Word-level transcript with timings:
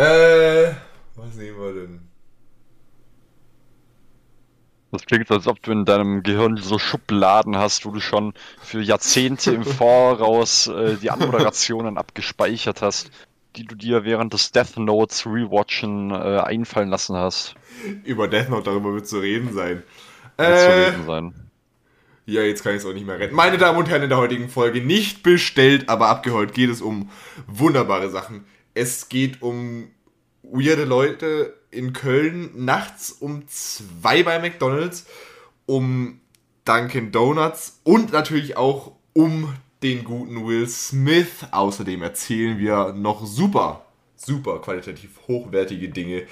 Äh, 0.00 0.72
was 1.14 1.34
nehmen 1.34 1.58
wir 1.58 1.74
denn? 1.74 2.00
Das 4.92 5.04
klingt, 5.04 5.30
als 5.30 5.46
ob 5.46 5.62
du 5.62 5.72
in 5.72 5.84
deinem 5.84 6.22
Gehirn 6.22 6.56
so 6.56 6.78
Schubladen 6.78 7.58
hast, 7.58 7.84
wo 7.84 7.90
du 7.90 8.00
schon 8.00 8.32
für 8.62 8.80
Jahrzehnte 8.80 9.52
im 9.52 9.62
Voraus 9.62 10.68
äh, 10.68 10.96
die 10.96 11.10
Anmoderationen 11.10 11.98
abgespeichert 11.98 12.80
hast, 12.80 13.10
die 13.56 13.64
du 13.64 13.74
dir 13.74 14.04
während 14.04 14.32
des 14.32 14.52
Death 14.52 14.78
Notes 14.78 15.26
Rewatchen 15.26 16.10
äh, 16.12 16.14
einfallen 16.14 16.88
lassen 16.88 17.16
hast. 17.16 17.54
Über 18.04 18.26
Death 18.26 18.48
Note, 18.48 18.70
darüber 18.70 18.94
wird 18.94 19.06
zu 19.06 19.18
reden 19.18 19.52
sein. 19.52 19.82
Wird 20.38 20.58
zu 20.60 20.66
reden 20.66 21.06
sein. 21.06 21.34
Ja, 22.24 22.40
jetzt 22.40 22.62
kann 22.62 22.72
ich 22.72 22.78
es 22.78 22.86
auch 22.86 22.94
nicht 22.94 23.06
mehr 23.06 23.18
retten. 23.18 23.34
Meine 23.34 23.58
Damen 23.58 23.78
und 23.78 23.90
Herren, 23.90 24.04
in 24.04 24.08
der 24.08 24.18
heutigen 24.18 24.48
Folge 24.48 24.80
nicht 24.80 25.22
bestellt, 25.22 25.90
aber 25.90 26.08
abgeholt 26.08 26.54
geht 26.54 26.70
es 26.70 26.80
um 26.80 27.10
wunderbare 27.46 28.08
Sachen. 28.08 28.46
Es 28.74 29.08
geht 29.08 29.42
um 29.42 29.90
weirde 30.42 30.84
Leute 30.84 31.54
in 31.70 31.92
Köln 31.92 32.50
nachts 32.64 33.10
um 33.12 33.46
zwei 33.48 34.22
bei 34.22 34.38
McDonalds, 34.38 35.06
um 35.66 36.20
Dunkin' 36.64 37.12
Donuts 37.12 37.80
und 37.84 38.12
natürlich 38.12 38.56
auch 38.56 38.92
um 39.12 39.54
den 39.82 40.04
guten 40.04 40.46
Will 40.46 40.68
Smith. 40.68 41.46
Außerdem 41.50 42.02
erzählen 42.02 42.58
wir 42.58 42.92
noch 42.92 43.24
super, 43.24 43.86
super 44.16 44.60
qualitativ 44.60 45.10
hochwertige 45.26 45.88
Dinge 45.88 46.26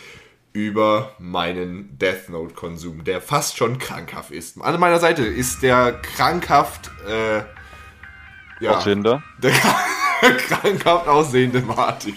über 0.52 1.14
meinen 1.18 1.98
Death 1.98 2.28
Note 2.28 2.54
Konsum, 2.54 3.04
der 3.04 3.20
fast 3.20 3.56
schon 3.56 3.78
krankhaft 3.78 4.30
ist. 4.30 4.60
An 4.60 4.80
meiner 4.80 4.98
Seite 4.98 5.24
ist 5.24 5.62
der 5.62 5.92
krankhaft 5.92 6.90
äh, 7.06 7.38
ja, 8.60 8.76
Aussehender. 8.76 9.22
der 9.42 9.52
krankhaft 10.48 11.06
aussehende 11.06 11.60
Martin. 11.60 12.16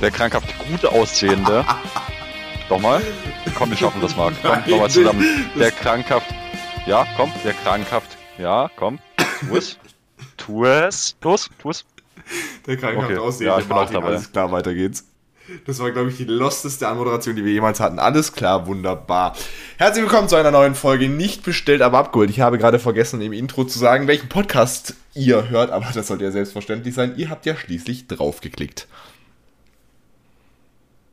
Der 0.00 0.10
krankhaft 0.10 0.46
gut 0.58 0.84
aussehende. 0.86 1.64
Nochmal. 2.70 3.02
Komm, 3.54 3.70
wir 3.70 3.76
schaffen 3.76 4.00
das 4.00 4.16
mal. 4.16 4.32
Komm, 4.40 4.62
nochmal 4.66 4.90
zusammen. 4.90 5.50
Der 5.56 5.70
krankhaft. 5.70 6.32
Ja, 6.86 7.06
komm, 7.16 7.30
der 7.44 7.52
krankhaft. 7.52 8.16
Ja, 8.38 8.70
komm. 8.76 8.98
Tu 9.40 9.56
es. 9.56 9.78
Tu 10.38 10.64
es. 10.64 11.16
Los, 11.20 11.50
tu 11.58 11.70
es. 11.70 11.84
Der 12.66 12.76
krankhaft 12.76 13.10
Okay, 13.10 13.18
aussehende 13.18 13.52
ja, 13.52 13.58
ich 13.58 13.66
bin 13.66 13.76
auch 13.76 13.90
dabei. 13.90 14.08
Alles 14.08 14.32
klar, 14.32 14.50
weiter 14.52 14.74
geht's. 14.74 15.06
Das 15.66 15.80
war, 15.80 15.90
glaube 15.90 16.10
ich, 16.10 16.16
die 16.16 16.24
losteste 16.24 16.86
Anmoderation, 16.86 17.34
die 17.34 17.44
wir 17.44 17.52
jemals 17.52 17.80
hatten. 17.80 17.98
Alles 17.98 18.32
klar, 18.32 18.66
wunderbar. 18.66 19.34
Herzlich 19.78 20.04
willkommen 20.04 20.28
zu 20.28 20.36
einer 20.36 20.52
neuen 20.52 20.76
Folge. 20.76 21.08
Nicht 21.08 21.42
bestellt, 21.42 21.82
aber 21.82 21.98
abgeholt. 21.98 22.30
Ich 22.30 22.40
habe 22.40 22.58
gerade 22.58 22.78
vergessen, 22.78 23.20
im 23.20 23.32
Intro 23.32 23.64
zu 23.64 23.78
sagen, 23.78 24.06
welchen 24.06 24.28
Podcast 24.28 24.94
ihr 25.14 25.48
hört, 25.48 25.70
aber 25.70 25.86
das 25.92 26.06
sollte 26.06 26.24
ja 26.24 26.30
selbstverständlich 26.30 26.94
sein. 26.94 27.14
Ihr 27.16 27.30
habt 27.30 27.46
ja 27.46 27.56
schließlich 27.56 28.06
draufgeklickt. 28.06 28.86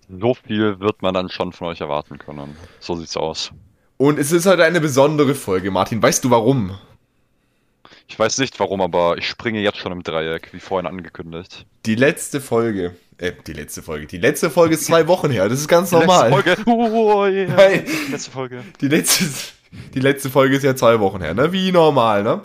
So 0.09 0.36
viel 0.36 0.80
wird 0.80 1.02
man 1.02 1.14
dann 1.14 1.30
schon 1.30 1.52
von 1.52 1.67
euch 1.67 1.81
erwarten 1.81 2.17
können. 2.17 2.55
So 2.80 2.95
sieht's 2.95 3.17
aus. 3.17 3.52
Und 3.97 4.19
es 4.19 4.31
ist 4.31 4.45
heute 4.45 4.64
eine 4.64 4.80
besondere 4.80 5.33
Folge, 5.33 5.71
Martin. 5.71 6.02
Weißt 6.02 6.23
du 6.23 6.30
warum? 6.30 6.77
Ich 8.08 8.17
weiß 8.17 8.38
nicht 8.38 8.59
warum, 8.59 8.81
aber 8.81 9.17
ich 9.17 9.27
springe 9.27 9.59
jetzt 9.59 9.77
schon 9.77 9.91
im 9.91 10.02
Dreieck, 10.02 10.53
wie 10.53 10.59
vorhin 10.59 10.88
angekündigt. 10.88 11.66
Die 11.86 11.95
letzte 11.95 12.39
Folge. 12.39 12.95
Äh, 13.17 13.33
die 13.45 13.53
letzte 13.53 13.83
Folge. 13.83 14.08
Die 14.08 14.17
letzte 14.17 14.49
Folge 14.49 14.75
ist 14.75 14.86
zwei 14.86 15.08
Wochen 15.08 15.30
her. 15.30 15.49
Das 15.49 15.59
ist 15.59 15.67
ganz 15.67 15.91
normal. 15.91 16.31
Letzte 16.31 16.64
Folge. 16.64 16.64
Oh, 16.72 17.25
yeah. 17.25 17.53
Nein. 17.53 17.86
Letzte 18.09 18.31
Folge. 18.31 18.64
Die 18.80 18.88
letzte, 18.88 19.25
die 19.94 19.99
letzte 19.99 20.30
Folge 20.30 20.55
ist 20.55 20.64
ja 20.64 20.75
zwei 20.75 20.99
Wochen 20.99 21.22
her, 21.22 21.33
ne? 21.33 21.52
Wie 21.52 21.72
normal, 21.72 22.23
ne? 22.23 22.42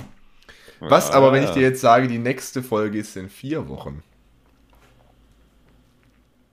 Was 0.81 1.11
Ja, 1.11 1.15
aber, 1.15 1.33
wenn 1.33 1.45
ich 1.45 1.51
dir 1.51 1.63
jetzt 1.63 1.81
sage, 1.81 2.09
die 2.09 2.19
nächste 2.19 2.63
Folge 2.63 2.99
ist 2.99 3.17
in 3.17 3.29
vier 3.29 3.69
Wochen? 3.69 4.03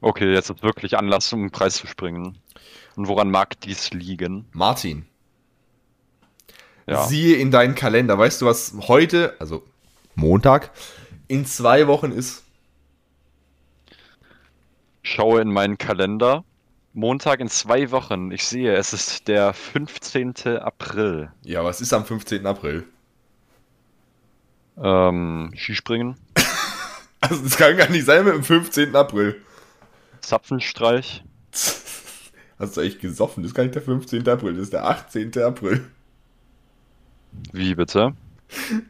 Okay, 0.01 0.31
jetzt 0.31 0.49
ist 0.51 0.61
wirklich 0.61 0.97
Anlass, 0.97 1.33
um 1.33 1.41
den 1.41 1.51
Preis 1.51 1.75
zu 1.75 1.87
springen. 1.87 2.37
Und 2.95 3.07
woran 3.07 3.31
mag 3.31 3.59
dies 3.61 3.91
liegen? 3.91 4.45
Martin, 4.51 5.05
Ja. 6.89 7.03
siehe 7.05 7.37
in 7.37 7.51
deinen 7.51 7.75
Kalender. 7.75 8.17
Weißt 8.17 8.41
du, 8.41 8.45
was 8.45 8.73
heute, 8.87 9.35
also 9.39 9.63
Montag, 10.15 10.71
in 11.27 11.45
zwei 11.45 11.87
Wochen 11.87 12.11
ist? 12.11 12.43
Schaue 15.03 15.41
in 15.41 15.51
meinen 15.51 15.77
Kalender. 15.77 16.43
Montag 16.93 17.39
in 17.39 17.47
zwei 17.47 17.91
Wochen. 17.91 18.31
Ich 18.31 18.45
sehe, 18.45 18.73
es 18.75 18.93
ist 18.93 19.27
der 19.27 19.53
15. 19.53 20.33
April. 20.59 21.31
Ja, 21.43 21.63
was 21.63 21.81
ist 21.81 21.93
am 21.93 22.05
15. 22.05 22.45
April? 22.45 22.83
Ähm, 24.81 25.51
Skispringen, 25.55 26.15
Also, 27.21 27.43
das 27.43 27.57
kann 27.57 27.75
gar 27.75 27.89
nicht 27.89 28.05
sein 28.05 28.23
mit 28.23 28.33
dem 28.33 28.43
15. 28.43 28.95
April. 28.95 29.41
Zapfenstreich, 30.21 31.23
Hast 32.59 32.75
du 32.75 32.81
echt 32.81 32.99
gesoffen? 32.99 33.41
Das 33.43 33.51
ist 33.51 33.55
gar 33.55 33.63
nicht 33.63 33.75
der 33.75 33.81
15. 33.81 34.27
April, 34.27 34.53
das 34.53 34.63
ist 34.63 34.73
der 34.73 34.85
18. 34.85 35.37
April. 35.41 35.85
Wie 37.51 37.75
bitte? 37.75 38.13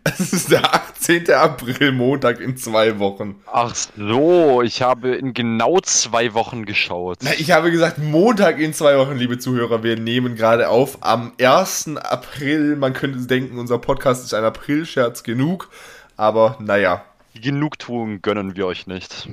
Es 0.03 0.31
ist 0.31 0.51
der 0.51 0.73
18. 0.73 1.31
April, 1.31 1.91
Montag 1.91 2.39
in 2.39 2.55
zwei 2.55 2.97
Wochen. 2.99 3.35
Ach 3.45 3.75
so, 3.75 4.61
ich 4.61 4.81
habe 4.81 5.15
in 5.15 5.33
genau 5.33 5.79
zwei 5.81 6.33
Wochen 6.33 6.65
geschaut. 6.65 7.19
Na, 7.21 7.31
ich 7.37 7.51
habe 7.51 7.69
gesagt, 7.71 7.97
Montag 7.97 8.59
in 8.59 8.73
zwei 8.73 8.97
Wochen, 8.97 9.17
liebe 9.17 9.37
Zuhörer. 9.37 9.83
Wir 9.83 9.99
nehmen 9.99 10.35
gerade 10.35 10.69
auf 10.69 10.99
am 11.01 11.33
1. 11.39 11.97
April. 11.97 12.77
Man 12.77 12.93
könnte 12.93 13.19
denken, 13.27 13.59
unser 13.59 13.79
Podcast 13.79 14.23
ist 14.23 14.33
ein 14.33 14.45
Aprilscherz 14.45 15.23
genug. 15.23 15.69
Aber 16.15 16.57
naja. 16.59 17.03
Die 17.33 17.41
Genugtuung 17.41 18.21
gönnen 18.21 18.55
wir 18.55 18.65
euch 18.65 18.87
nicht. 18.87 19.27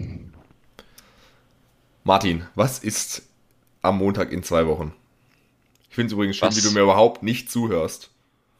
Martin, 2.05 2.47
was 2.55 2.78
ist 2.81 3.22
am 3.83 3.99
Montag 3.99 4.33
in 4.33 4.43
zwei 4.43 4.66
Wochen? 4.66 4.93
Ich 5.89 5.95
finde 5.95 6.09
es 6.09 6.12
übrigens 6.12 6.37
schön, 6.37 6.49
Was? 6.49 6.56
wie 6.56 6.69
du 6.69 6.75
mir 6.75 6.81
überhaupt 6.81 7.22
nicht 7.22 7.50
zuhörst. 7.50 8.11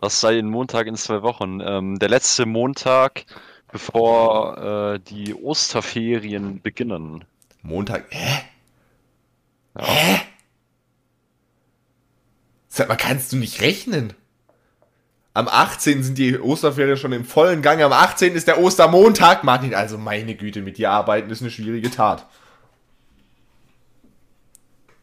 Was 0.01 0.21
sei 0.21 0.39
ein 0.39 0.49
Montag 0.49 0.87
in 0.87 0.97
zwei 0.97 1.23
Wochen? 1.23 1.61
Ähm, 1.61 1.99
der 1.99 2.09
letzte 2.09 2.47
Montag, 2.47 3.25
bevor 3.73 4.59
äh, 4.95 5.01
die 5.01 5.34
Osterferien 5.34 6.61
beginnen. 6.61 7.25
Montag, 7.62 8.06
hä? 8.11 8.41
Ja. 9.79 9.85
Hä? 9.85 10.21
Sag 12.69 12.89
mal, 12.89 12.97
kannst 12.97 13.33
du 13.33 13.37
nicht 13.37 13.62
rechnen? 13.62 14.12
Am 15.33 15.49
18. 15.49 16.03
sind 16.03 16.19
die 16.19 16.39
Osterferien 16.39 16.97
schon 16.97 17.12
im 17.12 17.25
vollen 17.25 17.61
Gang. 17.62 17.83
Am 17.83 17.93
18. 17.93 18.35
ist 18.35 18.49
der 18.49 18.59
Ostermontag. 18.59 19.45
Martin, 19.45 19.75
also 19.75 19.99
meine 19.99 20.35
Güte, 20.35 20.62
mit 20.62 20.79
dir 20.79 20.91
arbeiten 20.91 21.31
ist 21.31 21.43
eine 21.43 21.51
schwierige 21.51 21.91
Tat. 21.91 22.27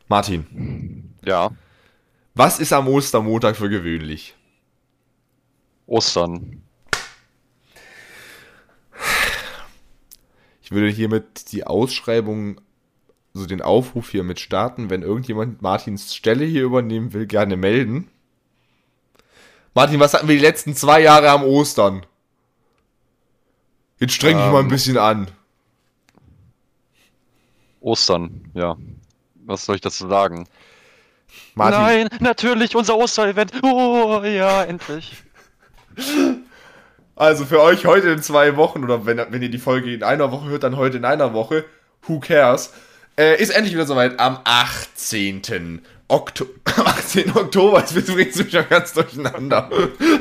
Martin, 0.08 1.14
Ja, 1.24 1.52
was 2.36 2.60
ist 2.60 2.74
am 2.74 2.88
Ostermontag 2.88 3.56
für 3.56 3.70
gewöhnlich? 3.70 4.36
Ostern. 5.86 6.62
Ich 10.62 10.72
würde 10.72 10.90
hiermit 10.90 11.52
die 11.52 11.66
Ausschreibung, 11.66 12.62
also 13.36 13.46
den 13.46 13.62
Aufruf 13.62 14.10
hiermit 14.12 14.40
starten, 14.40 14.90
wenn 14.90 15.02
irgendjemand 15.02 15.62
Martins 15.62 16.16
Stelle 16.16 16.46
hier 16.46 16.64
übernehmen 16.64 17.14
will, 17.14 17.26
gerne 17.28 17.58
melden. 17.58 18.10
Martin, 19.74 20.00
was 20.00 20.14
hatten 20.14 20.28
wir 20.28 20.36
die 20.36 20.42
letzten 20.42 20.76
zwei 20.76 21.02
Jahre 21.02 21.30
am 21.32 21.44
Ostern? 21.44 22.06
Jetzt 24.00 24.14
streng 24.14 24.38
dich 24.38 24.46
mal 24.48 24.60
ein 24.60 24.66
Ähm. 24.66 24.70
bisschen 24.70 24.98
an. 24.98 25.28
Ostern, 27.82 28.50
ja. 28.54 28.78
Was 29.46 29.66
soll 29.66 29.76
ich 29.76 29.82
dazu 29.82 30.08
sagen? 30.08 30.48
Martin, 31.56 31.82
Nein, 31.82 32.08
natürlich, 32.20 32.76
unser 32.76 32.96
Osterevent. 32.96 33.52
Oh, 33.64 34.22
ja, 34.24 34.64
endlich. 34.64 35.24
Also 37.16 37.46
für 37.46 37.62
euch 37.62 37.86
heute 37.86 38.10
in 38.10 38.22
zwei 38.22 38.56
Wochen, 38.56 38.84
oder 38.84 39.06
wenn, 39.06 39.18
wenn 39.30 39.42
ihr 39.42 39.50
die 39.50 39.58
Folge 39.58 39.94
in 39.94 40.04
einer 40.04 40.32
Woche 40.32 40.50
hört, 40.50 40.64
dann 40.64 40.78
heute 40.78 40.98
in 40.98 41.06
einer 41.06 41.34
Woche, 41.34 41.66
who 42.08 42.20
cares, 42.20 42.74
äh, 43.18 43.42
ist 43.42 43.50
endlich 43.50 43.74
wieder 43.74 43.86
soweit 43.86 44.20
am 44.20 44.40
18. 44.44 45.82
Oktober, 46.08 46.52
am 46.78 46.88
18. 46.88 47.36
Oktober, 47.36 47.80
jetzt 47.80 47.94
bringst 47.94 48.40
du 48.40 48.44
mich 48.44 48.52
schon 48.52 48.68
ganz 48.70 48.94
durcheinander. 48.94 49.70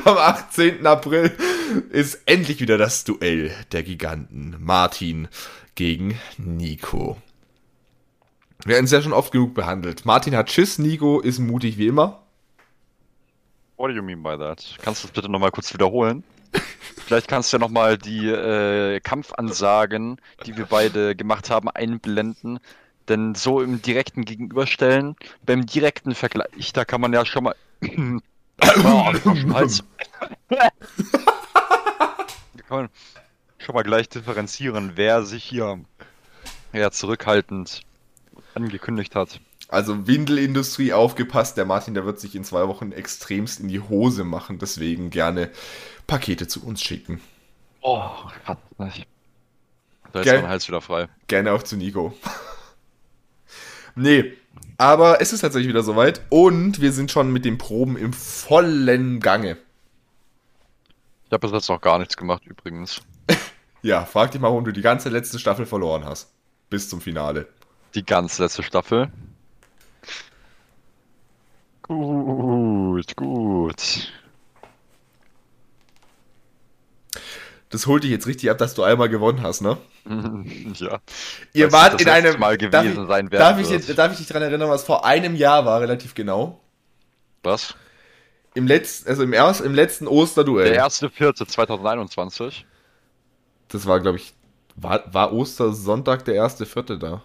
Am 0.04 0.16
18. 0.16 0.86
April 0.86 1.32
ist 1.90 2.20
endlich 2.26 2.60
wieder 2.60 2.78
das 2.78 3.04
Duell 3.04 3.50
der 3.72 3.82
Giganten 3.82 4.56
Martin 4.60 5.28
gegen 5.74 6.18
Nico. 6.38 7.16
Wir 8.64 8.76
haben 8.76 8.84
es 8.84 8.92
ja 8.92 9.02
schon 9.02 9.12
oft 9.12 9.32
genug 9.32 9.54
behandelt. 9.54 10.04
Martin 10.04 10.36
hat 10.36 10.50
Schiss, 10.50 10.78
Nico 10.78 11.20
ist 11.20 11.40
mutig 11.40 11.78
wie 11.78 11.88
immer. 11.88 12.22
What 13.82 13.88
do 13.88 13.96
you 13.96 14.02
mean 14.02 14.22
by 14.22 14.38
that? 14.38 14.78
Kannst 14.80 15.02
du 15.02 15.08
das 15.08 15.12
bitte 15.12 15.28
nochmal 15.28 15.50
kurz 15.50 15.74
wiederholen? 15.74 16.22
Vielleicht 16.98 17.26
kannst 17.26 17.52
du 17.52 17.56
ja 17.56 17.58
nochmal 17.58 17.98
die 17.98 18.28
äh, 18.28 19.00
Kampfansagen, 19.00 20.20
die 20.46 20.56
wir 20.56 20.66
beide 20.66 21.16
gemacht 21.16 21.50
haben, 21.50 21.68
einblenden, 21.68 22.60
Denn 23.08 23.34
so 23.34 23.60
im 23.60 23.82
direkten 23.82 24.24
Gegenüberstellen, 24.24 25.16
beim 25.44 25.66
direkten 25.66 26.14
Vergleich, 26.14 26.72
da 26.72 26.84
kann 26.84 27.00
man 27.00 27.12
ja 27.12 27.26
schon 27.26 27.42
mal. 27.42 27.56
oh, 27.82 29.12
Hals. 29.52 29.82
schon 33.58 33.74
mal 33.74 33.82
gleich 33.82 34.08
differenzieren, 34.08 34.92
wer 34.94 35.24
sich 35.24 35.42
hier 35.42 35.80
ja, 36.72 36.92
zurückhaltend 36.92 37.82
angekündigt 38.54 39.16
hat. 39.16 39.40
Also 39.72 40.06
Windelindustrie 40.06 40.92
aufgepasst, 40.92 41.56
der 41.56 41.64
Martin, 41.64 41.94
der 41.94 42.04
wird 42.04 42.20
sich 42.20 42.34
in 42.34 42.44
zwei 42.44 42.68
Wochen 42.68 42.92
extremst 42.92 43.58
in 43.58 43.68
die 43.68 43.80
Hose 43.80 44.22
machen, 44.22 44.58
deswegen 44.58 45.08
gerne 45.08 45.50
Pakete 46.06 46.46
zu 46.46 46.62
uns 46.62 46.82
schicken. 46.82 47.22
Oh, 47.80 48.06
Gott. 48.46 48.58
Da 48.76 50.20
ist 50.20 50.26
mein 50.30 50.46
Hals 50.46 50.68
wieder 50.68 50.82
frei. 50.82 51.08
Gerne 51.26 51.52
auch 51.52 51.62
zu 51.62 51.78
Nico. 51.78 52.12
nee, 53.94 54.34
aber 54.76 55.22
es 55.22 55.32
ist 55.32 55.40
tatsächlich 55.40 55.70
wieder 55.70 55.82
soweit 55.82 56.20
und 56.28 56.82
wir 56.82 56.92
sind 56.92 57.10
schon 57.10 57.32
mit 57.32 57.46
den 57.46 57.56
Proben 57.56 57.96
im 57.96 58.12
vollen 58.12 59.20
Gange. 59.20 59.56
Ich 61.24 61.32
habe 61.32 61.48
bis 61.48 61.52
jetzt 61.52 61.70
noch 61.70 61.80
gar 61.80 61.98
nichts 61.98 62.18
gemacht 62.18 62.44
übrigens. 62.44 63.00
ja, 63.82 64.04
frag 64.04 64.32
dich 64.32 64.40
mal, 64.42 64.48
warum 64.48 64.66
du 64.66 64.72
die 64.72 64.82
ganze 64.82 65.08
letzte 65.08 65.38
Staffel 65.38 65.64
verloren 65.64 66.04
hast. 66.04 66.30
Bis 66.68 66.90
zum 66.90 67.00
Finale. 67.00 67.48
Die 67.94 68.04
ganz 68.04 68.38
letzte 68.38 68.62
Staffel? 68.62 69.10
Gut, 71.82 73.16
gut. 73.16 74.12
Das 77.70 77.86
holt 77.86 78.04
dich 78.04 78.10
jetzt 78.10 78.26
richtig 78.26 78.50
ab, 78.50 78.58
dass 78.58 78.74
du 78.74 78.82
einmal 78.82 79.08
gewonnen 79.08 79.42
hast, 79.42 79.62
ne? 79.62 79.78
ja. 80.74 80.98
Ihr 81.54 81.66
Das 81.66 81.72
wart 81.72 82.00
in 82.00 82.08
einem. 82.08 82.38
Mal 82.38 82.58
darf, 82.58 82.82
gewesen 82.84 83.02
ich, 83.02 83.08
sein 83.08 83.30
darf, 83.30 83.58
ich, 83.58 83.70
jetzt- 83.70 83.98
darf 83.98 84.12
ich 84.12 84.18
dich 84.18 84.26
daran 84.26 84.42
erinnern, 84.42 84.68
was 84.68 84.84
vor 84.84 85.04
einem 85.06 85.34
Jahr 85.34 85.64
war, 85.64 85.80
relativ 85.80 86.14
genau? 86.14 86.60
Was? 87.42 87.74
Im 88.54 88.66
letzten, 88.66 89.08
also 89.08 89.22
im, 89.22 89.32
erst, 89.32 89.62
im 89.62 89.74
letzten 89.74 90.06
Osterduell. 90.06 90.66
Der 90.66 90.74
erste 90.74 91.08
Vierte 91.08 91.46
2021. 91.46 92.66
Das 93.68 93.86
war, 93.86 94.00
glaube 94.00 94.18
ich, 94.18 94.34
war, 94.76 95.02
war 95.12 95.32
Ostersonntag 95.32 96.26
der 96.26 96.34
erste 96.34 96.66
Vierte 96.66 96.98
da? 96.98 97.22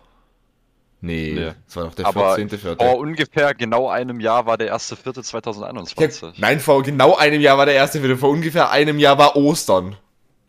Nee, 0.99 1.33
Nee. 1.35 1.51
das 1.65 1.75
war 1.75 1.83
doch 1.85 1.93
der 1.93 2.07
Aber 2.07 2.35
14. 2.35 2.57
Vierte. 2.59 2.83
vor 2.83 2.97
ungefähr 2.97 3.53
genau 3.53 3.87
einem 3.87 4.19
Jahr 4.19 4.45
war 4.47 4.57
der 4.57 4.67
erste 4.67 4.95
Vierte 4.95 5.19
Ja, 5.19 5.23
2021. 5.23 6.39
nein, 6.39 6.59
vor 6.59 6.81
genau 6.81 7.15
einem 7.15 7.39
Jahr 7.39 7.57
war 7.57 7.65
der 7.67 7.75
erste 7.75 7.99
Vierte. 7.99 8.17
Vor 8.17 8.29
ungefähr 8.29 8.71
einem 8.71 8.97
Jahr 8.97 9.17
war 9.17 9.35
Ostern. 9.35 9.95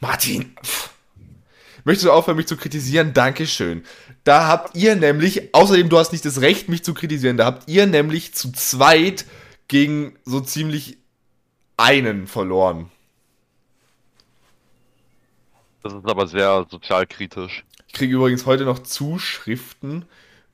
Martin, 0.01 0.57
pff. 0.65 0.91
möchtest 1.85 2.07
du 2.07 2.13
aufhören, 2.13 2.37
mich 2.39 2.47
zu 2.47 2.57
kritisieren? 2.57 3.13
Dankeschön. 3.13 3.85
Da 4.25 4.47
habt 4.47 4.75
ihr 4.77 4.97
nämlich, 4.97 5.55
außerdem 5.55 5.89
du 5.91 5.99
hast 5.99 6.13
nicht 6.13 6.25
das 6.25 6.41
Recht, 6.41 6.69
mich 6.69 6.83
zu 6.83 6.95
kritisieren, 6.95 7.37
da 7.37 7.45
habt 7.45 7.69
ihr 7.69 7.87
nämlich 7.87 8.35
zu 8.35 8.51
zweit 8.53 9.27
gegen 9.69 10.17
so 10.25 10.41
ziemlich 10.41 10.97
einen 11.77 12.27
verloren. 12.27 12.91
Das 15.83 15.93
ist 15.95 16.07
aber 16.07 16.27
sehr 16.27 16.67
sozialkritisch. 16.71 17.65
Ich 17.87 17.95
kriege 17.95 18.15
übrigens 18.15 18.47
heute 18.47 18.65
noch 18.65 18.81
Zuschriften, 18.81 20.05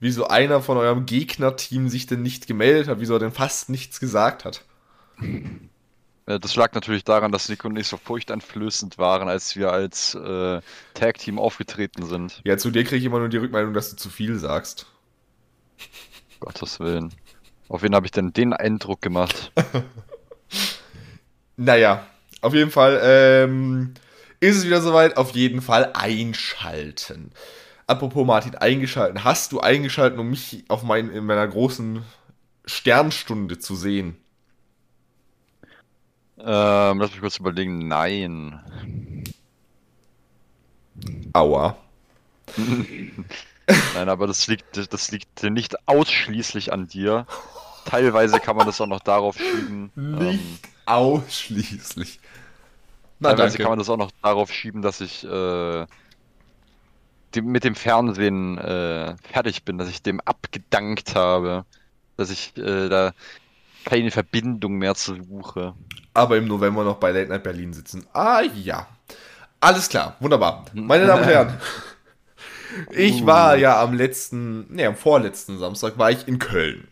wieso 0.05 0.29
einer 0.29 0.61
von 0.61 0.77
eurem 0.77 1.07
Gegnerteam 1.07 1.89
sich 1.89 2.07
denn 2.07 2.23
nicht 2.23 2.47
gemeldet 2.47 2.89
hat, 2.89 3.01
wieso 3.01 3.15
er 3.15 3.21
denn 3.21 3.33
fast 3.33 3.71
nichts 3.71 4.01
gesagt 4.01 4.45
hat. 4.45 4.65
Das 6.27 6.57
lag 6.57 6.73
natürlich 6.73 7.05
daran, 7.05 7.33
dass 7.33 7.51
Nico 7.51 7.69
und 7.69 7.79
ich 7.79 7.87
so 7.87 7.99
furchteinflößend 7.99 8.97
waren, 8.97 9.29
als 9.29 9.57
wir 9.57 9.71
als 9.71 10.15
äh, 10.15 10.63
Tag-Team 10.95 11.39
aufgetreten 11.39 12.07
sind. 12.07 12.41
Ja, 12.45 12.57
zu 12.57 12.71
dir 12.71 12.83
kriege 12.83 12.97
ich 12.97 13.05
immer 13.05 13.19
nur 13.19 13.29
die 13.29 13.37
Rückmeldung, 13.37 13.75
dass 13.75 13.91
du 13.91 13.97
zu 13.97 14.09
viel 14.09 14.39
sagst. 14.39 14.87
Gottes 16.41 16.81
Willen. 16.81 17.13
Auf 17.69 17.83
wen 17.83 17.95
habe 17.95 18.07
ich 18.07 18.11
denn 18.11 18.33
den 18.33 18.55
Eindruck 18.55 19.03
gemacht? 19.03 19.53
Naja, 21.57 22.07
auf 22.41 22.53
jeden 22.53 22.71
Fall 22.71 23.01
ähm, 23.03 23.95
ist 24.41 24.57
es 24.57 24.67
wieder 24.67 24.81
soweit. 24.81 25.17
Auf 25.17 25.33
jeden 25.33 25.63
Fall 25.63 25.93
einschalten. 25.95 27.31
Apropos 27.87 28.27
Martin, 28.27 28.55
eingeschalten. 28.57 29.25
Hast 29.25 29.53
du 29.53 29.61
eingeschalten, 29.61 30.19
um 30.19 30.31
mich 30.31 30.65
auf 30.69 30.83
mein, 30.83 31.11
in 31.11 31.25
meiner 31.27 31.47
großen 31.49 32.05
Sternstunde 32.67 33.59
zu 33.59 33.77
sehen? 33.77 34.19
ähm, 36.39 36.99
lass 37.01 37.11
mich 37.13 37.21
kurz 37.21 37.39
überlegen. 37.39 37.89
Nein. 37.89 38.61
Aua. 41.35 41.77
Nein, 43.93 44.09
aber 44.09 44.27
das 44.27 44.47
liegt, 44.47 44.77
das 44.93 45.11
liegt 45.11 45.43
nicht 45.45 45.89
ausschließlich 45.89 46.73
an 46.73 46.87
dir. 46.89 47.27
Teilweise 47.85 48.41
kann 48.41 48.57
man 48.57 48.67
das 48.67 48.81
auch 48.81 48.87
noch 48.87 49.01
darauf 49.01 49.41
schieben. 49.41 49.93
Nicht 49.97 50.41
Ähm, 50.41 50.61
ausschließlich. 50.87 52.21
Na, 53.19 53.35
teilweise 53.35 53.59
danke. 53.59 53.59
kann 53.59 53.71
man 53.71 53.79
das 53.79 53.89
auch 53.89 53.97
noch 53.97 54.11
darauf 54.23 54.53
schieben, 54.53 54.83
dass 54.83 55.01
ich 55.01 55.25
äh, 55.25 55.87
dem, 57.35 57.47
mit 57.47 57.65
dem 57.65 57.75
Fernsehen 57.75 58.59
äh, 58.59 59.17
fertig 59.33 59.65
bin, 59.65 59.79
dass 59.79 59.89
ich 59.89 60.03
dem 60.03 60.21
abgedankt 60.21 61.15
habe, 61.15 61.65
dass 62.17 62.31
ich 62.31 62.57
äh, 62.57 62.89
da 62.89 63.13
keine 63.85 64.11
Verbindung 64.11 64.79
mehr 64.79 64.95
zu 64.95 65.17
suche. 65.23 65.75
aber 66.15 66.39
im 66.39 66.47
November 66.47 66.85
noch 66.85 66.97
bei 66.97 67.11
Late 67.11 67.29
Night 67.29 67.43
Berlin 67.43 67.73
sitzen. 67.73 68.07
Ah 68.13 68.43
ja. 68.43 68.87
Alles 69.61 69.89
klar, 69.89 70.17
wunderbar. 70.21 70.67
Meine 70.75 71.07
Damen 71.07 71.23
und 71.23 71.29
Herren, 71.29 71.59
ich 72.91 73.25
war 73.25 73.57
ja 73.57 73.83
am 73.83 73.95
letzten, 73.95 74.73
nee, 74.75 74.85
am 74.85 74.97
vorletzten 74.97 75.59
Samstag 75.59 75.99
war 75.99 76.11
ich 76.11 76.29
in 76.29 76.39
Köln. 76.39 76.89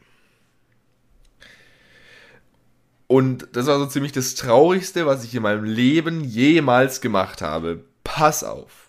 Und 3.07 3.49
das 3.53 3.67
war 3.67 3.79
so 3.79 3.85
ziemlich 3.87 4.13
das 4.13 4.37
Traurigste, 4.37 5.05
was 5.05 5.23
ich 5.23 5.35
in 5.35 5.43
meinem 5.43 5.65
Leben 5.65 6.25
jemals 6.25 7.03
gemacht 7.03 7.43
habe. 7.43 7.85
Pass 8.05 8.43
auf. 8.43 8.82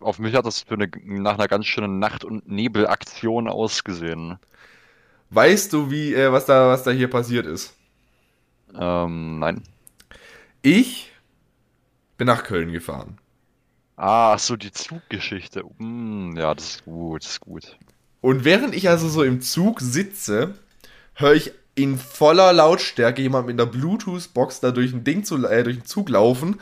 Auf 0.00 0.18
mich 0.18 0.34
hat 0.34 0.46
das 0.46 0.62
für 0.62 0.74
eine, 0.74 0.90
nach 1.04 1.34
einer 1.34 1.48
ganz 1.48 1.66
schönen 1.66 1.98
Nacht- 1.98 2.24
und 2.24 2.48
Nebelaktion 2.48 3.48
ausgesehen. 3.48 4.38
Weißt 5.30 5.72
du, 5.72 5.90
wie, 5.90 6.14
äh, 6.14 6.32
was 6.32 6.46
da, 6.46 6.68
was 6.68 6.82
da 6.82 6.90
hier 6.90 7.08
passiert 7.08 7.46
ist? 7.46 7.74
Ähm, 8.74 9.38
nein. 9.38 9.62
Ich 10.62 11.12
bin 12.16 12.26
nach 12.26 12.44
Köln 12.44 12.72
gefahren. 12.72 13.18
Ah, 13.96 14.34
ach 14.34 14.38
so, 14.38 14.56
die 14.56 14.72
Zuggeschichte. 14.72 15.64
Hm, 15.78 16.36
ja, 16.36 16.54
das 16.54 16.76
ist 16.76 16.84
gut, 16.84 17.24
das 17.24 17.32
ist 17.32 17.40
gut. 17.40 17.76
Und 18.20 18.44
während 18.44 18.74
ich 18.74 18.88
also 18.88 19.08
so 19.08 19.22
im 19.22 19.40
Zug 19.40 19.80
sitze, 19.80 20.54
höre 21.14 21.34
ich 21.34 21.52
in 21.74 21.98
voller 21.98 22.52
Lautstärke 22.52 23.22
jemand 23.22 23.46
mit 23.46 23.60
einer 23.60 23.70
Bluetooth-Box 23.70 24.60
da 24.60 24.72
durch 24.72 24.92
ein 24.92 25.04
Ding 25.04 25.24
zu, 25.24 25.46
äh, 25.46 25.62
durch 25.62 25.78
den 25.78 25.84
Zug 25.84 26.08
laufen 26.08 26.60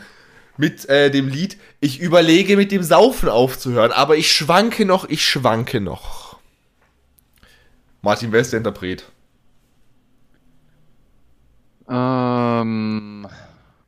mit 0.57 0.89
äh, 0.89 1.11
dem 1.11 1.29
Lied 1.29 1.59
Ich 1.81 2.01
überlege 2.01 2.57
mit 2.57 2.73
dem 2.73 2.83
Saufen 2.83 3.29
aufzuhören, 3.29 3.93
aber 3.93 4.17
ich 4.17 4.31
schwanke 4.31 4.85
noch, 4.85 5.09
ich 5.09 5.25
schwanke 5.25 5.81
noch. 5.81 6.39
Martin, 8.03 8.33
wer 8.33 8.41
ist 8.41 8.53
der 8.53 8.59
Interpret? 8.59 9.05
Ähm, 11.89 13.29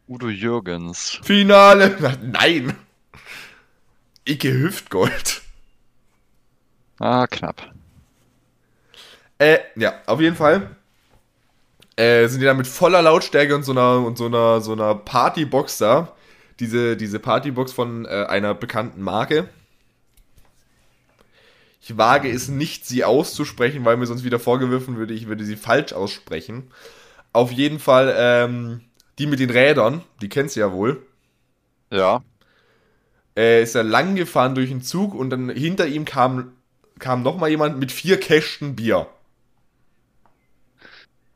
Udo 0.09 0.29
Jürgens. 0.29 1.21
Finale. 1.23 1.97
Na, 2.01 2.15
nein. 2.23 2.77
Icke 4.25 4.53
Hüftgold. 4.53 5.43
Ah, 6.99 7.27
knapp. 7.27 7.73
Äh, 9.39 9.59
ja, 9.77 9.95
auf 10.07 10.21
jeden 10.21 10.37
Fall. 10.37 10.77
Äh, 11.97 12.27
sind 12.29 12.41
die 12.41 12.47
da 12.47 12.55
mit 12.55 12.67
voller 12.67 13.03
Lautstärke 13.03 13.55
und 13.55 13.63
so 13.63 13.73
einer, 13.73 14.05
und 14.05 14.19
so 14.19 14.27
einer, 14.27 14.61
so 14.61 14.73
einer 14.73 14.95
Partybox 14.95 15.79
da. 15.79 16.13
Diese, 16.61 16.97
diese 16.97 17.21
Partybox 17.21 17.73
von 17.73 18.05
äh, 18.05 18.27
einer 18.29 18.55
bekannten 18.55 19.03
Marke. 19.03 19.49
Ich 21.81 21.97
wage 21.97 22.31
es 22.31 22.49
nicht, 22.49 22.87
sie 22.87 23.05
auszusprechen, 23.05 23.85
weil 23.85 23.97
mir 23.97 24.07
sonst 24.07 24.25
wieder 24.25 24.39
vorgeworfen 24.39 24.97
würde, 24.97 25.15
ich 25.15 25.27
würde 25.29 25.45
sie 25.45 25.57
falsch 25.57 25.93
aussprechen. 25.93 26.71
Auf 27.33 27.53
jeden 27.53 27.79
Fall, 27.79 28.15
ähm, 28.19 28.83
die 29.19 29.27
mit 29.27 29.41
den 29.41 29.51
Rädern, 29.51 30.03
die 30.23 30.29
kennst 30.29 30.57
du 30.57 30.61
ja 30.61 30.73
wohl. 30.73 31.03
Ja. 31.91 32.23
äh, 33.37 33.63
ist 33.63 33.75
er 33.75 33.85
lang 33.85 34.17
gefahren 34.17 34.55
durch 34.55 34.69
den 34.71 34.83
Zug 34.83 35.15
und 35.15 35.31
dann 35.31 35.49
hinter 35.51 35.87
ihm 35.87 36.05
kam, 36.05 36.53
kam 36.99 37.23
nochmal 37.23 37.51
jemand 37.51 37.79
mit 37.79 37.93
vier 37.93 38.19
Kästen 38.21 38.77
Bier. 38.77 39.09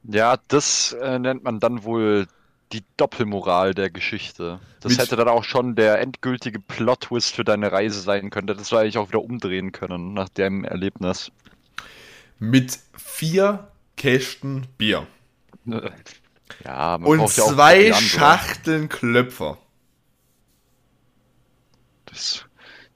Ja, 0.05 0.37
das 0.49 0.93
äh, 1.01 1.19
nennt 1.19 1.45
man 1.45 1.61
dann 1.61 1.85
wohl 1.85 2.27
die 2.73 2.83
Doppelmoral 2.97 3.75
der 3.75 3.91
Geschichte. 3.91 4.61
Das 4.81 4.93
Mit- 4.93 5.01
hätte 5.01 5.17
dann 5.17 5.29
auch 5.29 5.45
schon 5.45 5.75
der 5.75 6.01
endgültige 6.01 6.59
Plot-Twist 6.61 7.35
für 7.35 7.45
deine 7.45 7.71
Reise 7.73 8.01
sein 8.01 8.31
können. 8.31 8.47
Das 8.47 8.71
wir 8.73 8.81
eigentlich 8.81 8.99
auch 8.99 9.09
wieder 9.09 9.23
umdrehen 9.23 9.73
können 9.73 10.15
nach 10.15 10.29
dem 10.29 10.65
Erlebnis. 10.65 11.31
Mit 12.39 12.79
vier 12.97 13.69
Kästen 13.97 14.67
Bier. 14.79 15.07
Ja, 16.67 16.99
man 16.99 17.09
Und 17.09 17.19
braucht 17.19 17.37
ja 17.39 17.45
auch 17.45 17.53
zwei 17.55 17.87
oder? 17.89 17.95
Schachteln 17.97 18.89
Klöpfer. 18.91 19.57
Das, 22.05 22.45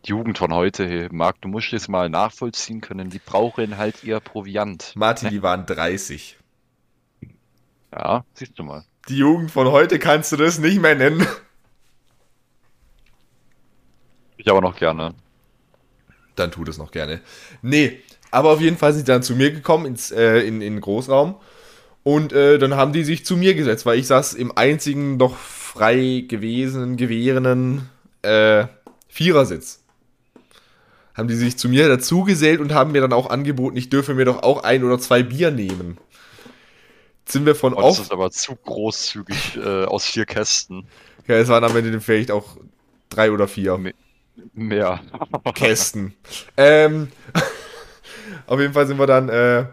Die 0.04 0.10
Jugend 0.10 0.36
von 0.38 0.52
heute, 0.52 1.08
Marc, 1.10 1.40
du 1.40 1.48
musst 1.48 1.72
das 1.72 1.88
mal 1.88 2.10
nachvollziehen 2.10 2.80
können. 2.82 3.08
Die 3.08 3.18
brauchen 3.18 3.78
halt 3.78 4.04
ihr 4.04 4.20
Proviant. 4.20 4.92
Martin, 4.94 5.30
die 5.30 5.42
waren 5.42 5.64
30. 5.64 6.36
Ja, 7.92 8.24
siehst 8.34 8.58
du 8.58 8.62
mal. 8.62 8.84
Die 9.08 9.18
Jugend 9.18 9.50
von 9.50 9.70
heute 9.70 9.98
kannst 9.98 10.32
du 10.32 10.36
das 10.36 10.58
nicht 10.58 10.80
mehr 10.80 10.94
nennen. 10.94 11.26
Ich 14.36 14.48
aber 14.50 14.60
noch 14.60 14.76
gerne. 14.76 15.14
Dann 16.34 16.50
tu 16.50 16.64
das 16.64 16.76
noch 16.76 16.90
gerne. 16.90 17.20
Nee, 17.62 18.00
aber 18.30 18.50
auf 18.50 18.60
jeden 18.60 18.76
Fall 18.76 18.92
sind 18.92 19.06
sie 19.06 19.12
dann 19.12 19.22
zu 19.22 19.34
mir 19.34 19.52
gekommen 19.52 19.86
ins, 19.86 20.10
äh, 20.10 20.40
in, 20.40 20.60
in 20.60 20.74
den 20.74 20.80
Großraum. 20.80 21.36
Und 22.02 22.32
äh, 22.32 22.58
dann 22.58 22.74
haben 22.74 22.92
die 22.92 23.04
sich 23.04 23.24
zu 23.24 23.36
mir 23.36 23.54
gesetzt, 23.54 23.86
weil 23.86 23.98
ich 23.98 24.06
saß 24.06 24.34
im 24.34 24.56
einzigen 24.56 25.16
noch 25.16 25.36
frei 25.36 26.24
gewesenen, 26.28 26.96
gewährenden 26.96 27.88
äh, 28.22 28.66
Vierersitz. 29.08 29.80
Haben 31.14 31.28
die 31.28 31.34
sich 31.34 31.56
zu 31.56 31.68
mir 31.68 31.88
dazugesellt 31.88 32.60
und 32.60 32.74
haben 32.74 32.92
mir 32.92 33.00
dann 33.00 33.12
auch 33.12 33.30
angeboten, 33.30 33.76
ich 33.76 33.88
dürfe 33.88 34.14
mir 34.14 34.26
doch 34.26 34.42
auch 34.42 34.64
ein 34.64 34.84
oder 34.84 34.98
zwei 34.98 35.22
Bier 35.22 35.50
nehmen. 35.50 35.96
Sind 37.28 37.44
wir 37.46 37.54
von 37.54 37.74
Oh, 37.74 37.82
das 37.82 37.98
ist 37.98 38.12
aber 38.12 38.30
zu 38.30 38.54
großzügig 38.56 39.56
äh, 39.56 39.84
aus 39.84 40.06
vier 40.06 40.26
Kästen. 40.26 40.86
Ja, 41.26 41.36
es 41.36 41.48
waren 41.48 41.64
am 41.64 41.76
Ende 41.76 42.00
vielleicht 42.00 42.30
auch 42.30 42.56
drei 43.08 43.30
oder 43.32 43.48
vier. 43.48 43.78
Me- 43.78 43.94
Mehr. 44.54 45.00
Kästen. 45.54 46.14
ähm, 46.56 47.08
auf 48.46 48.60
jeden 48.60 48.74
Fall 48.74 48.86
sind 48.86 48.98
wir 48.98 49.06
dann 49.06 49.28
äh, 49.28 49.66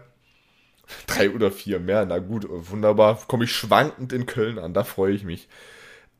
drei 1.06 1.30
oder 1.30 1.50
vier 1.52 1.80
mehr. 1.80 2.04
Na 2.06 2.18
gut, 2.18 2.46
wunderbar. 2.48 3.20
Komme 3.28 3.44
ich 3.44 3.52
schwankend 3.52 4.12
in 4.12 4.26
Köln 4.26 4.58
an, 4.58 4.74
da 4.74 4.84
freue 4.84 5.12
ich 5.12 5.24
mich. 5.24 5.48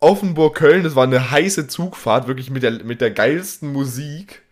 Offenburg-Köln, 0.00 0.84
das 0.84 0.96
war 0.96 1.04
eine 1.04 1.30
heiße 1.32 1.66
Zugfahrt, 1.68 2.28
wirklich 2.28 2.50
mit 2.50 2.62
der, 2.62 2.84
mit 2.84 3.00
der 3.00 3.10
geilsten 3.10 3.72
Musik. 3.72 4.43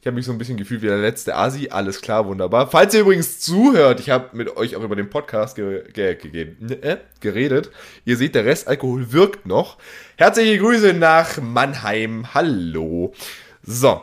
Ich 0.00 0.06
habe 0.06 0.14
mich 0.14 0.24
so 0.24 0.32
ein 0.32 0.38
bisschen 0.38 0.56
gefühlt 0.56 0.80
wie 0.80 0.86
der 0.86 0.96
letzte 0.96 1.36
Asi. 1.36 1.68
Alles 1.68 2.00
klar, 2.00 2.26
wunderbar. 2.26 2.70
Falls 2.70 2.94
ihr 2.94 3.02
übrigens 3.02 3.38
zuhört, 3.38 4.00
ich 4.00 4.08
habe 4.08 4.34
mit 4.34 4.56
euch 4.56 4.74
auch 4.74 4.82
über 4.82 4.96
den 4.96 5.10
Podcast 5.10 5.56
ge 5.56 5.84
ge 5.92 6.14
ge 6.14 6.54
äh, 6.80 6.96
geredet. 7.20 7.70
Ihr 8.06 8.16
seht, 8.16 8.34
der 8.34 8.46
Restalkohol 8.46 9.12
wirkt 9.12 9.44
noch. 9.44 9.76
Herzliche 10.16 10.58
Grüße 10.58 10.94
nach 10.94 11.38
Mannheim. 11.42 12.32
Hallo. 12.32 13.12
So. 13.62 14.00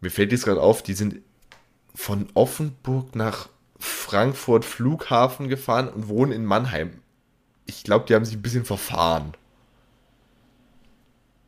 Mir 0.00 0.10
fällt 0.10 0.32
jetzt 0.32 0.46
gerade 0.46 0.62
auf, 0.62 0.82
die 0.82 0.94
sind 0.94 1.20
von 1.94 2.26
Offenburg 2.32 3.14
nach 3.14 3.50
Frankfurt 3.78 4.64
Flughafen 4.64 5.48
gefahren 5.48 5.90
und 5.90 6.08
wohnen 6.08 6.32
in 6.32 6.46
Mannheim. 6.46 7.02
Ich 7.66 7.84
glaube, 7.84 8.06
die 8.08 8.14
haben 8.14 8.24
sich 8.24 8.36
ein 8.36 8.42
bisschen 8.42 8.64
verfahren. 8.64 9.34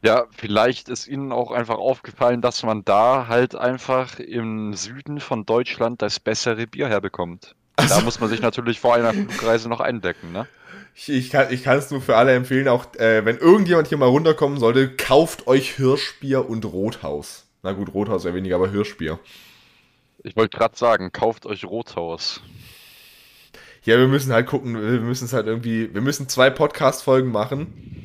Ja, 0.05 0.27
vielleicht 0.37 0.91
ist 0.91 1.09
Ihnen 1.09 1.33
auch 1.33 1.51
einfach 1.51 1.79
aufgefallen, 1.79 2.43
dass 2.43 2.63
man 2.63 2.85
da 2.85 3.27
halt 3.27 3.55
einfach 3.55 4.19
im 4.19 4.75
Süden 4.75 5.19
von 5.19 5.47
Deutschland 5.47 6.03
das 6.03 6.21
bessere 6.21 6.67
Bier 6.67 6.89
herbekommt. 6.89 7.55
Da 7.77 8.03
muss 8.03 8.21
man 8.21 8.29
sich 8.29 8.43
natürlich 8.43 8.81
vor 8.81 8.95
einer 8.95 9.15
Flugreise 9.15 9.71
noch 9.71 9.81
eindecken, 9.81 10.31
ne? 10.31 10.47
Ich, 10.95 11.09
ich 11.09 11.31
kann 11.31 11.79
es 11.79 11.91
nur 11.91 12.03
für 12.03 12.17
alle 12.17 12.35
empfehlen, 12.35 12.69
auch 12.69 12.95
äh, 12.97 13.25
wenn 13.25 13.39
irgendjemand 13.39 13.89
hier 13.89 13.97
mal 13.97 14.11
runterkommen 14.11 14.59
sollte, 14.61 14.95
kauft 14.95 15.47
euch 15.47 15.71
Hirschbier 15.71 16.51
und 16.51 16.67
Rothaus. 16.67 17.47
Na 17.63 17.73
gut, 17.73 17.95
Rothaus 17.95 18.25
wäre 18.25 18.35
weniger, 18.35 18.57
aber 18.57 18.71
Hirschbier. 18.71 19.19
Ich 20.23 20.37
wollte 20.37 20.59
gerade 20.59 20.77
sagen, 20.77 21.13
kauft 21.13 21.47
euch 21.47 21.65
Rothaus. 21.65 22.43
Ja, 23.85 23.97
wir 23.97 24.09
müssen 24.09 24.35
halt 24.35 24.47
gucken, 24.47 24.75
wir 24.75 25.01
müssen 25.01 25.25
es 25.25 25.33
halt 25.33 25.47
irgendwie, 25.47 25.93
wir 25.95 26.03
müssen 26.03 26.29
zwei 26.29 26.51
Podcast-Folgen 26.51 27.33
machen. 27.33 28.03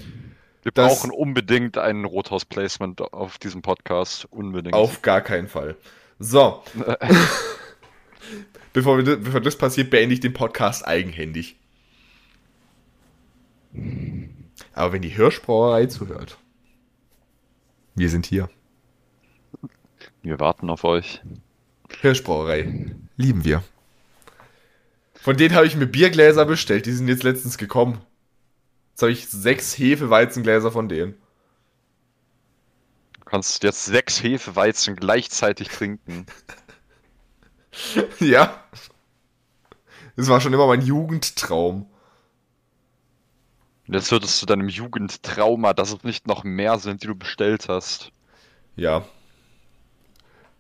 Wir 0.64 0.72
Das- 0.74 0.88
brauchen 0.88 1.12
unbedingt 1.12 1.78
ein 1.78 2.04
Rothaus-Placement 2.06 3.02
auf 3.14 3.38
diesem 3.38 3.62
Podcast. 3.62 4.26
Unbedingt. 4.32 4.74
Auf 4.76 5.02
gar 5.02 5.22
keinen 5.22 5.48
Fall. 5.48 5.76
So. 6.20 6.64
bevor, 8.74 8.98
wir, 8.98 9.18
bevor 9.18 9.40
das 9.42 9.58
passiert, 9.58 9.90
beende 9.90 10.14
ich 10.14 10.20
den 10.20 10.34
Podcast 10.34 10.86
eigenhändig. 10.86 11.56
Aber 14.74 14.94
wenn 14.94 15.02
die 15.02 15.10
Hirschbrauerei 15.10 15.86
zuhört, 15.86 16.38
wir 17.96 18.10
sind 18.10 18.26
hier. 18.26 18.50
Wir 20.22 20.40
warten 20.40 20.70
auf 20.70 20.84
euch. 20.84 21.22
Hirschbrauerei. 22.02 22.94
Lieben 23.16 23.46
wir. 23.46 23.64
Von 25.16 25.38
denen 25.38 25.56
habe 25.56 25.68
ich 25.68 25.76
mir 25.76 25.86
Biergläser 25.88 26.46
bestellt, 26.46 26.86
die 26.86 26.92
sind 26.92 27.08
jetzt 27.08 27.24
letztens 27.24 27.58
gekommen. 27.58 28.00
Jetzt 29.00 29.04
habe 29.04 29.12
ich 29.14 29.30
sechs 29.30 29.78
Hefeweizengläser 29.78 30.74
von 30.74 30.90
denen. 30.90 31.14
Du 33.14 33.24
kannst 33.24 33.64
jetzt 33.64 33.86
sechs 33.86 34.22
Hefeweizen 34.22 34.98
gleichzeitig 34.98 35.70
trinken. 35.70 36.26
ja. 38.20 38.62
Das 40.18 40.28
war 40.28 40.42
schon 40.42 40.52
immer 40.52 40.68
mein 40.68 40.82
Jugendtraum. 40.82 41.90
Und 43.88 43.94
jetzt 43.94 44.12
wird 44.12 44.26
es 44.26 44.38
zu 44.38 44.46
deinem 44.46 44.68
Jugendtrauma, 44.68 45.74
dass 45.74 45.94
es 45.94 46.04
nicht 46.04 46.28
noch 46.28 46.44
mehr 46.44 46.78
sind, 46.78 47.02
die 47.02 47.08
du 47.08 47.16
bestellt 47.16 47.70
hast. 47.70 48.12
Ja. 48.76 49.06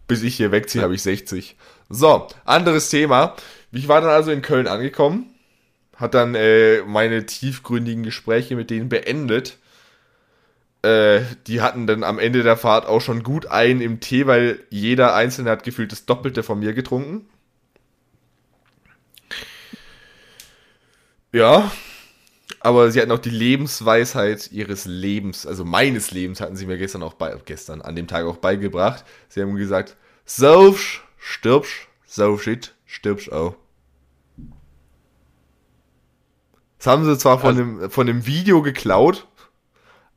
Bis 0.07 0.23
ich 0.23 0.37
hier 0.37 0.53
wegziehe, 0.53 0.81
habe 0.81 0.95
ich 0.95 1.01
60. 1.01 1.57
So, 1.89 2.29
anderes 2.45 2.89
Thema. 2.89 3.35
Ich 3.73 3.89
war 3.89 3.99
dann 3.99 4.11
also 4.11 4.31
in 4.31 4.41
Köln 4.41 4.67
angekommen, 4.67 5.28
hat 5.99 6.13
dann 6.13 6.33
äh, 6.33 6.81
meine 6.83 7.25
tiefgründigen 7.25 8.03
Gespräche 8.03 8.55
mit 8.55 8.69
denen 8.69 8.89
beendet. 8.89 9.57
Äh, 10.81 11.21
die 11.45 11.61
hatten 11.61 11.87
dann 11.87 12.03
am 12.03 12.19
Ende 12.19 12.41
der 12.41 12.55
Fahrt 12.55 12.85
auch 12.87 13.01
schon 13.01 13.21
gut 13.21 13.47
ein 13.47 13.81
im 13.81 13.99
Tee, 13.99 14.25
weil 14.25 14.59
jeder 14.69 15.13
Einzelne 15.13 15.51
hat 15.51 15.63
gefühlt 15.63 15.91
das 15.91 16.05
Doppelte 16.05 16.41
von 16.41 16.59
mir 16.59 16.73
getrunken. 16.73 17.27
Ja, 21.33 21.69
aber 22.61 22.91
sie 22.91 23.01
hatten 23.01 23.11
auch 23.11 23.19
die 23.19 23.29
Lebensweisheit 23.29 24.51
ihres 24.51 24.85
Lebens, 24.85 25.45
also 25.45 25.65
meines 25.65 26.11
Lebens, 26.11 26.41
hatten 26.41 26.55
sie 26.55 26.65
mir 26.65 26.77
gestern 26.77 27.03
auch 27.03 27.13
bei, 27.13 27.35
gestern, 27.45 27.81
an 27.81 27.95
dem 27.95 28.07
Tag 28.07 28.25
auch 28.25 28.37
beigebracht. 28.37 29.03
Sie 29.27 29.41
haben 29.41 29.55
gesagt, 29.55 29.95
saufst, 30.25 31.01
stirbst, 31.17 31.87
sauf 32.05 32.41
shit, 32.41 32.73
stirbst 32.85 33.31
auch. 33.31 33.55
Das 36.79 36.87
haben 36.87 37.05
sie 37.05 37.17
zwar 37.17 37.39
von, 37.39 37.49
Also- 37.49 37.59
dem, 37.61 37.91
von 37.91 38.07
dem 38.07 38.25
Video 38.25 38.61
geklaut, 38.63 39.27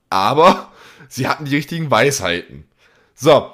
aber 0.09 0.73
sie 1.09 1.29
hatten 1.29 1.45
die 1.45 1.55
richtigen 1.57 1.91
Weisheiten. 1.91 2.67
So, 3.15 3.51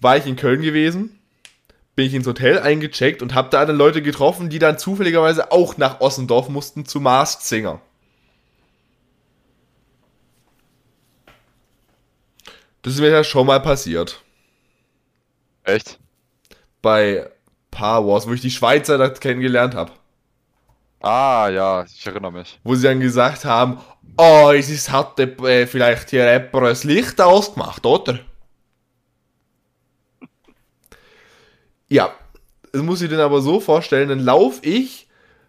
war 0.00 0.16
ich 0.18 0.26
in 0.26 0.36
Köln 0.36 0.60
gewesen, 0.60 1.18
bin 1.94 2.06
ich 2.06 2.12
ins 2.14 2.26
Hotel 2.26 2.58
eingecheckt 2.58 3.22
und 3.22 3.34
habe 3.34 3.48
da 3.50 3.64
dann 3.64 3.76
Leute 3.76 4.02
getroffen, 4.02 4.50
die 4.50 4.58
dann 4.58 4.78
zufälligerweise 4.78 5.50
auch 5.52 5.78
nach 5.78 6.00
Ossendorf 6.00 6.48
mussten 6.50 6.84
zu 6.84 7.00
Masked 7.00 7.42
Singer. 7.42 7.80
Das 12.82 12.94
ist 12.94 13.00
mir 13.00 13.08
ja 13.10 13.24
schon 13.24 13.46
mal 13.46 13.60
passiert. 13.60 14.22
Echt? 15.64 15.98
Bei 16.82 17.30
Paar 17.70 18.06
Wars, 18.06 18.28
wo 18.28 18.32
ich 18.32 18.40
die 18.40 18.50
Schweizer 18.50 18.96
da 18.98 19.08
kennengelernt 19.08 19.74
habe. 19.74 19.92
Ah, 21.00 21.48
ja, 21.52 21.84
ich 21.84 22.06
erinnere 22.06 22.32
mich. 22.32 22.58
Wo 22.64 22.74
sie 22.74 22.84
dann 22.84 23.00
gesagt 23.00 23.44
haben, 23.44 23.78
oh, 24.16 24.50
es 24.54 24.70
ist, 24.70 24.90
hat 24.90 25.18
äh, 25.20 25.66
vielleicht 25.66 26.10
hier 26.10 26.30
jemand 26.32 26.66
das 26.66 26.84
Licht 26.84 27.20
ausgemacht, 27.20 27.84
oder? 27.86 28.18
Ja, 31.88 32.12
das 32.72 32.82
muss 32.82 33.00
ich 33.02 33.08
dir 33.08 33.18
aber 33.20 33.40
so 33.40 33.60
vorstellen, 33.60 34.08
dann 34.08 34.18
laufe 34.20 34.64
ich 34.64 35.06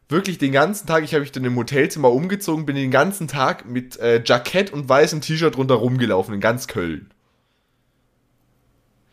wirklich 0.10 0.38
den 0.38 0.51
ganzen 0.51 0.88
Tag, 0.88 1.04
ich 1.04 1.13
habe 1.13 1.22
mich 1.22 1.32
dann 1.32 1.44
im 1.44 1.56
Hotelzimmer 1.56 2.12
umgezogen, 2.12 2.66
bin 2.66 2.75
den 2.75 2.92
ganzen 2.92 3.27
Tag 3.27 3.66
mit 3.66 4.00
äh, 4.00 4.22
Jackett 4.24 4.72
und 4.72 4.88
weißem 4.88 5.22
T-Shirt 5.22 5.58
runter 5.58 5.75
rumgelaufen 5.75 6.36
in 6.36 6.39
ganz 6.39 6.68
Köln. 6.68 7.12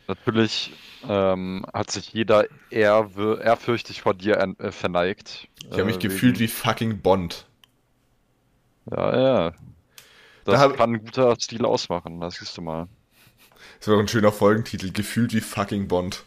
Natürlich 0.06 0.72
ähm, 1.08 1.64
hat 1.72 1.90
sich 1.90 2.12
jeder 2.12 2.46
ehrfürchtig 2.70 4.02
vor 4.02 4.14
dir 4.14 4.40
an- 4.42 4.56
äh, 4.58 4.72
verneigt. 4.72 5.48
Ich 5.64 5.72
habe 5.72 5.84
mich 5.84 5.96
Äh, 5.96 6.00
gefühlt 6.00 6.38
wegen- 6.38 6.44
wie 6.44 6.48
fucking 6.48 7.00
Bond. 7.00 7.46
Ja, 8.90 9.16
ja. 9.18 9.50
Das 10.44 10.54
Da 10.56 10.58
hab- 10.60 10.76
kann 10.76 10.92
ein 10.94 11.04
guter 11.04 11.34
Stil 11.40 11.64
ausmachen, 11.64 12.20
das 12.20 12.34
siehst 12.36 12.56
du 12.58 12.62
mal. 12.62 12.86
Das 13.78 13.88
wäre 13.88 13.98
ein 14.00 14.08
schöner 14.08 14.32
Folgentitel, 14.32 14.92
gefühlt 14.92 15.32
wie 15.32 15.40
fucking 15.40 15.88
Bond. 15.88 16.22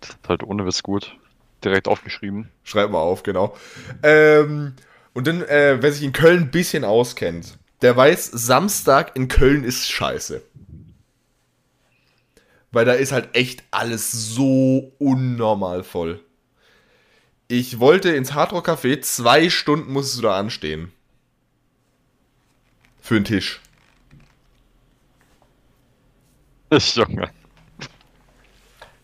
Das 0.00 0.10
ist 0.10 0.28
halt 0.28 0.42
ohne 0.42 0.66
Witz 0.66 0.82
gut. 0.82 1.16
Direkt 1.64 1.88
aufgeschrieben. 1.88 2.50
Schreib 2.64 2.90
mal 2.90 2.98
auf, 3.00 3.22
genau. 3.22 3.54
Ähm, 4.02 4.74
und 5.12 5.26
dann, 5.26 5.42
äh, 5.42 5.76
wer 5.80 5.92
sich 5.92 6.02
in 6.02 6.12
Köln 6.12 6.44
ein 6.44 6.50
bisschen 6.50 6.84
auskennt, 6.84 7.58
der 7.82 7.96
weiß, 7.96 8.26
Samstag 8.32 9.14
in 9.16 9.28
Köln 9.28 9.64
ist 9.64 9.90
scheiße. 9.90 10.42
Weil 12.72 12.84
da 12.84 12.92
ist 12.92 13.12
halt 13.12 13.34
echt 13.34 13.64
alles 13.70 14.12
so 14.12 14.92
unnormal 14.98 15.82
voll. 15.82 16.20
Ich 17.48 17.80
wollte 17.80 18.10
ins 18.10 18.34
Hardrock 18.34 18.68
Café, 18.68 19.00
zwei 19.00 19.50
Stunden 19.50 19.92
musstest 19.92 20.18
du 20.18 20.22
da 20.22 20.38
anstehen. 20.38 20.92
Für 23.00 23.16
einen 23.16 23.24
Tisch. 23.24 23.60
Junge. 26.94 27.30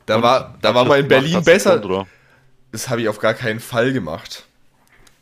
Da 0.06 0.16
Und 0.16 0.22
war, 0.22 0.58
da 0.62 0.74
war 0.74 0.84
mal 0.84 1.00
in? 1.00 1.08
Berlin 1.08 1.42
besser. 1.42 1.84
oder? 1.84 2.06
Das 2.70 2.88
habe 2.88 3.02
ich 3.02 3.08
auf 3.08 3.18
gar 3.18 3.34
keinen 3.34 3.60
Fall 3.60 3.92
gemacht. 3.92 4.46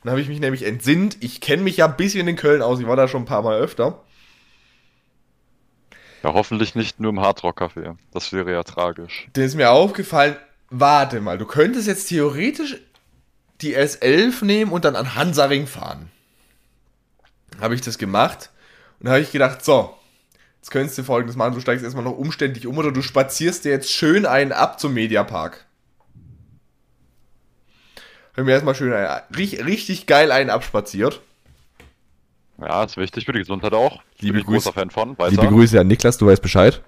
Dann 0.02 0.10
habe 0.10 0.20
ich 0.20 0.28
mich 0.28 0.40
nämlich 0.40 0.64
entsinnt. 0.64 1.16
Ich 1.20 1.40
kenne 1.40 1.62
mich 1.62 1.78
ja 1.78 1.86
ein 1.86 1.96
bisschen 1.96 2.28
in 2.28 2.36
Köln 2.36 2.60
aus. 2.60 2.80
Ich 2.80 2.86
war 2.86 2.96
da 2.96 3.08
schon 3.08 3.22
ein 3.22 3.26
paar 3.26 3.42
Mal 3.42 3.58
öfter. 3.58 4.03
Ja, 6.24 6.32
hoffentlich 6.32 6.74
nicht 6.74 7.00
nur 7.00 7.10
im 7.10 7.20
Hardrock-Café. 7.20 7.96
Das 8.10 8.32
wäre 8.32 8.50
ja 8.50 8.62
tragisch. 8.62 9.28
Dann 9.34 9.44
ist 9.44 9.56
mir 9.56 9.70
aufgefallen, 9.70 10.36
warte 10.70 11.20
mal, 11.20 11.36
du 11.36 11.44
könntest 11.44 11.86
jetzt 11.86 12.08
theoretisch 12.08 12.78
die 13.60 13.76
S11 13.76 14.42
nehmen 14.42 14.72
und 14.72 14.86
dann 14.86 14.96
an 14.96 15.16
Hansaring 15.16 15.66
fahren. 15.66 16.10
Habe 17.60 17.74
ich 17.74 17.82
das 17.82 17.98
gemacht 17.98 18.48
und 19.00 19.10
habe 19.10 19.20
ich 19.20 19.32
gedacht, 19.32 19.62
so, 19.62 19.94
jetzt 20.62 20.70
könntest 20.70 20.96
du 20.96 21.02
folgendes 21.02 21.36
machen, 21.36 21.52
du 21.52 21.60
steigst 21.60 21.84
erstmal 21.84 22.04
noch 22.04 22.16
umständlich 22.16 22.66
um 22.66 22.78
oder 22.78 22.90
du 22.90 23.02
spazierst 23.02 23.66
dir 23.66 23.72
jetzt 23.72 23.92
schön 23.92 24.24
einen 24.24 24.52
ab 24.52 24.80
zum 24.80 24.94
Mediapark. 24.94 25.66
Habe 28.32 28.44
mir 28.44 28.52
erstmal 28.52 28.74
schön 28.74 28.94
einen, 28.94 29.22
richtig 29.36 30.06
geil 30.06 30.32
einen 30.32 30.48
abspaziert. 30.48 31.20
Ja, 32.64 32.84
ist 32.84 32.96
wichtig 32.96 33.26
für 33.26 33.32
die 33.32 33.40
Gesundheit 33.40 33.74
auch. 33.74 34.02
Liebe 34.20 34.34
Bin 34.34 34.40
ich 34.40 34.46
Grüße. 34.46 34.64
großer 34.70 34.72
Fan 34.72 34.90
von. 34.90 35.18
Weiter. 35.18 35.46
Grüße 35.46 35.78
an 35.78 35.86
Niklas, 35.86 36.16
du 36.16 36.26
weißt 36.26 36.40
Bescheid. 36.40 36.82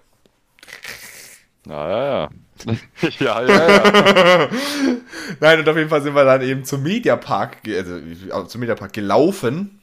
Ja, 1.67 1.91
ja, 1.91 2.05
ja. 2.15 2.31
ja, 3.19 3.43
ja, 3.43 3.69
ja. 3.69 4.49
Nein, 5.41 5.61
und 5.61 5.69
auf 5.69 5.77
jeden 5.77 5.91
Fall 5.91 6.01
sind 6.03 6.15
wir 6.15 6.25
dann 6.25 6.41
eben 6.41 6.65
zum 6.65 6.83
Mediapark, 6.83 7.59
also 7.67 8.45
zum 8.45 8.61
Mediapark 8.61 8.93
gelaufen. 8.93 9.81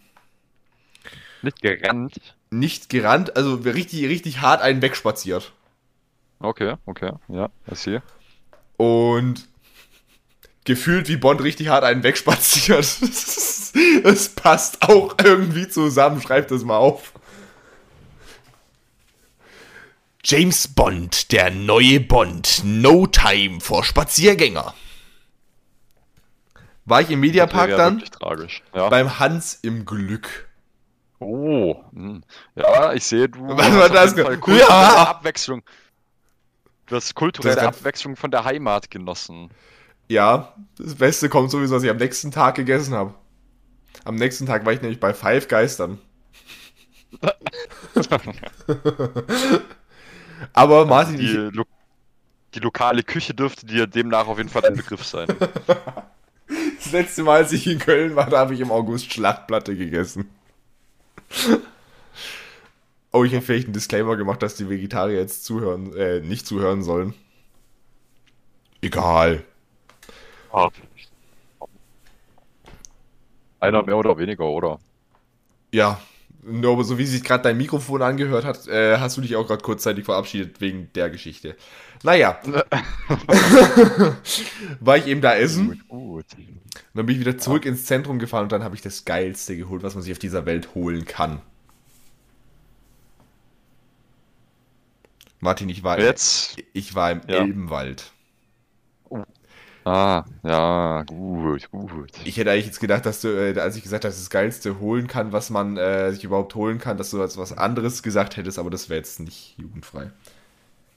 Nicht 1.44 1.62
gerannt. 1.62 2.36
nicht 2.50 2.90
gerannt, 2.90 3.36
also 3.36 3.56
richtig, 3.56 4.06
richtig 4.06 4.42
hart 4.42 4.62
einen 4.62 4.82
wegspaziert. 4.82 5.52
Okay, 6.40 6.76
okay. 6.86 7.12
Ja, 7.28 7.50
I 7.72 7.76
see. 7.76 8.02
Und 8.78 9.48
gefühlt 10.66 11.10
wie 11.10 11.18
Bond 11.18 11.44
richtig 11.44 11.68
hart 11.68 11.84
einen 11.84 12.02
wegspaziert. 12.04 12.86
Es 14.04 14.30
passt 14.30 14.82
auch 14.84 15.16
irgendwie 15.24 15.68
zusammen. 15.68 16.22
Schreibt 16.22 16.52
das 16.52 16.64
mal 16.64 16.78
auf. 16.78 17.14
James 20.24 20.68
Bond, 20.68 21.32
der 21.32 21.52
neue 21.52 22.00
Bond. 22.00 22.62
No 22.64 23.08
time 23.08 23.60
for 23.60 23.84
Spaziergänger. 23.84 24.74
War 26.86 27.02
ich 27.02 27.10
im 27.10 27.20
Mediapark 27.20 27.70
ja 27.72 27.78
dann. 27.78 28.04
Ja. 28.74 28.90
beim 28.90 29.20
Hans 29.20 29.60
im 29.62 29.86
Glück. 29.86 30.50
Oh. 31.20 31.76
hm. 31.94 32.24
Ja, 32.56 32.94
ich 32.94 33.06
sehe, 33.06 33.30
du 33.30 33.40
Was 33.48 33.74
war 33.74 33.90
das 33.90 34.14
kulturelle 34.16 34.60
Ja. 34.60 35.08
Abwechslung. 35.08 35.62
Du 36.86 36.96
hast 36.96 37.16
kulturelle 37.16 37.56
Das- 37.56 37.66
Abwechslung 37.66 38.16
von 38.18 38.30
der 38.32 38.44
Heimat 38.44 38.92
genossen. 38.92 39.50
Ja, 40.10 40.54
das 40.78 40.96
Beste 40.96 41.30
kommt 41.30 41.50
sowieso, 41.50 41.76
was 41.76 41.84
ich 41.84 41.90
am 41.90 41.96
nächsten 41.98 42.30
Tag 42.32 42.56
gegessen 42.56 42.94
habe. 42.94 43.14
Am 44.06 44.16
nächsten 44.16 44.46
Tag 44.46 44.66
war 44.66 44.74
ich 44.74 44.82
nämlich 44.82 45.00
bei 45.00 45.14
Five 45.14 45.48
Geistern. 45.48 46.00
Aber 50.54 50.86
Martin, 50.86 51.18
Die, 51.18 51.28
lo 51.28 51.66
die 52.54 52.60
lokale 52.60 53.02
Küche 53.04 53.34
dürfte 53.34 53.66
dir 53.66 53.88
demnach 53.88 54.28
auf 54.28 54.38
jeden 54.38 54.50
Fall 54.50 54.66
ein 54.66 54.76
Begriff 54.76 55.04
sein. 55.04 55.28
das 56.78 56.92
letzte 56.92 57.24
Mal, 57.24 57.38
als 57.38 57.52
ich 57.52 57.66
in 57.66 57.80
Köln 57.80 58.16
war, 58.16 58.30
da 58.30 58.40
habe 58.40 58.54
ich 58.54 58.60
im 58.60 58.72
August 58.72 59.12
Schlachtplatte 59.12 59.76
gegessen. 59.76 60.30
Oh, 63.12 63.24
ich 63.24 63.32
hätte 63.32 63.46
vielleicht 63.46 63.68
einen 63.68 63.74
Disclaimer 63.74 64.18
gemacht, 64.18 64.42
dass 64.44 64.56
die 64.56 64.70
Vegetarier 64.70 65.20
jetzt 65.20 65.46
zuhören, 65.46 65.96
äh, 65.96 66.20
nicht 66.20 66.46
zuhören 66.48 66.84
sollen. 66.84 67.14
Egal. 68.82 69.44
Einer 73.64 73.84
mehr 73.84 73.98
oder 73.98 74.18
weniger, 74.18 74.46
oder? 74.46 74.80
Ja, 75.72 76.00
nur 76.46 76.74
aber 76.74 76.84
so 76.84 76.98
wie 76.98 77.06
sich 77.06 77.24
gerade 77.24 77.44
dein 77.44 77.58
Mikrofon 77.58 78.02
angehört 78.02 78.44
hat, 78.44 78.68
äh, 78.68 78.98
hast 78.98 79.16
du 79.16 79.22
dich 79.22 79.36
auch 79.38 79.48
gerade 79.48 79.64
kurzzeitig 79.64 80.04
verabschiedet 80.06 80.60
wegen 80.60 80.90
der 80.94 81.10
Geschichte. 81.10 81.56
Naja, 82.04 82.40
war 84.82 84.98
ich 84.98 85.08
eben 85.08 85.22
da 85.22 85.36
essen. 85.36 85.82
Gut, 85.88 85.88
gut. 85.88 86.26
Und 86.38 86.96
dann 86.96 87.06
bin 87.06 87.16
ich 87.16 87.22
wieder 87.22 87.38
zurück 87.38 87.66
ins 87.66 87.86
Zentrum 87.86 88.20
gefahren 88.20 88.44
und 88.44 88.52
dann 88.52 88.64
habe 88.64 88.76
ich 88.76 88.82
das 88.82 89.06
Geilste 89.06 89.56
geholt, 89.56 89.84
was 89.84 89.96
man 89.96 90.04
sich 90.04 90.12
auf 90.12 90.20
dieser 90.20 90.46
Welt 90.46 90.76
holen 90.76 91.06
kann. 91.06 91.42
Martin, 95.40 95.70
ich 95.70 95.84
war, 95.84 96.00
Jetzt. 96.00 96.58
ich 96.74 96.96
war 96.96 97.12
im 97.12 97.22
Ja. 97.28 97.38
Elbenwald. 97.40 98.13
Ah, 99.86 100.24
ja, 100.44 101.04
gut, 101.04 101.70
gut. 101.72 102.12
Ich 102.24 102.38
hätte 102.38 102.52
eigentlich 102.52 102.68
jetzt 102.68 102.80
gedacht, 102.80 103.06
dass 103.06 103.20
du, 103.22 103.28
äh, 103.28 103.60
als 103.60 103.76
ich 103.76 103.84
gesagt 103.84 104.06
habe, 104.06 104.12
dass 104.14 104.20
das 104.20 104.30
Geilste 104.30 104.80
holen 104.80 105.08
kann, 105.08 105.34
was 105.34 105.50
man 105.50 105.76
äh, 105.78 106.12
sich 106.14 106.24
überhaupt 106.24 106.56
holen 106.56 106.80
kann, 106.80 106.98
dass 106.98 107.10
du 107.12 107.22
als 107.22 107.38
was 107.38 107.58
anderes 107.58 108.02
gesagt 108.02 108.38
hättest, 108.38 108.60
aber 108.60 108.70
das 108.70 108.88
wäre 108.90 108.98
jetzt 109.00 109.20
nicht 109.20 109.56
jugendfrei. 109.58 110.12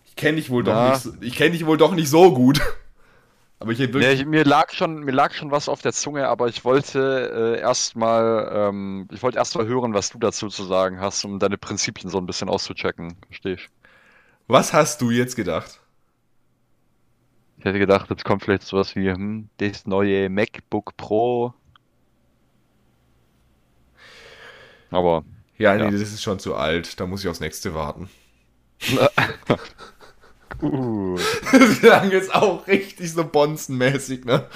Ich 0.07 0.17
kenne 0.17 0.37
dich 0.37 0.51
wohl 0.51 0.65
doch 0.65 0.75
Na. 0.75 0.91
nicht, 0.93 1.03
so- 1.03 1.15
ich 1.21 1.37
kenne 1.37 1.53
dich 1.53 1.67
wohl 1.67 1.77
doch 1.79 1.95
nicht 1.95 2.09
so 2.11 2.35
gut. 2.35 2.61
Aber 3.59 3.73
ich 3.73 3.79
hätte 3.79 3.99
Nee, 3.99 4.05
wirklich, 4.05 4.21
ich, 4.21 4.27
mir 4.27 4.45
lag 4.45 4.71
schon, 4.73 5.01
mir 5.05 5.13
lag 5.13 5.33
schon 5.35 5.51
was 5.51 5.69
auf 5.71 5.81
der 5.83 5.93
Zunge, 5.95 6.29
aber 6.29 6.49
ich 6.49 6.65
wollte 6.67 7.57
äh, 7.57 7.61
erstmal, 7.61 8.51
ähm, 8.55 9.09
ich 9.11 9.23
wollte 9.23 9.39
erstmal 9.39 9.67
hören, 9.67 9.95
was 9.95 10.11
du 10.11 10.19
dazu 10.19 10.49
zu 10.49 10.65
sagen 10.65 11.01
hast, 11.01 11.25
um 11.25 11.39
deine 11.39 11.57
Prinzipien 11.59 12.11
so 12.11 12.19
ein 12.19 12.27
bisschen 12.27 12.51
auszuchecken. 12.51 13.17
Verstehe 13.29 13.55
ich. 13.55 13.69
was 14.49 14.73
hast 14.73 15.01
du 15.03 15.11
jetzt 15.11 15.37
gedacht? 15.37 15.81
Ich 17.59 17.65
hätte 17.65 17.79
gedacht, 17.79 18.11
jetzt 18.11 18.25
kommt 18.25 18.43
vielleicht 18.45 18.63
sowas 18.65 18.95
wie, 18.97 19.11
hm, 19.11 19.49
das 19.59 19.87
neue 19.87 20.29
MacBook 20.29 20.97
Pro. 20.97 21.55
Aber 24.91 25.25
Ja, 25.59 25.75
nee, 25.75 25.85
Ja. 25.85 25.91
das 25.91 26.01
ist 26.03 26.23
schon 26.23 26.39
zu 26.39 26.55
alt, 26.55 27.01
da 27.01 27.07
muss 27.07 27.23
ich 27.25 27.29
aufs 27.31 27.41
nächste 27.41 27.75
warten. 27.75 28.09
gut. 30.59 31.21
Das 31.53 31.81
klang 31.81 32.11
jetzt 32.11 32.35
auch 32.35 32.67
richtig 32.67 33.13
so 33.13 33.25
bonzenmäßig, 33.27 34.25
ne? 34.27 34.47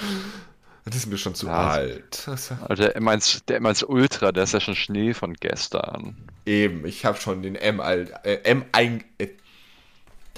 Das 0.85 0.95
ist 0.95 1.07
mir 1.07 1.17
schon 1.17 1.33
zu 1.35 1.47
Ja, 1.47 1.69
alt. 1.69 2.27
Also 2.27 2.83
der 2.83 2.95
M1, 2.99 3.43
der 3.47 3.61
M1 3.61 3.85
Ultra, 3.85 4.31
der 4.31 4.43
ist 4.43 4.53
ja 4.53 4.59
schon 4.59 4.75
Schnee 4.75 5.13
von 5.13 5.33
gestern. 5.35 6.15
eben, 6.45 6.85
ich 6.85 7.05
habe 7.05 7.19
schon 7.19 7.41
den 7.43 7.55
M 7.55 7.79
alt, 7.79 8.11
äh, 8.23 8.39
M1, 8.53 9.03
äh, 9.19 9.27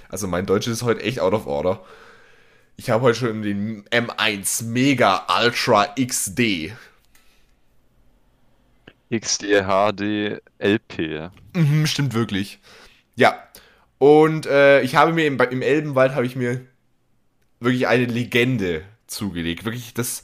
also 0.10 0.28
mein 0.28 0.45
Deutsch 0.45 0.67
ist 0.67 0.84
heute 0.84 1.02
echt 1.02 1.19
out 1.19 1.34
of 1.34 1.47
order. 1.47 1.82
Ich 2.75 2.89
habe 2.89 3.03
heute 3.03 3.19
schon 3.19 3.41
den 3.43 3.86
M1 3.89 4.65
Mega 4.65 5.27
Ultra 5.41 5.93
XD. 5.95 6.73
XD, 9.12 9.43
HD, 9.62 10.41
LP. 10.57 11.31
Mhm, 11.53 11.86
stimmt 11.86 12.13
wirklich. 12.13 12.59
Ja. 13.15 13.47
Und 13.99 14.47
äh, 14.47 14.81
ich 14.81 14.95
habe 14.95 15.13
mir 15.13 15.27
im, 15.27 15.39
im 15.39 15.62
Elbenwald 15.62 16.15
habe 16.15 16.25
ich 16.25 16.36
mir 16.36 16.65
wirklich 17.59 17.88
eine 17.88 18.05
Legende 18.05 18.83
zugelegt. 19.07 19.65
Wirklich, 19.65 19.93
das, 19.93 20.23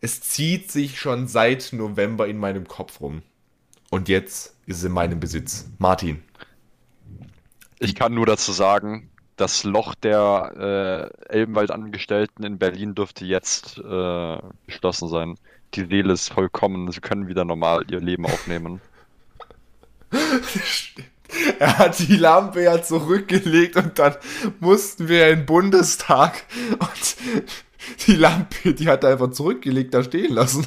es 0.00 0.20
zieht 0.20 0.70
sich 0.70 1.00
schon 1.00 1.26
seit 1.26 1.72
November 1.72 2.28
in 2.28 2.38
meinem 2.38 2.68
Kopf 2.68 3.00
rum. 3.00 3.22
Und 3.90 4.08
jetzt 4.08 4.54
ist 4.66 4.78
es 4.78 4.84
in 4.84 4.92
meinem 4.92 5.18
Besitz. 5.18 5.66
Martin. 5.78 6.22
Ich 7.80 7.94
kann 7.94 8.14
nur 8.14 8.26
dazu 8.26 8.52
sagen, 8.52 9.10
das 9.38 9.64
Loch 9.64 9.94
der 9.94 11.10
äh, 11.30 11.32
Elbenwald-Angestellten 11.32 12.44
in 12.44 12.58
Berlin 12.58 12.94
dürfte 12.94 13.24
jetzt 13.24 13.78
äh, 13.78 14.38
geschlossen 14.66 15.08
sein. 15.08 15.36
Die 15.74 15.86
Seele 15.86 16.12
ist 16.12 16.32
vollkommen, 16.32 16.90
sie 16.92 17.00
können 17.00 17.28
wieder 17.28 17.44
normal 17.44 17.84
ihr 17.90 18.00
Leben 18.00 18.26
aufnehmen. 18.26 18.80
Er 21.58 21.78
hat 21.78 21.98
die 21.98 22.16
Lampe 22.16 22.62
ja 22.62 22.82
zurückgelegt 22.82 23.76
und 23.76 23.98
dann 23.98 24.16
mussten 24.60 25.08
wir 25.08 25.28
in 25.28 25.40
den 25.40 25.46
Bundestag 25.46 26.44
und 26.78 27.16
die 28.06 28.14
Lampe, 28.14 28.74
die 28.74 28.88
hat 28.88 29.04
er 29.04 29.10
einfach 29.10 29.30
zurückgelegt, 29.30 29.94
da 29.94 30.02
stehen 30.02 30.34
lassen. 30.34 30.66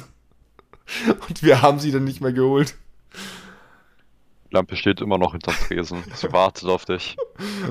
Und 1.06 1.42
wir 1.42 1.62
haben 1.62 1.78
sie 1.78 1.90
dann 1.90 2.04
nicht 2.04 2.20
mehr 2.20 2.32
geholt. 2.32 2.74
Die 4.52 4.56
Lampe 4.56 4.76
steht 4.76 5.00
immer 5.00 5.16
noch 5.16 5.32
hinterm 5.32 5.54
Tresen. 5.54 6.04
Sie 6.14 6.30
wartet 6.32 6.68
auf 6.68 6.84
dich. 6.84 7.16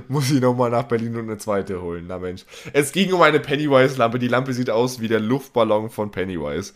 Muss 0.08 0.32
ich 0.32 0.41
nochmal 0.41 0.72
nach 0.72 0.84
Berlin 0.84 1.15
und 1.15 1.30
eine 1.30 1.38
zweite 1.38 1.80
holen. 1.80 2.06
Na 2.08 2.17
Mensch. 2.17 2.44
Es 2.74 2.91
ging 2.91 3.13
um 3.13 3.22
eine 3.22 3.39
Pennywise-Lampe. 3.39 4.17
Die 4.17 4.28
Lampe 4.28 4.52
sieht 4.54 4.72
aus 4.72 5.00
wie 5.00 5.08
der 5.08 5.20
Luftballon 5.20 5.91
von 5.91 6.10
Pennywise. 6.10 6.74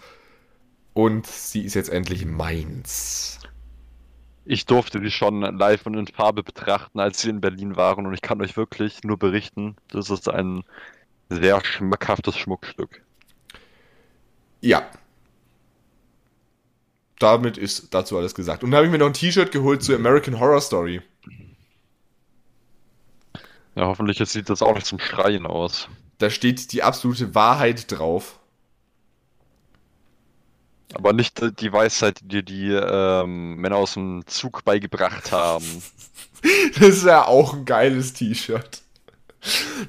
Und 0.94 1.26
sie 1.26 1.66
ist 1.66 1.74
jetzt 1.74 1.90
endlich 1.90 2.24
meins. 2.24 3.40
Ich 4.46 4.68
durfte 4.68 5.02
sie 5.02 5.10
schon 5.10 5.42
live 5.42 5.88
und 5.88 5.96
in 5.96 6.06
Farbe 6.06 6.44
betrachten, 6.44 7.00
als 7.00 7.22
sie 7.22 7.32
in 7.32 7.42
Berlin 7.42 7.76
waren 7.76 8.06
und 8.06 8.14
ich 8.14 8.22
kann 8.22 8.40
euch 8.44 8.56
wirklich 8.56 9.04
nur 9.04 9.18
berichten, 9.18 9.76
das 9.90 10.12
ist 10.12 10.30
ein 10.30 10.64
sehr 11.30 11.66
schmackhaftes 11.66 12.38
Schmuckstück. 12.38 13.02
Ja. 14.62 14.88
Damit 17.20 17.58
ist 17.58 17.94
dazu 17.94 18.18
alles 18.18 18.36
gesagt. 18.36 18.64
Und 18.64 18.72
dann 18.72 18.78
habe 18.78 18.88
ich 18.88 18.92
mir 18.92 18.98
noch 18.98 19.08
ein 19.08 19.14
T-Shirt 19.14 19.52
geholt 19.52 19.84
zu 19.84 19.96
American 19.96 20.40
Horror 20.40 20.62
Story. 20.62 21.02
Ja, 23.76 23.88
hoffentlich 23.88 24.18
sieht 24.30 24.50
das 24.50 24.62
auch 24.62 24.74
nicht 24.74 24.86
zum 24.86 25.00
Schreien 25.00 25.46
aus. 25.46 25.90
Da 26.18 26.30
steht 26.30 26.72
die 26.72 26.84
absolute 26.84 27.36
Wahrheit 27.36 27.92
drauf. 27.92 28.40
Aber 30.94 31.12
nicht 31.12 31.42
die 31.60 31.74
Weisheit, 31.74 32.22
die 32.22 32.28
dir 32.28 32.44
die 32.44 32.72
ähm, 32.72 33.56
Männer 33.56 33.76
aus 33.76 33.96
dem 33.96 34.24
Zug 34.28 34.64
beigebracht 34.64 35.32
haben. 35.32 35.66
Das 36.78 36.90
ist 36.90 37.06
ja 37.06 37.26
auch 37.26 37.56
ein 37.56 37.66
geiles 37.66 38.14
T-Shirt. 38.14 38.84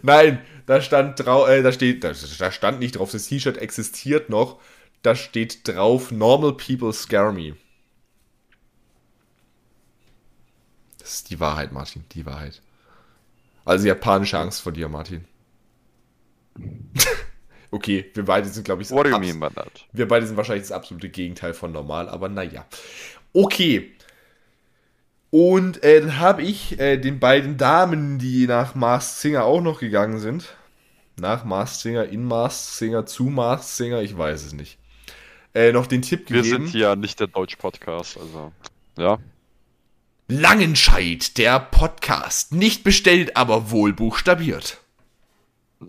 Nein, 0.00 0.40
da 0.64 0.80
stand 0.80 1.20
drauf, 1.20 1.48
äh, 1.48 1.62
da 1.62 1.70
steht, 1.70 2.02
da, 2.02 2.12
da 2.38 2.50
stand 2.50 2.80
nicht 2.80 2.96
drauf, 2.96 3.10
das 3.10 3.26
T-Shirt 3.26 3.58
existiert 3.58 4.30
noch. 4.30 4.58
Da 5.06 5.14
steht 5.14 5.68
drauf, 5.68 6.10
Normal 6.10 6.54
People 6.54 6.92
Scare 6.92 7.32
Me. 7.32 7.54
Das 10.98 11.14
ist 11.14 11.30
die 11.30 11.38
Wahrheit, 11.38 11.70
Martin, 11.70 12.04
die 12.10 12.26
Wahrheit. 12.26 12.60
Also 13.64 13.86
japanische 13.86 14.36
Angst 14.36 14.62
vor 14.62 14.72
dir, 14.72 14.88
Martin. 14.88 15.24
okay, 17.70 18.10
wir 18.14 18.24
beide 18.24 18.48
sind, 18.48 18.64
glaube 18.64 18.82
ich, 18.82 18.90
What 18.90 19.06
do 19.06 19.10
you 19.10 19.18
mean 19.20 19.38
by 19.38 19.46
that? 19.54 19.86
wir 19.92 20.08
beide 20.08 20.26
sind 20.26 20.36
wahrscheinlich 20.36 20.64
das 20.64 20.72
absolute 20.72 21.08
Gegenteil 21.08 21.54
von 21.54 21.70
normal, 21.70 22.08
aber 22.08 22.28
naja. 22.28 22.66
Okay. 23.32 23.92
Und 25.30 25.84
äh, 25.84 26.00
dann 26.00 26.18
habe 26.18 26.42
ich 26.42 26.80
äh, 26.80 26.96
den 26.96 27.20
beiden 27.20 27.58
Damen, 27.58 28.18
die 28.18 28.48
nach 28.48 28.74
Masked 28.74 29.20
Singer 29.20 29.44
auch 29.44 29.60
noch 29.60 29.78
gegangen 29.78 30.18
sind, 30.18 30.56
nach 31.14 31.44
Masked 31.44 31.82
Singer, 31.82 32.06
in 32.06 32.24
Masked 32.24 32.74
Singer, 32.74 33.06
zu 33.06 33.26
Masked 33.26 33.68
Singer, 33.68 34.02
ich 34.02 34.18
weiß 34.18 34.44
es 34.44 34.52
nicht, 34.52 34.80
äh, 35.56 35.72
noch 35.72 35.86
den 35.86 36.02
Tipp 36.02 36.28
Wir 36.28 36.42
gegeben. 36.42 36.64
sind 36.64 36.72
hier 36.72 36.94
nicht 36.96 37.18
der 37.18 37.28
Deutsch-Podcast, 37.28 38.18
also. 38.18 38.52
Ja. 38.98 39.18
Langenscheid, 40.28 41.38
der 41.38 41.58
Podcast. 41.60 42.52
Nicht 42.52 42.84
bestellt, 42.84 43.36
aber 43.36 43.70
wohl 43.70 43.94
buchstabiert. 43.94 44.80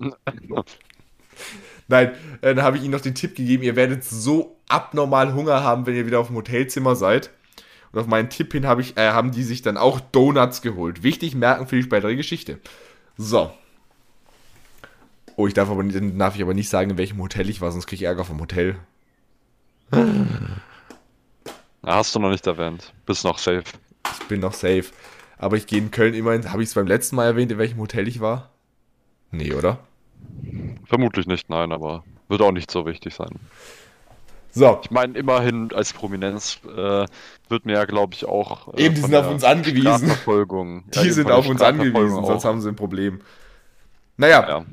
Nein, 1.90 2.12
äh, 2.42 2.56
dann 2.56 2.64
habe 2.64 2.78
ich 2.78 2.84
Ihnen 2.84 2.92
noch 2.92 3.02
den 3.02 3.16
Tipp 3.16 3.36
gegeben, 3.36 3.64
ihr 3.64 3.76
werdet 3.76 4.06
so 4.06 4.58
abnormal 4.70 5.34
Hunger 5.34 5.64
haben, 5.64 5.86
wenn 5.86 5.96
ihr 5.96 6.06
wieder 6.06 6.20
auf 6.20 6.28
dem 6.28 6.38
Hotelzimmer 6.38 6.96
seid. 6.96 7.30
Und 7.92 8.00
auf 8.00 8.08
meinen 8.08 8.30
Tipp 8.30 8.54
hin 8.54 8.66
habe 8.68 8.82
ich, 8.82 8.96
äh, 8.96 9.10
haben 9.12 9.32
die 9.32 9.44
sich 9.44 9.64
dann 9.64 9.76
auch 9.76 10.00
Donuts 10.00 10.62
geholt. 10.62 11.04
Wichtig 11.04 11.36
merken 11.36 11.68
für 11.68 11.76
die 11.76 11.84
spätere 11.84 12.16
Geschichte. 12.16 12.60
So. 13.18 13.52
Oh, 15.36 15.48
ich 15.48 15.54
darf 15.54 15.70
aber 15.70 15.84
nicht, 15.84 16.00
darf 16.20 16.36
ich 16.36 16.42
aber 16.42 16.54
nicht 16.54 16.70
sagen, 16.70 16.92
in 16.92 16.98
welchem 16.98 17.22
Hotel 17.22 17.50
ich 17.50 17.60
war, 17.60 17.72
sonst 17.72 17.88
kriege 17.88 18.04
ich 18.04 18.08
Ärger 18.08 18.24
vom 18.26 18.40
Hotel. 18.40 18.78
Hast 21.84 22.16
du 22.16 22.20
noch 22.20 22.30
nicht 22.30 22.46
erwähnt. 22.48 22.94
Bist 23.06 23.24
noch 23.24 23.38
safe. 23.38 23.64
Ich 24.22 24.28
bin 24.28 24.42
noch 24.42 24.54
safe. 24.54 24.86
Aber 25.38 25.56
ich 25.58 25.68
gehe 25.68 25.80
in 25.80 25.92
Köln 25.92 26.14
immerhin. 26.14 26.52
Habe 26.52 26.64
ich 26.64 26.70
es 26.70 26.76
beim 26.76 26.88
letzten 26.88 27.16
Mal 27.16 27.26
erwähnt, 27.26 27.52
in 27.52 27.58
welchem 27.58 27.80
Hotel 27.80 28.08
ich 28.08 28.20
war? 28.20 28.50
Nee, 29.32 29.54
oder? 29.54 29.80
Vermutlich 30.86 31.28
nicht, 31.28 31.50
nein, 31.50 31.72
aber 31.72 32.04
wird 32.28 32.42
auch 32.42 32.52
nicht 32.52 32.72
so 32.72 32.86
wichtig 32.86 33.14
sein. 33.14 33.30
So. 34.52 34.80
Ich 34.84 34.90
meine, 34.92 35.18
immerhin 35.18 35.72
als 35.74 35.94
Prominenz 35.94 36.60
äh, 36.66 37.06
wird 37.50 37.66
mir 37.66 37.74
ja, 37.74 37.86
glaube 37.86 38.16
ich, 38.16 38.26
auch. 38.26 38.74
Äh, 38.74 38.86
Eben, 38.86 38.96
die 38.96 39.02
sind 39.02 39.16
auf 39.16 39.30
uns 39.30 39.44
angewiesen. 39.44 39.76
Die 39.76 40.98
Ja, 41.00 41.14
sind 41.14 41.32
auf 41.32 41.48
uns 41.48 41.62
angewiesen, 41.62 42.26
sonst 42.26 42.44
haben 42.46 42.62
sie 42.62 42.70
ein 42.70 42.76
Problem. 42.76 43.22
Naja, 44.18 44.48
Ja. 44.50 44.66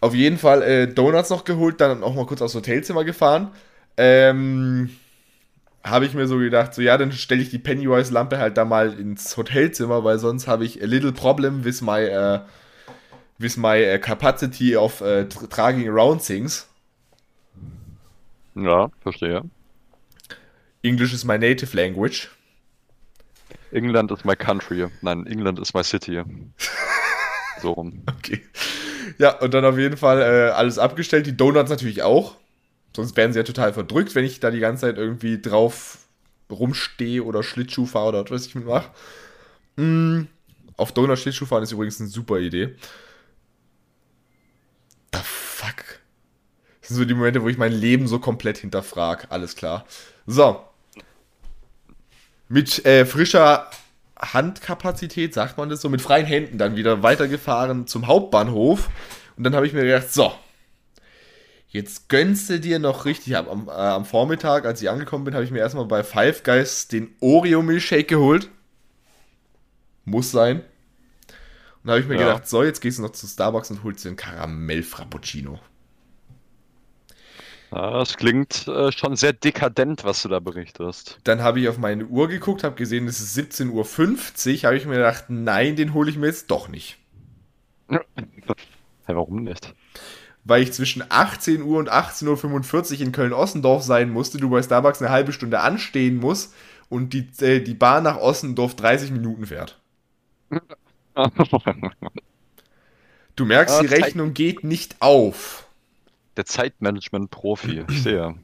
auf 0.00 0.14
jeden 0.14 0.38
Fall 0.38 0.62
äh, 0.62 0.86
Donuts 0.88 1.28
noch 1.28 1.44
geholt, 1.44 1.80
dann 1.80 2.02
auch 2.02 2.14
mal 2.14 2.24
kurz 2.24 2.40
aufs 2.40 2.54
Hotelzimmer 2.54 3.04
gefahren. 3.04 3.50
Ähm, 3.96 4.90
habe 5.84 6.04
ich 6.06 6.14
mir 6.14 6.26
so 6.26 6.38
gedacht, 6.38 6.74
so 6.74 6.82
ja, 6.82 6.98
dann 6.98 7.12
stelle 7.12 7.42
ich 7.42 7.50
die 7.50 7.58
Pennywise-Lampe 7.58 8.38
halt 8.38 8.56
da 8.56 8.64
mal 8.64 8.98
ins 8.98 9.36
Hotelzimmer, 9.36 10.04
weil 10.04 10.18
sonst 10.18 10.46
habe 10.48 10.64
ich 10.64 10.82
a 10.82 10.86
little 10.86 11.12
problem 11.12 11.64
with 11.64 11.80
my, 11.80 12.00
äh, 12.02 12.40
with 13.38 13.56
my 13.56 13.76
äh, 13.82 13.98
capacity 13.98 14.76
of 14.76 15.00
äh, 15.00 15.22
tr- 15.22 15.48
traging 15.48 15.88
around 15.88 16.22
things. 16.24 16.68
ja, 18.54 18.90
verstehe. 19.02 19.42
English 20.82 21.12
is 21.12 21.24
my 21.24 21.38
native 21.38 21.76
language. 21.76 22.28
England 23.72 24.10
is 24.10 24.24
my 24.24 24.34
country. 24.36 24.86
Nein, 25.02 25.26
England 25.26 25.58
is 25.58 25.74
my 25.74 25.82
city. 25.82 26.22
so 27.60 27.72
rum. 27.72 28.02
Okay. 28.18 28.42
Ja, 29.18 29.38
und 29.38 29.54
dann 29.54 29.64
auf 29.64 29.78
jeden 29.78 29.96
Fall 29.96 30.20
äh, 30.20 30.50
alles 30.52 30.78
abgestellt. 30.78 31.26
Die 31.26 31.36
Donuts 31.36 31.70
natürlich 31.70 32.02
auch. 32.02 32.36
Sonst 32.96 33.14
wären 33.14 33.32
sie 33.32 33.38
ja 33.38 33.42
total 33.42 33.74
verdrückt, 33.74 34.14
wenn 34.14 34.24
ich 34.24 34.40
da 34.40 34.50
die 34.50 34.58
ganze 34.58 34.86
Zeit 34.86 34.96
irgendwie 34.96 35.40
drauf 35.40 35.98
rumstehe 36.50 37.22
oder 37.22 37.42
Schlittschuh 37.42 37.84
fahre 37.84 38.08
oder 38.08 38.30
was 38.30 38.46
ich 38.46 38.54
mitmache. 38.54 38.88
Mm, 39.76 40.22
auf 40.78 40.92
Donut 40.92 41.18
Schlittschuh 41.18 41.44
fahren 41.44 41.62
ist 41.62 41.72
übrigens 41.72 42.00
eine 42.00 42.08
super 42.08 42.38
Idee. 42.38 42.74
The 45.12 45.20
fuck? 45.22 46.00
Das 46.80 46.88
sind 46.88 46.96
so 46.96 47.04
die 47.04 47.12
Momente, 47.12 47.42
wo 47.42 47.50
ich 47.50 47.58
mein 47.58 47.72
Leben 47.72 48.08
so 48.08 48.18
komplett 48.18 48.56
hinterfrag. 48.56 49.26
Alles 49.28 49.56
klar. 49.56 49.84
So. 50.26 50.64
Mit 52.48 52.86
äh, 52.86 53.04
frischer 53.04 53.70
Handkapazität, 54.18 55.34
sagt 55.34 55.58
man 55.58 55.68
das 55.68 55.82
so, 55.82 55.90
mit 55.90 56.00
freien 56.00 56.24
Händen 56.24 56.56
dann 56.56 56.76
wieder 56.76 57.02
weitergefahren 57.02 57.86
zum 57.86 58.06
Hauptbahnhof. 58.06 58.88
Und 59.36 59.44
dann 59.44 59.54
habe 59.54 59.66
ich 59.66 59.74
mir 59.74 59.84
gedacht, 59.84 60.10
so, 60.10 60.32
jetzt 61.76 62.08
gönnst 62.08 62.50
du 62.50 62.58
dir 62.58 62.78
noch 62.78 63.04
richtig. 63.04 63.36
Am, 63.36 63.68
äh, 63.68 63.70
am 63.70 64.04
Vormittag, 64.04 64.64
als 64.66 64.82
ich 64.82 64.90
angekommen 64.90 65.24
bin, 65.24 65.34
habe 65.34 65.44
ich 65.44 65.50
mir 65.50 65.58
erstmal 65.60 65.84
bei 65.86 66.02
Five 66.02 66.42
Guys 66.42 66.88
den 66.88 67.14
Oreo 67.20 67.62
Milkshake 67.62 68.04
geholt. 68.04 68.50
Muss 70.04 70.30
sein. 70.30 70.60
Und 70.60 71.88
da 71.88 71.92
habe 71.92 72.00
ich 72.00 72.08
mir 72.08 72.16
Ja. 72.16 72.26
gedacht, 72.26 72.48
so, 72.48 72.62
jetzt 72.62 72.80
gehst 72.80 72.98
du 72.98 73.02
noch 73.02 73.12
zu 73.12 73.26
Starbucks 73.26 73.70
und 73.70 73.84
holst 73.84 74.04
dir 74.04 74.08
einen 74.08 74.16
Karamell 74.16 74.82
Frappuccino. 74.82 75.60
Ja, 77.72 77.98
das 77.98 78.16
klingt 78.16 78.66
äh, 78.68 78.92
schon 78.92 79.16
sehr 79.16 79.32
dekadent, 79.32 80.04
was 80.04 80.22
du 80.22 80.28
da 80.28 80.40
berichtest. 80.40 81.20
Dann 81.24 81.42
habe 81.42 81.60
ich 81.60 81.68
auf 81.68 81.78
meine 81.78 82.06
Uhr 82.06 82.28
geguckt, 82.28 82.64
habe 82.64 82.76
gesehen, 82.76 83.06
es 83.08 83.20
ist 83.20 83.36
17.50 83.36 83.70
Uhr. 83.72 84.62
Habe 84.64 84.76
ich 84.76 84.86
mir 84.86 84.94
gedacht, 84.96 85.24
nein, 85.28 85.76
den 85.76 85.92
hole 85.92 86.10
ich 86.10 86.16
mir 86.16 86.26
jetzt 86.26 86.50
doch 86.50 86.68
nicht. 86.68 86.98
Hey, 89.08 89.14
warum 89.14 89.44
nicht? 89.44 89.72
Weil 90.46 90.62
ich 90.62 90.72
zwischen 90.72 91.02
18 91.08 91.62
Uhr 91.62 91.78
und 91.78 91.90
18.45 91.90 92.94
Uhr 92.94 93.00
in 93.00 93.12
Köln-Ossendorf 93.12 93.82
sein 93.82 94.10
musste, 94.10 94.38
du 94.38 94.48
bei 94.48 94.62
Starbucks 94.62 95.02
eine 95.02 95.10
halbe 95.10 95.32
Stunde 95.32 95.60
anstehen 95.60 96.16
musst 96.16 96.54
und 96.88 97.12
die, 97.12 97.28
äh, 97.44 97.60
die 97.60 97.74
Bahn 97.74 98.04
nach 98.04 98.16
Ossendorf 98.18 98.76
30 98.76 99.10
Minuten 99.10 99.46
fährt. 99.46 99.78
Du 103.34 103.44
merkst, 103.44 103.74
Ah, 103.76 103.82
die 103.82 103.88
Zeit- 103.88 104.04
Rechnung 104.04 104.34
geht 104.34 104.64
nicht 104.64 104.96
auf. 105.00 105.66
Der 106.36 106.46
Zeitmanagement-Profi, 106.46 107.84
ich 107.88 108.02
sehe. 108.02 108.34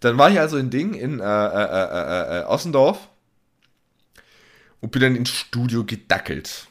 Dann 0.00 0.18
war 0.18 0.30
ich 0.30 0.38
also 0.38 0.58
in 0.58 0.70
Ding, 0.70 0.94
in 0.94 1.20
äh, 1.20 1.22
äh, 1.24 1.26
äh, 1.26 2.38
äh, 2.38 2.40
äh, 2.40 2.44
Ossendorf 2.44 3.08
und 4.80 4.92
bin 4.92 5.00
dann 5.02 5.16
ins 5.16 5.30
Studio 5.30 5.84
gedackelt. 5.84 6.68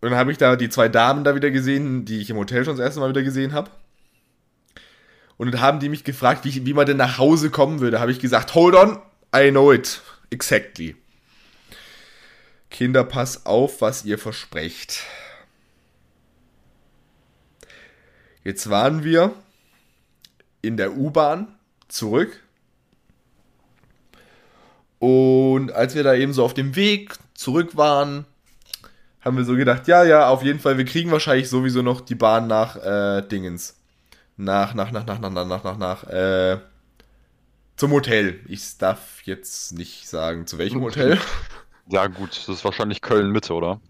Und 0.00 0.10
dann 0.10 0.18
habe 0.18 0.30
ich 0.30 0.38
da 0.38 0.56
die 0.56 0.68
zwei 0.68 0.88
Damen 0.88 1.24
da 1.24 1.34
wieder 1.34 1.50
gesehen, 1.50 2.04
die 2.04 2.20
ich 2.20 2.30
im 2.30 2.36
Hotel 2.36 2.64
schon 2.64 2.76
das 2.76 2.84
erste 2.84 3.00
Mal 3.00 3.10
wieder 3.10 3.22
gesehen 3.22 3.52
habe. 3.52 3.70
Und 5.36 5.52
dann 5.52 5.60
haben 5.60 5.80
die 5.80 5.88
mich 5.88 6.04
gefragt, 6.04 6.44
wie, 6.44 6.66
wie 6.66 6.74
man 6.74 6.86
denn 6.86 6.96
nach 6.96 7.18
Hause 7.18 7.50
kommen 7.50 7.80
würde. 7.80 8.00
Habe 8.00 8.12
ich 8.12 8.20
gesagt, 8.20 8.54
hold 8.54 8.74
on, 8.74 8.98
I 9.34 9.50
know 9.50 9.72
it. 9.72 10.00
Exactly. 10.30 10.96
Kinder, 12.70 13.04
pass 13.04 13.46
auf, 13.46 13.80
was 13.80 14.04
ihr 14.04 14.18
versprecht. 14.18 15.04
Jetzt 18.44 18.68
waren 18.70 19.04
wir 19.04 19.34
in 20.62 20.76
der 20.76 20.96
U-Bahn 20.96 21.48
zurück. 21.88 22.42
Und 24.98 25.72
als 25.72 25.94
wir 25.94 26.02
da 26.02 26.14
eben 26.14 26.32
so 26.32 26.44
auf 26.44 26.54
dem 26.54 26.74
Weg 26.74 27.14
zurück 27.34 27.76
waren, 27.76 28.26
haben 29.28 29.36
wir 29.36 29.44
so 29.44 29.54
gedacht, 29.54 29.86
ja, 29.86 30.04
ja, 30.04 30.28
auf 30.28 30.42
jeden 30.42 30.58
Fall, 30.58 30.78
wir 30.78 30.84
kriegen 30.84 31.10
wahrscheinlich 31.10 31.48
sowieso 31.48 31.82
noch 31.82 32.00
die 32.00 32.14
Bahn 32.14 32.46
nach 32.46 32.76
äh, 32.76 33.22
Dingens. 33.22 33.76
Nach, 34.36 34.74
nach, 34.74 34.90
nach, 34.90 35.06
nach, 35.06 35.18
nach, 35.20 35.30
nach, 35.30 35.46
nach, 35.46 35.64
nach, 35.64 35.78
nach, 35.78 36.04
äh, 36.04 36.58
zum 37.76 37.92
Hotel. 37.92 38.40
Ich 38.48 38.78
darf 38.78 39.22
jetzt 39.24 39.72
nicht 39.72 40.08
sagen, 40.08 40.46
zu 40.46 40.58
welchem 40.58 40.80
Hotel. 40.80 41.18
Ja, 41.90 42.06
gut, 42.06 42.36
das 42.36 42.50
ist 42.50 42.66
wahrscheinlich 42.66 43.00
Köln-Mitte, 43.00 43.54
oder? 43.54 43.80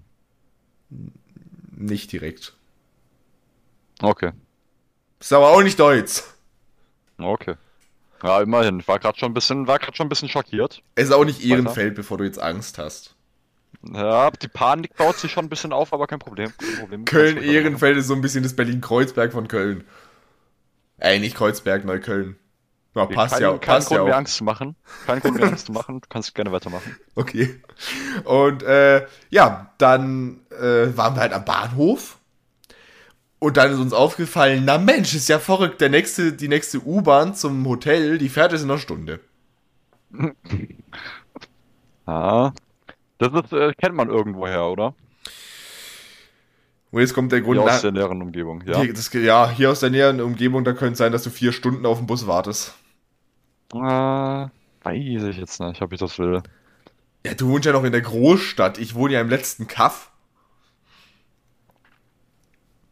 Nicht 1.73 2.13
direkt. 2.13 2.53
Okay. 4.01 4.31
Ist 5.19 5.33
aber 5.33 5.49
auch 5.49 5.63
nicht 5.63 5.81
Deutsch. 5.81 6.23
Okay. 7.19 7.57
Ja, 8.23 8.41
immerhin. 8.41 8.79
Ich 8.79 8.87
war 8.87 9.01
gerade 9.01 9.19
schon 9.19 9.33
ein 9.33 9.35
bisschen, 9.35 9.67
war 9.67 9.81
gerade 9.81 9.97
schon 9.97 10.07
ein 10.07 10.11
bisschen 10.11 10.29
schockiert. 10.29 10.81
Es 10.95 11.09
ist 11.09 11.13
auch 11.13 11.25
nicht 11.25 11.45
Ehrenfeld, 11.45 11.97
bevor 11.97 12.19
du 12.19 12.25
jetzt 12.25 12.41
Angst 12.41 12.79
hast. 12.79 13.17
Ja, 13.83 14.31
die 14.31 14.49
Panik 14.49 14.97
baut 14.97 15.17
sich 15.19 15.31
schon 15.33 15.47
ein 15.47 15.49
bisschen 15.49 15.73
auf, 15.73 15.93
aber 15.93 16.07
kein 16.07 16.19
Problem. 16.19 16.53
Kein 16.59 16.79
Problem. 16.81 17.05
Köln-Ehrenfeld 17.05 17.97
ist 17.97 18.09
so 18.09 18.15
ein 18.15 18.21
bisschen 18.21 18.43
das 18.43 18.57
Berlin-Kreuzberg 18.57 19.33
von 19.33 19.49
Köln. 19.49 19.85
Ey, 20.99 21.21
nicht 21.21 21.37
Kreuzberg, 21.37 21.85
Neukölln. 21.85 22.37
Ja, 22.95 23.07
passt 23.07 23.35
kein, 23.35 23.43
ja, 23.43 23.51
kein 23.53 23.61
passt 23.61 23.89
Grund 23.89 23.99
ja 23.99 24.05
mehr 24.05 24.15
auch. 24.15 24.19
Angst 24.19 24.37
zu 24.37 24.45
machen. 24.45 24.75
Kein 25.07 25.21
Grund 25.21 25.37
mehr 25.37 25.47
Angst 25.47 25.67
zu 25.67 25.73
machen. 25.73 26.01
Du 26.01 26.09
kannst 26.09 26.35
gerne 26.35 26.51
weitermachen. 26.53 26.97
Okay. 27.15 27.61
Und 28.25 28.63
äh, 28.63 29.07
ja, 29.31 29.73
dann 29.79 30.41
äh, 30.51 30.97
waren 30.97 31.15
wir 31.17 31.21
halt 31.21 31.33
am 31.33 31.45
Bahnhof. 31.45 32.19
Und 33.41 33.57
dann 33.57 33.71
ist 33.73 33.79
uns 33.79 33.93
aufgefallen, 33.93 34.65
na 34.65 34.79
Mensch, 34.79 35.15
ist 35.15 35.29
ja 35.29 35.39
verrückt. 35.39 35.81
Der 35.81 35.91
nächste, 35.91 36.33
die 36.33 36.49
nächste 36.49 36.81
U-Bahn 36.85 37.35
zum 37.35 37.65
Hotel, 37.67 38.19
die 38.19 38.29
fährt 38.29 38.53
jetzt 38.53 38.63
in 38.63 38.71
einer 38.71 38.81
Stunde. 38.81 39.21
Ah. 42.07 42.53
Das 43.19 43.33
ist, 43.33 43.53
äh, 43.53 43.73
kennt 43.75 43.95
man 43.95 44.09
irgendwoher, 44.09 44.67
oder? 44.67 44.95
Und 46.91 47.01
jetzt 47.01 47.15
kommt 47.15 47.33
der 47.33 47.43
Grund, 47.43 47.61
Hier 47.61 47.71
aus 47.71 47.83
der 47.83 47.93
näheren 47.93 48.23
Umgebung, 48.23 48.63
ja. 48.67 48.81
hier, 48.81 48.95
das, 48.95 49.13
ja, 49.13 49.51
hier 49.51 49.71
aus 49.71 49.81
der 49.81 49.91
näheren 49.91 50.21
Umgebung, 50.21 50.65
da 50.65 50.73
könnte 50.73 50.93
es 50.93 50.99
sein, 50.99 51.13
dass 51.13 51.23
du 51.23 51.31
vier 51.31 51.53
Stunden 51.53 51.85
auf 51.85 51.99
den 51.99 52.07
Bus 52.07 52.27
wartest. 52.27 52.75
Äh, 53.75 53.77
weiß 53.77 54.51
ich 55.25 55.37
jetzt 55.37 55.61
nicht, 55.61 55.83
ob 55.83 55.93
ich 55.93 56.01
das 56.01 56.19
will. 56.19 56.43
Ja, 57.27 57.35
du 57.35 57.49
wohnst 57.49 57.67
ja 57.67 57.73
noch 57.73 57.85
in 57.85 57.93
der 57.93 58.01
Großstadt. 58.01 58.79
Ich 58.79 58.95
wohne 58.95 59.15
ja 59.15 59.21
im 59.21 59.29
letzten 59.29 59.67
Kaff. 59.67 60.11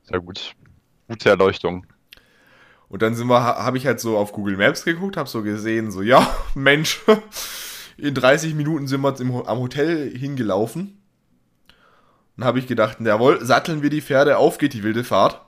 Sehr 0.02 0.20
gut. 0.20 0.54
Gute 1.08 1.30
Erleuchtung. 1.30 1.86
Und 2.88 3.02
dann 3.02 3.14
sind 3.14 3.28
wir, 3.28 3.42
habe 3.42 3.78
ich 3.78 3.86
halt 3.86 4.00
so 4.00 4.16
auf 4.18 4.32
Google 4.32 4.56
Maps 4.56 4.84
geguckt, 4.84 5.16
habe 5.16 5.28
so 5.28 5.42
gesehen, 5.42 5.90
so, 5.90 6.02
ja, 6.02 6.28
Mensch, 6.54 7.02
in 7.96 8.14
30 8.14 8.54
Minuten 8.54 8.86
sind 8.86 9.00
wir 9.00 9.18
im, 9.20 9.34
am 9.34 9.58
Hotel 9.58 10.16
hingelaufen. 10.16 11.02
Dann 12.36 12.46
habe 12.46 12.58
ich 12.58 12.66
gedacht, 12.66 12.98
jawohl, 13.00 13.44
satteln 13.44 13.82
wir 13.82 13.90
die 13.90 14.02
Pferde, 14.02 14.36
auf 14.36 14.58
geht 14.58 14.74
die 14.74 14.82
wilde 14.82 15.04
Fahrt. 15.04 15.40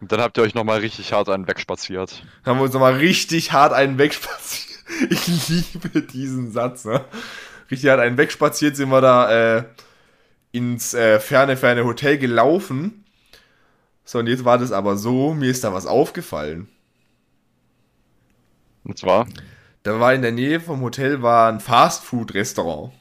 Und 0.00 0.12
dann 0.12 0.20
habt 0.20 0.36
ihr 0.36 0.42
euch 0.42 0.54
nochmal 0.54 0.80
richtig 0.80 1.12
hart 1.12 1.28
einen 1.30 1.48
wegspaziert. 1.48 2.22
Dann 2.44 2.52
haben 2.52 2.58
wir 2.60 2.64
uns 2.64 2.74
nochmal 2.74 2.96
richtig 2.96 3.52
hart 3.52 3.72
einen 3.72 3.98
wegspaziert. 3.98 4.66
Ich 5.10 5.48
liebe 5.48 6.00
diesen 6.00 6.52
Satz, 6.52 6.84
ne? 6.84 7.04
Richtig 7.68 7.90
hart 7.90 7.98
einen 7.98 8.16
wegspaziert 8.16 8.76
sind 8.76 8.88
wir 8.88 9.00
da 9.00 9.56
äh, 9.56 9.64
ins 10.52 10.94
äh, 10.94 11.18
ferne, 11.18 11.56
ferne 11.56 11.84
Hotel 11.84 12.18
gelaufen. 12.18 13.04
So, 14.04 14.20
und 14.20 14.28
jetzt 14.28 14.44
war 14.44 14.58
das 14.58 14.70
aber 14.70 14.96
so, 14.96 15.34
mir 15.34 15.50
ist 15.50 15.64
da 15.64 15.72
was 15.72 15.86
aufgefallen. 15.86 16.68
Und 18.84 18.96
zwar, 18.96 19.26
Da 19.86 20.00
war 20.00 20.12
in 20.12 20.22
der 20.22 20.32
Nähe 20.32 20.58
vom 20.58 20.80
Hotel 20.80 21.22
war 21.22 21.48
ein 21.48 21.60
Fastfood-Restaurant. 21.60 22.92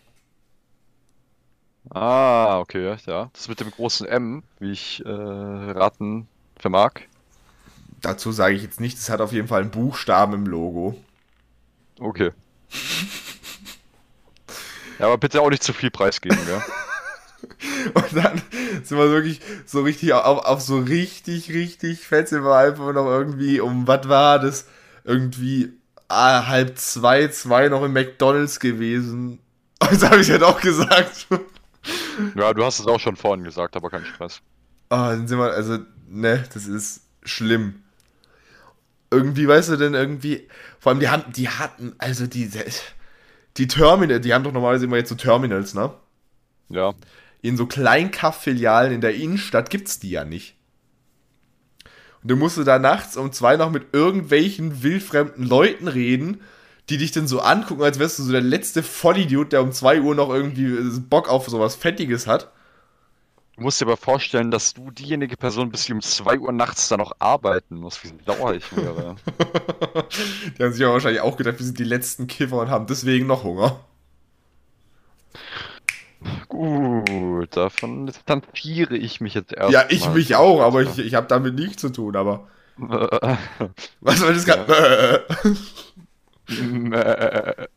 ah, 1.89 2.59
okay, 2.59 2.95
ja. 3.07 3.31
Das 3.33 3.47
mit 3.47 3.59
dem 3.59 3.71
großen 3.71 4.05
M, 4.05 4.43
wie 4.59 4.71
ich 4.71 5.03
äh, 5.03 5.09
raten 5.09 6.27
vermag. 6.55 6.91
Dazu 8.01 8.31
sage 8.31 8.53
ich 8.53 8.61
jetzt 8.61 8.79
nicht, 8.79 8.99
es 8.99 9.09
hat 9.09 9.19
auf 9.19 9.31
jeden 9.31 9.47
Fall 9.47 9.61
einen 9.61 9.71
Buchstaben 9.71 10.33
im 10.33 10.45
Logo. 10.45 10.95
Okay. 11.99 12.29
Ja, 14.99 15.07
aber 15.07 15.17
bitte 15.17 15.41
auch 15.41 15.49
nicht 15.49 15.63
zu 15.63 15.73
viel 15.73 15.89
preisgeben, 15.89 16.37
ja. 16.47 16.63
Und 17.95 18.15
dann 18.15 18.43
sind 18.83 18.99
wir 18.99 19.09
wirklich 19.09 19.41
so 19.65 19.81
richtig 19.81 20.13
auf, 20.13 20.45
auf 20.45 20.61
so 20.61 20.77
richtig, 20.77 21.49
richtig 21.49 22.05
fett 22.05 22.29
sind 22.29 22.43
wir 22.43 22.55
einfach 22.55 22.93
noch 22.93 23.07
irgendwie 23.07 23.59
um, 23.59 23.87
was 23.87 24.07
war 24.07 24.37
das? 24.37 24.67
Irgendwie 25.03 25.73
ah, 26.07 26.47
halb 26.47 26.77
zwei, 26.77 27.27
zwei 27.27 27.69
noch 27.69 27.83
im 27.83 27.93
McDonalds 27.93 28.59
gewesen. 28.59 29.39
Das 29.79 30.03
habe 30.03 30.21
ich 30.21 30.31
halt 30.31 30.43
auch 30.43 30.59
gesagt. 30.61 31.27
Ja, 32.35 32.53
du 32.53 32.65
hast 32.65 32.79
es 32.79 32.87
auch 32.87 32.99
schon 32.99 33.15
vorhin 33.15 33.43
gesagt, 33.43 33.75
aber 33.75 33.91
kein 33.91 34.05
Stress. 34.05 34.41
Ah, 34.89 35.11
dann 35.11 35.27
sind 35.27 35.37
wir, 35.37 35.51
also, 35.51 35.77
ne, 36.07 36.43
das 36.51 36.65
ist 36.65 37.01
schlimm. 37.23 37.83
Irgendwie, 39.11 39.47
weißt 39.47 39.69
du 39.69 39.75
denn, 39.75 39.93
irgendwie, 39.93 40.47
vor 40.79 40.91
allem 40.91 40.99
die 40.99 41.09
hatten, 41.09 41.31
die 41.33 41.49
hatten, 41.49 41.93
also 41.99 42.25
die, 42.25 42.49
die 43.57 43.67
Terminal, 43.67 44.19
die 44.19 44.33
haben 44.33 44.43
doch 44.43 44.51
normalerweise 44.51 44.85
immer 44.85 44.97
jetzt 44.97 45.09
so 45.09 45.15
Terminals, 45.15 45.75
ne? 45.75 45.93
Ja. 46.69 46.93
In 47.41 47.57
so 47.57 47.67
Kleinkaff-Filialen 47.67 48.93
in 48.93 49.01
der 49.01 49.13
Innenstadt 49.13 49.69
gibt's 49.69 49.99
die 49.99 50.09
ja 50.09 50.25
nicht. 50.25 50.55
Du 52.25 52.35
musst 52.35 52.57
du 52.57 52.63
da 52.63 52.79
nachts 52.79 53.17
um 53.17 53.31
zwei 53.31 53.55
noch 53.55 53.69
mit 53.69 53.93
irgendwelchen 53.93 54.81
wildfremden 54.81 55.45
Leuten 55.45 55.87
reden, 55.87 56.41
die 56.89 56.97
dich 56.97 57.11
dann 57.11 57.27
so 57.27 57.39
angucken, 57.39 57.83
als 57.83 57.99
wärst 57.99 58.17
du 58.17 58.23
so 58.23 58.31
der 58.31 58.41
letzte 58.41 58.81
Vollidiot, 58.81 59.53
der 59.53 59.61
um 59.61 59.71
zwei 59.71 60.01
Uhr 60.01 60.15
noch 60.15 60.29
irgendwie 60.29 60.99
Bock 61.01 61.29
auf 61.29 61.47
sowas 61.47 61.75
Fettiges 61.75 62.25
hat. 62.25 62.51
Du 63.55 63.61
musst 63.61 63.79
dir 63.79 63.85
aber 63.85 63.95
vorstellen, 63.95 64.49
dass 64.49 64.73
du 64.73 64.89
diejenige 64.89 65.37
Person 65.37 65.69
bist, 65.69 65.87
die 65.87 65.93
um 65.93 66.01
2 66.01 66.39
Uhr 66.39 66.51
nachts 66.51 66.89
da 66.89 66.97
noch 66.97 67.13
arbeiten 67.19 67.77
muss, 67.77 68.03
wie 68.03 68.11
sauer 68.25 68.53
ich 68.53 68.75
wäre. 68.75 69.15
Die 70.57 70.63
haben 70.63 70.73
sich 70.73 70.81
ja 70.81 70.91
wahrscheinlich 70.91 71.21
auch 71.21 71.37
gedacht, 71.37 71.59
wir 71.59 71.65
sind 71.65 71.79
die 71.79 71.85
letzten 71.85 72.27
Kiffer 72.27 72.57
und 72.57 72.69
haben 72.69 72.85
deswegen 72.85 73.27
noch 73.27 73.45
Hunger. 73.45 73.79
Gut, 76.47 77.55
davon 77.55 78.07
distanziere 78.07 78.95
ich 78.95 79.21
mich 79.21 79.33
jetzt 79.33 79.53
erst. 79.53 79.71
ja, 79.71 79.85
ich 79.89 80.09
mich 80.09 80.35
auch, 80.35 80.61
aber 80.61 80.81
ich, 80.81 80.97
ich 80.97 81.15
habe 81.15 81.27
damit 81.27 81.55
nichts 81.55 81.81
zu 81.81 81.89
tun, 81.89 82.15
aber. 82.15 82.47
Was 82.77 84.19
soll 84.19 84.33
das 84.33 84.45
gerade? 84.45 85.25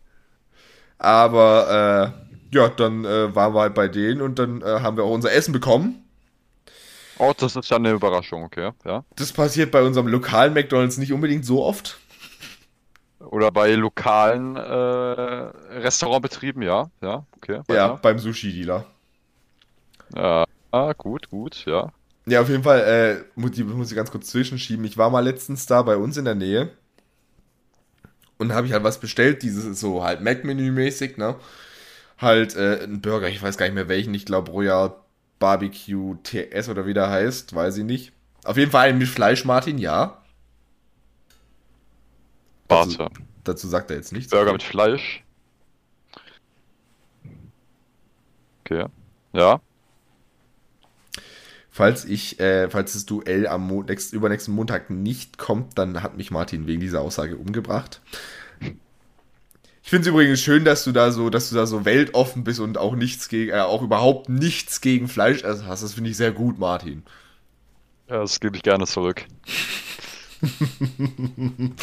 aber, 0.98 2.14
äh, 2.52 2.56
ja, 2.56 2.68
dann 2.68 3.04
äh, 3.04 3.34
waren 3.34 3.54
wir 3.54 3.60
halt 3.60 3.74
bei 3.74 3.88
denen 3.88 4.20
und 4.20 4.38
dann 4.38 4.62
äh, 4.62 4.80
haben 4.80 4.96
wir 4.96 5.04
auch 5.04 5.12
unser 5.12 5.32
Essen 5.32 5.52
bekommen. 5.52 6.04
oh, 7.18 7.32
das 7.36 7.54
ist 7.54 7.70
ja 7.70 7.76
eine 7.76 7.92
Überraschung, 7.92 8.44
okay, 8.44 8.70
ja. 8.84 9.04
Das 9.16 9.32
passiert 9.32 9.70
bei 9.70 9.82
unserem 9.82 10.08
lokalen 10.08 10.54
McDonalds 10.54 10.98
nicht 10.98 11.12
unbedingt 11.12 11.44
so 11.44 11.64
oft. 11.64 11.98
Oder 13.30 13.50
bei 13.50 13.74
lokalen 13.74 14.56
äh, 14.56 14.60
Restaurantbetrieben, 15.80 16.62
ja, 16.62 16.90
ja, 17.02 17.26
okay. 17.36 17.60
Ja, 17.68 17.90
weiter. 17.90 17.98
beim 18.00 18.18
Sushi-Dealer. 18.18 18.86
Ja, 20.16 20.44
ah, 20.70 20.92
gut, 20.94 21.28
gut, 21.28 21.64
ja. 21.66 21.92
Ja, 22.24 22.40
auf 22.40 22.48
jeden 22.48 22.62
Fall, 22.62 22.80
äh, 22.80 23.24
muss, 23.38 23.50
die, 23.52 23.64
muss 23.64 23.90
ich 23.90 23.96
ganz 23.96 24.10
kurz 24.10 24.28
zwischenschieben. 24.28 24.84
Ich 24.84 24.96
war 24.96 25.10
mal 25.10 25.24
letztens 25.24 25.66
da 25.66 25.82
bei 25.82 25.96
uns 25.96 26.16
in 26.16 26.24
der 26.24 26.34
Nähe 26.34 26.70
und 28.38 28.52
habe 28.52 28.66
ich 28.66 28.72
halt 28.72 28.84
was 28.84 28.98
bestellt, 28.98 29.42
dieses 29.42 29.78
so 29.78 30.02
halt 30.02 30.22
Mac-Menü-mäßig, 30.22 31.18
ne? 31.18 31.36
Halt 32.16 32.56
äh, 32.56 32.82
ein 32.82 33.02
Burger, 33.02 33.28
ich 33.28 33.42
weiß 33.42 33.58
gar 33.58 33.66
nicht 33.66 33.74
mehr 33.74 33.88
welchen, 33.88 34.14
ich 34.14 34.24
glaube 34.24 34.50
Royal 34.50 34.94
Barbecue 35.38 36.16
TS 36.22 36.68
oder 36.68 36.86
wie 36.86 36.94
der 36.94 37.10
heißt, 37.10 37.54
weiß 37.54 37.76
ich 37.76 37.84
nicht. 37.84 38.12
Auf 38.44 38.56
jeden 38.56 38.70
Fall 38.70 38.88
einen 38.88 38.98
mit 38.98 39.08
Fleisch, 39.08 39.44
Martin, 39.44 39.78
ja. 39.78 40.22
Dazu, 42.68 42.98
Warte. 42.98 43.22
dazu 43.44 43.66
sagt 43.66 43.90
er 43.90 43.96
jetzt 43.96 44.12
nichts. 44.12 44.30
Burger 44.30 44.52
mit 44.52 44.62
Fleisch. 44.62 45.24
Okay. 48.64 48.86
Ja. 49.32 49.60
Falls 51.70 52.04
ich, 52.04 52.40
äh, 52.40 52.68
falls 52.68 52.92
das 52.92 53.06
Duell 53.06 53.46
am 53.46 53.66
Mo 53.66 53.82
nächst, 53.82 54.12
übernächsten 54.12 54.54
Montag 54.54 54.90
nicht 54.90 55.38
kommt, 55.38 55.78
dann 55.78 56.02
hat 56.02 56.16
mich 56.16 56.30
Martin 56.30 56.66
wegen 56.66 56.80
dieser 56.80 57.00
Aussage 57.00 57.36
umgebracht. 57.36 58.00
Ich 58.60 59.90
finde 59.90 60.02
es 60.02 60.08
übrigens 60.08 60.40
schön, 60.40 60.66
dass 60.66 60.84
du 60.84 60.92
da 60.92 61.12
so, 61.12 61.30
dass 61.30 61.48
du 61.48 61.54
da 61.54 61.64
so 61.64 61.86
weltoffen 61.86 62.44
bist 62.44 62.60
und 62.60 62.76
auch 62.76 62.94
nichts 62.94 63.28
gegen, 63.28 63.52
äh, 63.52 63.60
auch 63.60 63.80
überhaupt 63.80 64.28
nichts 64.28 64.82
gegen 64.82 65.08
Fleisch 65.08 65.44
hast. 65.44 65.66
Das 65.66 65.94
finde 65.94 66.10
ich 66.10 66.16
sehr 66.16 66.32
gut, 66.32 66.58
Martin. 66.58 67.04
Ja, 68.10 68.20
das 68.20 68.40
gebe 68.40 68.56
ich 68.56 68.62
gerne 68.62 68.86
zurück. 68.86 69.24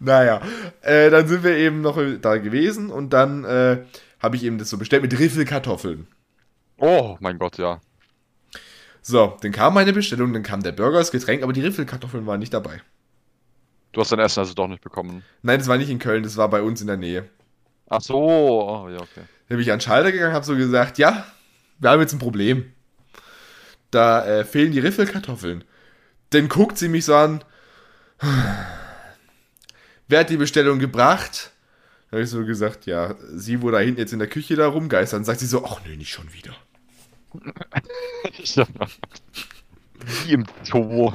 Naja, 0.00 0.42
äh, 0.82 1.10
dann 1.10 1.26
sind 1.28 1.44
wir 1.44 1.56
eben 1.56 1.80
noch 1.80 1.98
da 2.20 2.36
gewesen 2.38 2.90
und 2.90 3.12
dann 3.12 3.44
äh, 3.44 3.84
habe 4.20 4.36
ich 4.36 4.44
eben 4.44 4.58
das 4.58 4.70
so 4.70 4.78
bestellt 4.78 5.02
mit 5.02 5.18
Riffelkartoffeln. 5.18 6.06
Oh, 6.78 7.16
mein 7.20 7.38
Gott, 7.38 7.58
ja. 7.58 7.80
So, 9.00 9.36
dann 9.40 9.52
kam 9.52 9.74
meine 9.74 9.92
Bestellung, 9.92 10.32
dann 10.32 10.42
kam 10.42 10.62
der 10.62 10.72
Burger, 10.72 10.98
das 10.98 11.12
Getränk, 11.12 11.42
aber 11.42 11.52
die 11.52 11.60
Riffelkartoffeln 11.60 12.26
waren 12.26 12.40
nicht 12.40 12.54
dabei. 12.54 12.80
Du 13.92 14.00
hast 14.00 14.10
dein 14.10 14.18
Essen 14.18 14.40
also 14.40 14.54
doch 14.54 14.66
nicht 14.66 14.82
bekommen. 14.82 15.22
Nein, 15.42 15.58
das 15.58 15.68
war 15.68 15.78
nicht 15.78 15.90
in 15.90 15.98
Köln, 15.98 16.22
das 16.22 16.36
war 16.36 16.48
bei 16.48 16.62
uns 16.62 16.80
in 16.80 16.88
der 16.88 16.96
Nähe. 16.96 17.28
Ach 17.88 18.00
so, 18.00 18.14
oh, 18.16 18.88
ja, 18.88 18.96
okay. 18.96 19.22
Dann 19.48 19.58
bin 19.58 19.60
ich 19.60 19.70
an 19.70 19.78
den 19.78 19.82
Schalter 19.82 20.10
gegangen, 20.10 20.32
habe 20.32 20.44
so 20.44 20.56
gesagt, 20.56 20.98
ja, 20.98 21.24
wir 21.78 21.90
haben 21.90 22.00
jetzt 22.00 22.12
ein 22.12 22.18
Problem. 22.18 22.72
Da 23.90 24.24
äh, 24.26 24.44
fehlen 24.44 24.72
die 24.72 24.80
Riffelkartoffeln. 24.80 25.64
Dann 26.30 26.48
guckt 26.48 26.78
sie 26.78 26.88
mich 26.88 27.04
so 27.04 27.14
an. 27.14 27.44
Wer 30.08 30.20
hat 30.20 30.30
die 30.30 30.36
Bestellung 30.36 30.78
gebracht? 30.78 31.50
Dann 32.10 32.18
habe 32.18 32.24
ich 32.24 32.30
so 32.30 32.44
gesagt, 32.44 32.86
ja, 32.86 33.14
sie, 33.32 33.62
wo 33.62 33.70
da 33.70 33.78
hinten 33.78 34.00
jetzt 34.00 34.12
in 34.12 34.18
der 34.18 34.28
Küche 34.28 34.54
da 34.56 34.68
rumgeistert. 34.68 35.18
Dann 35.18 35.24
sagt 35.24 35.40
sie 35.40 35.46
so, 35.46 35.64
ach 35.64 35.80
nö, 35.84 35.96
nicht 35.96 36.12
schon 36.12 36.32
wieder. 36.32 36.54
Wie 40.24 40.32
im 40.34 40.44
Zoo. 40.62 41.12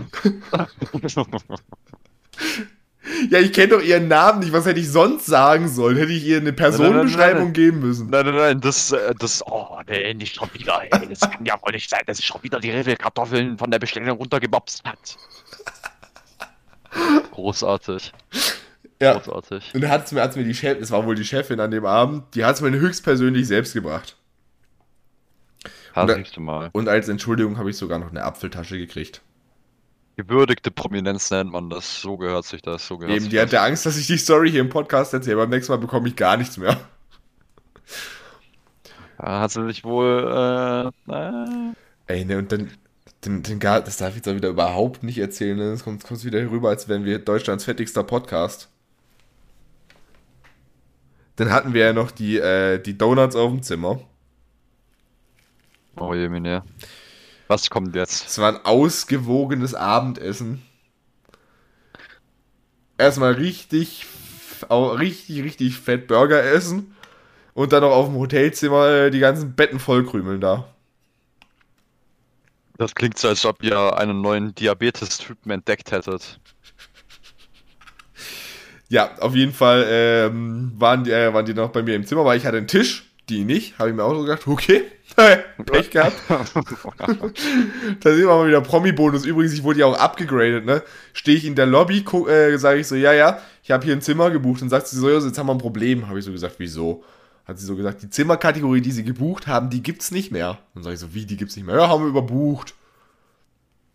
Ja, 3.30 3.39
ich 3.39 3.54
kenne 3.54 3.69
doch 3.69 3.82
ihren 3.82 4.08
Namen 4.08 4.39
nicht. 4.39 4.54
Was 4.54 4.65
hätte 4.65 4.80
ich 4.80 4.89
sonst 4.89 5.26
sagen 5.26 5.67
sollen? 5.67 5.98
Hätte 5.98 6.12
ich 6.12 6.26
ihr 6.26 6.38
eine 6.38 6.54
Personenbeschreibung 6.54 7.54
geben 7.54 7.80
müssen? 7.80 8.10
Nein, 8.10 8.26
nein, 8.26 8.36
nein, 8.36 8.62
das, 8.62 8.91
äh, 8.91 9.13
das, 9.17 9.45
oh, 9.45 9.80
nee, 9.88 10.13
nicht 10.13 10.36
schon 10.36 10.50
wieder, 10.54 10.82
ey. 10.84 11.08
Das 11.08 11.22
kann 11.22 11.45
ja 11.45 11.60
wohl 11.62 11.72
nicht 11.72 11.89
sein, 11.89 12.02
dass 12.06 12.17
sie 12.17 12.24
schon 12.24 12.43
wieder 12.43 12.60
die 12.60 12.72
Riffelkartoffeln 12.72 13.58
von 13.58 13.72
der 13.72 13.80
Bestellung 13.80 14.17
runtergebopst 14.17 14.84
hat. 14.84 15.17
Großartig. 17.32 18.12
Ja. 19.02 19.13
Großartig. 19.13 19.73
Und 19.73 19.82
da 19.82 19.89
hat 19.89 20.06
es 20.06 20.12
mir, 20.12 20.21
hat's 20.21 20.36
mir 20.36 20.43
die 20.43 20.54
Chefin, 20.54 20.84
es 20.84 20.91
war 20.91 21.06
wohl 21.06 21.15
die 21.15 21.25
Chefin 21.25 21.60
an 21.60 21.71
dem 21.71 21.86
Abend, 21.86 22.23
die 22.36 22.43
hat 22.43 22.56
es 22.56 22.62
mir 22.62 22.71
höchstpersönlich 22.71 23.47
selbst 23.47 23.73
gebracht. 23.73 24.17
Das 25.95 26.10
Und 26.10 26.38
Mal. 26.38 26.69
Und 26.71 26.88
als 26.88 27.10
Entschuldigung 27.10 27.58
habe 27.58 27.69
ich 27.69 27.78
sogar 27.78 27.99
noch 27.99 28.10
eine 28.10 28.23
Apfeltasche 28.23 28.78
gekriegt. 28.78 29.21
Gewürdigte 30.15 30.69
Prominenz 30.69 31.32
nennt 31.32 31.52
man 31.52 31.69
das. 31.69 32.02
So 32.02 32.17
gehört 32.17 32.45
sich 32.45 32.62
das. 32.62 32.86
So 32.86 32.97
gehört 32.97 33.15
Eben, 33.15 33.30
die 33.30 33.38
das. 33.38 33.45
hatte 33.45 33.62
Angst, 33.62 33.86
dass 33.86 33.97
ich 33.97 34.08
die 34.08 34.17
Story 34.17 34.52
hier 34.52 34.62
im 34.62 34.69
Podcast 34.69 35.13
erzähle. 35.13 35.38
Beim 35.38 35.49
nächsten 35.49 35.71
Mal 35.71 35.78
bekomme 35.78 36.10
ich 36.10 36.15
gar 36.15 36.36
nichts 36.38 36.58
mehr. 36.58 36.78
Da 39.17 39.41
hat 39.41 39.52
sie 39.52 39.65
sich 39.65 39.84
wohl. 39.84 40.91
Äh, 41.08 41.12
äh, 41.13 41.73
Ey, 42.08 42.25
ne, 42.25 42.38
und 42.38 42.52
dann, 42.52 42.71
dann, 43.21 43.43
dann 43.43 43.60
gar, 43.60 43.82
das 43.82 43.97
darf 43.97 44.12
ich 44.12 44.17
jetzt 44.17 44.27
auch 44.27 44.36
wieder 44.36 44.49
überhaupt 44.49 45.03
nicht 45.03 45.17
erzählen. 45.17 45.58
Ne? 45.58 45.71
Das 45.71 45.84
kommt, 45.84 46.03
kommt 46.03 46.23
wieder 46.23 46.39
rüber, 46.39 46.69
als 46.69 46.88
wären 46.88 47.05
wir 47.05 47.19
Deutschlands 47.19 47.65
fettigster 47.65 48.03
Podcast. 48.03 48.69
Dann 51.36 51.51
hatten 51.51 51.73
wir 51.73 51.86
ja 51.86 51.93
noch 51.93 52.12
die, 52.12 52.38
äh, 52.38 52.79
die 52.79 52.97
Donuts 52.97 53.36
auf 53.36 53.51
dem 53.51 53.63
Zimmer. 53.63 54.01
oh 55.97 56.13
je, 56.13 56.29
meine. 56.29 56.63
Was 57.47 57.69
kommt 57.69 57.95
jetzt? 57.95 58.27
Es 58.27 58.38
war 58.38 58.53
ein 58.53 58.65
ausgewogenes 58.65 59.73
Abendessen. 59.73 60.62
Erstmal 62.97 63.34
richtig, 63.34 64.05
richtig, 64.69 65.43
richtig 65.43 65.77
fett 65.77 66.08
Burger 66.08 66.43
essen. 66.43 66.95
Und 67.53 67.73
dann 67.73 67.82
noch 67.82 67.91
auf 67.91 68.08
dem 68.08 68.15
Hotelzimmer 68.15 68.88
äh, 68.89 69.10
die 69.12 69.19
ganzen 69.19 69.55
Betten 69.55 69.79
vollkrümeln 69.79 70.39
da. 70.39 70.67
Das 72.79 72.95
klingt 72.95 73.19
so, 73.19 73.27
als 73.27 73.45
ob 73.45 73.61
ihr 73.61 73.97
einen 73.97 74.21
neuen 74.21 74.55
Diabetes-Typen 74.55 75.51
entdeckt 75.51 75.91
hättet. 75.91 76.39
Ja, 78.87 79.17
auf 79.19 79.35
jeden 79.35 79.51
Fall 79.51 79.85
ähm, 79.89 80.71
waren, 80.77 81.03
die, 81.03 81.11
äh, 81.11 81.33
waren 81.33 81.45
die 81.45 81.53
noch 81.53 81.71
bei 81.71 81.83
mir 81.83 81.95
im 81.95 82.05
Zimmer, 82.05 82.23
weil 82.23 82.37
ich 82.37 82.45
hatte 82.45 82.55
einen 82.55 82.67
Tisch, 82.67 83.03
die 83.27 83.43
nicht. 83.43 83.77
Habe 83.77 83.89
ich 83.89 83.95
mir 83.95 84.03
auch 84.05 84.15
so 84.15 84.21
gedacht, 84.21 84.47
okay, 84.47 84.85
Pech 85.65 85.91
gehabt. 85.91 86.15
Da 87.99 88.11
sehen 88.13 88.27
wir 88.27 88.27
mal 88.27 88.47
wieder 88.47 88.61
Promi-Bonus. 88.61 89.25
Übrigens, 89.25 89.53
ich 89.53 89.63
wurde 89.63 89.81
ja 89.81 89.85
auch 89.85 89.99
abgegradet, 89.99 90.65
ne? 90.65 90.81
Stehe 91.11 91.35
ich 91.35 91.43
in 91.43 91.55
der 91.55 91.65
Lobby, 91.65 92.05
äh, 92.29 92.57
sage 92.57 92.79
ich 92.79 92.87
so, 92.87 92.95
ja, 92.95 93.11
ja, 93.11 93.41
ich 93.61 93.71
habe 93.71 93.83
hier 93.83 93.93
ein 93.93 94.01
Zimmer 94.01 94.31
gebucht. 94.31 94.61
Und 94.61 94.69
sagt 94.69 94.87
sie 94.87 94.95
so, 94.95 95.09
jetzt 95.09 95.37
haben 95.37 95.47
wir 95.47 95.53
ein 95.53 95.57
Problem. 95.57 96.07
Habe 96.07 96.19
ich 96.19 96.23
so 96.23 96.31
gesagt, 96.31 96.55
wieso? 96.59 97.03
Hat 97.49 97.57
sie 97.57 97.65
so 97.65 97.75
gesagt, 97.75 98.03
die 98.03 98.12
Zimmerkategorie, 98.12 98.79
die 98.79 98.91
sie 98.91 99.03
gebucht 99.03 99.47
haben, 99.47 99.71
die 99.71 99.81
gibt's 99.81 100.12
nicht 100.12 100.31
mehr. 100.31 100.59
Und 100.75 100.83
sage 100.83 100.93
ich 100.93 100.99
so, 100.99 101.15
wie, 101.15 101.25
die 101.25 101.35
gibt's 101.35 101.55
nicht 101.55 101.65
mehr? 101.65 101.77
Ja, 101.77 101.89
haben 101.89 102.03
wir 102.03 102.09
überbucht. 102.09 102.75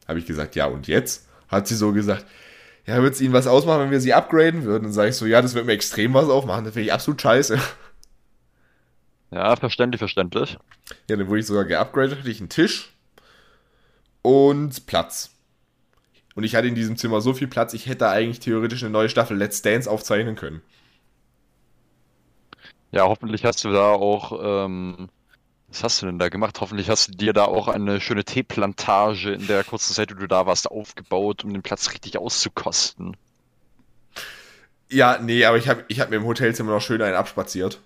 Habe 0.08 0.18
ich 0.18 0.26
gesagt, 0.26 0.56
ja, 0.56 0.66
und 0.66 0.88
jetzt? 0.88 1.28
Hat 1.46 1.68
sie 1.68 1.76
so 1.76 1.92
gesagt, 1.92 2.26
ja, 2.84 2.96
würde 2.96 3.10
es 3.10 3.20
ihnen 3.20 3.32
was 3.32 3.46
ausmachen, 3.46 3.82
wenn 3.82 3.92
wir 3.92 4.00
sie 4.00 4.12
upgraden 4.12 4.64
würden? 4.64 4.82
Dann 4.82 4.92
sage 4.92 5.10
ich 5.10 5.14
so, 5.14 5.24
ja, 5.24 5.40
das 5.40 5.54
wird 5.54 5.66
mir 5.66 5.72
extrem 5.72 6.14
was 6.14 6.28
aufmachen. 6.28 6.64
Das 6.64 6.74
wäre 6.74 6.84
ich 6.84 6.92
absolut 6.92 7.22
scheiße. 7.22 7.56
Ja, 9.30 9.54
verständlich, 9.54 10.00
verständlich. 10.00 10.58
Ja, 11.08 11.14
dann 11.14 11.28
wurde 11.28 11.38
ich 11.38 11.46
sogar 11.46 11.64
geupgradet, 11.64 12.18
hatte 12.18 12.30
ich 12.30 12.40
einen 12.40 12.48
Tisch 12.48 12.92
und 14.22 14.84
Platz. 14.86 15.30
Und 16.34 16.42
ich 16.42 16.56
hatte 16.56 16.66
in 16.66 16.74
diesem 16.74 16.96
Zimmer 16.96 17.20
so 17.20 17.34
viel 17.34 17.46
Platz, 17.46 17.72
ich 17.72 17.86
hätte 17.86 18.08
eigentlich 18.08 18.40
theoretisch 18.40 18.82
eine 18.82 18.90
neue 18.90 19.08
Staffel 19.08 19.36
Let's 19.36 19.62
Dance 19.62 19.88
aufzeichnen 19.88 20.34
können. 20.34 20.60
Ja, 22.94 23.08
hoffentlich 23.08 23.44
hast 23.44 23.64
du 23.64 23.72
da 23.72 23.90
auch. 23.90 24.40
Ähm, 24.40 25.08
was 25.66 25.82
hast 25.82 26.00
du 26.00 26.06
denn 26.06 26.20
da 26.20 26.28
gemacht? 26.28 26.60
Hoffentlich 26.60 26.88
hast 26.88 27.08
du 27.08 27.12
dir 27.12 27.32
da 27.32 27.46
auch 27.46 27.66
eine 27.66 28.00
schöne 28.00 28.24
Teeplantage 28.24 29.32
in 29.32 29.48
der 29.48 29.64
kurzen 29.64 29.94
Zeit, 29.94 30.14
wo 30.14 30.20
du 30.20 30.28
da 30.28 30.46
warst, 30.46 30.70
aufgebaut, 30.70 31.42
um 31.42 31.52
den 31.52 31.62
Platz 31.62 31.90
richtig 31.90 32.16
auszukosten. 32.18 33.16
Ja, 34.88 35.18
nee, 35.20 35.44
aber 35.44 35.56
ich 35.56 35.68
habe 35.68 35.84
ich 35.88 35.98
hab 35.98 36.10
mir 36.10 36.16
im 36.16 36.24
Hotelzimmer 36.24 36.70
noch 36.70 36.80
schön 36.80 37.02
einen 37.02 37.16
abspaziert. 37.16 37.80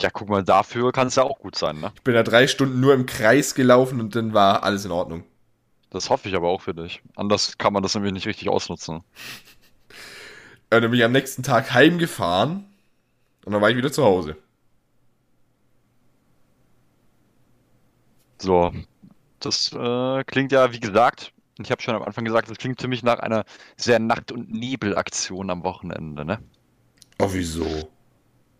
Ja, 0.00 0.10
guck 0.10 0.28
mal, 0.28 0.42
dafür 0.42 0.90
kann 0.90 1.06
es 1.06 1.14
ja 1.14 1.22
auch 1.22 1.38
gut 1.38 1.54
sein, 1.54 1.78
ne? 1.78 1.92
Ich 1.94 2.02
bin 2.02 2.14
da 2.14 2.24
drei 2.24 2.48
Stunden 2.48 2.80
nur 2.80 2.92
im 2.92 3.06
Kreis 3.06 3.54
gelaufen 3.54 4.00
und 4.00 4.16
dann 4.16 4.34
war 4.34 4.64
alles 4.64 4.84
in 4.84 4.90
Ordnung. 4.90 5.22
Das 5.90 6.10
hoffe 6.10 6.28
ich 6.28 6.34
aber 6.34 6.48
auch 6.48 6.62
für 6.62 6.74
dich. 6.74 7.02
Anders 7.14 7.56
kann 7.56 7.72
man 7.72 7.84
das 7.84 7.94
nämlich 7.94 8.12
nicht 8.12 8.26
richtig 8.26 8.48
ausnutzen. 8.48 9.04
Äh, 10.70 10.80
dann 10.80 10.90
bin 10.90 10.94
ich 10.94 11.04
am 11.04 11.12
nächsten 11.12 11.44
Tag 11.44 11.72
heimgefahren 11.72 12.64
und 13.46 13.52
dann 13.52 13.62
war 13.62 13.70
ich 13.70 13.76
wieder 13.76 13.92
zu 13.92 14.04
Hause. 14.04 14.36
So, 18.38 18.72
das 19.40 19.72
äh, 19.72 20.24
klingt 20.24 20.52
ja, 20.52 20.72
wie 20.72 20.80
gesagt, 20.80 21.32
ich 21.58 21.70
habe 21.70 21.80
schon 21.80 21.94
am 21.94 22.02
Anfang 22.02 22.24
gesagt, 22.24 22.50
das 22.50 22.58
klingt 22.58 22.80
für 22.80 22.88
mich 22.88 23.02
nach 23.02 23.20
einer 23.20 23.44
sehr 23.76 23.98
Nacht- 23.98 24.32
und 24.32 24.52
Nebelaktion 24.52 25.48
am 25.48 25.64
Wochenende, 25.64 26.24
ne? 26.24 26.42
Oh, 27.18 27.28
wieso? 27.32 27.88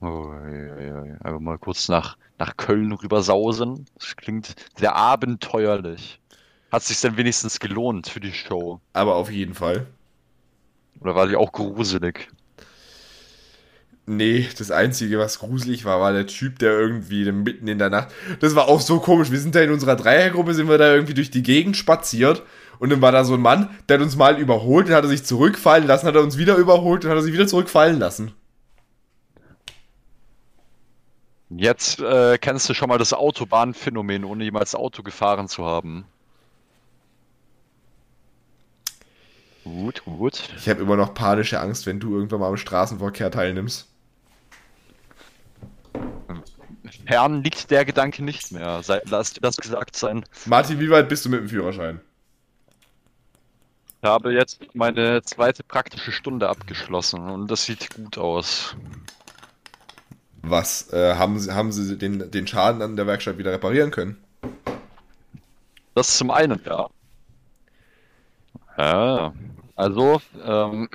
Oh, 0.00 0.32
ja, 0.32 0.80
ja, 0.80 1.04
ja. 1.04 1.14
Einfach 1.20 1.40
mal 1.40 1.58
kurz 1.58 1.88
nach, 1.88 2.16
nach 2.38 2.56
Köln 2.56 2.92
rübersausen. 2.92 3.86
Das 3.96 4.16
klingt 4.16 4.54
sehr 4.76 4.94
abenteuerlich. 4.94 6.20
Hat 6.70 6.84
sich 6.84 7.00
denn 7.00 7.16
wenigstens 7.16 7.58
gelohnt 7.58 8.08
für 8.08 8.20
die 8.20 8.32
Show? 8.32 8.80
Aber 8.92 9.16
auf 9.16 9.30
jeden 9.30 9.54
Fall. 9.54 9.86
Oder 11.00 11.14
war 11.14 11.26
die 11.26 11.36
auch 11.36 11.52
gruselig? 11.52 12.28
Nee, 14.08 14.48
das 14.56 14.70
Einzige, 14.70 15.18
was 15.18 15.40
gruselig 15.40 15.84
war, 15.84 16.00
war 16.00 16.12
der 16.12 16.28
Typ, 16.28 16.60
der 16.60 16.78
irgendwie 16.78 17.30
mitten 17.32 17.66
in 17.66 17.80
der 17.80 17.90
Nacht. 17.90 18.08
Das 18.38 18.54
war 18.54 18.68
auch 18.68 18.80
so 18.80 19.00
komisch. 19.00 19.32
Wir 19.32 19.40
sind 19.40 19.56
da 19.56 19.60
in 19.60 19.72
unserer 19.72 19.96
Dreiergruppe, 19.96 20.54
sind 20.54 20.68
wir 20.68 20.78
da 20.78 20.94
irgendwie 20.94 21.14
durch 21.14 21.32
die 21.32 21.42
Gegend 21.42 21.76
spaziert. 21.76 22.44
Und 22.78 22.90
dann 22.90 23.02
war 23.02 23.10
da 23.10 23.24
so 23.24 23.34
ein 23.34 23.40
Mann, 23.40 23.70
der 23.88 23.98
hat 23.98 24.04
uns 24.04 24.16
mal 24.16 24.38
überholt, 24.38 24.88
dann 24.88 24.94
hat 24.94 25.04
er 25.04 25.08
sich 25.08 25.24
zurückfallen 25.24 25.88
lassen, 25.88 26.06
hat 26.06 26.14
er 26.14 26.22
uns 26.22 26.38
wieder 26.38 26.56
überholt 26.56 27.04
und 27.04 27.10
hat 27.10 27.18
er 27.18 27.22
sich 27.22 27.32
wieder 27.32 27.48
zurückfallen 27.48 27.98
lassen. 27.98 28.32
Jetzt 31.48 32.00
äh, 32.00 32.38
kennst 32.38 32.68
du 32.68 32.74
schon 32.74 32.88
mal 32.88 32.98
das 32.98 33.12
Autobahnphänomen, 33.12 34.24
ohne 34.24 34.44
jemals 34.44 34.74
Auto 34.74 35.02
gefahren 35.02 35.48
zu 35.48 35.64
haben. 35.64 36.04
Gut, 39.64 40.04
gut. 40.04 40.48
Ich 40.58 40.68
habe 40.68 40.82
immer 40.82 40.96
noch 40.96 41.12
panische 41.14 41.58
Angst, 41.58 41.86
wenn 41.86 41.98
du 41.98 42.14
irgendwann 42.14 42.38
mal 42.38 42.48
am 42.48 42.56
Straßenverkehr 42.56 43.32
teilnimmst. 43.32 43.88
Fern 47.06 47.42
liegt 47.42 47.70
der 47.70 47.84
Gedanke 47.84 48.24
nicht 48.24 48.52
mehr. 48.52 48.82
Sei, 48.82 49.00
lass 49.06 49.32
dir 49.32 49.40
das 49.40 49.56
gesagt 49.56 49.96
sein. 49.96 50.24
Martin, 50.46 50.80
wie 50.80 50.90
weit 50.90 51.08
bist 51.08 51.24
du 51.24 51.28
mit 51.28 51.40
dem 51.40 51.48
Führerschein? 51.48 52.00
Ich 54.02 54.08
habe 54.08 54.32
jetzt 54.32 54.74
meine 54.74 55.22
zweite 55.22 55.64
praktische 55.64 56.12
Stunde 56.12 56.48
abgeschlossen 56.48 57.28
und 57.28 57.50
das 57.50 57.64
sieht 57.64 57.94
gut 57.94 58.18
aus. 58.18 58.76
Was? 60.42 60.92
Äh, 60.92 61.14
haben 61.16 61.38
sie, 61.38 61.52
haben 61.52 61.72
sie 61.72 61.98
den, 61.98 62.30
den 62.30 62.46
Schaden 62.46 62.82
an 62.82 62.96
der 62.96 63.06
Werkstatt 63.06 63.38
wieder 63.38 63.52
reparieren 63.52 63.90
können? 63.90 64.16
Das 65.94 66.16
zum 66.16 66.30
einen, 66.30 66.60
ja. 66.64 66.88
Ja, 68.78 69.32
also, 69.74 70.20
ähm, 70.44 70.88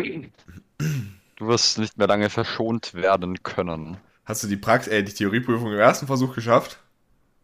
du 1.36 1.48
wirst 1.48 1.80
nicht 1.80 1.98
mehr 1.98 2.08
lange 2.08 2.30
verschont 2.30 2.94
werden 2.94 3.42
können. 3.44 3.98
Hast 4.32 4.44
du 4.44 4.48
die, 4.48 4.56
Prax 4.56 4.88
äh, 4.88 5.04
die 5.04 5.14
Theorieprüfung 5.14 5.74
im 5.74 5.78
ersten 5.78 6.08
Versuch 6.08 6.34
geschafft? 6.34 6.80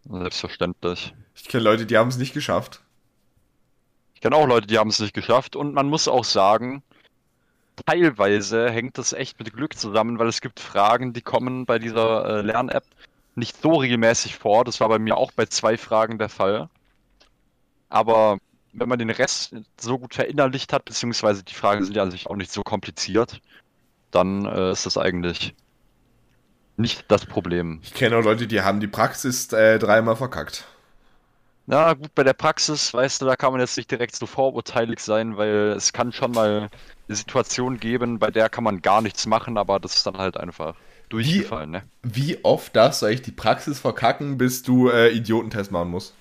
Selbstverständlich. 0.09 1.13
Ich 1.35 1.43
kenne 1.43 1.65
Leute, 1.65 1.85
die 1.85 1.97
haben 1.97 2.07
es 2.07 2.15
nicht 2.15 2.33
geschafft. 2.33 2.79
Ich 4.15 4.21
kenne 4.21 4.37
auch 4.37 4.47
Leute, 4.47 4.67
die 4.67 4.77
haben 4.77 4.89
es 4.89 4.99
nicht 5.01 5.13
geschafft 5.13 5.57
und 5.57 5.73
man 5.73 5.89
muss 5.89 6.07
auch 6.07 6.23
sagen, 6.23 6.81
teilweise 7.85 8.69
hängt 8.69 8.97
das 8.97 9.11
echt 9.11 9.37
mit 9.37 9.51
Glück 9.51 9.77
zusammen, 9.77 10.17
weil 10.17 10.29
es 10.29 10.39
gibt 10.39 10.61
Fragen, 10.61 11.11
die 11.11 11.19
kommen 11.19 11.65
bei 11.65 11.77
dieser 11.77 12.37
äh, 12.37 12.41
Lern-App 12.41 12.85
nicht 13.35 13.61
so 13.61 13.73
regelmäßig 13.73 14.37
vor. 14.37 14.63
Das 14.63 14.79
war 14.79 14.87
bei 14.87 14.97
mir 14.97 15.17
auch 15.17 15.33
bei 15.33 15.45
zwei 15.45 15.75
Fragen 15.77 16.17
der 16.17 16.29
Fall. 16.29 16.69
Aber 17.89 18.37
wenn 18.71 18.87
man 18.87 18.97
den 18.97 19.09
Rest 19.09 19.53
so 19.77 19.99
gut 19.99 20.15
verinnerlicht 20.15 20.71
hat, 20.71 20.85
beziehungsweise 20.85 21.43
die 21.43 21.53
Fragen 21.53 21.83
sind 21.83 21.97
ja 21.97 22.03
an 22.03 22.11
sich 22.11 22.27
auch 22.27 22.37
nicht 22.37 22.53
so 22.53 22.63
kompliziert, 22.63 23.41
dann 24.11 24.45
äh, 24.45 24.71
ist 24.71 24.85
das 24.85 24.97
eigentlich 24.97 25.53
nicht 26.77 27.05
das 27.09 27.25
Problem. 27.25 27.79
Ich 27.83 27.93
kenne 27.93 28.17
auch 28.17 28.23
Leute, 28.23 28.47
die 28.47 28.61
haben 28.61 28.79
die 28.79 28.87
Praxis 28.87 29.51
äh, 29.51 29.79
dreimal 29.79 30.15
verkackt. 30.15 30.65
Na 31.65 31.93
gut, 31.93 32.15
bei 32.15 32.23
der 32.23 32.33
Praxis, 32.33 32.93
weißt 32.93 33.21
du, 33.21 33.25
da 33.25 33.35
kann 33.35 33.51
man 33.51 33.59
jetzt 33.59 33.75
nicht 33.75 33.91
direkt 33.91 34.15
so 34.15 34.25
vorurteilig 34.25 35.01
sein, 35.01 35.35
weil 35.35 35.73
es 35.75 35.91
kann 35.91 36.13
schon 36.13 36.31
mal 36.31 36.69
eine 37.09 37.15
Situation 37.15 37.77
geben, 37.77 38.19
bei 38.19 38.31
der 38.31 38.47
kann 38.47 38.63
man 38.63 38.81
gar 38.81 39.01
nichts 39.01 39.25
machen, 39.25 39.57
aber 39.57 39.79
das 39.79 39.95
ist 39.95 40.07
dann 40.07 40.17
halt 40.17 40.37
einfach 40.37 40.75
durchgefallen, 41.09 41.71
ne? 41.71 41.83
Wie 42.03 42.43
oft 42.45 42.73
darfst 42.75 43.01
du 43.01 43.05
eigentlich 43.05 43.23
die 43.23 43.31
Praxis 43.31 43.79
verkacken, 43.79 44.37
bis 44.37 44.63
du 44.63 44.89
äh, 44.89 45.09
Idiotentest 45.09 45.71
machen 45.71 45.89
musst? 45.89 46.13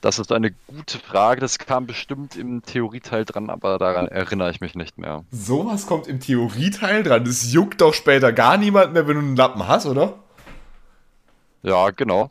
Das 0.00 0.18
ist 0.18 0.32
eine 0.32 0.50
gute 0.66 0.98
Frage, 0.98 1.42
das 1.42 1.58
kam 1.58 1.86
bestimmt 1.86 2.34
im 2.34 2.62
Theorieteil 2.62 3.26
dran, 3.26 3.50
aber 3.50 3.78
daran 3.78 4.08
erinnere 4.08 4.50
ich 4.50 4.62
mich 4.62 4.74
nicht 4.74 4.96
mehr. 4.96 5.24
Sowas 5.30 5.86
kommt 5.86 6.06
im 6.06 6.20
Theorieteil 6.20 7.02
dran. 7.02 7.24
Das 7.24 7.52
juckt 7.52 7.82
doch 7.82 7.92
später 7.92 8.32
gar 8.32 8.56
niemand 8.56 8.94
mehr, 8.94 9.06
wenn 9.06 9.16
du 9.16 9.20
einen 9.20 9.36
Lappen 9.36 9.68
hast, 9.68 9.84
oder? 9.84 10.18
Ja, 11.62 11.90
genau. 11.90 12.30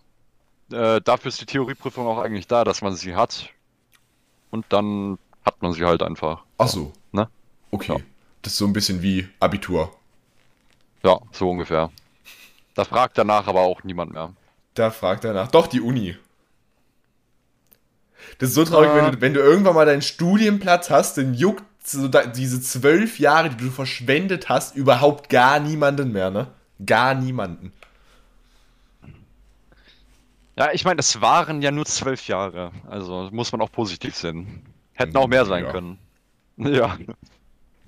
Äh, 0.72 1.00
dafür 1.02 1.30
ist 1.30 1.42
die 1.42 1.46
Theorieprüfung 1.46 2.08
auch 2.08 2.18
eigentlich 2.18 2.48
da, 2.48 2.64
dass 2.64 2.82
man 2.82 2.96
sie 2.96 3.16
hat. 3.16 3.50
Und 4.50 4.66
dann 4.70 5.20
hat 5.46 5.62
man 5.62 5.74
sie 5.74 5.86
halt 5.86 6.02
einfach. 6.02 6.44
Ach 6.58 6.68
so. 6.68 6.92
Ne? 7.12 7.28
Okay. 7.70 7.94
Ja. 7.94 8.04
Das 8.42 8.54
ist 8.54 8.60
so 8.60 8.66
ein 8.66 8.74
bisschen 8.74 9.04
wie 9.04 9.28
Abitur. 9.40 9.92
Ja, 11.04 11.20
so 11.32 11.52
ungefähr. 11.52 11.92
Da 12.74 12.84
fragt 12.84 13.18
danach 13.18 13.48
aber 13.48 13.62
auch 13.62 13.84
niemand 13.84 14.14
mehr. 14.14 14.34
Da 14.74 14.90
fragt 14.90 15.24
er 15.24 15.34
nach. 15.34 15.52
Doch, 15.52 15.68
die 15.68 15.82
Uni. 15.82 16.18
Das 18.38 18.50
ist 18.50 18.56
so 18.56 18.64
traurig, 18.66 18.90
Ah. 18.90 18.96
wenn, 18.96 19.12
du, 19.12 19.22
wenn 19.22 19.34
du 19.34 19.40
irgendwann 19.42 19.76
mal 19.76 19.86
deinen 19.86 20.02
Studienplatz 20.02 20.90
hast, 20.90 21.18
dann 21.18 21.34
juckt 21.34 21.64
so 21.84 22.08
da, 22.08 22.26
diese 22.26 22.62
zwölf 22.62 23.20
Jahre, 23.20 23.50
die 23.50 23.58
du 23.58 23.72
verschwendet 23.72 24.48
hast, 24.50 24.76
überhaupt 24.76 25.30
gar 25.30 25.60
niemanden 25.60 26.12
mehr, 26.12 26.30
ne? 26.30 26.48
Gar 26.86 27.16
niemanden. 27.16 27.74
Ja, 30.56 30.72
ich 30.74 30.84
meine, 30.86 31.00
es 31.00 31.22
waren 31.22 31.62
ja 31.62 31.72
nur 31.72 31.86
zwölf 31.86 32.28
Jahre. 32.28 32.72
Also 32.90 33.30
muss 33.32 33.52
man 33.52 33.62
auch 33.62 33.72
positiv 33.72 34.16
sehen. 34.16 34.62
Hätten 34.94 35.16
auch 35.18 35.28
mehr 35.28 35.46
sein 35.46 35.64
Ja. 35.66 35.72
können. 35.72 35.98
Ja. 36.58 36.98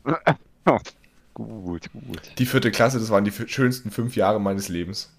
gut, 1.33 1.89
gut. 1.91 2.21
Die 2.37 2.45
vierte 2.45 2.71
Klasse, 2.71 2.99
das 2.99 3.09
waren 3.09 3.25
die 3.25 3.31
schönsten 3.47 3.91
fünf 3.91 4.15
Jahre 4.15 4.39
meines 4.39 4.69
Lebens. 4.69 5.11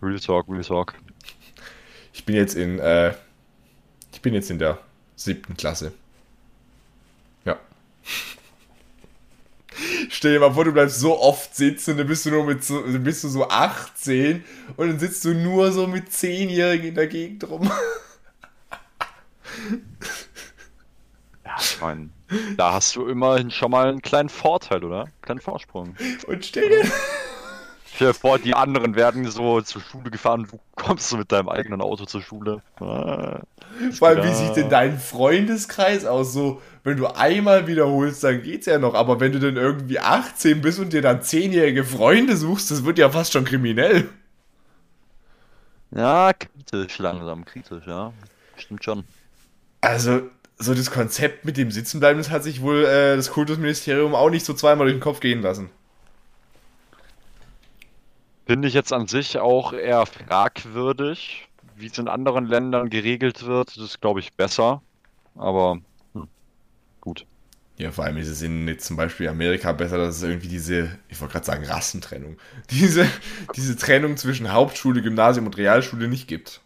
Real 0.00 0.20
Talk, 0.20 0.46
Real 0.48 0.62
Talk. 0.62 0.94
Ich 2.20 2.26
bin 2.26 2.36
jetzt 2.36 2.54
in, 2.54 2.78
äh, 2.78 3.14
ich 4.12 4.20
bin 4.20 4.34
jetzt 4.34 4.50
in 4.50 4.58
der 4.58 4.76
siebten 5.16 5.56
Klasse. 5.56 5.92
Ja. 7.46 7.58
Stell 10.10 10.34
dir 10.34 10.40
mal 10.40 10.52
vor, 10.52 10.66
du 10.66 10.72
bleibst 10.72 11.00
so 11.00 11.18
oft 11.18 11.56
sitzen, 11.56 11.96
dann 11.96 12.06
bist 12.06 12.26
du 12.26 12.30
nur 12.30 12.44
mit 12.44 12.62
so, 12.62 12.82
dann 12.82 13.02
bist 13.02 13.24
du 13.24 13.28
so 13.28 13.48
18 13.48 14.44
und 14.76 14.88
dann 14.88 14.98
sitzt 14.98 15.24
du 15.24 15.32
nur 15.32 15.72
so 15.72 15.86
mit 15.86 16.10
10-Jährigen 16.10 16.88
in 16.88 16.94
der 16.94 17.06
Gegend 17.06 17.48
rum. 17.48 17.70
Ja, 21.44 21.56
ich 21.58 21.80
meine, 21.80 22.10
da 22.56 22.74
hast 22.74 22.94
du 22.94 23.08
immerhin 23.08 23.50
schon 23.50 23.72
mal 23.72 23.88
einen 23.88 24.02
kleinen 24.02 24.28
Vorteil, 24.28 24.84
oder? 24.84 25.08
Kleinen 25.22 25.40
Vorsprung. 25.40 25.96
Und 26.28 26.46
stell 26.46 26.68
dir, 26.68 26.84
Stell 28.00 28.12
dir 28.12 28.14
vor, 28.14 28.38
die 28.38 28.54
anderen 28.54 28.94
werden 28.96 29.30
so 29.30 29.60
zur 29.60 29.82
Schule 29.82 30.10
gefahren, 30.10 30.48
du 30.50 30.58
kommst 30.74 31.14
mit 31.18 31.30
deinem 31.30 31.50
eigenen 31.50 31.82
Auto 31.82 32.06
zur 32.06 32.22
Schule. 32.22 32.62
Ah, 32.76 33.40
vor 33.92 34.08
allem, 34.08 34.24
wie 34.24 34.32
sieht 34.32 34.56
denn 34.56 34.70
dein 34.70 34.98
Freundeskreis 34.98 36.06
aus? 36.06 36.32
So, 36.32 36.62
wenn 36.82 36.96
du 36.96 37.08
einmal 37.08 37.66
wiederholst, 37.66 38.24
dann 38.24 38.42
geht's 38.42 38.64
ja 38.64 38.78
noch, 38.78 38.94
aber 38.94 39.20
wenn 39.20 39.32
du 39.32 39.38
dann 39.38 39.58
irgendwie 39.58 40.00
18 40.00 40.62
bist 40.62 40.78
und 40.78 40.94
dir 40.94 41.02
dann 41.02 41.20
10-jährige 41.20 41.84
Freunde 41.84 42.38
suchst, 42.38 42.70
das 42.70 42.86
wird 42.86 42.96
ja 42.96 43.10
fast 43.10 43.34
schon 43.34 43.44
kriminell. 43.44 44.08
Ja, 45.90 46.32
kritisch 46.32 46.96
langsam, 47.00 47.44
kritisch, 47.44 47.86
ja. 47.86 48.14
Stimmt 48.56 48.82
schon. 48.82 49.04
Also, 49.82 50.22
so 50.56 50.72
das 50.72 50.90
Konzept 50.90 51.44
mit 51.44 51.58
dem 51.58 51.70
Sitzenbleiben, 51.70 52.16
das 52.16 52.30
hat 52.30 52.44
sich 52.44 52.62
wohl 52.62 52.82
äh, 52.82 53.16
das 53.16 53.30
Kultusministerium 53.30 54.14
auch 54.14 54.30
nicht 54.30 54.46
so 54.46 54.54
zweimal 54.54 54.86
durch 54.86 54.96
den 54.96 55.02
Kopf 55.02 55.20
gehen 55.20 55.42
lassen. 55.42 55.68
Finde 58.50 58.66
ich 58.66 58.74
jetzt 58.74 58.92
an 58.92 59.06
sich 59.06 59.38
auch 59.38 59.72
eher 59.72 60.04
fragwürdig. 60.06 61.46
Wie 61.76 61.86
es 61.86 61.98
in 61.98 62.08
anderen 62.08 62.46
Ländern 62.46 62.90
geregelt 62.90 63.46
wird, 63.46 63.76
das 63.76 63.84
ist, 63.84 64.00
glaube 64.00 64.18
ich, 64.18 64.32
besser. 64.32 64.82
Aber 65.36 65.78
hm, 66.14 66.26
gut. 67.00 67.26
Ja, 67.76 67.92
vor 67.92 68.06
allem 68.06 68.16
ist 68.16 68.26
es 68.26 68.42
in 68.42 68.76
zum 68.80 68.96
Beispiel 68.96 69.28
Amerika 69.28 69.70
besser, 69.70 69.98
dass 69.98 70.16
es 70.16 70.24
irgendwie 70.24 70.48
diese, 70.48 70.98
ich 71.08 71.20
wollte 71.20 71.34
gerade 71.34 71.46
sagen, 71.46 71.64
Rassentrennung, 71.64 72.38
diese, 72.70 73.06
diese 73.54 73.76
Trennung 73.76 74.16
zwischen 74.16 74.52
Hauptschule, 74.52 75.00
Gymnasium 75.00 75.46
und 75.46 75.56
Realschule 75.56 76.08
nicht 76.08 76.26
gibt. 76.26 76.60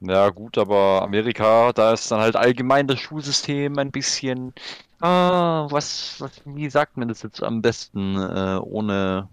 Ja, 0.00 0.30
gut, 0.30 0.58
aber 0.58 1.02
Amerika, 1.02 1.72
da 1.72 1.92
ist 1.92 2.10
dann 2.10 2.18
halt 2.18 2.34
allgemein 2.34 2.88
das 2.88 2.98
Schulsystem 2.98 3.78
ein 3.78 3.92
bisschen. 3.92 4.54
Ah, 4.98 5.68
was, 5.70 6.20
was, 6.20 6.32
wie 6.44 6.68
sagt 6.68 6.96
man 6.96 7.06
das 7.06 7.22
jetzt 7.22 7.44
am 7.44 7.62
besten, 7.62 8.16
äh, 8.16 8.58
ohne 8.60 9.28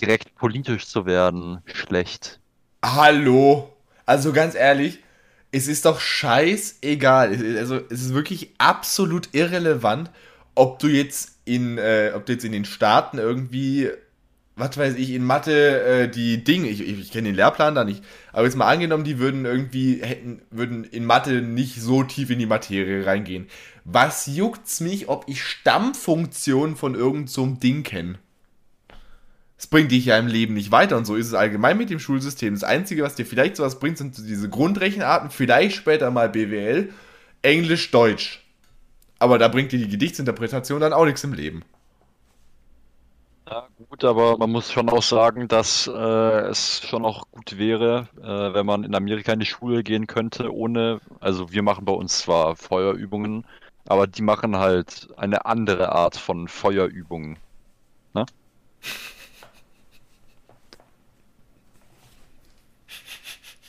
direkt 0.00 0.34
politisch 0.34 0.86
zu 0.86 1.06
werden? 1.06 1.62
Schlecht. 1.66 2.40
Hallo? 2.84 3.72
Also 4.04 4.32
ganz 4.32 4.54
ehrlich, 4.54 5.00
es 5.52 5.68
ist 5.68 5.84
doch 5.84 6.00
scheißegal. 6.00 7.56
Also 7.58 7.80
es 7.90 8.02
ist 8.02 8.14
wirklich 8.14 8.50
absolut 8.58 9.30
irrelevant, 9.32 10.10
ob 10.54 10.78
du 10.78 10.88
jetzt 10.88 11.38
in, 11.44 11.78
äh, 11.78 12.12
ob 12.14 12.26
du 12.26 12.32
jetzt 12.32 12.44
in 12.44 12.52
den 12.52 12.64
Staaten 12.64 13.18
irgendwie, 13.18 13.90
was 14.56 14.76
weiß 14.76 14.94
ich, 14.96 15.10
in 15.10 15.24
Mathe 15.24 15.80
äh, 15.82 16.08
die 16.08 16.42
Dinge, 16.44 16.68
ich, 16.68 16.80
ich, 16.80 16.98
ich 16.98 17.12
kenne 17.12 17.28
den 17.28 17.36
Lehrplan 17.36 17.74
da 17.74 17.84
nicht, 17.84 18.02
aber 18.32 18.44
jetzt 18.44 18.56
mal 18.56 18.68
angenommen, 18.68 19.04
die 19.04 19.18
würden 19.18 19.44
irgendwie, 19.44 20.02
hätten, 20.02 20.42
würden 20.50 20.84
in 20.84 21.04
Mathe 21.04 21.42
nicht 21.42 21.80
so 21.80 22.02
tief 22.02 22.30
in 22.30 22.38
die 22.38 22.46
Materie 22.46 23.06
reingehen. 23.06 23.48
Was 23.84 24.26
juckt's 24.26 24.80
mich, 24.80 25.08
ob 25.08 25.24
ich 25.28 25.44
Stammfunktionen 25.44 26.74
von 26.76 26.94
irgend 26.94 27.30
so 27.30 27.46
Ding 27.46 27.82
kenne? 27.82 28.18
Es 29.58 29.66
bringt 29.66 29.90
dich 29.90 30.04
ja 30.04 30.18
im 30.18 30.26
Leben 30.26 30.54
nicht 30.54 30.70
weiter 30.70 30.96
und 30.96 31.06
so 31.06 31.16
ist 31.16 31.28
es 31.28 31.34
allgemein 31.34 31.78
mit 31.78 31.88
dem 31.90 31.98
Schulsystem. 31.98 32.54
Das 32.54 32.64
Einzige, 32.64 33.02
was 33.02 33.14
dir 33.14 33.24
vielleicht 33.24 33.56
sowas 33.56 33.78
bringt, 33.78 33.98
sind 33.98 34.16
diese 34.18 34.50
Grundrechenarten, 34.50 35.30
vielleicht 35.30 35.76
später 35.76 36.10
mal 36.10 36.28
BWL, 36.28 36.92
Englisch, 37.42 37.90
Deutsch. 37.90 38.44
Aber 39.18 39.38
da 39.38 39.48
bringt 39.48 39.72
dir 39.72 39.78
die 39.78 39.88
Gedichtsinterpretation 39.88 40.80
dann 40.80 40.92
auch 40.92 41.06
nichts 41.06 41.24
im 41.24 41.32
Leben. 41.32 41.64
Ja, 43.48 43.68
gut, 43.88 44.04
aber 44.04 44.36
man 44.38 44.50
muss 44.50 44.72
schon 44.72 44.88
auch 44.90 45.02
sagen, 45.02 45.46
dass 45.46 45.86
äh, 45.86 45.90
es 46.48 46.82
schon 46.84 47.04
auch 47.04 47.26
gut 47.30 47.56
wäre, 47.58 48.08
äh, 48.20 48.54
wenn 48.54 48.66
man 48.66 48.82
in 48.82 48.94
Amerika 48.94 49.32
in 49.32 49.38
die 49.38 49.46
Schule 49.46 49.84
gehen 49.84 50.08
könnte, 50.08 50.52
ohne, 50.52 51.00
also 51.20 51.52
wir 51.52 51.62
machen 51.62 51.84
bei 51.84 51.92
uns 51.92 52.18
zwar 52.18 52.56
Feuerübungen, 52.56 53.46
aber 53.86 54.08
die 54.08 54.22
machen 54.22 54.56
halt 54.56 55.08
eine 55.16 55.46
andere 55.46 55.92
Art 55.92 56.16
von 56.16 56.48
Feuerübungen. 56.48 57.38
Ne? 58.14 58.26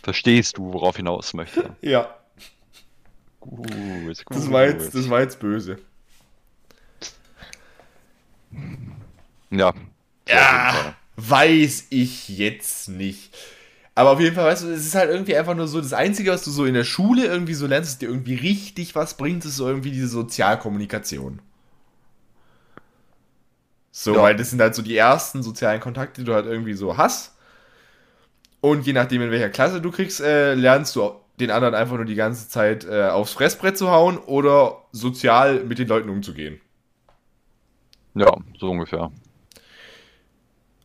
Verstehst 0.07 0.57
du, 0.57 0.73
worauf 0.73 0.95
ich 0.95 1.01
hinaus 1.01 1.35
möchte? 1.35 1.75
Ja, 1.81 2.15
Gut, 3.39 4.25
das 4.29 4.45
gut. 4.45 4.51
war 4.51 4.65
jetzt, 4.65 4.93
das 4.95 5.09
war 5.09 5.21
jetzt 5.21 5.39
böse. 5.39 5.79
Ja. 9.49 9.73
Ja, 10.27 10.95
weiß 11.15 11.87
ich 11.89 12.29
jetzt 12.29 12.89
nicht. 12.89 13.35
Aber 13.95 14.11
auf 14.11 14.19
jeden 14.19 14.35
Fall, 14.35 14.45
weißt 14.45 14.63
du, 14.63 14.67
es 14.71 14.85
ist 14.85 14.95
halt 14.95 15.09
irgendwie 15.09 15.35
einfach 15.35 15.55
nur 15.55 15.67
so, 15.67 15.81
das 15.81 15.93
Einzige, 15.93 16.31
was 16.31 16.43
du 16.43 16.51
so 16.51 16.65
in 16.65 16.75
der 16.75 16.83
Schule 16.83 17.25
irgendwie 17.25 17.55
so 17.55 17.65
lernst, 17.67 17.91
dass 17.91 17.97
dir 17.99 18.09
irgendwie 18.09 18.35
richtig 18.35 18.93
was 18.95 19.17
bringt, 19.17 19.43
ist 19.45 19.55
so 19.57 19.67
irgendwie 19.67 19.91
diese 19.91 20.07
Sozialkommunikation. 20.07 21.41
So, 23.91 24.15
Ja. 24.15 24.21
weil 24.21 24.35
das 24.35 24.49
sind 24.51 24.61
halt 24.61 24.75
so 24.75 24.81
die 24.81 24.95
ersten 24.95 25.43
sozialen 25.43 25.79
Kontakte, 25.81 26.21
die 26.21 26.25
du 26.25 26.33
halt 26.33 26.45
irgendwie 26.45 26.73
so 26.73 26.97
hast. 26.97 27.35
Und 28.61 28.85
je 28.85 28.93
nachdem, 28.93 29.21
in 29.21 29.31
welcher 29.31 29.49
Klasse 29.49 29.81
du 29.81 29.91
kriegst, 29.91 30.19
äh, 30.19 30.53
lernst 30.53 30.95
du 30.95 31.11
den 31.39 31.51
anderen 31.51 31.75
einfach 31.75 31.95
nur 31.95 32.05
die 32.05 32.15
ganze 32.15 32.49
Zeit 32.49 32.85
äh, 32.85 33.07
aufs 33.09 33.33
Fressbrett 33.33 33.77
zu 33.77 33.91
hauen 33.91 34.17
oder 34.17 34.83
sozial 34.91 35.63
mit 35.63 35.77
den 35.77 35.87
Leuten 35.87 36.09
umzugehen. 36.09 36.59
Ja, 38.15 38.35
so 38.59 38.71
ungefähr. 38.71 39.11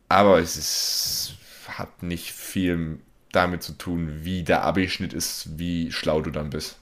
Aber 0.09 0.37
es 0.37 0.55
ist, 0.55 1.35
hat 1.67 2.03
nicht 2.03 2.31
viel 2.31 2.99
damit 3.31 3.63
zu 3.63 3.73
tun, 3.73 4.19
wie 4.23 4.43
der 4.43 4.63
Abischnitt 4.63 5.11
ist, 5.11 5.57
wie 5.57 5.91
schlau 5.91 6.21
du 6.21 6.29
dann 6.29 6.51
bist. 6.51 6.77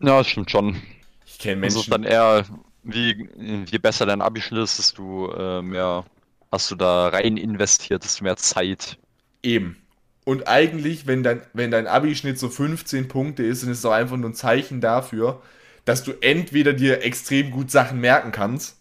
Ja, 0.00 0.18
das 0.18 0.28
stimmt 0.28 0.50
schon. 0.50 0.80
Ich 1.24 1.38
kenne 1.38 1.64
Also 1.64 1.78
Menschen, 1.78 1.90
dann 1.90 2.04
eher, 2.04 2.44
wie, 2.84 3.28
je 3.66 3.78
besser 3.78 4.06
dein 4.06 4.22
Abischnitt 4.22 4.62
ist, 4.62 4.78
desto 4.78 5.32
äh, 5.32 5.62
mehr 5.62 6.04
hast 6.52 6.70
du 6.70 6.76
da 6.76 7.08
rein 7.08 7.36
investiert, 7.36 8.04
desto 8.04 8.24
mehr 8.24 8.36
Zeit. 8.36 8.98
eben. 9.42 9.76
Und 10.24 10.48
eigentlich, 10.48 11.06
wenn 11.06 11.22
dein, 11.22 11.42
wenn 11.52 11.70
dein 11.70 11.86
Abischnitt 11.86 12.38
so 12.38 12.48
15 12.48 13.08
Punkte 13.08 13.44
ist, 13.44 13.62
dann 13.62 13.70
ist 13.70 13.78
es 13.78 13.84
auch 13.84 13.92
einfach 13.92 14.16
nur 14.16 14.30
ein 14.30 14.34
Zeichen 14.34 14.80
dafür, 14.80 15.40
dass 15.84 16.02
du 16.02 16.12
entweder 16.20 16.72
dir 16.72 17.02
extrem 17.04 17.50
gut 17.52 17.70
Sachen 17.70 18.00
merken 18.00 18.32
kannst 18.32 18.80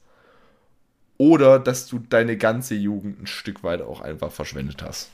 oder 1.17 1.59
dass 1.59 1.87
du 1.87 1.99
deine 1.99 2.37
ganze 2.37 2.75
Jugend 2.75 3.21
ein 3.21 3.27
Stück 3.27 3.63
weit 3.63 3.81
auch 3.81 4.01
einfach 4.01 4.31
verschwendet 4.31 4.81
hast. 4.83 5.11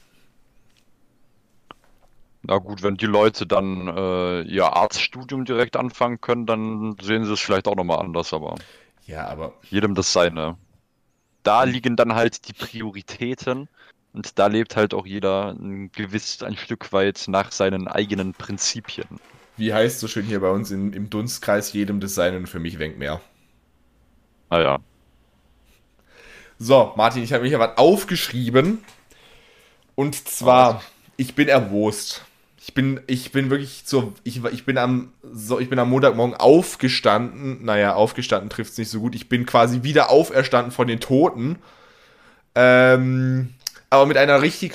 Na 2.44 2.58
gut, 2.58 2.82
wenn 2.82 2.96
die 2.98 3.06
Leute 3.06 3.46
dann 3.46 3.88
äh, 3.88 4.42
ihr 4.44 4.66
Arztstudium 4.74 5.46
direkt 5.46 5.76
anfangen 5.76 6.22
können, 6.22 6.46
dann 6.46 6.96
sehen 7.02 7.26
sie 7.26 7.34
es 7.34 7.40
vielleicht 7.40 7.68
auch 7.68 7.76
nochmal 7.76 8.00
anders, 8.00 8.34
aber 8.34 8.56
Ja, 9.06 9.28
aber 9.28 9.54
jedem 9.70 9.96
das 9.96 10.14
seine. 10.14 10.58
Da 11.44 11.64
liegen 11.66 11.96
dann 11.96 12.16
halt 12.16 12.48
die 12.48 12.54
Prioritäten 12.54 13.70
und 14.14 14.40
da 14.40 14.48
lebt 14.48 14.76
halt 14.76 14.94
auch 14.94 15.06
jeder 15.06 15.52
ein 15.52 15.92
gewiss 15.92 16.42
ein 16.44 16.58
Stück 16.58 16.92
weit 16.94 17.26
nach 17.28 17.52
seinen 17.52 17.88
eigenen 17.88 18.34
Prinzipien. 18.36 19.20
wie 19.56 19.74
heißt 19.74 20.00
so 20.02 20.08
schön 20.10 20.26
hier 20.26 20.42
bei 20.42 20.50
uns 20.50 20.72
in, 20.72 20.92
im 20.94 21.10
Dunstkreis, 21.10 21.72
jedem 21.74 22.00
das 22.02 22.16
Seine 22.16 22.36
und 22.38 22.48
für 22.48 22.60
mich 22.60 22.80
wenkt 22.80 22.98
mehr. 23.00 23.22
Naja. 24.50 24.80
So, 26.60 26.94
Martin, 26.96 27.24
ich 27.24 27.34
habe 27.34 27.44
mir 27.44 27.50
hier 27.50 27.60
was 27.60 27.78
aufgeschrieben. 27.78 28.80
Und 29.96 30.28
zwar, 30.28 30.76
Was? 30.76 30.84
ich 31.18 31.36
bin 31.36 31.48
erwurst. 31.48 32.26
Ich 32.64 32.76
bin, 32.76 33.00
ich 33.08 33.32
bin 33.32 33.50
wirklich 33.50 33.84
so, 33.86 34.14
ich, 34.24 34.44
ich 34.46 34.66
bin 34.66 34.78
am, 34.78 35.12
so, 35.24 35.60
ich 35.60 35.70
bin 35.70 35.80
am 35.80 35.90
Montagmorgen 35.90 36.36
aufgestanden. 36.36 37.66
Naja, 37.66 37.96
aufgestanden 37.96 38.52
trifft 38.52 38.74
es 38.74 38.78
nicht 38.78 38.90
so 38.90 39.00
gut. 39.00 39.16
Ich 39.16 39.30
bin 39.30 39.48
quasi 39.48 39.82
wieder 39.82 40.12
auferstanden 40.12 40.72
von 40.72 40.88
den 40.88 41.00
Toten. 41.00 41.58
Ähm, 42.54 43.50
aber 43.90 44.06
mit 44.06 44.18
einer 44.18 44.42
richtig, 44.44 44.74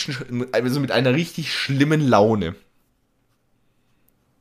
also 0.51 0.81
mit 0.81 0.91
einer 0.91 1.15
richtig 1.15 1.55
schlimmen 1.55 2.01
Laune. 2.01 2.57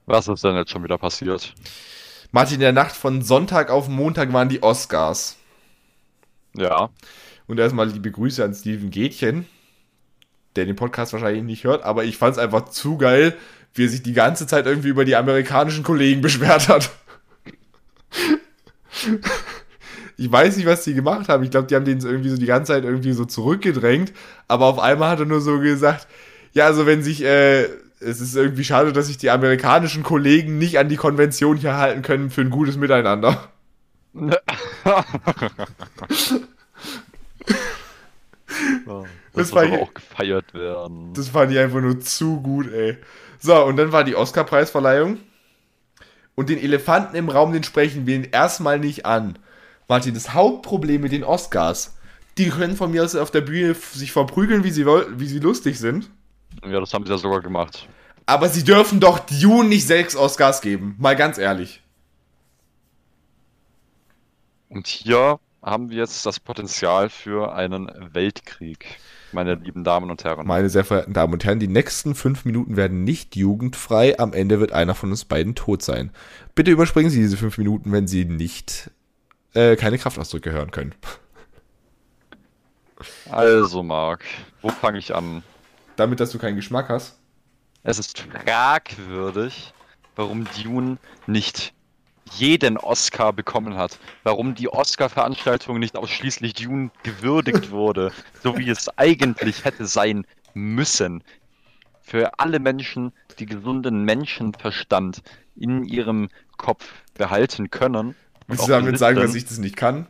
Was 0.07 0.27
ist 0.27 0.43
denn 0.43 0.55
jetzt 0.55 0.71
schon 0.71 0.83
wieder 0.83 0.97
passiert? 0.97 1.53
Martin, 2.31 2.55
in 2.55 2.61
der 2.61 2.73
Nacht 2.73 2.95
von 2.95 3.21
Sonntag 3.21 3.69
auf 3.69 3.87
Montag 3.87 4.33
waren 4.33 4.49
die 4.49 4.63
Oscars. 4.63 5.37
Ja. 6.55 6.89
Und 7.47 7.59
erstmal 7.59 7.89
liebe 7.89 8.11
Grüße 8.11 8.43
an 8.43 8.55
Steven 8.55 8.89
Gätchen, 8.89 9.45
der 10.56 10.66
den 10.66 10.76
Podcast 10.76 11.14
wahrscheinlich 11.14 11.43
nicht 11.43 11.64
hört, 11.64 11.84
aber 11.84 12.03
ich 12.03 12.18
fand 12.18 12.34
es 12.34 12.39
einfach 12.39 12.66
zu 12.70 12.97
geil, 12.97 13.36
wie 13.74 13.86
er 13.86 13.89
sich 13.89 14.03
die 14.03 14.14
ganze 14.14 14.47
Zeit 14.47 14.66
irgendwie 14.66 14.89
über 14.89 15.06
die 15.06 15.16
amerikanischen 15.16 15.84
Kollegen 15.84 16.22
beschwert 16.22 16.70
hat. 16.70 16.91
ich 20.18 20.32
weiß 20.32 20.58
nicht, 20.58 20.66
was 20.66 20.84
die 20.84 20.93
gemacht 20.93 21.28
haben. 21.30 21.43
Ich 21.43 21.51
glaube, 21.51 21.68
die 21.68 21.76
haben 21.76 21.86
den 21.86 21.99
irgendwie 21.99 22.30
so 22.30 22.38
die 22.38 22.45
ganze 22.45 22.74
Zeit 22.74 22.86
irgendwie 22.86 23.12
so 23.12 23.26
zurückgedrängt, 23.26 24.14
aber 24.47 24.66
auf 24.66 24.80
einmal 24.80 25.10
hat 25.10 25.20
er 25.20 25.26
nur 25.26 25.41
so 25.41 25.60
gesagt, 25.60 26.08
ja, 26.53 26.66
also 26.66 26.86
wenn 26.86 27.03
sich, 27.03 27.24
äh, 27.24 27.66
es 27.99 28.22
ist 28.22 28.36
irgendwie 28.36 28.64
schade, 28.64 28.93
dass 28.93 29.08
sich 29.08 29.18
die 29.18 29.30
amerikanischen 29.30 30.03
Kollegen 30.03 30.58
nicht 30.58 30.80
an 30.80 30.88
die 30.89 30.95
Konvention 30.95 31.58
hier 31.58 31.76
halten 31.78 32.01
können 32.01 32.30
für 32.30 32.41
ein 32.41 32.49
gutes 32.49 32.78
Miteinander. 32.78 33.49
das, 39.36 39.51
das 39.51 39.63
muss 39.63 39.73
aber 39.73 39.81
auch 39.81 39.93
gefeiert 39.93 40.53
werden. 40.53 41.13
Das 41.13 41.29
fand 41.29 41.51
ich 41.51 41.59
einfach 41.59 41.81
nur 41.81 41.99
zu 41.99 42.41
gut, 42.41 42.71
ey. 42.71 42.97
So, 43.39 43.63
und 43.63 43.77
dann 43.77 43.91
war 43.91 44.03
die 44.03 44.15
Oscar-Preisverleihung. 44.15 45.19
Und 46.36 46.49
den 46.49 46.59
Elefanten 46.59 47.15
im 47.15 47.29
Raum, 47.29 47.53
den 47.53 47.63
sprechen 47.63 48.05
wir 48.05 48.15
ihn 48.15 48.27
erstmal 48.31 48.79
nicht 48.79 49.05
an. 49.05 49.39
Martin, 49.88 50.13
das 50.13 50.33
Hauptproblem 50.33 51.01
mit 51.01 51.11
den 51.11 51.23
Oscars, 51.23 51.95
die 52.38 52.49
können 52.49 52.75
von 52.75 52.91
mir 52.91 53.03
aus 53.03 53.15
auf 53.15 53.31
der 53.31 53.41
Bühne 53.41 53.73
sich 53.73 54.11
verprügeln, 54.11 54.63
wie 54.63 54.71
sie, 54.71 54.86
wie 54.86 55.27
sie 55.27 55.39
lustig 55.39 55.79
sind. 55.79 56.09
Ja, 56.65 56.79
das 56.79 56.93
haben 56.93 57.05
sie 57.05 57.11
ja 57.11 57.17
sogar 57.17 57.41
gemacht. 57.41 57.88
Aber 58.25 58.49
sie 58.49 58.63
dürfen 58.63 58.99
doch 58.99 59.19
Dune 59.19 59.69
nicht 59.69 59.86
sechs 59.86 60.15
Oscars 60.15 60.61
geben. 60.61 60.95
Mal 60.99 61.15
ganz 61.15 61.38
ehrlich. 61.38 61.81
Und 64.69 64.88
hier 64.88 65.39
haben 65.61 65.89
wir 65.89 65.97
jetzt 65.97 66.25
das 66.25 66.39
Potenzial 66.39 67.09
für 67.09 67.53
einen 67.53 67.91
Weltkrieg, 68.13 68.99
meine 69.36 69.55
lieben 69.55 69.83
Damen 69.83 70.09
und 70.09 70.23
Herren. 70.23 70.47
Meine 70.47 70.69
sehr 70.69 70.83
verehrten 70.83 71.13
Damen 71.13 71.33
und 71.33 71.45
Herren, 71.45 71.59
die 71.59 71.67
nächsten 71.67 72.15
fünf 72.15 72.45
Minuten 72.45 72.75
werden 72.75 73.03
nicht 73.03 73.36
jugendfrei. 73.36 74.17
Am 74.17 74.33
Ende 74.33 74.59
wird 74.59 74.71
einer 74.71 74.95
von 74.95 75.11
uns 75.11 75.25
beiden 75.25 75.53
tot 75.53 75.83
sein. 75.83 76.09
Bitte 76.55 76.71
überspringen 76.71 77.11
Sie 77.11 77.19
diese 77.19 77.38
fünf 77.38 77.59
Minuten, 77.59 77.91
wenn 77.91 78.07
Sie 78.07 78.25
nicht 78.25 78.89
äh, 79.53 79.75
keine 79.75 79.99
Kraftausdrücke 79.99 80.51
hören 80.51 80.71
können. 80.71 80.95
Also, 83.29 83.83
Marc, 83.83 84.23
wo 84.61 84.69
fange 84.69 84.97
ich 84.97 85.13
an? 85.13 85.43
Damit, 85.97 86.19
dass 86.19 86.31
du 86.31 86.39
keinen 86.39 86.55
Geschmack 86.55 86.89
hast. 86.89 87.19
Es 87.83 87.99
ist 87.99 88.17
fragwürdig, 88.17 89.73
warum 90.15 90.47
Dune 90.63 90.97
nicht 91.27 91.74
jeden 92.34 92.78
Oscar 92.78 93.34
bekommen 93.34 93.76
hat. 93.76 93.99
Warum 94.23 94.55
die 94.55 94.69
Oscar-Veranstaltung 94.69 95.80
nicht 95.80 95.95
ausschließlich 95.95 96.53
Dune 96.53 96.91
gewürdigt 97.03 97.71
wurde, 97.71 98.11
so 98.43 98.57
wie 98.57 98.69
es 98.69 98.89
eigentlich 98.97 99.63
hätte 99.63 99.86
sein 99.86 100.26
müssen. 100.53 101.23
Für 102.01 102.39
alle 102.39 102.59
Menschen, 102.59 103.13
die 103.39 103.45
gesunden 103.45 104.03
Menschenverstand 104.03 105.21
in 105.55 105.86
ihrem 105.86 106.30
Kopf 106.57 106.86
behalten 107.15 107.69
können. 107.69 108.15
Willst 108.47 108.67
du 108.67 108.71
damit 108.71 108.99
sagen, 108.99 109.19
dass 109.19 109.34
ich 109.34 109.45
das 109.45 109.57
nicht 109.57 109.76
kann? 109.76 110.07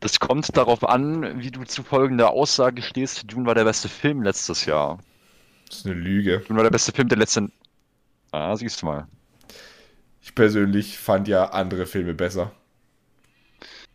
Das 0.00 0.18
kommt 0.18 0.56
darauf 0.56 0.88
an, 0.88 1.40
wie 1.40 1.50
du 1.50 1.64
zu 1.64 1.82
folgender 1.82 2.30
Aussage 2.30 2.80
stehst. 2.80 3.30
Dune 3.30 3.46
war 3.46 3.54
der 3.54 3.64
beste 3.64 3.88
Film 3.88 4.22
letztes 4.22 4.64
Jahr. 4.64 4.98
Das 5.68 5.78
ist 5.78 5.86
eine 5.86 5.94
Lüge. 5.94 6.38
Dune 6.46 6.56
war 6.56 6.64
der 6.64 6.70
beste 6.70 6.92
Film 6.92 7.08
der 7.08 7.18
letzten. 7.18 7.52
Ah, 8.32 8.56
siehst 8.56 8.80
du 8.80 8.86
mal. 8.86 9.06
Ich 10.22 10.34
persönlich 10.34 10.98
fand 10.98 11.28
ja 11.28 11.46
andere 11.50 11.86
Filme 11.86 12.14
besser. 12.14 12.52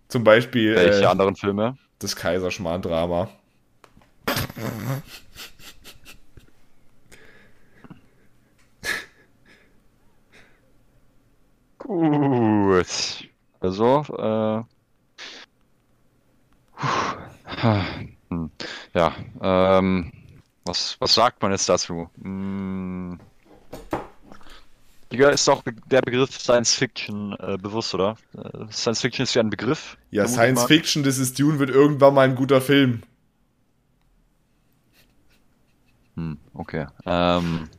Zum 0.07 0.23
Beispiel. 0.23 0.75
Welche 0.75 1.03
äh, 1.03 1.05
anderen 1.05 1.35
Filme? 1.35 1.77
Das 1.99 2.15
Kaiserschmarrn-Drama. 2.15 3.29
Gut. 11.77 13.29
Also, 13.59 14.03
äh. 14.17 14.63
Ja, 18.93 19.13
ähm. 19.41 20.11
Was, 20.67 20.97
was 20.99 21.13
sagt 21.13 21.43
man 21.43 21.51
jetzt 21.51 21.69
dazu? 21.69 22.09
Hm. 22.21 23.19
Digga, 25.11 25.29
ist 25.29 25.47
auch 25.49 25.63
der 25.85 26.01
Begriff 26.01 26.39
Science 26.39 26.73
Fiction 26.73 27.35
äh, 27.39 27.57
bewusst, 27.57 27.93
oder? 27.93 28.17
Äh, 28.35 28.71
Science 28.71 29.01
Fiction 29.01 29.23
ist 29.23 29.35
ja 29.35 29.41
ein 29.41 29.49
Begriff. 29.49 29.97
Ja, 30.11 30.27
Science 30.27 30.63
Fiction, 30.63 31.03
das 31.03 31.17
ist 31.19 31.39
Dune, 31.39 31.59
wird 31.59 31.69
irgendwann 31.69 32.13
mal 32.13 32.27
ein 32.27 32.35
guter 32.35 32.59
Film. 32.59 33.03
Hm, 36.15 36.37
okay. 36.53 36.87
Ähm, 37.05 37.69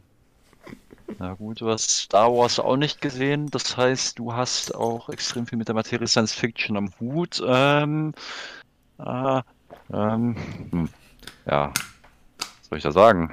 na 1.18 1.34
gut, 1.34 1.60
du 1.60 1.70
hast 1.70 1.90
Star 1.90 2.32
Wars 2.32 2.58
auch 2.58 2.76
nicht 2.76 3.00
gesehen. 3.00 3.48
Das 3.50 3.76
heißt, 3.76 4.18
du 4.18 4.32
hast 4.32 4.74
auch 4.74 5.08
extrem 5.08 5.46
viel 5.46 5.58
mit 5.58 5.68
der 5.68 5.74
Materie 5.74 6.06
Science 6.06 6.32
Fiction 6.32 6.76
am 6.76 6.90
Hut. 7.00 7.42
Ähm, 7.46 8.12
äh, 8.98 9.42
ähm, 9.92 10.36
hm, 10.70 10.88
ja, 11.46 11.72
was 12.38 12.68
soll 12.68 12.78
ich 12.78 12.84
da 12.84 12.92
sagen? 12.92 13.32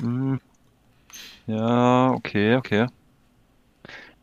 Hm, 0.00 0.40
ja, 1.46 2.10
okay, 2.12 2.56
okay. 2.56 2.86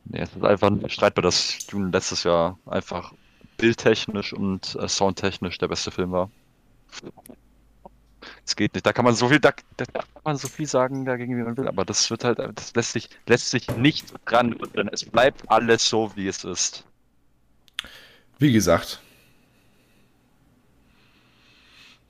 Nee, 0.06 0.22
es 0.22 0.36
ist 0.36 0.44
einfach 0.44 0.72
streitbar, 0.88 1.22
dass 1.22 1.66
Dune 1.68 1.92
letztes 1.92 2.24
Jahr 2.24 2.58
einfach 2.66 3.14
bildtechnisch 3.58 4.34
und 4.34 4.76
äh, 4.76 4.88
soundtechnisch 4.88 5.58
der 5.58 5.68
beste 5.68 5.92
Film 5.92 6.12
war. 6.12 6.32
Es 8.46 8.56
geht 8.56 8.74
nicht. 8.74 8.86
Da 8.86 8.94
kann 8.94 9.06
man 9.06 9.16
so 9.16 9.30
viel, 9.30 9.40
da, 9.40 9.52
da, 9.78 9.86
kann 9.86 10.06
man 10.24 10.38
so 10.38 10.48
viel 10.48 10.66
sagen 10.66 11.06
dagegen, 11.06 11.38
wie 11.38 11.44
man 11.44 11.56
will, 11.56 11.68
aber 11.68 11.86
das 11.86 12.10
wird 12.10 12.24
halt, 12.24 12.40
das 12.40 12.74
lässt 12.74 12.94
sich, 12.94 13.10
lässt 13.28 13.52
sich 13.52 13.70
nicht 13.78 14.14
dran, 14.26 14.58
denn 14.76 14.88
es 14.88 15.06
bleibt 15.06 15.50
alles 15.50 15.88
so, 15.88 16.12
wie 16.16 16.28
es 16.28 16.44
ist. 16.44 16.86
Wie 18.40 18.52
gesagt, 18.52 19.00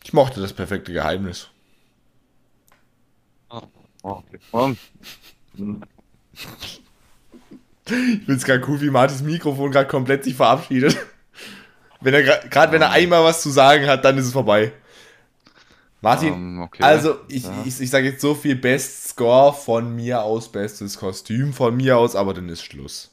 ich 0.03 0.13
mochte 0.13 0.39
das 0.39 0.53
perfekte 0.53 0.93
Geheimnis. 0.93 1.49
Oh, 4.03 4.21
okay. 4.21 4.77
Ich 7.85 7.91
finde 7.91 8.33
es 8.33 8.43
gerade 8.43 8.63
cool, 8.67 8.79
wie 8.81 8.89
Martins 8.89 9.21
Mikrofon 9.21 9.71
gerade 9.71 9.87
komplett 9.87 10.23
sich 10.23 10.35
verabschiedet. 10.35 10.97
Wenn 12.01 12.13
er 12.13 12.23
gerade 12.23 12.71
wenn 12.71 12.81
er 12.81 12.91
einmal 12.91 13.23
was 13.23 13.41
zu 13.41 13.49
sagen 13.49 13.87
hat, 13.87 14.05
dann 14.05 14.17
ist 14.17 14.27
es 14.27 14.31
vorbei. 14.31 14.71
Martin, 16.01 16.33
um, 16.33 16.39
ähm, 16.39 16.61
okay. 16.61 16.81
also 16.81 17.19
ich, 17.27 17.43
ja. 17.43 17.63
ich, 17.65 17.81
ich 17.81 17.89
sage 17.89 18.07
jetzt 18.07 18.21
so 18.21 18.35
viel 18.35 18.55
Best 18.55 19.09
Score 19.09 19.53
von 19.53 19.95
mir 19.95 20.23
aus, 20.23 20.49
bestes 20.49 20.97
Kostüm 20.97 21.51
von 21.51 21.75
mir 21.75 21.97
aus, 21.97 22.15
aber 22.15 22.33
dann 22.33 22.47
ist 22.47 22.63
Schluss. 22.63 23.11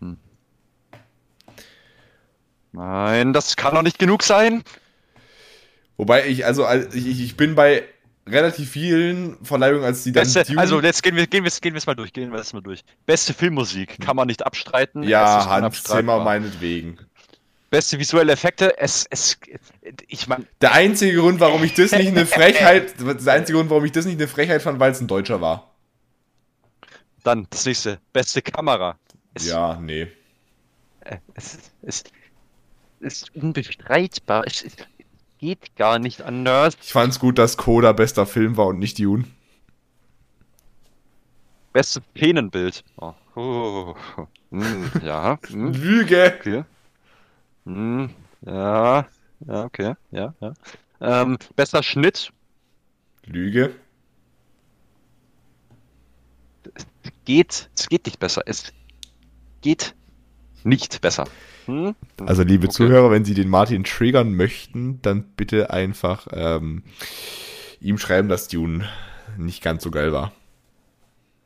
Hm. 0.00 0.16
Nein, 2.72 3.32
das 3.34 3.56
kann 3.56 3.74
doch 3.74 3.82
nicht 3.82 3.98
genug 3.98 4.22
sein. 4.22 4.62
Wobei 5.98 6.26
ich, 6.26 6.46
also 6.46 6.66
ich, 6.94 7.20
ich 7.20 7.36
bin 7.36 7.54
bei 7.54 7.84
relativ 8.28 8.70
vielen 8.70 9.42
Verleihungen, 9.44 9.84
als 9.84 10.02
die 10.02 10.12
dann. 10.12 10.24
Beste, 10.24 10.44
Dune 10.44 10.58
also 10.58 10.80
jetzt 10.80 11.02
gehen 11.02 11.16
wir, 11.16 11.26
gehen 11.26 11.44
wir, 11.44 11.50
gehen 11.50 11.74
wir 11.74 11.78
es 11.78 11.86
mal 11.86 11.94
durch, 11.94 12.12
gehen 12.12 12.32
wir 12.32 12.38
es 12.38 12.52
mal 12.52 12.60
durch. 12.60 12.82
Beste 13.06 13.32
Filmmusik 13.34 14.00
kann 14.00 14.16
man 14.16 14.26
nicht 14.26 14.44
abstreiten. 14.44 15.02
Ja, 15.02 15.46
Hans 15.46 15.82
Zimmer 15.82 16.22
meinetwegen. 16.22 16.98
Beste 17.70 17.98
visuelle 17.98 18.32
Effekte, 18.32 18.78
es, 18.78 19.06
es, 19.10 19.38
ich 20.06 20.28
meine. 20.28 20.46
Der 20.60 20.72
einzige 20.72 21.18
Grund, 21.18 21.40
warum 21.40 21.62
ich 21.64 21.74
das 21.74 21.92
nicht 21.92 22.08
eine 22.08 22.26
Frechheit, 22.26 22.94
der 22.98 23.32
einzige 23.32 23.58
Grund, 23.58 23.70
warum 23.70 23.84
ich 23.84 23.92
das 23.92 24.04
nicht 24.04 24.18
eine 24.18 24.28
Frechheit 24.28 24.62
fand, 24.62 24.78
weil 24.78 24.92
es 24.92 25.00
ein 25.00 25.08
Deutscher 25.08 25.40
war. 25.40 25.74
Dann 27.24 27.46
das 27.50 27.66
nächste, 27.66 27.98
beste 28.12 28.40
Kamera. 28.40 28.96
Es, 29.34 29.46
ja, 29.46 29.76
nee. 29.80 30.06
Äh, 31.00 31.18
es, 31.34 31.58
es, 31.82 32.04
es 33.00 33.22
ist 33.22 33.34
unbestreitbar. 33.34 34.44
Es, 34.46 34.62
es, 34.62 34.76
geht 35.38 35.76
gar 35.76 35.98
nicht 35.98 36.22
anders. 36.22 36.76
Ich 36.82 36.92
fand's 36.92 37.18
gut, 37.18 37.38
dass 37.38 37.56
Coda 37.56 37.92
bester 37.92 38.26
Film 38.26 38.56
war 38.56 38.66
und 38.66 38.78
nicht 38.78 38.98
Dune. 38.98 39.24
Beste 41.72 42.02
Szenenbild. 42.16 42.84
Oh. 42.96 43.14
Oh. 43.34 43.94
Hm, 44.50 44.90
ja. 45.02 45.38
Hm. 45.48 45.72
Lüge. 45.72 46.34
Okay. 46.38 46.64
Hm, 47.66 48.10
ja. 48.42 49.06
Ja, 49.46 49.64
okay. 49.64 49.94
Ja, 50.10 50.34
ja. 50.40 50.54
Ähm, 51.00 51.36
besser 51.54 51.82
Schnitt. 51.82 52.32
Lüge. 53.26 53.74
Geht, 57.24 57.68
es 57.76 57.88
geht 57.88 58.06
nicht 58.06 58.18
besser. 58.18 58.42
Es 58.46 58.72
geht 59.60 59.94
nicht 60.64 61.00
besser. 61.00 61.26
Hm? 61.66 61.94
Also, 62.24 62.42
liebe 62.42 62.66
Okay. 62.66 62.74
Zuhörer, 62.74 63.10
wenn 63.10 63.24
Sie 63.24 63.34
den 63.34 63.48
Martin 63.48 63.84
triggern 63.84 64.34
möchten, 64.34 65.00
dann 65.02 65.24
bitte 65.36 65.70
einfach 65.70 66.26
ähm, 66.32 66.82
ihm 67.80 67.98
schreiben, 67.98 68.28
dass 68.28 68.48
Dune 68.48 68.88
nicht 69.36 69.62
ganz 69.62 69.82
so 69.82 69.90
geil 69.90 70.12
war. 70.12 70.32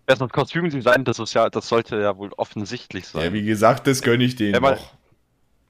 Besseres 0.07 0.33
Kostümdesign, 0.33 1.05
das 1.05 1.19
ist 1.19 1.35
ja, 1.35 1.49
das 1.51 1.69
sollte 1.69 2.01
ja 2.01 2.17
wohl 2.17 2.31
offensichtlich 2.37 3.05
Ja, 3.15 3.21
sein. 3.23 3.33
wie 3.33 3.45
gesagt, 3.45 3.87
das 3.87 4.03
gönne 4.03 4.25
ich 4.25 4.37
denen 4.37 4.61
man- 4.61 4.75
noch. 4.75 4.93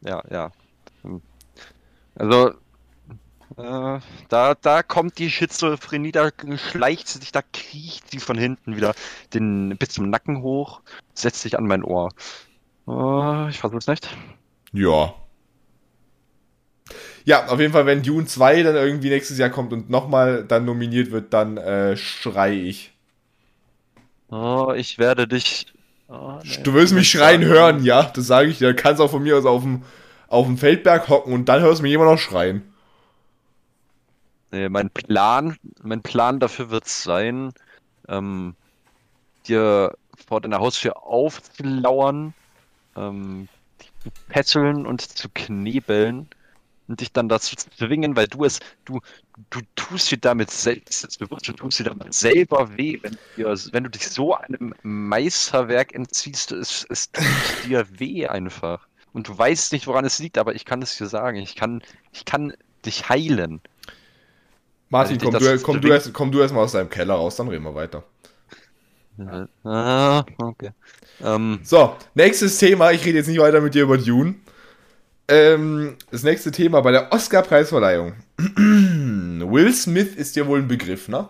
Ja, 0.03 0.23
ja. 0.31 0.51
Hm. 1.03 1.21
Also, 2.15 2.51
äh, 3.57 4.01
da, 4.29 4.55
da 4.55 4.83
kommt 4.83 5.19
die 5.19 5.31
Schizophrenie, 5.31 6.13
da 6.13 6.31
schleicht 6.57 7.09
sie 7.09 7.19
sich, 7.19 7.33
da 7.33 7.43
kriecht 7.43 8.11
sie 8.11 8.19
von 8.19 8.39
hinten 8.39 8.77
wieder 8.77 8.95
den, 9.35 9.77
bis 9.79 9.91
zum 9.91 10.09
Nacken 10.09 10.43
hoch, 10.43 10.81
setzt 11.15 11.43
sich 11.43 11.59
an 11.59 11.67
mein 11.67 11.85
Ohr. 11.85 12.11
Äh, 12.89 13.51
ich 13.51 13.63
es 13.63 13.87
nicht. 13.87 14.09
Ja. 14.73 15.15
Ja, 17.25 17.47
auf 17.49 17.61
jeden 17.61 17.73
Fall, 17.73 17.87
wenn 17.87 18.03
Dune 18.03 18.27
2 18.27 18.63
dann 18.63 18.75
irgendwie 18.77 19.11
nächstes 19.11 19.39
Jahr 19.39 19.51
kommt 19.51 19.73
und 19.73 19.91
nochmal 19.91 20.45
dann 20.47 20.65
nominiert 20.65 21.11
wird, 21.11 21.33
dann 21.33 21.57
äh, 21.59 21.97
schrei 21.97 22.53
ich. 22.55 22.93
Oh, 24.31 24.73
ich 24.77 24.99
werde 24.99 25.29
dich. 25.29 25.67
Oh, 26.09 26.41
nee, 26.45 26.65
Du 26.65 26.75
willst 26.75 26.95
mich 26.95 27.11
ich 27.11 27.11
schreien 27.11 27.43
sagen. 27.43 27.45
hören, 27.45 27.85
ja, 27.85 28.05
das 28.15 28.27
sage 28.27 28.49
ich 28.49 28.59
dir. 28.59 28.69
Du 28.69 28.75
kannst 28.75 29.01
auch 29.01 29.11
von 29.11 29.23
mir 29.23 29.37
aus 29.37 29.45
auf 29.47 29.63
dem, 29.63 29.83
auf 30.29 30.47
dem 30.47 30.59
Feldberg 30.59 31.09
hocken 31.09 31.33
und 31.33 31.49
dann 31.49 31.61
hörst 31.63 31.81
du 31.81 31.83
mich 31.83 31.93
immer 31.93 32.05
noch 32.05 32.19
schreien. 32.19 32.63
Nee, 34.53 34.69
mein 34.69 34.91
Plan, 34.91 35.57
mein 35.83 36.03
Plan 36.03 36.41
dafür 36.41 36.71
wird 36.71 36.87
es 36.87 37.03
sein, 37.05 37.53
ähm, 38.09 38.57
dir 39.47 39.97
vor 40.29 40.41
deiner 40.43 40.61
Haustür 40.61 41.03
aufzulauern, 41.05 42.35
ähm, 42.97 43.49
zu 44.03 44.11
fesseln 44.29 44.87
und 44.87 45.01
zu 45.01 45.29
knebeln 45.29 46.29
und 46.89 47.01
dich 47.01 47.13
dann 47.13 47.29
dazu 47.29 47.55
zu 47.55 47.71
zwingen, 47.71 48.17
weil 48.17 48.27
du 48.27 48.45
es, 48.45 48.59
du, 48.85 49.01
du 49.51 49.61
tust 49.77 50.11
dir 50.11 50.19
damit 50.19 50.51
selbst, 50.51 51.19
bewusst, 51.19 51.47
du 51.49 51.53
tust 51.53 51.79
dir 51.79 51.85
damit 51.85 52.13
selber 52.13 52.77
weh, 52.77 52.99
wenn, 53.03 53.17
dir, 53.37 53.55
wenn 53.73 53.85
du 53.85 53.91
dich 53.91 54.09
so 54.09 54.35
einem 54.35 54.75
Meisterwerk 54.83 55.95
entziehst, 55.95 56.53
es, 56.53 56.85
es 56.91 57.13
tut 57.13 57.25
dir 57.67 57.87
weh 57.99 58.27
einfach. 58.27 58.87
Und 59.13 59.29
du 59.29 59.37
weißt 59.37 59.73
nicht, 59.73 59.87
woran 59.87 60.05
es 60.05 60.19
liegt, 60.19 60.39
aber 60.39 60.55
ich 60.55 60.65
kann 60.65 60.83
es 60.83 60.97
dir 60.97 61.07
sagen, 61.07 61.39
ich 61.39 61.57
kann, 61.57 61.83
ich 62.13 62.25
kann 62.25 62.53
dich 62.85 63.09
heilen. 63.09 63.61
Martin, 64.89 65.21
Also, 65.21 65.31
komm 65.31 65.39
du, 65.39 65.63
komm, 65.63 65.81
du 65.81 65.89
erst, 65.89 66.13
komm 66.13 66.33
du 66.33 66.41
erst 66.41 66.55
mal 66.55 66.63
aus 66.63 66.73
deinem 66.73 66.91
Keller 66.91 67.15
raus, 67.15 67.37
dann 67.37 67.49
reden 67.49 67.65
wir 67.65 67.75
weiter. 67.75 68.05
Ah, 69.65 70.25
okay. 70.39 70.71
Ähm, 71.23 71.61
So, 71.63 71.97
nächstes 72.15 72.59
Thema. 72.59 72.93
Ich 72.93 73.05
rede 73.05 73.19
jetzt 73.19 73.27
nicht 73.29 73.41
weiter 73.41 73.61
mit 73.61 73.75
dir 73.75 73.83
über 73.85 73.99
Dune. 73.99 74.37
Ähm, 75.29 75.97
das 76.11 76.23
nächste 76.23 76.51
Thema 76.51 76.81
bei 76.81 76.91
der 76.93 77.13
Oscar-Preisverleihung. 77.13 78.15
Will 78.57 79.73
Smith 79.75 80.15
ist 80.17 80.37
ja 80.37 80.47
wohl 80.47 80.61
ein 80.61 80.69
Begriff, 80.69 81.09
ne? 81.09 81.29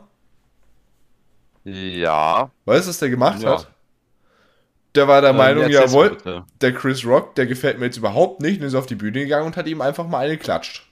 ja. 1.64 2.51
Weißt 2.64 2.86
du, 2.86 2.88
was 2.91 2.99
der 2.99 3.11
gemacht 3.11 3.43
Ja. 3.43 3.59
hat? 3.59 3.70
Der 4.95 5.07
war 5.09 5.20
der 5.20 5.30
Ähm, 5.30 5.36
Meinung, 5.36 5.68
jawohl, 5.68 6.11
bitte. 6.11 6.45
der 6.61 6.72
Chris 6.74 7.05
Rock, 7.07 7.34
der 7.36 7.47
gefällt 7.47 7.78
mir 7.78 7.86
jetzt 7.86 7.97
überhaupt 7.97 8.41
nicht, 8.41 8.61
und 8.61 8.66
ist 8.66 8.74
auf 8.74 8.86
die 8.86 8.97
Bühne 8.97 9.20
gegangen 9.20 9.47
und 9.47 9.57
hat 9.57 9.66
ihm 9.68 9.80
einfach 9.80 10.07
mal 10.07 10.18
eine 10.18 10.36
geklatscht. 10.36 10.86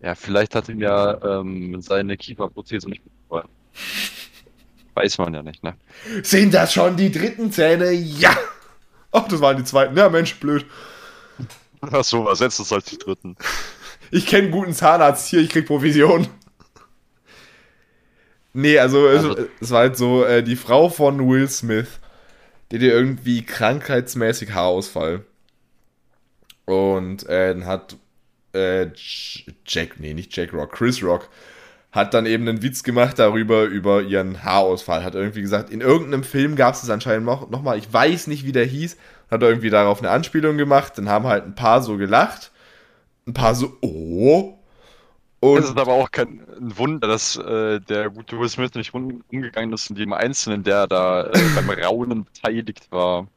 Ja, 0.00 0.14
vielleicht 0.14 0.54
hat 0.54 0.68
ihm 0.68 0.80
ja 0.80 1.40
ähm, 1.40 1.80
seine 1.80 2.16
Kieferprothese 2.16 2.88
nicht 2.90 3.02
gefallen. 3.04 3.48
Weiß 4.94 5.18
man 5.18 5.34
ja 5.34 5.42
nicht, 5.42 5.62
ne? 5.62 5.74
Sind 6.22 6.54
das 6.54 6.72
schon 6.72 6.96
die 6.96 7.10
dritten 7.10 7.50
Zähne? 7.52 7.90
Ja! 7.92 8.36
Ach, 9.12 9.26
das 9.28 9.40
waren 9.40 9.56
die 9.56 9.64
zweiten. 9.64 9.96
Ja, 9.96 10.08
Mensch, 10.08 10.38
blöd. 10.40 10.64
Ach 11.80 12.02
so, 12.04 12.24
was 12.24 12.38
setzt 12.38 12.60
es 12.60 12.72
als 12.72 12.84
die 12.86 12.98
dritten? 12.98 13.36
Ich 14.10 14.26
kenne 14.26 14.44
einen 14.44 14.52
guten 14.52 14.72
Zahnarzt 14.72 15.28
hier, 15.28 15.40
ich 15.40 15.50
krieg 15.50 15.66
Provision. 15.66 16.26
Nee, 18.52 18.78
also, 18.78 19.08
es- 19.08 19.24
Also- 19.24 19.48
es 19.60 19.70
war 19.70 19.80
halt 19.80 19.96
so, 19.96 20.24
äh, 20.24 20.42
die 20.42 20.56
Frau 20.56 20.88
von 20.88 21.28
Will 21.28 21.48
Smith, 21.48 21.88
die 22.70 22.76
hatte 22.76 22.86
irgendwie 22.86 23.44
krankheitsmäßig 23.44 24.52
Haarausfall. 24.54 25.24
Und 26.64 27.26
äh, 27.28 27.48
dann 27.54 27.66
hat 27.66 27.96
äh, 28.54 28.86
Jack, 29.66 29.98
nee, 29.98 30.14
nicht 30.14 30.34
Jack 30.36 30.52
Rock, 30.52 30.72
Chris 30.72 31.02
Rock, 31.02 31.28
hat 31.94 32.12
dann 32.12 32.26
eben 32.26 32.48
einen 32.48 32.60
Witz 32.60 32.82
gemacht 32.82 33.20
darüber, 33.20 33.64
über 33.64 34.02
ihren 34.02 34.42
Haarausfall. 34.42 35.04
Hat 35.04 35.14
irgendwie 35.14 35.42
gesagt, 35.42 35.70
in 35.70 35.80
irgendeinem 35.80 36.24
Film 36.24 36.56
gab 36.56 36.74
es 36.74 36.82
es 36.82 36.90
anscheinend 36.90 37.24
noch, 37.24 37.48
noch 37.50 37.62
mal, 37.62 37.78
ich 37.78 37.90
weiß 37.90 38.26
nicht, 38.26 38.44
wie 38.44 38.50
der 38.50 38.64
hieß, 38.64 38.96
hat 39.30 39.42
er 39.42 39.48
irgendwie 39.48 39.70
darauf 39.70 40.00
eine 40.00 40.10
Anspielung 40.10 40.56
gemacht, 40.56 40.98
dann 40.98 41.08
haben 41.08 41.26
halt 41.26 41.44
ein 41.44 41.54
paar 41.54 41.82
so 41.82 41.96
gelacht, 41.96 42.50
ein 43.28 43.32
paar 43.32 43.54
so, 43.54 43.76
oh. 43.80 44.58
Und 45.38 45.58
Es 45.58 45.66
ist 45.66 45.78
aber 45.78 45.92
auch 45.92 46.10
kein 46.10 46.40
ein 46.58 46.76
Wunder, 46.76 47.06
dass 47.06 47.36
äh, 47.36 47.78
der 47.80 48.10
gute 48.10 48.40
Will 48.40 48.48
Smith 48.48 48.74
nicht 48.74 48.92
um, 48.92 49.22
umgegangen 49.30 49.72
ist 49.72 49.88
und 49.88 49.96
jedem 49.96 50.14
Einzelnen, 50.14 50.64
der 50.64 50.88
da 50.88 51.26
äh, 51.26 51.32
beim 51.54 51.70
Raunen 51.70 52.24
beteiligt 52.24 52.90
war, 52.90 53.28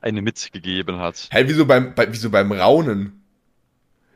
eine 0.00 0.22
mitgegeben 0.22 1.00
hat. 1.00 1.28
Hä, 1.30 1.44
wieso 1.46 1.66
beim, 1.66 1.94
bei, 1.94 2.10
wieso 2.10 2.30
beim 2.30 2.50
Raunen? 2.50 3.23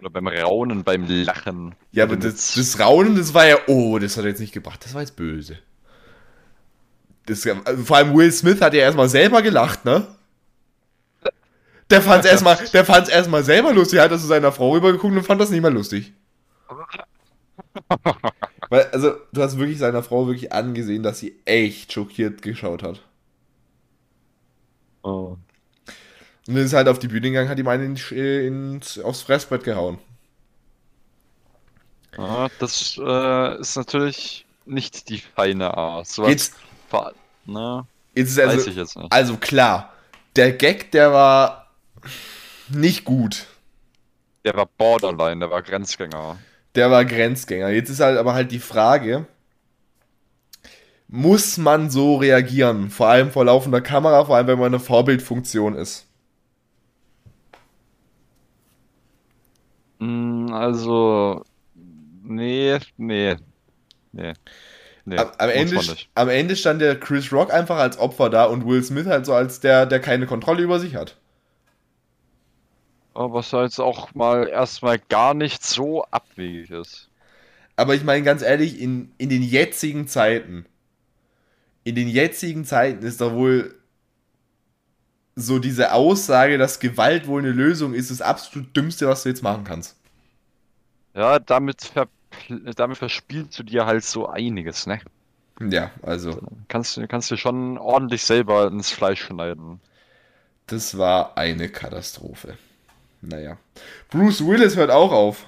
Oder 0.00 0.10
beim 0.10 0.28
Raunen, 0.28 0.84
beim 0.84 1.06
Lachen. 1.08 1.74
Ja, 1.90 2.04
aber 2.04 2.16
das, 2.16 2.54
das 2.54 2.78
Raunen, 2.78 3.16
das 3.16 3.34
war 3.34 3.46
ja, 3.46 3.56
oh, 3.66 3.98
das 3.98 4.16
hat 4.16 4.24
er 4.24 4.30
jetzt 4.30 4.40
nicht 4.40 4.52
gebracht, 4.52 4.84
das 4.84 4.94
war 4.94 5.00
jetzt 5.00 5.16
böse. 5.16 5.58
Das, 7.26 7.46
also 7.46 7.84
vor 7.84 7.96
allem 7.96 8.16
Will 8.16 8.30
Smith 8.32 8.60
hat 8.60 8.74
ja 8.74 8.80
erstmal 8.80 9.08
selber 9.08 9.42
gelacht, 9.42 9.84
ne? 9.84 10.06
Der 11.90 12.00
fand's 12.00 12.26
erstmal, 12.30 12.56
der 12.72 12.84
fand's 12.84 13.10
erstmal 13.10 13.44
selber 13.44 13.72
lustig, 13.72 13.98
hat 13.98 14.10
er 14.10 14.18
zu 14.18 14.26
seiner 14.26 14.52
Frau 14.52 14.72
rübergeguckt 14.72 15.14
und 15.14 15.24
fand 15.24 15.40
das 15.40 15.50
nicht 15.50 15.62
mehr 15.62 15.70
lustig. 15.70 16.12
Weil, 18.70 18.84
also, 18.92 19.14
du 19.32 19.42
hast 19.42 19.58
wirklich 19.58 19.78
seiner 19.78 20.02
Frau 20.02 20.26
wirklich 20.26 20.52
angesehen, 20.52 21.02
dass 21.02 21.18
sie 21.18 21.38
echt 21.44 21.92
schockiert 21.92 22.42
geschaut 22.42 22.82
hat. 22.82 23.02
Oh. 25.02 25.36
Und 26.48 26.56
dann 26.56 26.64
ist 26.64 26.72
halt 26.74 26.88
auf 26.88 26.98
die 26.98 27.08
Bühne 27.08 27.28
gegangen, 27.30 27.48
hat 27.48 27.60
ihm 27.60 27.68
einen 27.68 27.96
ins, 27.96 28.10
ins, 28.10 28.98
aufs 28.98 29.22
Fressbrett 29.22 29.62
gehauen. 29.64 30.00
Ja, 32.16 32.48
das 32.58 32.98
äh, 32.98 33.60
ist 33.60 33.76
natürlich 33.76 34.46
nicht 34.64 35.08
die 35.08 35.18
feine 35.20 35.74
Art. 35.76 36.06
Sowas 36.06 36.30
Jetzt, 36.32 36.54
ver- 36.88 37.14
ne, 37.46 37.86
jetzt 38.14 38.30
ist 38.30 38.44
weiß 38.44 38.50
also, 38.50 38.66
ich 38.66 38.76
jetzt 38.76 38.96
nicht. 38.96 39.12
Also 39.12 39.36
klar, 39.36 39.92
der 40.36 40.52
Gag, 40.52 40.90
der 40.92 41.12
war 41.12 41.70
nicht 42.68 43.04
gut. 43.04 43.46
Der 44.44 44.56
war 44.56 44.66
Borderline, 44.66 45.38
der 45.38 45.50
war 45.52 45.62
Grenzgänger. 45.62 46.42
Der 46.74 46.90
war 46.90 47.04
Grenzgänger. 47.04 47.68
Jetzt 47.70 47.90
ist 47.90 48.00
halt 48.00 48.18
aber 48.18 48.32
halt 48.34 48.52
die 48.52 48.58
Frage, 48.58 49.26
muss 51.08 51.56
man 51.58 51.90
so 51.90 52.16
reagieren? 52.16 52.90
Vor 52.90 53.08
allem 53.08 53.30
vor 53.30 53.44
laufender 53.44 53.80
Kamera, 53.80 54.24
vor 54.24 54.36
allem 54.36 54.46
wenn 54.46 54.58
man 54.58 54.68
eine 54.68 54.80
Vorbildfunktion 54.80 55.74
ist. 55.74 56.07
Also, 60.00 61.44
nee, 62.22 62.78
nee, 62.96 63.36
nee. 64.12 64.34
Nee, 65.04 65.16
Am, 65.16 65.28
am, 65.38 65.50
Ende, 65.50 65.80
am 66.14 66.28
Ende 66.28 66.56
stand 66.56 66.82
der 66.82 66.98
Chris 67.00 67.32
Rock 67.32 67.52
einfach 67.52 67.78
als 67.78 67.98
Opfer 67.98 68.30
da 68.30 68.44
und 68.46 68.66
Will 68.66 68.82
Smith 68.84 69.06
halt 69.06 69.26
so 69.26 69.34
als 69.34 69.60
der, 69.60 69.86
der 69.86 70.00
keine 70.00 70.26
Kontrolle 70.26 70.62
über 70.62 70.80
sich 70.80 70.96
hat. 70.96 71.18
Aber 73.14 73.34
was 73.34 73.50
jetzt 73.52 73.80
auch 73.80 74.14
mal 74.14 74.48
erstmal 74.48 74.98
gar 74.98 75.34
nicht 75.34 75.64
so 75.64 76.04
abwegig 76.04 76.70
ist. 76.70 77.10
Aber 77.76 77.94
ich 77.94 78.04
meine 78.04 78.24
ganz 78.24 78.42
ehrlich, 78.42 78.80
in, 78.80 79.12
in 79.18 79.28
den 79.30 79.42
jetzigen 79.42 80.08
Zeiten, 80.08 80.66
in 81.84 81.94
den 81.94 82.08
jetzigen 82.08 82.64
Zeiten 82.64 83.04
ist 83.04 83.20
doch 83.20 83.32
wohl 83.32 83.74
so 85.38 85.58
diese 85.58 85.92
Aussage, 85.92 86.58
dass 86.58 86.80
Gewalt 86.80 87.26
wohl 87.26 87.42
eine 87.42 87.52
Lösung 87.52 87.94
ist, 87.94 88.10
das 88.10 88.20
absolut 88.22 88.74
Dümmste, 88.76 89.08
was 89.08 89.22
du 89.22 89.28
jetzt 89.30 89.42
machen 89.42 89.64
kannst. 89.64 89.96
Ja, 91.14 91.38
damit, 91.38 91.82
ver 91.82 92.08
damit 92.76 92.98
verspielst 92.98 93.58
du 93.58 93.62
dir 93.62 93.86
halt 93.86 94.04
so 94.04 94.26
einiges, 94.28 94.86
ne? 94.86 95.00
Ja, 95.60 95.90
also, 96.02 96.40
Kannst, 96.68 96.96
du- 96.96 97.06
kannst 97.08 97.30
du 97.30 97.36
schon 97.36 97.78
ordentlich 97.78 98.22
selber 98.24 98.68
ins 98.68 98.90
Fleisch 98.90 99.22
schneiden. 99.24 99.80
das 100.66 100.96
war 100.98 101.36
eine 101.36 101.68
Katastrophe. 101.68 102.56
Naja. 103.20 103.58
Bruce 104.10 104.46
Willis 104.46 104.76
hört 104.76 104.90
auch 104.90 105.12
auf. 105.12 105.46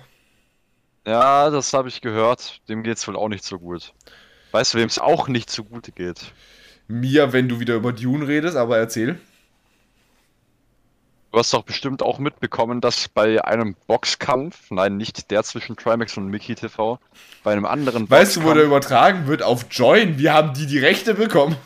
Ja, 1.06 1.50
das 1.50 1.72
habe 1.72 1.88
ich 1.88 2.00
gehört. 2.00 2.60
Dem 2.68 2.82
geht's 2.82 3.06
wohl 3.08 3.16
auch 3.16 3.28
nicht 3.28 3.44
so 3.44 3.58
gut. 3.58 3.92
Weißt 4.52 4.74
du, 4.74 4.78
wem 4.78 4.86
es 4.88 4.98
auch 4.98 5.28
nicht 5.28 5.50
so 5.50 5.64
gut 5.64 5.94
geht? 5.94 6.32
Mir, 6.88 7.32
wenn 7.32 7.48
du 7.48 7.60
wieder 7.60 7.74
über 7.76 7.92
Dune 7.92 8.26
redest, 8.26 8.56
aber 8.56 8.78
erzähl. 8.78 9.18
Du 11.32 11.38
hast 11.38 11.54
doch 11.54 11.62
bestimmt 11.62 12.02
auch 12.02 12.18
mitbekommen, 12.18 12.80
dass 12.80 13.06
bei 13.06 13.44
einem 13.44 13.76
Boxkampf, 13.86 14.70
nein, 14.70 14.96
nicht 14.96 15.30
der 15.30 15.44
zwischen 15.44 15.76
Trimax 15.76 16.16
und 16.16 16.26
Mickey 16.26 16.56
TV, 16.56 16.98
bei 17.44 17.52
einem 17.52 17.66
anderen 17.66 18.10
Weißt 18.10 18.36
du, 18.36 18.42
wo 18.42 18.52
der 18.52 18.64
übertragen 18.64 19.28
wird? 19.28 19.42
Auf 19.42 19.66
Join. 19.70 20.18
Wir 20.18 20.34
haben 20.34 20.54
die 20.54 20.66
die 20.66 20.80
Rechte 20.80 21.14
bekommen. 21.14 21.56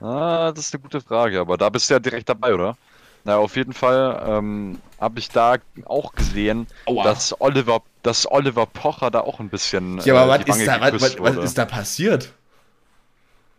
Ah, 0.00 0.52
das 0.52 0.66
ist 0.66 0.74
eine 0.74 0.82
gute 0.82 1.00
Frage, 1.00 1.40
aber 1.40 1.56
da 1.56 1.68
bist 1.70 1.90
du 1.90 1.94
ja 1.94 1.98
direkt 1.98 2.28
dabei, 2.28 2.54
oder? 2.54 2.76
Na, 3.24 3.38
auf 3.38 3.56
jeden 3.56 3.72
Fall 3.72 4.22
ähm, 4.26 4.78
habe 5.00 5.18
ich 5.18 5.28
da 5.28 5.56
auch 5.84 6.12
gesehen, 6.12 6.68
Aua. 6.86 7.02
dass 7.02 7.38
Oliver, 7.40 7.82
dass 8.04 8.30
Oliver 8.30 8.66
Pocher 8.66 9.10
da 9.10 9.20
auch 9.20 9.40
ein 9.40 9.48
bisschen. 9.48 9.98
Ja, 10.02 10.22
aber 10.22 10.36
äh, 10.36 10.48
was, 10.48 10.56
ist 10.56 10.66
da, 10.68 10.80
was, 10.80 11.02
was, 11.02 11.18
was 11.18 11.44
ist 11.44 11.58
da 11.58 11.64
passiert? 11.64 12.32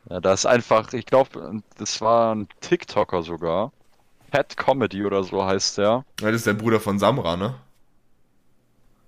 Ja, 0.10 0.22
da 0.22 0.32
ist 0.32 0.46
einfach, 0.46 0.94
ich 0.94 1.06
glaube, 1.06 1.62
das 1.78 2.00
war 2.00 2.34
ein 2.34 2.48
TikToker 2.62 3.22
sogar. 3.22 3.74
Pet 4.30 4.56
Comedy 4.58 5.06
oder 5.06 5.24
so 5.24 5.44
heißt 5.46 5.78
der. 5.80 6.06
Ja, 6.22 6.28
Das 6.28 6.36
ist 6.36 6.48
der 6.48 6.54
Bruder 6.54 6.80
von 6.80 7.00
Samra, 7.00 7.36
ne? 7.38 7.56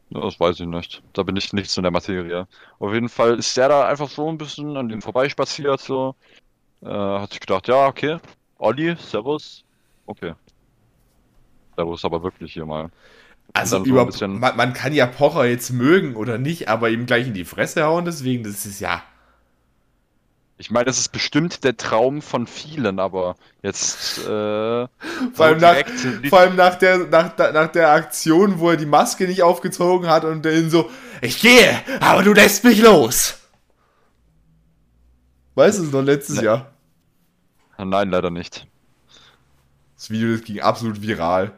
Das 0.10 0.40
weiß 0.40 0.60
ich 0.60 0.68
nicht. 0.68 1.02
Da 1.14 1.24
bin 1.24 1.38
ich 1.38 1.54
nicht 1.54 1.70
so 1.72 1.80
in 1.80 1.84
der 1.84 1.92
Materie. 1.92 2.48
Auf 2.80 2.94
jeden 2.94 3.08
Fall 3.10 3.38
ist 3.40 3.56
der 3.56 3.70
da 3.70 3.88
einfach 3.88 4.10
so 4.10 4.28
ein 4.28 4.38
bisschen 4.38 4.76
an 4.76 4.90
dem 4.90 5.02
vorbeispaziert, 5.02 5.80
so. 5.80 6.16
Äh, 6.82 6.88
hat 6.90 7.32
sich 7.32 7.40
gedacht, 7.40 7.68
ja, 7.70 7.88
okay. 7.88 8.18
Olli, 8.58 8.96
Servus. 8.98 9.64
Okay. 10.06 10.34
Servus, 11.76 12.04
aber 12.06 12.24
wirklich 12.24 12.54
hier 12.54 12.66
mal. 12.66 12.90
Also 13.54 13.80
so 13.80 13.86
über, 13.86 14.06
bisschen- 14.06 14.40
man, 14.40 14.56
man 14.58 14.74
kann 14.74 14.94
ja 14.94 15.08
Pocher 15.08 15.46
jetzt 15.46 15.72
mögen 15.72 16.16
oder 16.16 16.38
nicht, 16.38 16.68
aber 16.70 16.90
ihm 16.90 17.06
gleich 17.06 17.28
in 17.28 17.34
die 17.34 17.46
Fresse 17.46 17.84
hauen, 17.86 18.06
deswegen, 18.06 18.44
das 18.44 18.66
ist 18.66 18.80
ja. 18.82 19.04
Ich 20.62 20.70
meine, 20.70 20.86
das 20.86 21.00
ist 21.00 21.12
bestimmt 21.12 21.64
der 21.64 21.76
Traum 21.76 22.22
von 22.22 22.46
vielen, 22.46 23.00
aber 23.00 23.36
jetzt, 23.64 24.20
äh, 24.20 24.28
Vor 24.28 24.88
so 25.34 25.44
allem, 25.44 25.60
nach, 25.60 25.76
vor 26.30 26.40
allem 26.40 26.56
nach, 26.56 26.76
der, 26.76 27.00
nach, 27.00 27.36
nach 27.36 27.72
der 27.72 27.90
Aktion, 27.90 28.60
wo 28.60 28.70
er 28.70 28.78
die 28.78 28.86
Maske 28.86 29.28
nicht 29.28 29.42
aufgezogen 29.42 30.08
hat 30.08 30.24
und 30.24 30.46
dann 30.46 30.70
so, 30.70 30.92
ich 31.20 31.42
gehe, 31.42 31.82
aber 32.00 32.22
du 32.22 32.34
lässt 32.34 32.64
mich 32.64 32.80
los. 32.80 33.40
Weißt 35.56 35.80
du, 35.80 35.84
es 35.84 35.92
noch 35.92 36.04
letztes 36.04 36.38
Ne. 36.38 36.44
Jahr. 36.44 36.72
Nein, 37.80 38.12
leider 38.12 38.30
nicht. 38.30 38.68
Das 39.96 40.12
Video 40.12 40.32
das 40.32 40.44
ging 40.44 40.60
absolut 40.60 41.02
viral. 41.02 41.54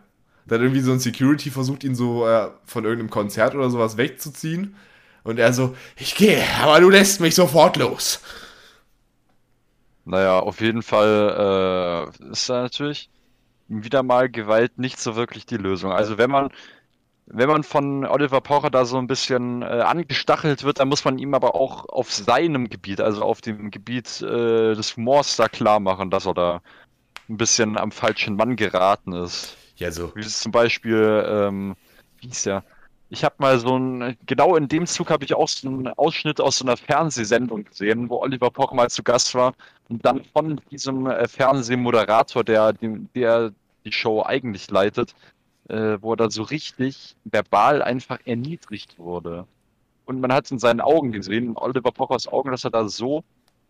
Da 0.45 0.56
hat 0.56 0.62
irgendwie 0.62 0.80
so 0.80 0.93
ein 0.93 0.99
Security 0.99 1.51
versucht, 1.51 1.84
ihn 1.84 1.95
so 1.95 2.26
äh, 2.26 2.51
von 2.64 2.86
irgendeinem 2.86 3.10
Konzert 3.10 3.54
oder 3.54 3.70
sowas 3.70 3.97
wegzuziehen. 3.97 4.78
Und 5.26 5.39
er 5.39 5.51
so, 5.51 5.76
ich 5.97 6.16
gehe, 6.16 6.41
aber 6.62 6.80
du 6.80 6.89
lässt 6.89 7.20
mich 7.20 7.36
sofort 7.36 7.76
los. 7.76 8.22
Naja, 10.06 10.39
auf 10.39 10.60
jeden 10.62 10.84
Fall 10.84 12.12
äh, 12.22 12.32
ist 12.32 12.49
da 12.49 12.64
natürlich 12.64 13.10
wieder 13.68 14.04
mal 14.04 14.30
Gewalt 14.30 14.78
nicht 14.78 14.99
so 14.99 15.16
wirklich 15.16 15.45
die 15.45 15.58
Lösung. 15.58 15.91
Also 15.91 16.18
wenn 16.18 16.30
man, 16.30 16.49
wenn 17.26 17.47
man 17.47 17.64
von 17.64 18.06
Oliver 18.06 18.41
Pocher 18.41 18.70
da 18.70 18.86
so 18.86 18.97
ein 18.97 19.08
bisschen 19.08 19.62
äh, 19.62 19.66
angestachelt 19.66 20.64
wird, 20.64 20.80
dann 20.80 20.89
muss 20.89 21.06
man 21.06 21.18
ihm 21.18 21.34
aber 21.34 21.56
auch 21.56 21.88
auf 21.89 22.12
seinem 22.12 22.70
Gebiet, 22.70 22.99
also 22.99 23.24
auf 23.24 23.41
dem 23.41 23.72
Gebiet 23.72 24.22
äh, 24.22 24.76
des 24.76 24.97
Humors 24.97 25.38
da 25.38 25.47
klar 25.47 25.80
machen, 25.80 26.10
dass 26.10 26.26
er 26.26 26.34
da 26.34 26.62
ein 27.30 27.38
bisschen 27.38 27.78
am 27.78 27.91
falschen 27.91 28.36
Mann 28.36 28.58
geraten 28.58 29.14
ist. 29.14 29.56
Ja, 29.78 29.91
so. 29.91 30.14
Wie 30.16 30.22
ist 30.22 30.41
zum 30.41 30.51
Beispiel, 30.51 31.26
ähm, 31.28 31.76
wie 32.20 32.28
hieß 32.28 32.43
der? 32.43 32.64
Ich 33.14 33.24
habe 33.24 33.36
mal 33.38 33.59
so 33.59 33.78
ein, 33.78 34.18
genau 34.26 34.55
in 34.55 34.68
dem 34.68 34.88
Zug 34.88 35.11
habe 35.11 35.24
ich 35.24 35.36
auch 35.36 35.47
so 35.47 35.68
einen 35.68 35.88
Ausschnitt 35.88 36.41
aus 36.41 36.57
so 36.57 36.66
einer 36.66 36.78
Fernsehsendung 36.78 37.64
gesehen, 37.66 38.09
wo 38.09 38.20
Oliver 38.20 38.49
Pocher 38.49 38.74
mal 38.74 38.89
zu 38.89 39.03
Gast 39.03 39.36
war 39.36 39.53
und 39.88 40.03
dann 40.03 40.24
von 40.34 40.59
diesem 40.72 41.05
äh, 41.05 41.28
Fernsehmoderator, 41.28 42.43
der, 42.43 42.74
der 42.74 43.51
die 43.86 43.91
Show 43.91 44.24
eigentlich 44.24 44.68
leitet, 44.72 45.14
äh, 45.70 45.99
wo 46.01 46.14
er 46.14 46.18
da 46.18 46.32
so 46.32 46.41
richtig 46.41 47.16
verbal 47.24 47.84
einfach 47.84 48.18
erniedrigt 48.26 48.97
wurde. 48.97 49.45
Und 50.05 50.20
man 50.20 50.34
hat 50.34 50.45
es 50.45 50.51
in 50.51 50.57
seinen 50.57 50.82
Augen 50.82 51.11
gesehen, 51.11 51.49
in 51.49 51.57
Oliver 51.57 51.91
Pochers 51.91 52.28
Augen, 52.28 52.49
dass 52.49 52.64
er 52.64 52.72
da 52.72 52.89
so 52.89 53.24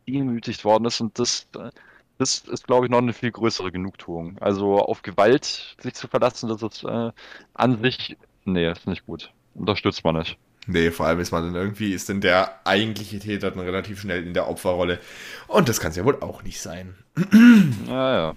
demütigt 0.07 0.63
worden 0.63 0.85
ist 0.85 1.01
und 1.01 1.19
das, 1.19 1.49
äh, 1.57 1.69
das 2.17 2.39
ist, 2.39 2.65
glaube 2.65 2.85
ich, 2.85 2.91
noch 2.91 2.99
eine 2.99 3.11
viel 3.11 3.31
größere 3.31 3.73
Genugtuung. 3.73 4.37
Also 4.39 4.77
auf 4.77 5.01
Gewalt 5.01 5.75
sich 5.81 5.95
zu 5.95 6.07
verlassen, 6.07 6.47
das 6.47 6.63
ist 6.63 6.85
äh, 6.85 7.11
an 7.55 7.81
sich, 7.81 8.15
nee, 8.45 8.69
ist 8.69 8.87
nicht 8.87 9.05
gut. 9.05 9.31
Unterstützt 9.53 10.03
man 10.03 10.17
nicht. 10.17 10.37
Nee, 10.65 10.91
vor 10.91 11.07
allem 11.07 11.19
ist 11.19 11.31
man 11.31 11.43
dann 11.43 11.55
irgendwie, 11.55 11.93
ist 11.93 12.09
denn 12.09 12.21
der 12.21 12.65
eigentliche 12.65 13.19
Täter 13.19 13.51
dann 13.51 13.59
relativ 13.59 13.99
schnell 13.99 14.25
in 14.25 14.33
der 14.33 14.47
Opferrolle. 14.47 14.99
Und 15.47 15.67
das 15.67 15.79
kann 15.79 15.91
es 15.91 15.97
ja 15.97 16.05
wohl 16.05 16.21
auch 16.21 16.43
nicht 16.43 16.61
sein. 16.61 16.95
Ja, 17.87 18.15
ja. 18.15 18.35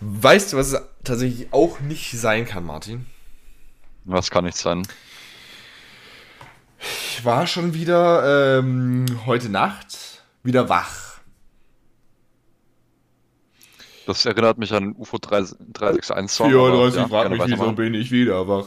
Weißt 0.00 0.52
du, 0.52 0.56
was 0.56 0.72
es 0.72 0.80
tatsächlich 1.04 1.52
auch 1.52 1.80
nicht 1.80 2.10
sein 2.12 2.46
kann, 2.46 2.64
Martin? 2.64 3.06
Was 4.04 4.30
kann 4.30 4.44
nicht 4.44 4.56
sein? 4.56 4.86
Ich 6.78 7.24
war 7.24 7.46
schon 7.46 7.74
wieder 7.74 8.58
ähm, 8.58 9.06
heute 9.24 9.48
Nacht 9.48 10.22
wieder 10.42 10.68
wach. 10.68 11.18
Das 14.06 14.24
erinnert 14.24 14.58
mich 14.58 14.72
an 14.72 14.94
UFO 14.96 15.18
361 15.18 16.30
Song. 16.30 16.46
aber 16.54 16.90
34, 16.90 17.00
ja, 17.00 17.08
frag 17.08 17.30
mich, 17.30 17.42
wieso 17.46 17.72
bin 17.72 17.94
ich 17.94 18.10
wieder 18.12 18.46
wach? 18.46 18.66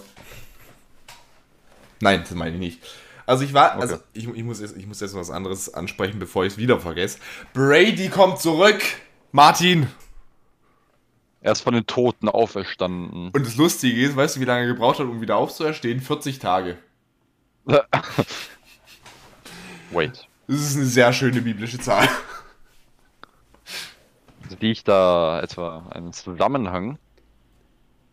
Nein, 2.01 2.21
das 2.23 2.31
meine 2.35 2.51
ich 2.55 2.59
nicht. 2.59 2.81
Also 3.25 3.43
ich 3.43 3.53
war, 3.53 3.73
also 3.73 3.95
Okay. 3.95 4.03
ich, 4.13 4.27
ich, 4.27 4.43
muss 4.43 4.59
jetzt, 4.59 4.75
ich 4.75 4.87
muss 4.87 4.99
jetzt 5.01 5.15
was 5.15 5.29
anderes 5.29 5.71
ansprechen, 5.73 6.17
bevor 6.19 6.45
ich 6.45 6.53
es 6.53 6.57
wieder 6.57 6.79
vergesse. 6.79 7.19
Brady 7.53 8.09
kommt 8.09 8.39
zurück! 8.39 8.81
Martin! 9.31 9.87
Er 11.41 11.51
ist 11.53 11.61
von 11.61 11.73
den 11.73 11.85
Toten 11.85 12.27
auferstanden. 12.27 13.29
Und 13.31 13.45
das 13.45 13.55
Lustige 13.55 14.01
ist, 14.01 14.15
weißt 14.15 14.35
du, 14.35 14.39
wie 14.41 14.45
lange 14.45 14.61
er 14.61 14.67
gebraucht 14.73 14.99
hat, 14.99 15.05
um 15.05 15.21
wieder 15.21 15.37
aufzuerstehen? 15.37 16.01
40 16.01 16.39
Tage. 16.39 16.77
Wait. 19.91 20.27
Das 20.47 20.59
ist 20.61 20.75
eine 20.75 20.85
sehr 20.85 21.13
schöne 21.13 21.41
biblische 21.41 21.79
Zahl. 21.79 22.09
Sehe 24.59 24.71
ich 24.71 24.83
da 24.83 25.39
etwa 25.41 25.87
einen 25.91 26.11
Zusammenhang? 26.11 26.97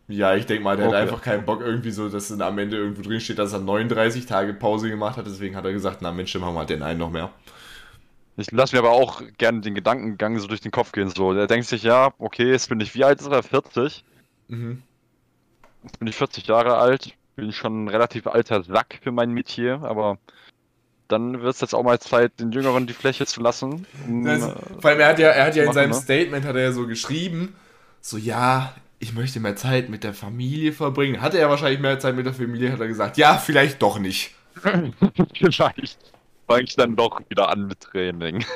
Ja, 0.09 0.35
ich 0.35 0.45
denke 0.45 0.63
mal, 0.63 0.77
der 0.77 0.85
hat 0.87 0.93
Okay. 0.93 1.01
einfach 1.03 1.21
keinen 1.21 1.45
Bock 1.45 1.61
irgendwie 1.61 1.91
so, 1.91 2.07
dass 2.07 2.29
dann 2.29 2.41
am 2.41 2.57
Ende 2.57 2.77
irgendwo 2.77 3.01
drin 3.01 3.19
steht, 3.19 3.39
dass 3.39 3.51
er 3.53 3.59
39 3.59 4.25
Tage 4.25 4.53
Pause 4.53 4.89
gemacht 4.89 5.17
hat. 5.17 5.25
Deswegen 5.25 5.55
hat 5.55 5.65
er 5.65 5.73
gesagt, 5.73 6.01
na 6.01 6.11
Mensch, 6.11 6.31
dann 6.31 6.41
machen 6.41 6.55
wir 6.55 6.65
den 6.65 6.81
einen 6.81 6.99
noch 6.99 7.11
mehr. 7.11 7.29
Ich 8.37 8.51
lasse 8.51 8.75
mir 8.75 8.79
aber 8.79 8.91
auch 8.91 9.21
gerne 9.37 9.61
den 9.61 9.75
Gedankengang 9.75 10.37
so 10.39 10.47
durch 10.47 10.61
den 10.61 10.71
Kopf 10.71 10.91
gehen. 10.91 11.09
So, 11.09 11.33
der 11.33 11.47
denkt 11.47 11.67
sich, 11.67 11.83
ja, 11.83 12.13
okay, 12.19 12.51
jetzt 12.51 12.69
bin 12.69 12.79
ich, 12.79 12.93
wie 12.95 13.03
alt 13.03 13.19
ist 13.19 13.27
er? 13.27 13.43
40? 13.43 14.05
Mhm. 14.47 14.81
Jetzt 15.83 15.99
bin 15.99 16.07
ich 16.07 16.15
40 16.15 16.47
Jahre 16.47 16.77
alt, 16.77 17.13
bin 17.35 17.51
schon 17.51 17.85
ein 17.85 17.87
relativ 17.87 18.27
alter 18.27 18.63
Sack 18.63 18.99
für 19.01 19.11
mein 19.11 19.31
Metier, 19.31 19.81
aber 19.83 20.17
dann 21.07 21.41
wird 21.41 21.55
es 21.55 21.61
jetzt 21.61 21.73
auch 21.73 21.83
mal 21.83 21.99
Zeit, 21.99 22.39
den 22.39 22.51
Jüngeren 22.51 22.85
die 22.87 22.93
Fläche 22.93 23.25
zu 23.25 23.41
lassen. 23.41 23.85
Um, 24.07 24.23
Das, 24.23 24.41
vor 24.79 24.89
allem, 24.91 24.99
er 24.99 25.07
hat 25.07 25.19
ja, 25.19 25.29
er 25.29 25.45
hat 25.45 25.55
ja 25.55 25.63
in 25.63 25.67
machen, 25.67 25.75
seinem 25.75 25.89
ne? 25.91 25.95
Statement 25.95 26.45
hat 26.45 26.55
er 26.55 26.63
ja 26.63 26.71
so 26.71 26.85
geschrieben, 26.87 27.55
so 28.01 28.17
ja, 28.17 28.75
ich 28.99 29.13
möchte 29.13 29.39
mehr 29.39 29.55
Zeit 29.55 29.89
mit 29.89 30.03
der 30.03 30.13
Familie 30.13 30.73
verbringen. 30.73 31.21
Hatte 31.21 31.37
er 31.37 31.49
wahrscheinlich 31.49 31.79
mehr 31.79 31.99
Zeit 31.99 32.15
mit 32.15 32.25
der 32.25 32.33
Familie, 32.33 32.71
hat 32.71 32.79
er 32.79 32.87
gesagt, 32.87 33.17
ja, 33.17 33.37
vielleicht 33.37 33.81
doch 33.81 33.99
nicht. 33.99 34.33
vielleicht 35.33 35.97
fange 36.47 36.63
ich 36.63 36.75
dann 36.75 36.95
doch 36.95 37.21
wieder 37.29 37.49
an 37.49 37.67
mit 37.67 37.79
Training. 37.81 38.43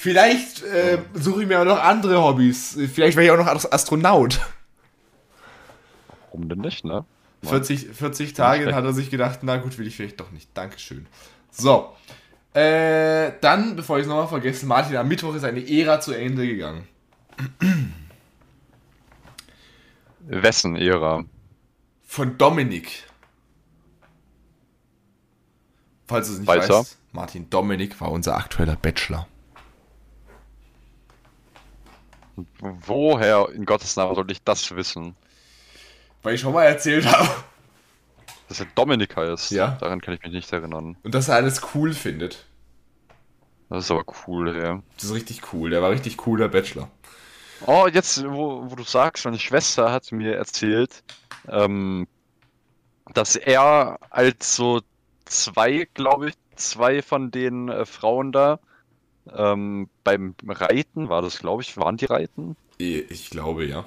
Vielleicht 0.00 0.62
äh, 0.62 0.98
suche 1.14 1.42
ich 1.42 1.48
mir 1.48 1.60
auch 1.60 1.64
noch 1.64 1.82
andere 1.82 2.22
Hobbys. 2.22 2.78
Vielleicht 2.94 3.16
wäre 3.16 3.26
ich 3.26 3.30
auch 3.32 3.36
noch 3.44 3.52
Ast- 3.52 3.72
Astronaut. 3.72 4.38
Warum 6.26 6.48
denn 6.48 6.60
nicht, 6.60 6.84
ne? 6.84 7.04
40, 7.42 7.88
40 7.94 8.32
Tage 8.32 8.74
hat 8.74 8.84
er 8.84 8.92
sich 8.92 9.10
gedacht, 9.10 9.40
na 9.42 9.56
gut, 9.56 9.76
will 9.76 9.88
ich 9.88 9.96
vielleicht 9.96 10.20
doch 10.20 10.30
nicht. 10.30 10.48
Dankeschön. 10.54 11.06
So. 11.50 11.96
Äh, 12.54 13.32
dann, 13.40 13.74
bevor 13.74 13.98
ich 13.98 14.02
es 14.02 14.08
nochmal 14.08 14.28
vergesse, 14.28 14.66
Martin, 14.66 14.96
am 14.96 15.08
Mittwoch 15.08 15.34
ist 15.34 15.44
eine 15.44 15.68
Ära 15.68 16.00
zu 16.00 16.12
Ende 16.12 16.46
gegangen. 16.46 16.86
Wessen 20.20 20.76
Ära? 20.76 21.24
Von 22.04 22.38
Dominik. 22.38 23.04
Falls 26.06 26.28
du 26.28 26.34
es 26.34 26.38
nicht 26.40 26.48
Weiter. 26.48 26.80
weißt, 26.80 26.98
Martin 27.12 27.50
Dominik 27.50 28.00
war 28.00 28.10
unser 28.10 28.36
aktueller 28.36 28.76
Bachelor. 28.76 29.26
Woher 32.60 33.48
in 33.52 33.66
Gottes 33.66 33.96
Namen 33.96 34.14
soll 34.14 34.30
ich 34.30 34.42
das 34.42 34.74
wissen? 34.74 35.16
Weil 36.22 36.34
ich 36.34 36.40
schon 36.40 36.52
mal 36.52 36.64
erzählt 36.64 37.06
habe. 37.06 37.28
Dass 38.48 38.60
er 38.60 38.66
Dominik 38.74 39.16
heißt? 39.16 39.50
Ja. 39.50 39.76
Daran 39.80 40.00
kann 40.00 40.14
ich 40.14 40.22
mich 40.22 40.32
nicht 40.32 40.52
erinnern. 40.52 40.96
Und 41.02 41.14
dass 41.14 41.28
er 41.28 41.36
alles 41.36 41.60
cool 41.74 41.92
findet. 41.92 42.46
Das 43.68 43.84
ist 43.84 43.90
aber 43.90 44.04
cool, 44.26 44.56
ja. 44.56 44.82
Das 44.94 45.04
ist 45.04 45.14
richtig 45.14 45.52
cool. 45.52 45.70
Der 45.70 45.82
war 45.82 45.90
richtig 45.90 46.16
cooler 46.16 46.48
Bachelor. 46.48 46.90
Oh, 47.66 47.88
jetzt, 47.92 48.24
wo, 48.24 48.70
wo 48.70 48.74
du 48.74 48.84
sagst, 48.84 49.24
meine 49.24 49.38
Schwester 49.38 49.90
hat 49.90 50.12
mir 50.12 50.36
erzählt, 50.36 51.02
ähm, 51.48 52.06
dass 53.14 53.36
er 53.36 53.98
als 54.10 54.54
so 54.54 54.80
zwei, 55.24 55.88
glaube 55.94 56.28
ich, 56.30 56.34
zwei 56.56 57.02
von 57.02 57.30
den 57.30 57.68
äh, 57.68 57.84
Frauen 57.84 58.32
da 58.32 58.58
ähm, 59.34 59.88
beim 60.04 60.34
Reiten, 60.46 61.08
war 61.08 61.22
das, 61.22 61.38
glaube 61.38 61.62
ich, 61.62 61.76
waren 61.76 61.96
die 61.96 62.06
Reiten? 62.06 62.56
Ich 62.78 63.30
glaube, 63.30 63.64
ja. 63.64 63.84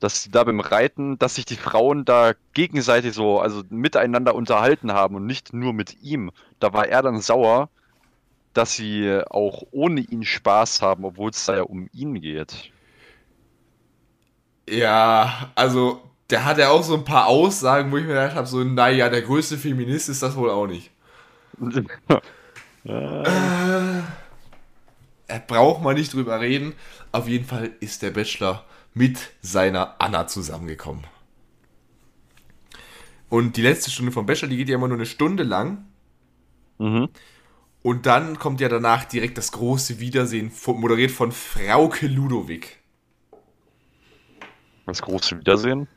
Dass 0.00 0.28
da 0.30 0.44
beim 0.44 0.60
Reiten, 0.60 1.18
dass 1.18 1.36
sich 1.36 1.44
die 1.44 1.56
Frauen 1.56 2.04
da 2.04 2.32
gegenseitig 2.52 3.14
so, 3.14 3.40
also 3.40 3.62
miteinander 3.68 4.34
unterhalten 4.34 4.92
haben 4.92 5.14
und 5.14 5.26
nicht 5.26 5.52
nur 5.52 5.72
mit 5.72 6.02
ihm. 6.02 6.30
Da 6.58 6.72
war 6.72 6.88
er 6.88 7.02
dann 7.02 7.20
sauer, 7.20 7.68
dass 8.52 8.74
sie 8.74 9.22
auch 9.30 9.62
ohne 9.70 10.00
ihn 10.00 10.24
Spaß 10.24 10.82
haben, 10.82 11.04
obwohl 11.04 11.30
es 11.30 11.44
da 11.44 11.56
ja 11.56 11.62
um 11.62 11.88
ihn 11.92 12.20
geht. 12.20 12.72
Ja, 14.68 15.50
also 15.54 16.02
der 16.30 16.44
hat 16.44 16.58
ja 16.58 16.70
auch 16.70 16.82
so 16.82 16.94
ein 16.94 17.04
paar 17.04 17.26
Aussagen, 17.26 17.90
wo 17.90 17.96
ich 17.96 18.04
mir 18.04 18.14
gedacht 18.14 18.36
habe, 18.36 18.46
so, 18.46 18.62
naja, 18.62 19.08
der 19.08 19.22
größte 19.22 19.58
Feminist 19.58 20.08
ist 20.08 20.22
das 20.22 20.36
wohl 20.36 20.50
auch 20.50 20.66
nicht. 20.66 20.90
äh, 22.84 24.02
braucht 25.46 25.82
man 25.82 25.96
nicht 25.96 26.14
drüber 26.14 26.40
reden. 26.40 26.74
Auf 27.12 27.28
jeden 27.28 27.44
Fall 27.44 27.72
ist 27.80 28.02
der 28.02 28.10
Bachelor 28.10 28.64
mit 28.94 29.32
seiner 29.42 30.00
Anna 30.00 30.26
zusammengekommen. 30.26 31.04
Und 33.28 33.56
die 33.56 33.62
letzte 33.62 33.90
Stunde 33.90 34.12
vom 34.12 34.26
Bachelor, 34.26 34.48
die 34.48 34.56
geht 34.56 34.68
ja 34.68 34.76
immer 34.76 34.88
nur 34.88 34.96
eine 34.96 35.06
Stunde 35.06 35.44
lang. 35.44 35.84
Mhm. 36.78 37.08
Und 37.82 38.06
dann 38.06 38.38
kommt 38.38 38.60
ja 38.60 38.68
danach 38.68 39.04
direkt 39.04 39.38
das 39.38 39.52
große 39.52 40.00
Wiedersehen, 40.00 40.52
moderiert 40.66 41.10
von 41.10 41.32
Frauke 41.32 42.06
Ludowig. 42.06 42.78
Das 44.86 45.00
große 45.02 45.38
Wiedersehen? 45.38 45.88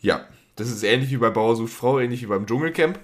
Ja, 0.00 0.26
das 0.56 0.70
ist 0.70 0.82
ähnlich 0.82 1.10
wie 1.10 1.16
bei 1.16 1.30
Bauer 1.30 1.56
sucht 1.56 1.72
Frau, 1.72 2.00
ähnlich 2.00 2.22
wie 2.22 2.26
beim 2.26 2.46
Dschungelcamp. 2.46 2.98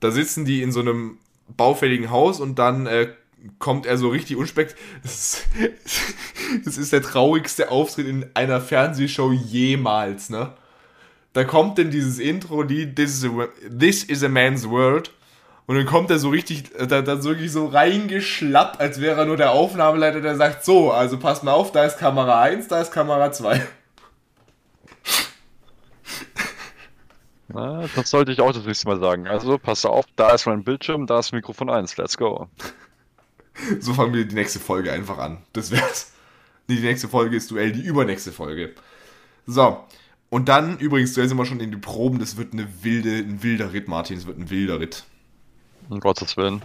Da 0.00 0.10
sitzen 0.10 0.44
die 0.44 0.62
in 0.62 0.72
so 0.72 0.80
einem 0.80 1.18
baufälligen 1.48 2.10
Haus 2.10 2.40
und 2.40 2.58
dann 2.58 2.86
äh, 2.86 3.12
kommt 3.58 3.86
er 3.86 3.96
so 3.96 4.08
richtig 4.08 4.36
unspekt. 4.36 4.76
Das 5.02 5.14
ist, 5.14 5.48
das 6.64 6.78
ist 6.78 6.92
der 6.92 7.02
traurigste 7.02 7.70
Auftritt 7.70 8.06
in 8.06 8.26
einer 8.34 8.60
Fernsehshow 8.60 9.32
jemals, 9.32 10.30
ne? 10.30 10.54
Da 11.34 11.44
kommt 11.44 11.78
denn 11.78 11.90
dieses 11.90 12.18
Intro-Lied, 12.18 12.96
This, 12.96 13.26
This 13.68 14.02
is 14.02 14.24
a 14.24 14.28
Man's 14.28 14.68
World. 14.68 15.12
Und 15.68 15.76
dann 15.76 15.84
kommt 15.84 16.10
er 16.10 16.18
so 16.18 16.30
richtig, 16.30 16.74
äh, 16.76 16.86
da, 16.86 17.02
dann 17.02 17.20
so 17.20 17.28
wirklich 17.28 17.52
so 17.52 17.66
reingeschlappt, 17.66 18.80
als 18.80 19.02
wäre 19.02 19.20
er 19.20 19.26
nur 19.26 19.36
der 19.36 19.52
Aufnahmeleiter, 19.52 20.22
der 20.22 20.34
sagt, 20.34 20.64
so, 20.64 20.90
also 20.90 21.18
passt 21.18 21.44
mal 21.44 21.52
auf, 21.52 21.72
da 21.72 21.84
ist 21.84 21.98
Kamera 21.98 22.40
1, 22.40 22.68
da 22.68 22.80
ist 22.80 22.90
Kamera 22.90 23.30
2. 23.30 23.66
Na, 27.48 27.84
das 27.94 28.08
sollte 28.08 28.32
ich 28.32 28.40
auch 28.40 28.52
das 28.52 28.64
nächste 28.64 28.88
Mal 28.88 28.98
sagen. 28.98 29.26
Also, 29.26 29.58
pass 29.58 29.84
auf, 29.84 30.06
da 30.16 30.30
ist 30.30 30.46
mein 30.46 30.64
Bildschirm, 30.64 31.06
da 31.06 31.18
ist 31.18 31.32
Mikrofon 31.32 31.68
1, 31.68 31.98
let's 31.98 32.16
go. 32.16 32.48
So 33.78 33.92
fangen 33.92 34.14
wir 34.14 34.24
die 34.24 34.34
nächste 34.34 34.60
Folge 34.60 34.90
einfach 34.90 35.18
an. 35.18 35.42
Das 35.52 35.70
wär's. 35.70 36.12
Die 36.70 36.80
nächste 36.80 37.08
Folge 37.08 37.36
ist 37.36 37.50
Duell, 37.50 37.72
die 37.72 37.82
übernächste 37.82 38.32
Folge. 38.32 38.74
So. 39.46 39.84
Und 40.30 40.48
dann, 40.48 40.78
übrigens, 40.78 41.12
da 41.12 41.26
sind 41.26 41.36
wir 41.36 41.44
schon 41.44 41.60
in 41.60 41.70
die 41.70 41.76
Proben, 41.76 42.18
das 42.20 42.38
wird 42.38 42.54
eine 42.54 42.68
wilde, 42.82 43.16
ein 43.16 43.42
wilder 43.42 43.74
Ritt, 43.74 43.86
Martin, 43.88 44.16
es 44.16 44.26
wird 44.26 44.38
ein 44.38 44.48
wilder 44.48 44.80
Ritt. 44.80 45.04
Um 45.88 46.00
Gottes 46.00 46.36
Willen. 46.36 46.62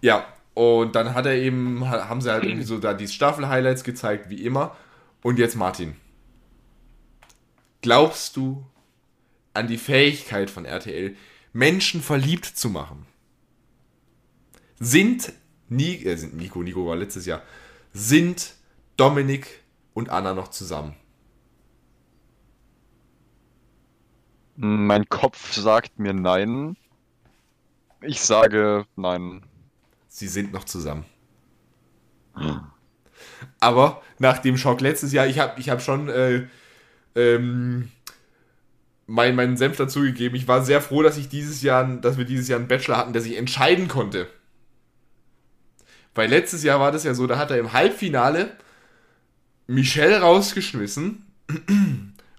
Ja, 0.00 0.26
und 0.54 0.94
dann 0.94 1.14
hat 1.14 1.26
er 1.26 1.34
eben, 1.34 1.88
haben 1.88 2.20
sie 2.20 2.30
halt 2.30 2.44
irgendwie 2.44 2.64
so 2.64 2.78
da 2.78 2.94
die 2.94 3.08
Staffel-Highlights 3.08 3.84
gezeigt, 3.84 4.30
wie 4.30 4.44
immer. 4.44 4.76
Und 5.22 5.38
jetzt 5.38 5.56
Martin. 5.56 5.96
Glaubst 7.82 8.36
du 8.36 8.64
an 9.52 9.66
die 9.66 9.78
Fähigkeit 9.78 10.50
von 10.50 10.64
RTL, 10.64 11.16
Menschen 11.52 12.02
verliebt 12.02 12.44
zu 12.44 12.68
machen? 12.68 13.06
Sind, 14.78 15.32
Ni 15.68 16.04
äh, 16.04 16.16
sind 16.16 16.36
Nico, 16.36 16.62
Nico 16.62 16.86
war 16.86 16.96
letztes 16.96 17.26
Jahr, 17.26 17.42
sind 17.92 18.54
Dominik 18.96 19.46
und 19.92 20.10
Anna 20.10 20.34
noch 20.34 20.48
zusammen? 20.48 20.94
Mein 24.56 25.08
Kopf 25.08 25.52
sagt 25.52 25.98
mir 25.98 26.12
nein. 26.12 26.76
Ich 28.06 28.20
sage 28.20 28.86
nein. 28.96 29.42
Sie 30.08 30.28
sind 30.28 30.52
noch 30.52 30.64
zusammen. 30.64 31.04
Hm. 32.34 32.60
Aber 33.60 34.02
nach 34.18 34.38
dem 34.38 34.56
Schock 34.56 34.80
letztes 34.80 35.12
Jahr, 35.12 35.26
ich 35.26 35.38
habe 35.38 35.60
ich 35.60 35.70
hab 35.70 35.82
schon 35.82 36.08
äh, 36.08 36.46
ähm, 37.14 37.90
mein, 39.06 39.34
meinen 39.34 39.56
Senf 39.56 39.76
dazugegeben. 39.76 40.36
Ich 40.36 40.48
war 40.48 40.64
sehr 40.64 40.80
froh, 40.80 41.02
dass 41.02 41.16
ich 41.16 41.28
dieses 41.28 41.62
Jahr, 41.62 41.84
dass 41.96 42.16
wir 42.16 42.24
dieses 42.24 42.48
Jahr 42.48 42.58
einen 42.58 42.68
Bachelor 42.68 42.96
hatten, 42.96 43.12
der 43.12 43.22
sich 43.22 43.36
entscheiden 43.36 43.88
konnte. 43.88 44.28
Weil 46.14 46.30
letztes 46.30 46.62
Jahr 46.62 46.80
war 46.80 46.92
das 46.92 47.04
ja 47.04 47.14
so, 47.14 47.26
da 47.26 47.38
hat 47.38 47.50
er 47.50 47.58
im 47.58 47.72
Halbfinale 47.72 48.56
Michelle 49.66 50.20
rausgeschmissen 50.20 51.24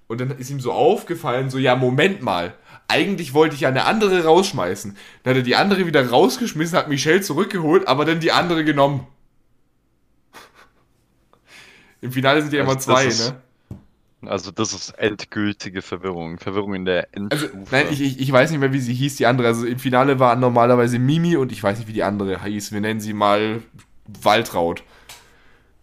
und 0.07 0.21
dann 0.21 0.31
ist 0.37 0.49
ihm 0.49 0.59
so 0.59 0.71
aufgefallen, 0.71 1.49
so 1.49 1.57
ja, 1.57 1.75
Moment 1.75 2.21
mal, 2.21 2.53
eigentlich 2.87 3.33
wollte 3.33 3.55
ich 3.55 3.61
ja 3.61 3.69
eine 3.69 3.85
andere 3.85 4.23
rausschmeißen. 4.23 4.95
Dann 5.23 5.31
hat 5.31 5.37
er 5.37 5.43
die 5.43 5.55
andere 5.55 5.87
wieder 5.87 6.07
rausgeschmissen, 6.07 6.77
hat 6.77 6.89
Michelle 6.89 7.21
zurückgeholt, 7.21 7.87
aber 7.87 8.05
dann 8.05 8.19
die 8.19 8.31
andere 8.31 8.63
genommen. 8.63 9.07
Im 12.01 12.11
Finale 12.11 12.41
sind 12.41 12.53
ja 12.53 12.61
immer 12.61 12.75
also 12.75 12.91
zwei, 12.91 13.05
ne? 13.05 13.41
Also 14.27 14.51
das 14.51 14.73
ist 14.73 14.89
endgültige 14.97 15.81
Verwirrung. 15.81 16.39
Verwirrung 16.39 16.73
in 16.73 16.85
der 16.85 17.13
Endstufe. 17.13 17.53
Also, 17.53 17.67
nein, 17.71 17.87
ich, 17.91 18.01
ich, 18.01 18.19
ich 18.19 18.31
weiß 18.31 18.51
nicht 18.51 18.59
mehr, 18.59 18.73
wie 18.73 18.79
sie 18.79 18.93
hieß, 18.93 19.15
die 19.17 19.25
andere. 19.25 19.47
Also 19.47 19.65
im 19.65 19.79
Finale 19.79 20.19
war 20.19 20.35
normalerweise 20.35 20.99
Mimi 20.99 21.35
und 21.35 21.51
ich 21.51 21.61
weiß 21.61 21.79
nicht, 21.79 21.87
wie 21.87 21.93
die 21.93 22.03
andere 22.03 22.43
hieß. 22.43 22.71
Wir 22.71 22.81
nennen 22.81 22.99
sie 22.99 23.13
mal 23.13 23.61
Waltraud. 24.07 24.83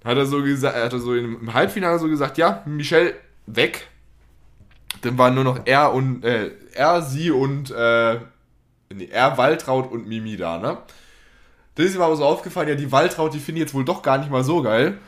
Hat 0.04 0.16
er 0.16 0.26
so 0.26 0.42
gesagt, 0.42 0.76
er 0.76 0.84
hat 0.84 0.92
so 0.92 1.14
im 1.14 1.54
Halbfinale 1.54 1.98
so 1.98 2.08
gesagt, 2.08 2.38
ja, 2.38 2.62
Michelle 2.66 3.14
weg. 3.46 3.88
Dann 5.02 5.18
waren 5.18 5.34
nur 5.34 5.44
noch 5.44 5.60
er 5.64 5.92
und 5.92 6.24
äh, 6.24 6.52
er, 6.72 7.02
sie 7.02 7.30
und 7.30 7.70
äh, 7.70 8.20
nee, 8.92 9.08
er, 9.10 9.36
Waltraud 9.36 9.90
und 9.90 10.08
Mimi 10.08 10.36
da, 10.36 10.58
ne? 10.58 10.78
Das 11.74 11.86
ist 11.86 11.94
ihm 11.94 12.02
aber 12.02 12.16
so 12.16 12.24
aufgefallen, 12.24 12.68
ja, 12.68 12.74
die 12.74 12.92
Waltraud, 12.92 13.32
die 13.32 13.38
finde 13.38 13.60
ich 13.60 13.66
jetzt 13.66 13.74
wohl 13.74 13.84
doch 13.84 14.02
gar 14.02 14.18
nicht 14.18 14.30
mal 14.30 14.44
so 14.44 14.62
geil. 14.62 14.98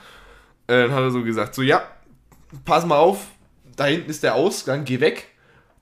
Äh, 0.67 0.83
dann 0.85 0.93
hat 0.93 1.01
er 1.01 1.11
so 1.11 1.23
gesagt, 1.23 1.55
so 1.55 1.63
ja, 1.63 1.83
pass 2.65 2.87
mal 2.87 2.97
auf, 2.97 3.27
da 3.77 3.85
hinten 3.85 4.11
ist 4.11 4.23
der 4.23 4.35
Ausgang, 4.35 4.85
geh 4.85 5.01
weg. 5.01 5.29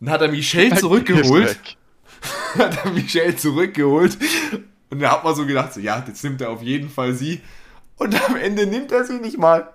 Dann 0.00 0.10
hat 0.10 0.22
er 0.22 0.28
Michelle 0.28 0.74
zurückgeholt. 0.74 1.76
hat 2.58 2.84
er 2.84 2.90
Michelle 2.90 3.36
zurückgeholt. 3.36 4.18
Und 4.90 5.00
da 5.00 5.12
hat 5.12 5.24
man 5.24 5.34
so 5.34 5.46
gedacht, 5.46 5.72
so, 5.72 5.80
ja, 5.80 6.02
jetzt 6.06 6.22
nimmt 6.24 6.40
er 6.40 6.50
auf 6.50 6.62
jeden 6.62 6.90
Fall 6.90 7.14
sie. 7.14 7.40
Und 7.96 8.20
am 8.28 8.36
Ende 8.36 8.66
nimmt 8.66 8.92
er 8.92 9.04
sie 9.04 9.18
nicht 9.18 9.38
mal. 9.38 9.72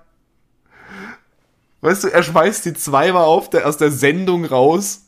Weißt 1.81 2.03
du, 2.03 2.07
er 2.07 2.23
schmeißt 2.23 2.63
sie 2.63 2.73
zweimal 2.73 3.23
auf 3.23 3.49
der, 3.49 3.67
aus 3.67 3.77
der 3.77 3.91
Sendung 3.91 4.45
raus. 4.45 5.05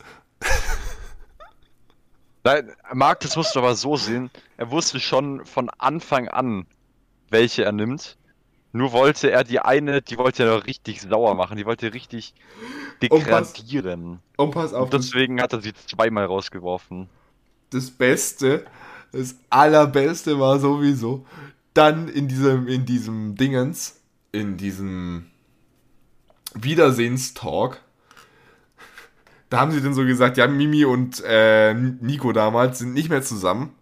Nein, 2.44 2.72
Marc, 2.94 3.20
das 3.20 3.36
musst 3.36 3.54
du 3.54 3.58
aber 3.58 3.74
so 3.74 3.96
sehen. 3.96 4.30
Er 4.56 4.70
wusste 4.70 5.00
schon 5.00 5.44
von 5.44 5.68
Anfang 5.78 6.28
an, 6.28 6.66
welche 7.28 7.64
er 7.64 7.72
nimmt. 7.72 8.16
Nur 8.72 8.92
wollte 8.92 9.30
er 9.30 9.42
die 9.42 9.58
eine, 9.58 10.00
die 10.00 10.16
wollte 10.16 10.44
er 10.44 10.66
richtig 10.66 11.02
sauer 11.02 11.34
machen, 11.34 11.56
die 11.56 11.66
wollte 11.66 11.92
richtig 11.92 12.34
degradieren. 13.02 14.20
Und 14.36 14.52
pass, 14.52 14.72
und 14.72 14.72
pass 14.72 14.72
auf. 14.72 14.84
Und 14.84 14.94
deswegen 14.94 15.40
hat 15.42 15.52
er 15.52 15.60
sie 15.60 15.74
zweimal 15.74 16.26
rausgeworfen. 16.26 17.08
Das 17.70 17.90
Beste, 17.90 18.64
das 19.12 19.34
Allerbeste 19.48 20.38
war 20.38 20.60
sowieso, 20.60 21.26
dann 21.74 22.08
in 22.08 22.28
diesem, 22.28 22.68
in 22.68 22.86
diesem 22.86 23.34
Dingens, 23.34 24.00
in 24.30 24.56
diesem 24.56 25.29
Wiedersehenstalk, 26.54 27.80
da 29.50 29.58
haben 29.58 29.72
sie 29.72 29.82
dann 29.82 29.94
so 29.94 30.04
gesagt, 30.04 30.36
ja, 30.36 30.46
Mimi 30.46 30.84
und 30.84 31.22
äh, 31.26 31.74
Nico 31.74 32.32
damals 32.32 32.78
sind 32.78 32.92
nicht 32.92 33.08
mehr 33.08 33.22
zusammen. 33.22 33.74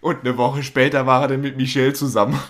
Und 0.00 0.20
eine 0.20 0.36
Woche 0.38 0.62
später 0.62 1.06
war 1.06 1.22
er 1.22 1.28
dann 1.28 1.40
mit 1.40 1.56
Michelle 1.56 1.92
zusammen. 1.92 2.40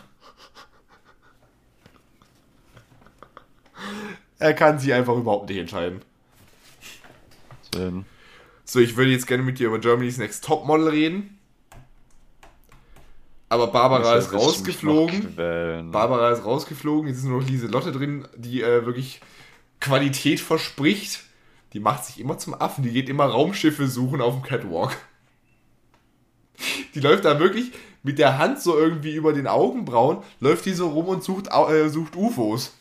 Er 4.39 4.55
kann 4.55 4.79
sich 4.79 4.93
einfach 4.95 5.17
überhaupt 5.17 5.49
nicht 5.49 5.59
entscheiden. 5.59 6.03
Ähm. 7.77 8.05
So, 8.65 8.79
ich 8.79 8.97
würde 8.97 9.11
jetzt 9.11 9.27
gerne 9.27 9.43
mit 9.43 9.59
dir 9.59 9.67
über 9.67 9.81
Germany's 9.81 10.17
Next 10.17 10.45
Topmodel 10.45 10.89
reden. 10.89 11.40
Aber 13.51 13.67
Barbara 13.67 14.15
ist 14.15 14.33
rausgeflogen. 14.33 15.35
Barbara 15.91 16.31
ist 16.31 16.45
rausgeflogen. 16.45 17.09
Jetzt 17.09 17.19
ist 17.19 17.25
nur 17.25 17.41
noch 17.41 17.49
Lieselotte 17.49 17.91
drin, 17.91 18.27
die 18.37 18.63
äh, 18.63 18.87
wirklich 18.87 19.21
Qualität 19.81 20.39
verspricht. 20.39 21.25
Die 21.73 21.81
macht 21.81 22.05
sich 22.05 22.21
immer 22.21 22.39
zum 22.39 22.55
Affen. 22.55 22.85
Die 22.85 22.93
geht 22.93 23.09
immer 23.09 23.27
Raumschiffe 23.27 23.89
suchen 23.89 24.21
auf 24.21 24.35
dem 24.35 24.43
Catwalk. 24.43 24.97
Die 26.95 27.01
läuft 27.01 27.25
da 27.25 27.41
wirklich 27.41 27.73
mit 28.05 28.19
der 28.19 28.39
Hand 28.39 28.61
so 28.61 28.79
irgendwie 28.79 29.15
über 29.15 29.33
den 29.33 29.49
Augenbrauen, 29.49 30.19
läuft 30.39 30.65
die 30.67 30.73
so 30.73 30.89
rum 30.89 31.09
und 31.09 31.25
sucht, 31.25 31.49
äh, 31.49 31.89
sucht 31.89 32.15
UFOs. 32.15 32.73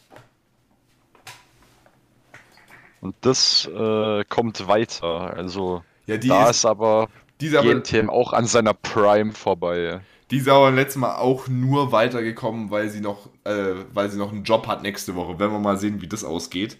Und 3.01 3.15
das 3.21 3.65
äh, 3.65 4.23
kommt 4.25 4.67
weiter. 4.67 5.33
Also 5.35 5.83
ja, 6.05 6.17
da 6.17 6.43
ist, 6.43 6.57
ist 6.57 6.65
aber 6.65 7.09
die 7.41 7.47
ist 7.47 7.55
aber, 7.55 7.73
GNTM 7.73 8.09
auch 8.09 8.33
an 8.33 8.45
seiner 8.45 8.73
Prime 8.75 9.31
vorbei. 9.31 10.01
Die 10.31 10.37
ist 10.37 10.47
aber 10.47 10.71
letztes 10.71 10.97
Mal 10.97 11.15
auch 11.15 11.47
nur 11.47 11.91
weitergekommen, 11.91 12.69
weil 12.69 12.89
sie 12.89 13.01
noch, 13.01 13.29
äh, 13.45 13.73
weil 13.93 14.11
sie 14.11 14.17
noch 14.17 14.31
einen 14.31 14.43
Job 14.43 14.67
hat 14.67 14.83
nächste 14.83 15.15
Woche. 15.15 15.39
Wenn 15.39 15.51
wir 15.51 15.59
mal 15.59 15.77
sehen, 15.77 16.01
wie 16.01 16.07
das 16.07 16.23
ausgeht. 16.23 16.77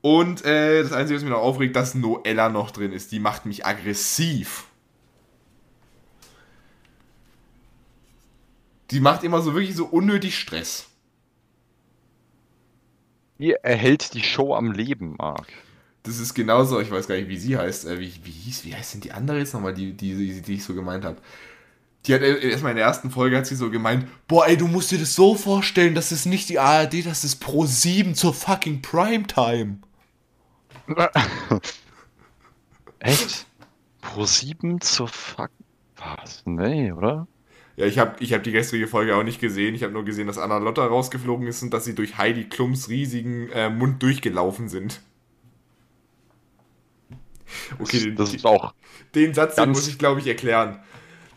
Und 0.00 0.44
äh, 0.44 0.82
das 0.82 0.92
Einzige, 0.92 1.16
was 1.16 1.24
mich 1.24 1.32
noch 1.32 1.40
aufregt, 1.40 1.76
dass 1.76 1.94
Noella 1.94 2.48
noch 2.48 2.70
drin 2.70 2.92
ist. 2.92 3.12
Die 3.12 3.20
macht 3.20 3.44
mich 3.44 3.66
aggressiv. 3.66 4.64
Die 8.90 9.00
macht 9.00 9.22
immer 9.22 9.42
so 9.42 9.52
wirklich 9.52 9.76
so 9.76 9.84
unnötig 9.84 10.38
Stress. 10.38 10.86
Die 13.38 13.52
erhält 13.52 14.14
die 14.14 14.22
Show 14.22 14.54
am 14.54 14.72
Leben, 14.72 15.14
Marc. 15.18 15.46
Das 16.04 16.18
ist 16.18 16.32
genauso, 16.32 16.80
ich 16.80 16.90
weiß 16.90 17.06
gar 17.06 17.16
nicht, 17.16 17.28
wie 17.28 17.36
sie 17.36 17.58
heißt. 17.58 17.86
Äh, 17.86 18.00
wie, 18.00 18.12
wie 18.24 18.30
hieß, 18.30 18.64
wie 18.64 18.74
heißt 18.74 18.94
denn 18.94 19.00
die 19.02 19.12
andere 19.12 19.38
jetzt 19.38 19.52
nochmal, 19.52 19.74
die, 19.74 19.92
die, 19.92 20.14
die, 20.14 20.40
die 20.40 20.54
ich 20.54 20.64
so 20.64 20.74
gemeint 20.74 21.04
habe? 21.04 21.18
Die 22.08 22.14
hat 22.14 22.22
äh, 22.22 22.50
erstmal 22.50 22.72
in 22.72 22.76
der 22.76 22.86
ersten 22.86 23.10
Folge 23.10 23.36
hat 23.36 23.46
sie 23.46 23.54
so 23.54 23.70
gemeint, 23.70 24.06
boah 24.26 24.46
ey, 24.46 24.56
du 24.56 24.66
musst 24.66 24.90
dir 24.90 24.98
das 24.98 25.14
so 25.14 25.34
vorstellen, 25.34 25.94
das 25.94 26.10
ist 26.10 26.24
nicht 26.24 26.48
die 26.48 26.58
ARD, 26.58 27.04
das 27.06 27.22
ist 27.22 27.36
Pro 27.36 27.66
7 27.66 28.14
zur 28.14 28.32
fucking 28.32 28.80
Primetime. 28.80 29.78
Echt? 32.98 33.46
Pro 34.00 34.24
7 34.24 34.80
zur 34.80 35.08
fuck. 35.08 35.50
Was? 35.96 36.42
Nee, 36.46 36.92
oder? 36.92 37.28
Ja, 37.76 37.86
ich 37.86 37.98
habe 37.98 38.16
ich 38.20 38.32
hab 38.32 38.42
die 38.42 38.52
gestrige 38.52 38.88
Folge 38.88 39.14
auch 39.14 39.22
nicht 39.22 39.40
gesehen. 39.40 39.74
Ich 39.74 39.82
habe 39.82 39.92
nur 39.92 40.04
gesehen, 40.04 40.26
dass 40.26 40.38
Anna 40.38 40.58
Lotta 40.58 40.84
rausgeflogen 40.86 41.46
ist 41.46 41.62
und 41.62 41.72
dass 41.74 41.84
sie 41.84 41.94
durch 41.94 42.16
Heidi 42.16 42.44
Klums 42.44 42.88
riesigen 42.88 43.50
äh, 43.50 43.68
Mund 43.68 44.02
durchgelaufen 44.02 44.68
sind. 44.68 45.00
Okay, 47.78 48.00
den, 48.00 48.16
das 48.16 48.34
ist 48.34 48.46
auch. 48.46 48.72
Den 49.14 49.34
Satz 49.34 49.56
den 49.56 49.70
muss 49.70 49.88
ich, 49.88 49.98
glaube 49.98 50.20
ich, 50.20 50.26
erklären. 50.26 50.80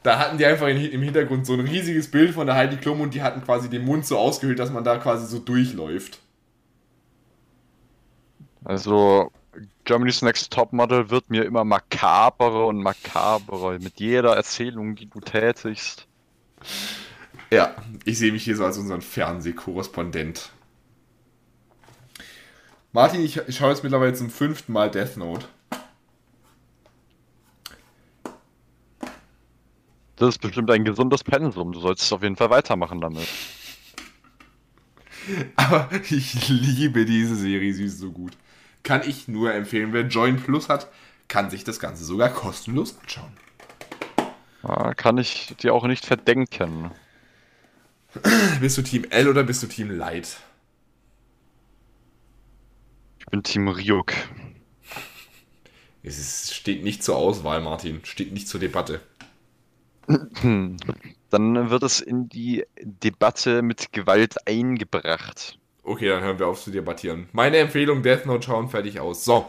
Da 0.03 0.17
hatten 0.17 0.37
die 0.37 0.45
einfach 0.45 0.67
in, 0.67 0.77
im 0.77 1.01
Hintergrund 1.01 1.45
so 1.45 1.53
ein 1.53 1.59
riesiges 1.59 2.09
Bild 2.09 2.31
von 2.31 2.47
der 2.47 2.55
Heidi 2.55 2.77
Klum 2.77 3.01
und 3.01 3.13
die 3.13 3.21
hatten 3.21 3.43
quasi 3.43 3.69
den 3.69 3.85
Mund 3.85 4.05
so 4.05 4.17
ausgehöhlt, 4.17 4.59
dass 4.59 4.71
man 4.71 4.83
da 4.83 4.97
quasi 4.97 5.27
so 5.27 5.39
durchläuft. 5.39 6.19
Also, 8.63 9.31
Germany's 9.85 10.21
Next 10.21 10.51
Topmodel 10.51 11.09
wird 11.09 11.29
mir 11.29 11.45
immer 11.45 11.63
makaberer 11.63 12.67
und 12.67 12.81
makaberer 12.81 13.79
mit 13.79 13.99
jeder 13.99 14.35
Erzählung, 14.35 14.95
die 14.95 15.07
du 15.07 15.19
tätigst. 15.19 16.07
Ja, 17.51 17.75
ich 18.05 18.17
sehe 18.17 18.31
mich 18.31 18.43
hier 18.43 18.55
so 18.55 18.65
als 18.65 18.77
unseren 18.77 19.01
Fernsehkorrespondent. 19.01 20.51
Martin, 22.93 23.21
ich, 23.21 23.37
ich 23.47 23.57
schaue 23.57 23.69
jetzt 23.69 23.83
mittlerweile 23.83 24.13
zum 24.13 24.29
fünften 24.29 24.73
Mal 24.73 24.89
Death 24.89 25.17
Note. 25.17 25.45
Das 30.21 30.35
ist 30.35 30.37
bestimmt 30.37 30.69
ein 30.69 30.85
gesundes 30.85 31.23
Pensum. 31.23 31.71
Du 31.71 31.79
solltest 31.79 32.13
auf 32.13 32.21
jeden 32.21 32.35
Fall 32.35 32.51
weitermachen 32.51 33.01
damit. 33.01 33.27
Aber 35.55 35.89
ich 36.11 36.47
liebe 36.47 37.05
diese 37.05 37.35
Serie, 37.35 37.73
sie 37.73 37.85
ist 37.85 37.97
so 37.97 38.11
gut. 38.11 38.33
Kann 38.83 39.01
ich 39.03 39.27
nur 39.27 39.51
empfehlen. 39.51 39.93
Wer 39.93 40.03
Join 40.03 40.39
Plus 40.39 40.69
hat, 40.69 40.89
kann 41.27 41.49
sich 41.49 41.63
das 41.63 41.79
Ganze 41.79 42.03
sogar 42.03 42.29
kostenlos 42.29 42.99
anschauen. 42.99 43.31
Ja, 44.61 44.93
kann 44.93 45.17
ich 45.17 45.55
dir 45.59 45.73
auch 45.73 45.87
nicht 45.87 46.05
verdenken. 46.05 46.91
Bist 48.61 48.77
du 48.77 48.83
Team 48.83 49.05
L 49.05 49.27
oder 49.27 49.41
bist 49.41 49.63
du 49.63 49.67
Team 49.67 49.89
Light? 49.89 50.37
Ich 53.17 53.25
bin 53.25 53.41
Team 53.41 53.67
Ryuk. 53.67 54.13
Es 56.03 56.19
ist, 56.19 56.53
steht 56.53 56.83
nicht 56.83 57.03
zur 57.03 57.15
Auswahl, 57.15 57.61
Martin. 57.61 58.01
Steht 58.03 58.33
nicht 58.33 58.47
zur 58.47 58.59
Debatte. 58.59 59.01
Dann 60.07 61.69
wird 61.69 61.83
es 61.83 62.01
in 62.01 62.27
die 62.27 62.65
Debatte 62.81 63.61
mit 63.61 63.93
Gewalt 63.93 64.47
eingebracht. 64.47 65.59
Okay, 65.83 66.09
dann 66.09 66.21
hören 66.21 66.39
wir 66.39 66.47
auf 66.47 66.61
zu 66.61 66.71
debattieren. 66.71 67.27
Meine 67.31 67.57
Empfehlung, 67.57 68.03
Death 68.03 68.25
Note 68.25 68.45
schauen, 68.45 68.69
fertig 68.69 68.99
aus. 68.99 69.23
So. 69.25 69.47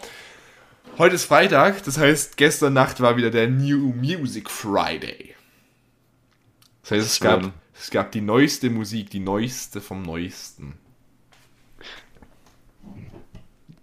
Heute 0.98 1.14
ist 1.14 1.24
Freitag, 1.24 1.82
das 1.84 1.96
heißt, 1.98 2.36
gestern 2.36 2.74
Nacht 2.74 3.00
war 3.00 3.16
wieder 3.16 3.30
der 3.30 3.48
New 3.48 3.94
Music 3.94 4.50
Friday. 4.50 5.34
Das 6.82 6.90
heißt, 6.92 7.06
es 7.06 7.20
gab, 7.20 7.52
es 7.74 7.90
gab 7.90 8.12
die 8.12 8.20
neueste 8.20 8.70
Musik, 8.70 9.10
die 9.10 9.20
neueste 9.20 9.80
vom 9.80 10.02
Neuesten. 10.02 10.74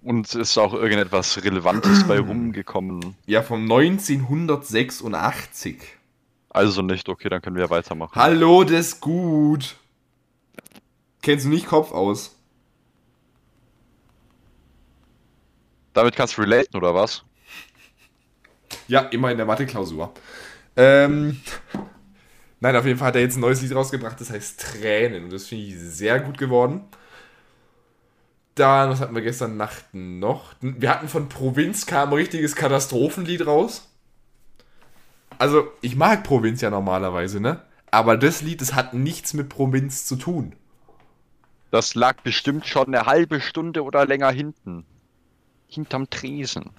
Und 0.01 0.33
ist 0.33 0.57
auch 0.57 0.73
irgendetwas 0.73 1.43
Relevantes 1.43 2.07
bei 2.07 2.19
rumgekommen? 2.27 3.15
Ja, 3.25 3.43
von 3.43 3.63
1986. 3.63 5.98
Also 6.49 6.81
nicht, 6.81 7.07
okay, 7.09 7.29
dann 7.29 7.41
können 7.41 7.55
wir 7.55 7.69
weitermachen. 7.69 8.15
Hallo, 8.15 8.63
das 8.63 8.79
ist 8.79 9.01
gut. 9.01 9.75
Kennst 11.21 11.45
du 11.45 11.49
nicht 11.49 11.67
Kopf 11.67 11.91
aus? 11.91 12.35
Damit 15.93 16.15
kannst 16.15 16.37
du 16.37 16.41
relaten, 16.41 16.77
oder 16.77 16.95
was? 16.95 17.23
Ja, 18.87 19.01
immer 19.01 19.31
in 19.31 19.37
der 19.37 19.45
Mathe-Klausur. 19.45 20.13
Ähm, 20.75 21.41
nein, 22.59 22.75
auf 22.75 22.85
jeden 22.85 22.97
Fall 22.97 23.09
hat 23.09 23.15
er 23.15 23.21
jetzt 23.21 23.37
ein 23.37 23.41
neues 23.41 23.61
Lied 23.61 23.75
rausgebracht, 23.75 24.19
das 24.19 24.31
heißt 24.31 24.59
Tränen. 24.59 25.25
Und 25.25 25.33
das 25.33 25.47
finde 25.47 25.65
ich 25.65 25.75
sehr 25.77 26.19
gut 26.19 26.37
geworden. 26.37 26.81
Dann, 28.55 28.89
was 28.89 28.99
hatten 28.99 29.15
wir 29.15 29.21
gestern 29.21 29.57
Nacht 29.57 29.85
noch? 29.93 30.53
Wir 30.61 30.89
hatten 30.89 31.07
von 31.07 31.29
Provinz 31.29 31.85
kam 31.85 32.09
ein 32.09 32.15
richtiges 32.15 32.55
Katastrophenlied 32.55 33.45
raus. 33.45 33.88
Also, 35.39 35.71
ich 35.81 35.95
mag 35.95 36.23
Provinz 36.23 36.61
ja 36.61 36.69
normalerweise, 36.69 37.39
ne? 37.39 37.63
Aber 37.91 38.17
das 38.17 38.41
Lied, 38.41 38.61
das 38.61 38.75
hat 38.75 38.93
nichts 38.93 39.33
mit 39.33 39.49
Provinz 39.49 40.05
zu 40.05 40.17
tun. 40.17 40.53
Das 41.71 41.95
lag 41.95 42.21
bestimmt 42.21 42.67
schon 42.67 42.87
eine 42.87 43.05
halbe 43.05 43.41
Stunde 43.41 43.83
oder 43.83 44.05
länger 44.05 44.31
hinten. 44.31 44.85
Hinterm 45.67 46.09
Tresen. 46.09 46.71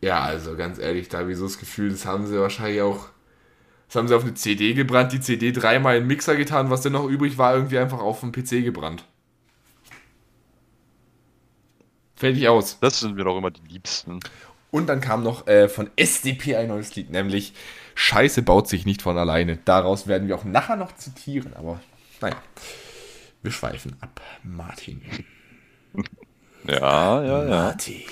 Ja, 0.00 0.20
also 0.22 0.56
ganz 0.56 0.78
ehrlich, 0.78 1.08
da 1.08 1.18
habe 1.18 1.32
ich 1.32 1.38
so 1.38 1.44
das 1.44 1.58
Gefühl, 1.58 1.90
das 1.90 2.04
haben 2.04 2.26
sie 2.26 2.38
wahrscheinlich 2.38 2.82
auch. 2.82 3.08
Das 3.86 3.96
haben 3.96 4.08
sie 4.08 4.16
auf 4.16 4.24
eine 4.24 4.34
CD 4.34 4.74
gebrannt, 4.74 5.12
die 5.12 5.20
CD 5.20 5.52
dreimal 5.52 5.96
in 5.96 6.02
den 6.02 6.08
Mixer 6.08 6.36
getan, 6.36 6.70
was 6.70 6.80
denn 6.80 6.92
noch 6.92 7.06
übrig 7.06 7.38
war, 7.38 7.54
irgendwie 7.54 7.78
einfach 7.78 8.00
auf 8.00 8.20
den 8.20 8.32
PC 8.32 8.64
gebrannt. 8.64 9.04
Fertig 12.16 12.48
aus. 12.48 12.78
Das 12.80 13.00
sind 13.00 13.16
mir 13.16 13.24
doch 13.24 13.38
immer 13.38 13.50
die 13.50 13.66
Liebsten. 13.68 14.20
Und 14.74 14.88
dann 14.88 15.00
kam 15.00 15.22
noch 15.22 15.46
äh, 15.46 15.68
von 15.68 15.88
SDP 15.94 16.56
ein 16.56 16.66
neues 16.66 16.96
Lied, 16.96 17.08
nämlich 17.08 17.52
Scheiße 17.94 18.42
baut 18.42 18.66
sich 18.66 18.84
nicht 18.86 19.02
von 19.02 19.16
alleine. 19.16 19.56
Daraus 19.64 20.08
werden 20.08 20.26
wir 20.26 20.34
auch 20.34 20.42
nachher 20.42 20.74
noch 20.74 20.96
zitieren, 20.96 21.54
aber 21.54 21.80
naja. 22.20 22.34
Wir 23.40 23.52
schweifen 23.52 23.96
ab. 24.00 24.20
Martin. 24.42 25.00
Ja, 26.66 27.22
ja, 27.22 27.44
ja. 27.44 27.50
Martin. 27.50 28.02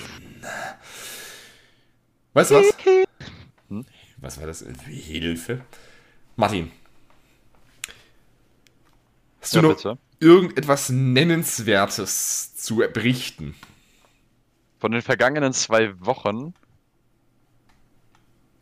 Weißt 2.34 2.50
du 2.52 2.54
was? 2.56 2.66
Hm? 3.68 3.86
Was 4.18 4.38
war 4.38 4.46
das? 4.46 4.64
Hilfe. 4.86 5.62
Martin. 6.36 6.70
Hast 9.40 9.54
du 9.54 9.58
ja, 9.58 9.62
noch 9.62 9.74
bitte? 9.74 9.98
irgendetwas 10.20 10.90
Nennenswertes 10.90 12.54
zu 12.54 12.76
berichten? 12.76 13.56
Von 14.82 14.90
den 14.90 15.00
vergangenen 15.00 15.52
zwei 15.52 15.94
Wochen? 16.04 16.54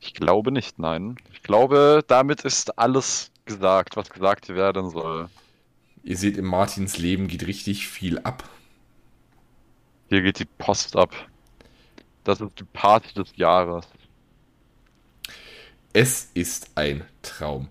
Ich 0.00 0.12
glaube 0.12 0.52
nicht, 0.52 0.78
nein. 0.78 1.16
Ich 1.32 1.42
glaube, 1.42 2.04
damit 2.06 2.42
ist 2.42 2.78
alles 2.78 3.30
gesagt, 3.46 3.96
was 3.96 4.10
gesagt 4.10 4.50
werden 4.50 4.90
soll. 4.90 5.30
Ihr 6.02 6.18
seht, 6.18 6.36
im 6.36 6.44
Martins 6.44 6.98
Leben 6.98 7.26
geht 7.26 7.46
richtig 7.46 7.88
viel 7.88 8.18
ab. 8.18 8.46
Hier 10.10 10.20
geht 10.20 10.40
die 10.40 10.44
Post 10.44 10.94
ab. 10.94 11.14
Das 12.24 12.42
ist 12.42 12.60
die 12.60 12.64
Party 12.64 13.14
des 13.14 13.34
Jahres. 13.36 13.88
Es 15.94 16.30
ist 16.34 16.72
ein 16.74 17.02
Traum. 17.22 17.68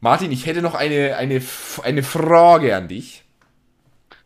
Martin, 0.00 0.32
ich 0.32 0.46
hätte 0.46 0.62
noch 0.62 0.74
eine, 0.74 1.16
eine, 1.18 1.42
eine 1.82 2.02
Frage 2.02 2.74
an 2.74 2.88
dich. 2.88 3.24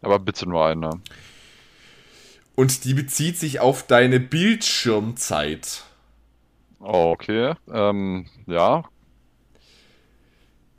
Aber 0.01 0.21
bitte 0.21 0.49
nur 0.49 0.65
eine. 0.65 1.01
Und 2.57 2.85
die 2.85 2.95
bezieht 2.95 3.39
sich 3.39 3.61
auf 3.61 3.87
deine 3.87 4.21
Bildschirmzeit. 4.21 5.83
Okay, 6.79 7.55
ähm, 7.73 8.27
ja. 8.47 8.85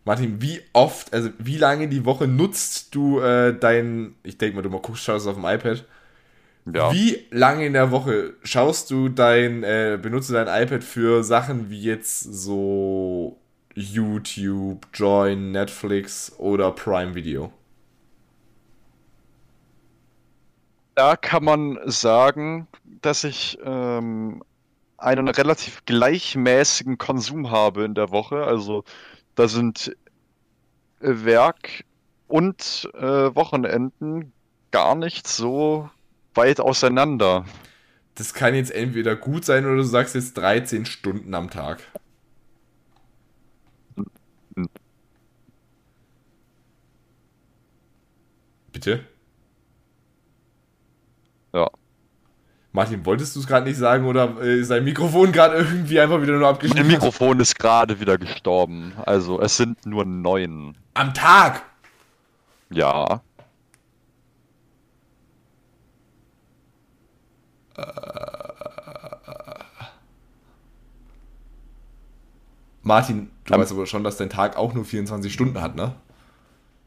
Martin, 0.05 0.39
wie 0.41 0.61
oft, 0.71 1.13
also 1.13 1.31
wie 1.39 1.57
lange 1.57 1.87
die 1.87 2.05
Woche 2.05 2.27
nutzt 2.27 2.93
du 2.93 3.19
äh, 3.19 3.57
dein, 3.57 4.13
ich 4.23 4.37
denke 4.37 4.55
mal, 4.55 4.61
du 4.61 4.69
mal 4.69 4.79
guckst, 4.79 5.03
schaust 5.03 5.27
auf 5.27 5.35
dem 5.35 5.45
iPad. 5.45 5.83
Ja. 6.71 6.93
Wie 6.93 7.25
lange 7.31 7.65
in 7.65 7.73
der 7.73 7.91
Woche 7.91 8.33
schaust 8.43 8.89
du 8.91 9.09
dein, 9.09 9.63
äh, 9.63 9.99
benutzt 10.01 10.29
du 10.29 10.33
dein 10.33 10.47
iPad 10.47 10.83
für 10.83 11.23
Sachen 11.23 11.69
wie 11.69 11.81
jetzt 11.81 12.21
so 12.21 13.39
YouTube, 13.73 14.87
Join, 14.93 15.51
Netflix 15.51 16.31
oder 16.37 16.71
Prime 16.71 17.15
Video? 17.15 17.51
Da 20.95 21.15
kann 21.17 21.43
man 21.43 21.79
sagen, 21.85 22.67
dass 23.01 23.23
ich 23.23 23.59
ähm, 23.63 24.41
einen 24.97 25.27
relativ 25.27 25.85
gleichmäßigen 25.85 26.97
Konsum 26.97 27.51
habe 27.51 27.83
in 27.83 27.93
der 27.93 28.11
Woche. 28.11 28.45
Also 28.45 28.83
da 29.35 29.47
sind 29.47 29.95
Werk 30.99 31.83
und 32.27 32.89
äh, 32.93 33.35
Wochenenden 33.35 34.31
gar 34.71 34.95
nicht 34.95 35.27
so 35.27 35.89
weit 36.33 36.59
auseinander. 36.59 37.45
Das 38.15 38.33
kann 38.33 38.55
jetzt 38.55 38.71
entweder 38.71 39.15
gut 39.15 39.43
sein 39.43 39.65
oder 39.65 39.75
du 39.75 39.83
sagst 39.83 40.15
jetzt 40.15 40.35
13 40.37 40.85
Stunden 40.85 41.33
am 41.33 41.49
Tag. 41.49 41.81
Bitte? 48.71 49.05
Ja. 51.53 51.69
Martin, 52.75 53.05
wolltest 53.05 53.33
du 53.35 53.39
es 53.39 53.47
gerade 53.47 53.65
nicht 53.67 53.77
sagen 53.77 54.05
oder 54.05 54.35
äh, 54.41 54.59
ist 54.59 54.69
dein 54.69 54.83
Mikrofon 54.83 55.31
gerade 55.31 55.55
irgendwie 55.55 55.97
einfach 55.97 56.21
wieder 56.21 56.33
nur 56.33 56.41
Mein 56.41 56.49
abgeschnitten? 56.49 56.87
Mikrofon 56.87 57.39
ist 57.39 57.57
gerade 57.57 58.01
wieder 58.01 58.17
gestorben. 58.17 58.91
Also 59.05 59.39
es 59.41 59.55
sind 59.55 59.85
nur 59.85 60.03
neun. 60.03 60.75
Am 60.93 61.13
Tag! 61.13 61.63
Ja. 62.69 63.21
Martin, 72.83 73.31
du 73.45 73.53
Am- 73.53 73.61
weißt 73.61 73.71
aber 73.71 73.85
schon, 73.85 74.03
dass 74.03 74.17
dein 74.17 74.29
Tag 74.29 74.57
auch 74.57 74.73
nur 74.73 74.85
24 74.85 75.33
Stunden 75.33 75.59
hat, 75.61 75.75
ne? 75.75 75.93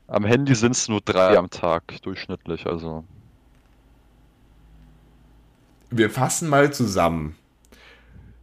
Am 0.07 0.25
Handy 0.25 0.55
sind 0.55 0.73
es 0.73 0.89
nur 0.89 1.01
drei 1.03 1.37
am 1.37 1.51
Tag 1.51 2.01
durchschnittlich. 2.03 2.67
Also 2.67 3.05
Wir 5.91 6.11
fassen 6.11 6.49
mal 6.49 6.73
zusammen. 6.73 7.37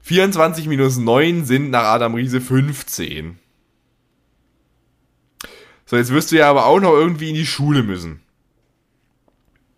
24 0.02 0.68
minus 0.68 0.98
9 0.98 1.46
sind 1.46 1.72
nach 1.72 1.84
Adam 1.84 2.14
Riese 2.16 2.42
15. 2.42 3.40
So, 5.86 5.98
jetzt 5.98 6.12
wirst 6.12 6.32
du 6.32 6.38
ja 6.38 6.50
aber 6.50 6.66
auch 6.66 6.80
noch 6.80 6.94
irgendwie 6.94 7.30
in 7.30 7.36
die 7.36 7.46
Schule 7.46 7.84
müssen. 7.84 8.22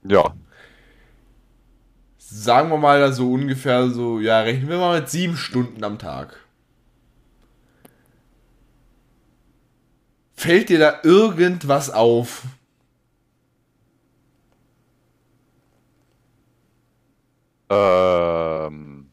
ja. 0.03 0.33
Sagen 2.19 2.69
wir 2.69 2.77
mal 2.77 3.13
so 3.13 3.31
ungefähr 3.31 3.89
so, 3.89 4.19
ja, 4.19 4.41
rechnen 4.41 4.67
wir 4.67 4.77
mal 4.77 4.99
mit 4.99 5.09
7 5.09 5.37
Stunden 5.37 5.83
am 5.83 5.97
Tag. 5.97 6.37
Fällt 10.35 10.69
dir 10.69 10.77
da 10.77 10.99
irgendwas 11.03 11.89
auf? 11.89 12.43
Ähm. 17.69 19.09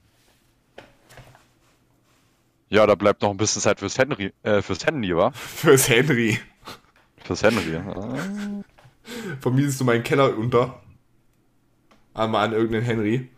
Ja, 2.69 2.87
da 2.87 2.95
bleibt 2.95 3.23
noch 3.23 3.31
ein 3.31 3.37
bisschen 3.37 3.63
Zeit 3.63 3.81
fürs 3.81 3.99
Henry, 3.99 4.33
äh, 4.43 4.63
fürs 4.63 4.85
Handy, 4.85 5.15
wa? 5.15 5.31
Fürs 5.35 5.89
Henry. 5.89 6.39
Fürs 7.25 7.43
Henry. 7.43 7.77
Ah. 7.77 8.65
Vermietest 9.41 9.81
du 9.81 9.85
meinen 9.85 10.03
Keller 10.03 10.37
unter? 10.37 10.83
Einmal 12.15 12.47
an 12.47 12.53
irgendeinen 12.53 12.85
Henry. 12.85 13.29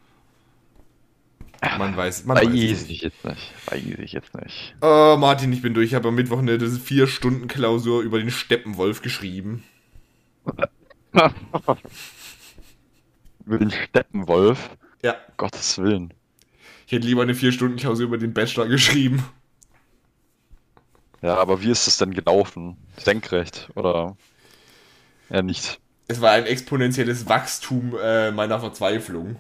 Man 1.79 1.97
weiß, 1.97 2.25
man 2.27 2.37
weiß. 2.37 2.47
Weiß 2.47 2.53
nicht. 2.53 2.91
ich 2.91 3.01
jetzt 3.03 3.25
nicht. 3.25 3.53
Weiß 3.67 3.83
ich 3.83 4.13
jetzt 4.13 4.35
nicht. 4.35 4.75
Äh, 4.83 5.17
Martin, 5.17 5.53
ich 5.53 5.63
bin 5.63 5.75
durch. 5.75 5.87
Ich 5.87 5.95
habe 5.95 6.09
am 6.09 6.15
Mittwoch 6.15 6.39
eine 6.39 6.57
4-Stunden-Klausur 6.57 8.03
über 8.03 8.19
den 8.19 8.31
Steppenwolf 8.31 9.03
geschrieben. 9.03 9.65
Über 13.47 13.59
den 13.59 13.71
Steppenwolf. 13.71 14.77
Ja. 15.07 15.15
Gottes 15.37 15.79
Willen. 15.79 16.13
Ich 16.85 16.93
hätte 16.93 17.07
lieber 17.07 17.23
eine 17.23 17.33
4-Stunden-Klausur 17.33 18.07
über 18.07 18.19
den 18.19 18.35
Bachelor 18.35 18.67
geschrieben. 18.67 19.25
Ja, 21.23 21.37
aber 21.37 21.63
wie 21.63 21.71
ist 21.71 21.87
es 21.87 21.99
denn 21.99 22.13
gelaufen? 22.13 22.77
Senkrecht 22.97 23.71
oder? 23.77 24.17
Ja, 25.31 25.43
nicht. 25.43 25.79
Es 26.09 26.21
war 26.21 26.33
ein 26.33 26.45
exponentielles 26.45 27.29
Wachstum 27.29 27.97
äh, 28.03 28.33
meiner 28.33 28.59
Verzweiflung. 28.61 29.37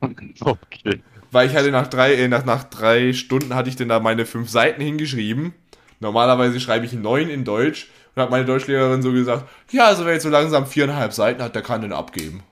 Okay. 0.40 1.02
Weil 1.30 1.48
ich 1.48 1.56
hatte 1.56 1.70
nach 1.70 1.88
drei, 1.88 2.14
äh, 2.14 2.28
nach, 2.28 2.44
nach 2.44 2.64
drei 2.64 3.12
Stunden 3.12 3.54
hatte 3.54 3.68
ich 3.68 3.76
dann 3.76 3.88
da 3.88 4.00
meine 4.00 4.24
fünf 4.24 4.48
Seiten 4.48 4.80
hingeschrieben. 4.80 5.52
Normalerweise 6.00 6.60
schreibe 6.60 6.86
ich 6.86 6.92
neun 6.92 7.28
in 7.28 7.44
Deutsch. 7.44 7.88
Und 8.14 8.22
hat 8.22 8.30
meine 8.30 8.46
Deutschlehrerin 8.46 9.02
so 9.02 9.12
gesagt, 9.12 9.46
ja, 9.72 9.86
also 9.86 10.06
wer 10.06 10.14
jetzt 10.14 10.22
so 10.22 10.30
langsam 10.30 10.66
viereinhalb 10.66 11.12
Seiten 11.12 11.42
hat, 11.42 11.54
der 11.54 11.62
kann 11.62 11.82
den 11.82 11.92
abgeben. 11.92 12.42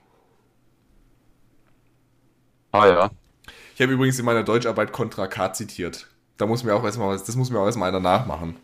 Ah 2.75 2.87
ja. 2.87 3.11
Ich 3.75 3.81
habe 3.81 3.93
übrigens 3.93 4.19
in 4.19 4.25
meiner 4.25 4.43
Deutscharbeit 4.43 4.91
Contra 4.91 5.27
K 5.27 5.53
zitiert. 5.53 6.07
Da 6.37 6.45
muss 6.45 6.63
mir 6.63 6.73
auch 6.75 6.83
erstmal 6.83 7.17
das 7.17 7.35
muss 7.35 7.49
mir 7.49 7.59
auch 7.59 7.65
erstmal 7.65 7.89
einer 7.89 7.99
nachmachen. 7.99 8.57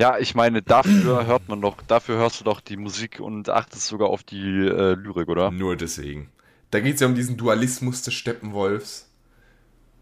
Ja, 0.00 0.18
ich 0.18 0.34
meine, 0.34 0.60
dafür 0.60 1.26
hört 1.26 1.48
man 1.48 1.60
doch, 1.60 1.80
dafür 1.82 2.16
hörst 2.16 2.40
du 2.40 2.44
doch 2.44 2.60
die 2.60 2.76
Musik 2.76 3.20
und 3.20 3.48
achtest 3.48 3.86
sogar 3.86 4.08
auf 4.08 4.24
die 4.24 4.42
äh, 4.42 4.94
Lyrik, 4.94 5.28
oder? 5.28 5.50
Nur 5.52 5.76
deswegen. 5.76 6.30
Da 6.70 6.80
geht 6.80 6.94
es 6.96 7.00
ja 7.00 7.06
um 7.06 7.14
diesen 7.14 7.36
Dualismus 7.36 8.02
des 8.02 8.14
Steppenwolfs. 8.14 9.08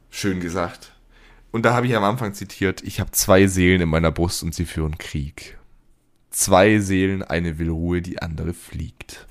Schön 0.09 0.41
gesagt. 0.41 0.93
Und 1.51 1.67
da 1.67 1.75
habe 1.75 1.87
ich 1.87 1.95
am 1.95 2.05
Anfang 2.05 2.33
zitiert, 2.33 2.83
ich 2.83 3.01
habe 3.01 3.11
zwei 3.11 3.47
Seelen 3.47 3.83
in 3.83 3.89
meiner 3.91 4.11
Brust 4.11 4.43
und 4.43 4.55
sie 4.55 4.65
führen 4.65 4.97
Krieg. 4.97 5.59
Zwei 6.31 6.79
Seelen, 6.79 7.23
eine 7.23 7.59
will 7.59 7.69
Ruhe, 7.69 8.01
die 8.01 8.23
andere 8.23 8.55
fliegt. 8.55 9.27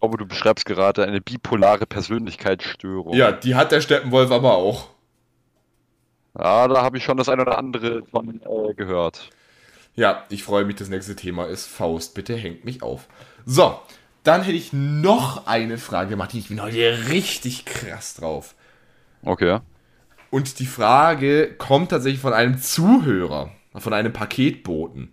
Glaube, 0.00 0.16
du 0.16 0.26
beschreibst 0.26 0.64
gerade 0.64 1.04
eine 1.04 1.20
bipolare 1.20 1.86
Persönlichkeitsstörung. 1.86 3.14
Ja, 3.14 3.32
die 3.32 3.54
hat 3.54 3.70
der 3.70 3.82
Steppenwolf 3.82 4.30
aber 4.30 4.54
auch. 4.54 4.88
Ja, 6.38 6.68
da 6.68 6.82
habe 6.82 6.96
ich 6.96 7.04
schon 7.04 7.16
das 7.16 7.28
ein 7.28 7.40
oder 7.40 7.58
andere 7.58 8.04
von 8.06 8.40
äh, 8.40 8.74
gehört. 8.74 9.30
Ja, 9.94 10.24
ich 10.30 10.42
freue 10.42 10.64
mich, 10.64 10.76
das 10.76 10.88
nächste 10.88 11.16
Thema 11.16 11.46
ist 11.46 11.66
Faust. 11.66 12.14
Bitte 12.14 12.34
hängt 12.34 12.64
mich 12.64 12.82
auf. 12.82 13.08
So, 13.44 13.78
dann 14.22 14.42
hätte 14.42 14.56
ich 14.56 14.72
noch 14.72 15.46
eine 15.46 15.76
Frage, 15.76 16.16
Martin. 16.16 16.40
Ich 16.40 16.48
bin 16.48 16.62
heute 16.62 17.08
richtig 17.10 17.66
krass 17.66 18.14
drauf. 18.14 18.54
Okay. 19.22 19.58
Und 20.30 20.60
die 20.60 20.66
Frage 20.66 21.54
kommt 21.58 21.90
tatsächlich 21.90 22.20
von 22.20 22.32
einem 22.32 22.58
Zuhörer, 22.58 23.50
von 23.74 23.92
einem 23.92 24.12
Paketboten. 24.12 25.12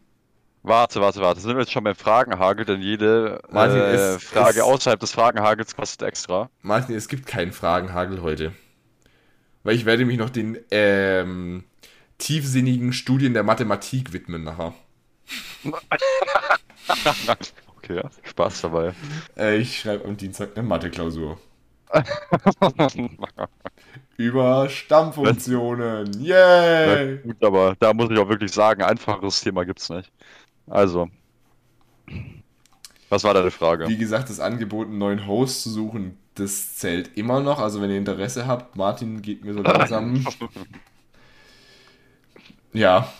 Warte, 0.68 1.00
warte, 1.02 1.22
warte. 1.22 1.40
Sind 1.40 1.56
wir 1.56 1.62
jetzt 1.62 1.72
schon 1.72 1.84
beim 1.84 1.96
Fragenhagel? 1.96 2.66
Denn 2.66 2.82
jede 2.82 3.42
äh, 3.50 4.20
Frage 4.20 4.60
es- 4.60 4.62
außerhalb 4.62 5.00
des 5.00 5.12
Fragenhagels 5.12 5.76
kostet 5.76 6.08
extra. 6.08 6.50
Martin, 6.62 6.96
es 6.96 7.08
gibt 7.08 7.26
keinen 7.26 7.52
Fragenhagel 7.54 8.22
heute. 8.22 8.54
Weil 9.64 9.76
ich 9.76 9.86
werde 9.86 10.06
mich 10.06 10.18
noch 10.18 10.30
den 10.30 10.58
ähm, 10.72 11.64
tiefsinnigen 12.18 12.94
Studien 12.94 13.34
der 13.34 13.44
Mathematik 13.44 14.14
widmen 14.14 14.44
nachher. 14.44 14.74
Okay, 17.78 17.98
ja. 17.98 18.10
Spaß 18.24 18.62
dabei. 18.62 18.94
Äh, 19.38 19.58
ich 19.58 19.80
schreibe 19.80 20.04
am 20.06 20.18
Dienstag 20.18 20.58
eine 20.58 20.68
Mathe-Klausur. 20.68 21.38
Über 24.18 24.68
Stammfunktionen. 24.68 26.22
Yay! 26.22 27.18
gut, 27.20 27.42
aber 27.44 27.76
da 27.80 27.94
muss 27.94 28.10
ich 28.12 28.18
auch 28.18 28.28
wirklich 28.30 28.52
sagen, 28.52 28.82
einfacheres 28.82 29.40
Thema 29.42 29.64
gibt's 29.64 29.90
nicht. 29.90 30.12
Also. 30.68 31.10
Was 33.10 33.24
war 33.24 33.34
deine 33.34 33.52
Frage? 33.52 33.88
Wie 33.88 33.98
gesagt, 33.98 34.30
das 34.30 34.40
Angebot, 34.40 34.88
einen 34.88 34.98
neuen 34.98 35.28
Host 35.28 35.64
zu 35.64 35.70
suchen, 35.70 36.18
das 36.36 36.76
zählt 36.76 37.18
immer 37.18 37.42
noch. 37.42 37.60
Also 37.60 37.82
wenn 37.82 37.90
ihr 37.90 37.98
Interesse 37.98 38.48
habt, 38.48 38.76
Martin 38.76 39.22
geht 39.22 39.44
mir 39.44 39.54
so 39.54 39.62
langsam. 39.62 40.24
ja. 42.74 43.12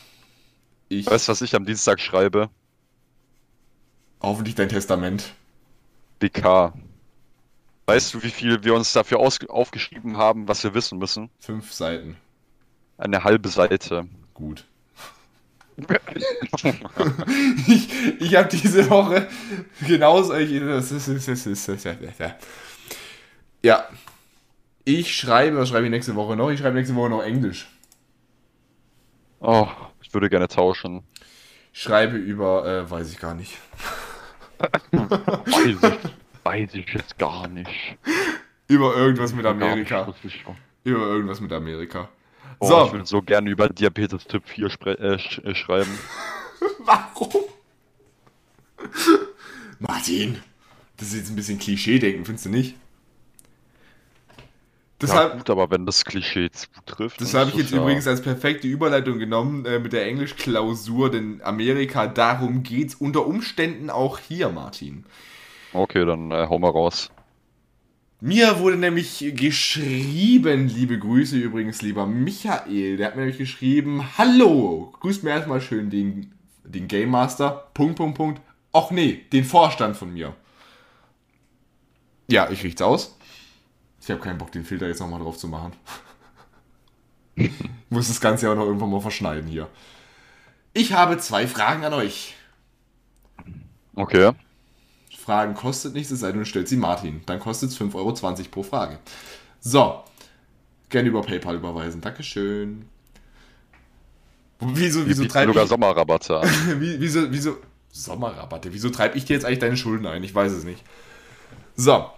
Ich. 0.90 1.08
Weißt 1.08 1.28
du, 1.28 1.32
was 1.32 1.42
ich 1.42 1.56
am 1.56 1.66
Dienstag 1.66 2.00
schreibe? 2.00 2.50
Hoffentlich 4.22 4.56
dein 4.56 4.70
Testament. 4.70 5.34
BK. 6.20 6.74
Weißt 7.86 8.14
du, 8.14 8.24
wie 8.24 8.30
viel 8.30 8.64
wir 8.64 8.74
uns 8.74 8.92
dafür 8.92 9.20
aufgeschrieben 9.20 10.18
haben, 10.18 10.48
was 10.48 10.64
wir 10.64 10.74
wissen 10.74 10.98
müssen? 10.98 11.30
Fünf 11.40 11.72
Seiten. 11.72 12.18
Eine 12.98 13.24
halbe 13.24 13.48
Seite. 13.48 14.08
Gut. 14.34 14.66
Ich 17.68 18.20
ich 18.20 18.36
habe 18.36 18.50
diese 18.50 18.90
Woche 18.90 19.28
genauso. 19.88 20.36
Ich, 20.36 20.60
das 20.60 20.92
ist, 20.92 21.08
das 21.08 21.28
ist, 21.28 21.48
das 21.48 21.86
ist, 21.86 22.20
ja. 23.62 23.86
Ich 24.84 25.16
schreibe, 25.16 25.58
was 25.58 25.70
schreibe 25.70 25.86
ich 25.86 25.92
nächste 25.92 26.16
Woche 26.16 26.36
noch? 26.36 26.50
Ich 26.50 26.60
schreibe 26.60 26.76
nächste 26.76 26.96
Woche 26.96 27.10
noch 27.10 27.22
Englisch. 27.22 27.68
Oh, 29.40 29.68
ich 30.02 30.14
würde 30.14 30.30
gerne 30.30 30.48
tauschen. 30.48 31.04
Ich 31.74 31.82
schreibe 31.82 32.18
über, 32.18 32.66
äh, 32.66 32.90
weiß 32.90 33.12
ich 33.12 33.20
gar 33.20 33.36
nicht. 33.36 33.58
Weiß 34.92 35.78
ich, 35.84 36.00
weiß 36.44 36.74
ich 36.74 36.88
jetzt 36.94 37.20
gar 37.20 37.48
nicht. 37.48 37.98
Über 38.68 38.96
irgendwas 38.96 39.34
mit 39.34 39.46
Amerika. 39.46 40.12
Über 40.84 41.06
irgendwas 41.06 41.40
mit 41.42 41.52
Amerika. 41.52 42.10
Oh, 42.60 42.68
So. 42.68 42.86
Ich 42.88 42.92
würde 42.94 43.06
so 43.06 43.22
gerne 43.22 43.50
über 43.50 43.70
Diabetes 43.70 44.26
Typ 44.26 44.48
4 44.48 44.68
spre- 44.70 44.98
äh, 45.00 45.20
sch 45.20 45.40
äh, 45.40 45.54
schreiben. 45.56 45.98
Warum? 46.80 47.32
Martin, 49.80 50.40
das 50.98 51.10
ist 51.10 51.16
jetzt 51.16 51.30
ein 51.30 51.36
bisschen 51.36 51.60
Klischee-Denken, 51.60 52.26
findest 52.26 52.46
du 52.46 52.50
nicht? 52.50 52.76
Deshalb, 55.00 55.32
ja, 55.34 55.38
gut, 55.38 55.50
aber 55.52 55.70
wenn 55.70 55.86
das 55.86 56.04
Klischee 56.06 56.50
zutrifft. 56.50 57.22
das 57.22 57.36
habe 57.36 57.52
ich 57.52 57.56
jetzt 57.56 57.72
ja- 57.72 57.78
übrigens 57.78 58.08
als 58.08 58.22
perfekte 58.22 58.68
Überleitung 58.68 59.20
genommen 59.20 59.64
äh, 59.68 59.78
mit 59.78 59.94
der 59.94 60.08
Englischklausur, 60.08 61.12
denn 61.12 61.40
Amerika, 61.44 62.08
darum 62.08 62.64
geht's 62.64 62.96
unter 62.96 63.28
Umständen 63.28 63.92
auch 63.92 64.18
hier, 64.18 64.50
Martin. 64.50 65.06
Okay, 65.74 66.04
dann 66.04 66.32
äh, 66.32 66.48
hau 66.50 66.58
mal 66.58 66.72
raus. 66.72 67.12
Mir 68.20 68.58
wurde 68.60 68.78
nämlich 68.78 69.24
geschrieben, 69.36 70.68
liebe 70.68 70.98
Grüße 70.98 71.38
übrigens, 71.38 71.84
lieber 71.84 72.08
Michael, 72.08 72.98
der 72.98 73.08
hat 73.08 73.16
mir 73.16 73.22
nämlich 73.22 73.38
geschrieben, 73.38 74.04
hallo, 74.18 74.92
grüßt 75.00 75.24
mir 75.24 75.30
erstmal 75.30 75.62
schön 75.62 75.92
den, 75.92 76.34
den 76.64 76.88
Game 76.88 77.12
Master, 77.12 77.70
Punkt, 77.76 77.98
Punkt, 77.98 78.18
Punkt, 78.18 78.42
och 78.72 78.90
nee, 78.90 79.24
den 79.32 79.44
Vorstand 79.44 79.96
von 79.96 80.12
mir. 80.12 80.36
Ja, 82.28 82.50
ich 82.50 82.64
richt's 82.64 82.82
aus. 82.82 83.16
Ich 84.02 84.10
habe 84.10 84.20
keinen 84.20 84.40
Bock, 84.40 84.52
den 84.52 84.66
Filter 84.66 84.88
jetzt 84.88 85.00
nochmal 85.00 85.20
drauf 85.20 85.38
zu 85.38 85.48
machen. 85.48 85.74
ich 87.36 87.52
muss 87.90 88.08
das 88.08 88.20
Ganze 88.20 88.48
ja 88.48 88.52
auch 88.52 88.58
noch 88.58 88.66
irgendwann 88.66 88.90
mal 88.90 89.00
verschneiden 89.00 89.48
hier. 89.48 89.70
Ich 90.74 90.94
habe 90.94 91.20
zwei 91.20 91.46
Fragen 91.46 91.86
an 91.86 91.94
euch. 91.94 92.34
Okay. 93.94 94.32
Fragen 95.28 95.56
kostet 95.56 95.94
nichts, 95.94 96.10
es 96.10 96.22
sei 96.22 96.32
denn, 96.32 96.40
du 96.40 96.46
stellst 96.46 96.70
sie 96.70 96.78
Martin. 96.78 97.22
Dann 97.26 97.38
kostet 97.42 97.70
es 97.70 97.78
5,20 97.78 97.96
Euro 97.96 98.14
pro 98.50 98.64
Frage. 98.64 98.98
So. 99.60 100.02
Gerne 100.88 101.10
über 101.10 101.22
PayPal 101.22 101.58
überweisen. 101.58 102.00
Dankeschön. 102.00 102.88
Wieso, 104.62 105.06
wieso 105.06 105.26
treibe 105.26 105.52
sogar 105.52 105.66
ich, 105.66 105.70
Sommerrabatte 105.70 106.40
an. 106.40 106.50
wieso, 106.80 107.30
wieso, 107.30 107.58
Sommerrabatte, 107.92 108.72
wieso 108.72 108.90
treibe 108.90 109.18
ich 109.18 109.26
dir 109.26 109.34
jetzt 109.34 109.44
eigentlich 109.44 109.60
deine 109.60 109.76
Schulden 109.76 110.06
ein? 110.06 110.24
Ich 110.24 110.34
weiß 110.34 110.54
es 110.54 110.64
nicht. 110.64 110.82
So. 111.76 112.10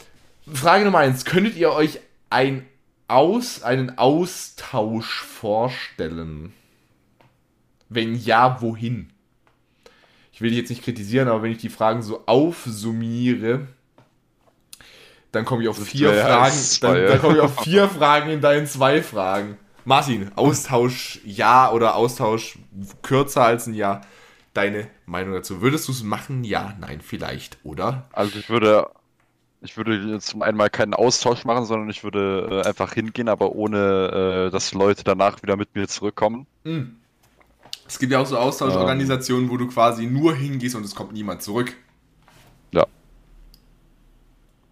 Frage 0.53 0.86
Nummer 0.86 0.99
eins. 0.99 1.26
Könntet 1.26 1.56
ihr 1.56 1.72
euch 1.72 2.02
ein 2.30 2.68
Aus, 3.07 3.64
einen 3.64 3.98
Austausch 3.98 5.23
vorstellen? 5.23 6.53
Wenn 7.90 8.14
ja, 8.14 8.61
wohin? 8.61 9.11
Ich 10.40 10.41
will 10.41 10.52
dich 10.52 10.60
jetzt 10.60 10.70
nicht 10.70 10.86
kritisieren, 10.86 11.28
aber 11.28 11.44
wenn 11.44 11.52
ich 11.52 11.57
die 11.57 11.68
Fragen 11.68 12.02
so 12.02 12.24
aufsummiere, 12.26 13.68
dann 15.34 15.44
komme 15.44 15.64
ich 15.64 15.68
auf 15.68 15.84
vier 15.84 16.14
Fragen. 16.14 16.56
Dann, 16.80 17.07
dann 17.07 17.20
komme 17.20 17.36
ich 17.36 17.41
auf 17.41 17.60
vier 17.64 17.90
Fragen 17.90 18.30
in 18.30 18.40
deinen 18.40 18.66
zwei 18.66 19.03
Fragen. 19.03 19.57
Martin, 19.84 20.32
Austausch 20.38 21.20
ja 21.26 21.70
oder 21.74 21.95
Austausch 21.95 22.57
kürzer 23.02 23.44
als 23.44 23.68
ein 23.68 23.74
Jahr. 23.74 23.99
Deine 24.53 24.88
Meinung 25.06 25.34
dazu? 25.34 25.61
Würdest 25.61 25.90
du 25.90 25.91
es 25.91 26.03
machen? 26.03 26.45
Ja, 26.45 26.74
nein, 26.80 27.02
vielleicht, 27.02 27.57
oder? 27.64 28.07
Also 28.14 28.40
ich 28.40 28.49
würde, 28.49 28.88
ich 29.60 29.76
würde 29.76 29.98
jetzt 29.98 30.28
zum 30.28 30.41
einen 30.41 30.56
mal 30.56 30.70
keinen 30.70 30.94
Austausch 30.94 31.44
machen, 31.44 31.66
sondern 31.66 31.90
ich 31.90 32.06
würde 32.06 32.61
äh, 32.64 32.66
einfach 32.66 32.94
hingehen, 32.94 33.28
aber 33.28 33.52
ohne, 33.52 34.48
äh, 34.48 34.52
dass 34.52 34.74
Leute 34.74 35.03
danach 35.03 35.44
wieder 35.44 35.57
mit 35.57 35.76
mir 35.76 35.90
zurückkommen. 35.90 36.48
Es 37.90 37.98
gibt 37.98 38.11
ja 38.11 38.20
auch 38.20 38.26
so 38.28 38.38
Austauschorganisationen, 38.38 39.49
wo 39.49 39.57
du 39.57 39.68
quasi 39.68 40.06
nur 40.06 40.36
hingehst 40.36 40.76
und 40.76 40.86
es 40.86 40.94
kommt 40.94 41.11
niemand 41.11 41.41
zurück. 41.41 41.76
Ja. 42.72 42.86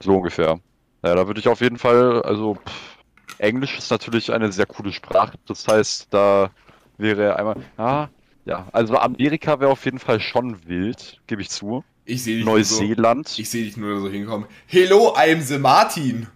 So 0.04 0.18
ungefähr. 0.18 0.60
Ja, 1.04 1.16
da 1.16 1.26
würde 1.26 1.40
ich 1.40 1.48
auf 1.48 1.62
jeden 1.62 1.80
Fall, 1.80 2.22
also 2.22 2.56
pff, 2.56 2.98
Englisch 3.40 3.76
ist 3.76 3.90
natürlich 3.90 4.32
eine 4.32 4.52
sehr 4.52 4.68
coole 4.68 4.94
Sprache. 4.94 5.34
Das 5.48 5.68
heißt, 5.68 6.08
da 6.12 6.52
wäre 7.00 7.36
einmal, 7.38 7.56
ja, 7.80 8.10
ja, 8.46 8.68
also 8.72 8.96
Amerika 8.98 9.60
wäre 9.60 9.72
auf 9.72 9.84
jeden 9.86 10.00
Fall 10.00 10.20
schon 10.20 10.68
wild, 10.68 11.20
gebe 11.26 11.42
ich 11.42 11.50
zu. 11.50 11.84
Ich 12.06 12.24
sehe 12.24 12.38
dich 12.38 12.46
nur 12.46 12.64
so, 12.64 12.82
Neuseeland. 12.82 13.40
ich 13.40 13.50
sehe 13.50 13.66
dich 13.66 13.78
nur 13.78 14.00
so 14.00 14.10
hinkommen. 14.10 14.48
Hello, 14.68 15.16
I'm 15.16 15.42
the 15.42 15.58
Martin. 15.58 16.28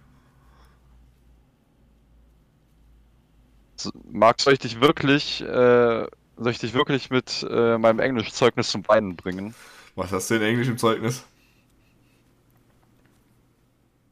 Soll 3.76 4.52
ich 4.52 4.58
dich 4.58 4.80
wirklich, 4.80 5.42
äh, 5.42 6.06
soll 6.36 6.52
ich 6.52 6.58
dich 6.58 6.74
wirklich 6.74 7.10
mit 7.10 7.46
äh, 7.48 7.78
meinem 7.78 8.00
Englischzeugnis 8.00 8.70
zum 8.70 8.86
Weinen 8.88 9.16
bringen? 9.16 9.54
Was 9.94 10.12
hast 10.12 10.30
du 10.30 10.36
in 10.36 10.42
Englisch 10.42 10.68
im 10.68 10.78
Zeugnis? 10.78 11.24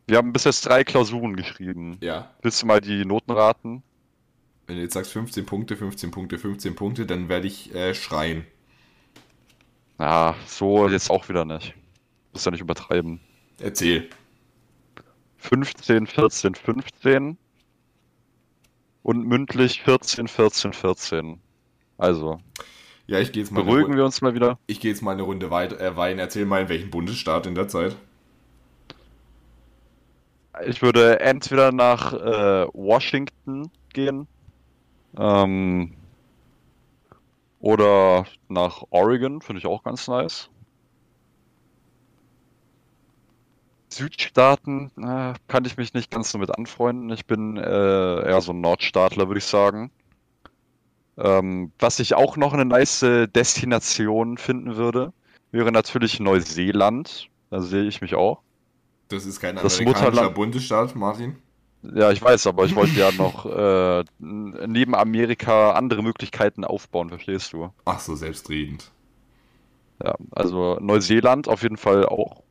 Wir 0.07 0.19
haben 0.19 0.33
bis 0.33 0.45
jetzt 0.45 0.67
drei 0.67 0.83
Klausuren 0.83 1.37
geschrieben. 1.37 1.97
Ja. 2.01 2.31
Willst 2.43 2.63
du 2.63 2.67
mal 2.67 2.81
die 2.81 3.05
Noten 3.05 3.31
raten? 3.31 3.83
Wenn 4.67 4.77
du 4.77 4.83
jetzt 4.83 4.95
sagst 4.95 5.13
15 5.13 5.47
Punkte, 5.47 5.77
15 5.77 6.11
Punkte, 6.11 6.39
15 6.39 6.75
Punkte, 6.75 7.07
dann 7.07 7.29
werde 7.29 7.47
ich 7.47 7.75
äh, 7.75 7.95
schreien. 7.95 8.45
Ja, 9.99 10.35
so 10.47 10.89
jetzt 10.89 11.11
auch 11.11 11.29
wieder 11.29 11.45
nicht. 11.45 11.75
Muss 12.33 12.45
ja 12.45 12.51
nicht 12.51 12.61
übertreiben. 12.61 13.21
Erzähl. 13.59 14.09
15, 15.39 16.07
14, 16.07 16.55
15 16.55 17.39
und 19.03 19.27
mündlich 19.27 19.83
14, 19.83 20.29
14, 20.29 20.73
14. 20.73 21.41
Also, 22.01 22.39
Ja, 23.07 23.19
ich 23.19 23.31
gehe 23.31 23.43
jetzt 23.43 23.53
mal. 23.53 23.63
beruhigen 23.63 23.95
wir 23.95 24.05
uns 24.07 24.23
mal 24.23 24.35
wieder. 24.35 24.59
Ich 24.67 24.81
gehe 24.81 24.91
jetzt 24.91 25.03
mal 25.03 25.13
eine 25.13 25.23
Runde 25.23 25.51
weiter. 25.51 25.79
Äh, 25.81 25.97
Wein. 25.97 26.19
Erzähl 26.19 26.47
mal, 26.47 26.63
in 26.63 26.69
welchem 26.71 26.91
Bundesstaat 26.91 27.47
in 27.47 27.55
der 27.55 27.69
Zeit. 27.69 27.95
Ich 30.67 30.81
würde 30.83 31.21
entweder 31.21 31.73
nach 31.73 32.13
äh, 32.13 32.67
Washington 32.73 33.71
gehen 33.93 34.27
ähm, 35.19 35.93
oder 37.61 38.25
nach 38.49 38.83
Oregon, 38.91 39.43
finde 39.43 39.59
ich 39.61 39.67
auch 39.67 39.83
ganz 39.83 40.09
nice. 40.09 40.49
Südstaaten 43.93 44.91
äh, 45.03 45.35
kann 45.49 45.65
ich 45.65 45.77
mich 45.77 45.95
nicht 45.95 46.11
ganz 46.11 46.31
so 46.31 46.39
mit 46.39 46.57
anfreunden. 46.57 47.11
Ich 47.11 47.27
bin 47.27 47.57
äh, 47.57 47.63
eher 48.29 48.41
so 48.41 48.53
ein 48.53 48.61
Nordstaatler, 48.61 49.29
würde 49.29 49.39
ich 49.39 49.47
sagen. 49.47 49.91
Ähm, 51.23 51.73
was 51.79 51.99
ich 52.01 52.15
auch 52.15 52.37
noch 52.37 52.53
eine 52.55 52.65
nice 52.65 53.01
Destination 53.35 54.39
finden 54.39 54.77
würde, 54.77 55.13
wäre 55.53 55.71
natürlich 55.73 56.19
Neuseeland. 56.21 57.29
Da 57.51 57.61
sehe 57.61 57.85
ich 57.85 58.01
mich 58.01 58.15
auch. 58.15 58.41
Das 59.09 59.27
ist 59.27 59.41
kein 59.41 59.57
Das 59.57 59.79
amerikanischer 59.79 60.11
Mutterland- 60.11 60.35
Bundesstaat, 60.35 60.95
Martin. 60.97 61.37
Ja, 61.83 62.11
ich 62.11 62.21
weiß, 62.23 62.47
aber 62.47 62.65
ich 62.65 62.77
wollte 62.77 62.99
ja 62.99 63.11
noch 63.13 63.47
äh, 63.47 64.05
neben 64.19 64.95
Amerika 64.95 65.73
andere 65.73 66.03
Möglichkeiten 66.03 66.65
aufbauen, 66.65 67.09
verstehst 67.09 67.53
du? 67.55 67.71
Ach 67.87 67.99
so, 67.99 68.15
selbstredend. 68.17 68.91
Ja, 70.03 70.15
also 70.31 70.79
Neuseeland 70.81 71.49
auf 71.49 71.63
jeden 71.63 71.77
Fall 71.79 72.07
auch. 72.07 72.43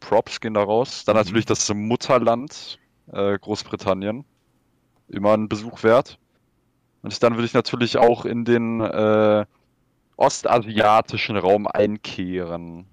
Props 0.00 0.40
gehen 0.40 0.54
da 0.54 0.62
raus. 0.62 1.04
Dann 1.04 1.16
Mhm. 1.16 1.22
natürlich 1.22 1.46
das 1.46 1.72
Mutterland, 1.74 2.78
äh, 3.12 3.38
Großbritannien. 3.38 4.24
Immer 5.08 5.34
ein 5.34 5.48
Besuch 5.48 5.82
wert. 5.82 6.18
Und 7.02 7.22
dann 7.22 7.34
würde 7.34 7.46
ich 7.46 7.54
natürlich 7.54 7.98
auch 7.98 8.24
in 8.24 8.44
den 8.44 8.80
äh, 8.80 9.44
ostasiatischen 10.16 11.36
Raum 11.36 11.66
einkehren. 11.66 12.86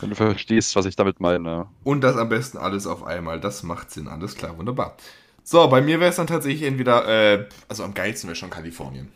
Wenn 0.00 0.10
du 0.10 0.16
verstehst, 0.16 0.74
was 0.74 0.86
ich 0.86 0.96
damit 0.96 1.20
meine. 1.20 1.68
Und 1.84 2.00
das 2.00 2.16
am 2.16 2.28
besten 2.28 2.58
alles 2.58 2.86
auf 2.86 3.04
einmal. 3.04 3.38
Das 3.38 3.62
macht 3.62 3.90
Sinn. 3.90 4.08
Alles 4.08 4.34
klar, 4.34 4.56
wunderbar. 4.58 4.96
So, 5.44 5.68
bei 5.68 5.80
mir 5.80 6.00
wäre 6.00 6.10
es 6.10 6.16
dann 6.16 6.26
tatsächlich 6.26 6.62
entweder, 6.62 7.06
äh, 7.06 7.48
also 7.68 7.84
am 7.84 7.94
geilsten 7.94 8.28
wäre 8.28 8.36
schon 8.36 8.50
Kalifornien. 8.50 9.08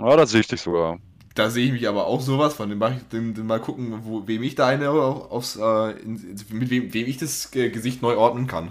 Ja, 0.00 0.16
da 0.16 0.26
sehe 0.26 0.40
ich 0.40 0.48
dich 0.48 0.60
sogar. 0.60 0.98
Da 1.34 1.50
sehe 1.50 1.66
ich 1.66 1.72
mich 1.72 1.88
aber 1.88 2.06
auch 2.06 2.20
sowas 2.20 2.54
von. 2.54 2.68
Den 2.68 2.78
mach 2.78 2.96
ich, 2.96 3.02
den, 3.08 3.34
den 3.34 3.46
mal 3.46 3.60
gucken, 3.60 4.04
wo, 4.04 4.26
wem 4.28 4.42
ich 4.42 4.54
da 4.54 4.68
eine 4.68 4.90
auf- 4.90 5.30
aufs, 5.32 5.56
äh, 5.56 5.90
in, 6.02 6.36
mit 6.50 6.70
wem, 6.70 6.94
wem 6.94 7.06
ich 7.08 7.18
das 7.18 7.52
äh, 7.54 7.70
Gesicht 7.70 8.02
neu 8.02 8.16
ordnen 8.16 8.46
kann. 8.46 8.70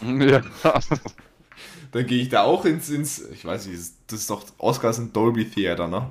Ja. 0.02 0.42
Dann 1.92 2.06
gehe 2.06 2.22
ich 2.22 2.28
da 2.28 2.42
auch 2.44 2.64
ins, 2.64 2.88
ins, 2.90 3.18
ich 3.30 3.44
weiß 3.44 3.66
nicht, 3.66 3.80
das 4.06 4.20
ist 4.20 4.30
doch, 4.30 4.44
Oscars 4.58 4.96
sind 4.96 5.14
Dolby 5.14 5.48
Theater, 5.48 5.88
ne? 5.88 6.10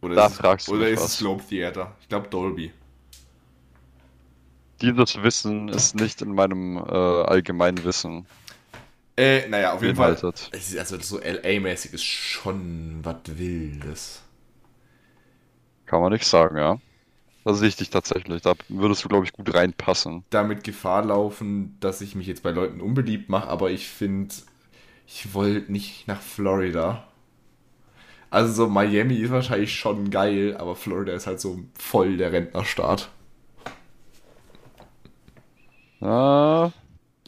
Oder 0.00 0.16
Da 0.16 0.28
ist, 0.28 0.30
es- 0.30 0.38
fragst 0.38 0.72
du 0.72 0.74
oder 0.74 0.88
ist 0.88 1.02
was. 1.02 1.12
es 1.12 1.18
Globe 1.18 1.44
Theater? 1.46 1.94
Ich 2.00 2.08
glaube 2.08 2.28
Dolby. 2.28 2.72
Dieses 4.80 5.22
Wissen 5.22 5.68
ist 5.68 5.94
nicht 5.96 6.22
in 6.22 6.34
meinem 6.34 6.78
äh, 6.78 6.80
allgemeinen 6.80 7.84
Wissen 7.84 8.26
Äh, 9.16 9.48
naja, 9.48 9.72
auf 9.72 9.82
jeden 9.82 9.96
Fall. 9.96 10.22
Es 10.50 10.76
also 10.76 10.98
so 11.00 11.18
LA-mäßig 11.20 11.92
ist 11.94 12.04
schon 12.04 13.00
was 13.02 13.16
Wildes. 13.26 14.22
Kann 15.86 16.00
man 16.00 16.12
nicht 16.12 16.24
sagen, 16.26 16.56
ja. 16.56 16.78
Da 17.44 17.54
sehe 17.54 17.68
ich 17.68 17.76
dich 17.76 17.90
tatsächlich. 17.90 18.42
Da 18.42 18.54
würdest 18.68 19.04
du, 19.04 19.08
glaube 19.08 19.24
ich, 19.24 19.32
gut 19.32 19.54
reinpassen. 19.54 20.24
Damit 20.30 20.64
Gefahr 20.64 21.04
laufen, 21.04 21.76
dass 21.80 22.00
ich 22.00 22.16
mich 22.16 22.26
jetzt 22.26 22.42
bei 22.42 22.50
Leuten 22.50 22.80
unbeliebt 22.80 23.28
mache, 23.28 23.48
aber 23.48 23.70
ich 23.70 23.86
finde, 23.88 24.34
ich 25.06 25.32
wollte 25.32 25.70
nicht 25.70 26.08
nach 26.08 26.20
Florida. 26.20 27.06
Also 28.30 28.52
so 28.52 28.68
Miami 28.68 29.14
ist 29.14 29.30
wahrscheinlich 29.30 29.72
schon 29.78 30.10
geil, 30.10 30.56
aber 30.58 30.74
Florida 30.74 31.12
ist 31.12 31.28
halt 31.28 31.40
so 31.40 31.60
voll 31.78 32.16
der 32.16 32.32
Rentnerstaat. 32.32 33.10
Ah, 36.00 36.70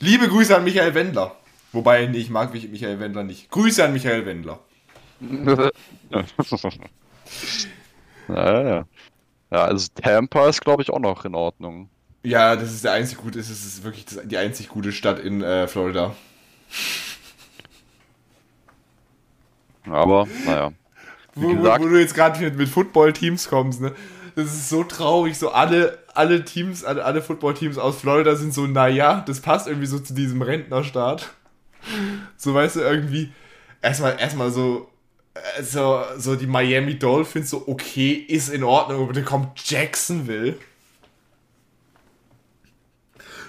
Liebe 0.00 0.28
Grüße 0.28 0.56
an 0.56 0.64
Michael 0.64 0.94
Wendler. 0.94 1.36
Wobei, 1.72 2.06
nee, 2.06 2.18
ich 2.18 2.30
mag 2.30 2.52
mich- 2.52 2.68
Michael 2.68 2.98
Wendler 3.00 3.22
nicht. 3.24 3.50
Grüße 3.50 3.84
an 3.84 3.92
Michael 3.92 4.26
Wendler. 4.26 4.58
ja, 8.28 8.68
ja. 8.68 8.84
Ja, 9.50 9.64
also 9.64 9.88
Tampa 9.94 10.48
ist, 10.48 10.60
glaube 10.60 10.82
ich, 10.82 10.90
auch 10.90 10.98
noch 10.98 11.24
in 11.24 11.34
Ordnung. 11.34 11.88
Ja, 12.22 12.56
das 12.56 12.72
ist 12.72 12.84
der 12.84 12.92
einzig 12.92 13.18
gute, 13.18 13.38
das 13.38 13.48
ist 13.48 13.82
wirklich 13.82 14.04
das, 14.04 14.20
die 14.24 14.36
einzig 14.36 14.68
gute 14.68 14.92
Stadt 14.92 15.18
in 15.18 15.42
äh, 15.42 15.66
Florida. 15.66 16.14
Aber, 19.88 20.26
naja. 20.44 20.72
Wo, 21.34 21.54
gesagt, 21.54 21.82
wo, 21.82 21.88
du 21.88 21.98
jetzt 21.98 22.14
gerade 22.14 22.40
mit, 22.40 22.56
mit 22.56 22.68
Football-Teams 22.68 23.48
kommst, 23.48 23.80
ne? 23.80 23.94
Das 24.34 24.46
ist 24.46 24.68
so 24.68 24.84
traurig. 24.84 25.38
So 25.38 25.50
alle, 25.50 25.98
alle 26.14 26.44
Teams, 26.44 26.84
alle, 26.84 27.04
alle 27.04 27.22
Football-Teams 27.22 27.78
aus 27.78 28.00
Florida 28.00 28.36
sind 28.36 28.52
so, 28.52 28.66
naja, 28.66 29.22
das 29.26 29.40
passt 29.40 29.66
irgendwie 29.66 29.86
so 29.86 29.98
zu 29.98 30.14
diesem 30.14 30.42
Rentnerstaat. 30.42 31.30
So, 32.36 32.54
weißt 32.54 32.76
du, 32.76 32.80
irgendwie, 32.80 33.32
erstmal, 33.80 34.18
erstmal 34.18 34.50
so, 34.50 34.90
äh, 35.56 35.62
so, 35.62 36.02
so 36.16 36.36
die 36.36 36.46
Miami 36.46 36.98
Dolphins, 36.98 37.50
so, 37.50 37.66
okay, 37.68 38.12
ist 38.12 38.48
in 38.48 38.64
Ordnung, 38.64 39.02
aber 39.02 39.12
dann 39.12 39.24
kommt 39.24 39.68
Jacksonville. 39.68 40.58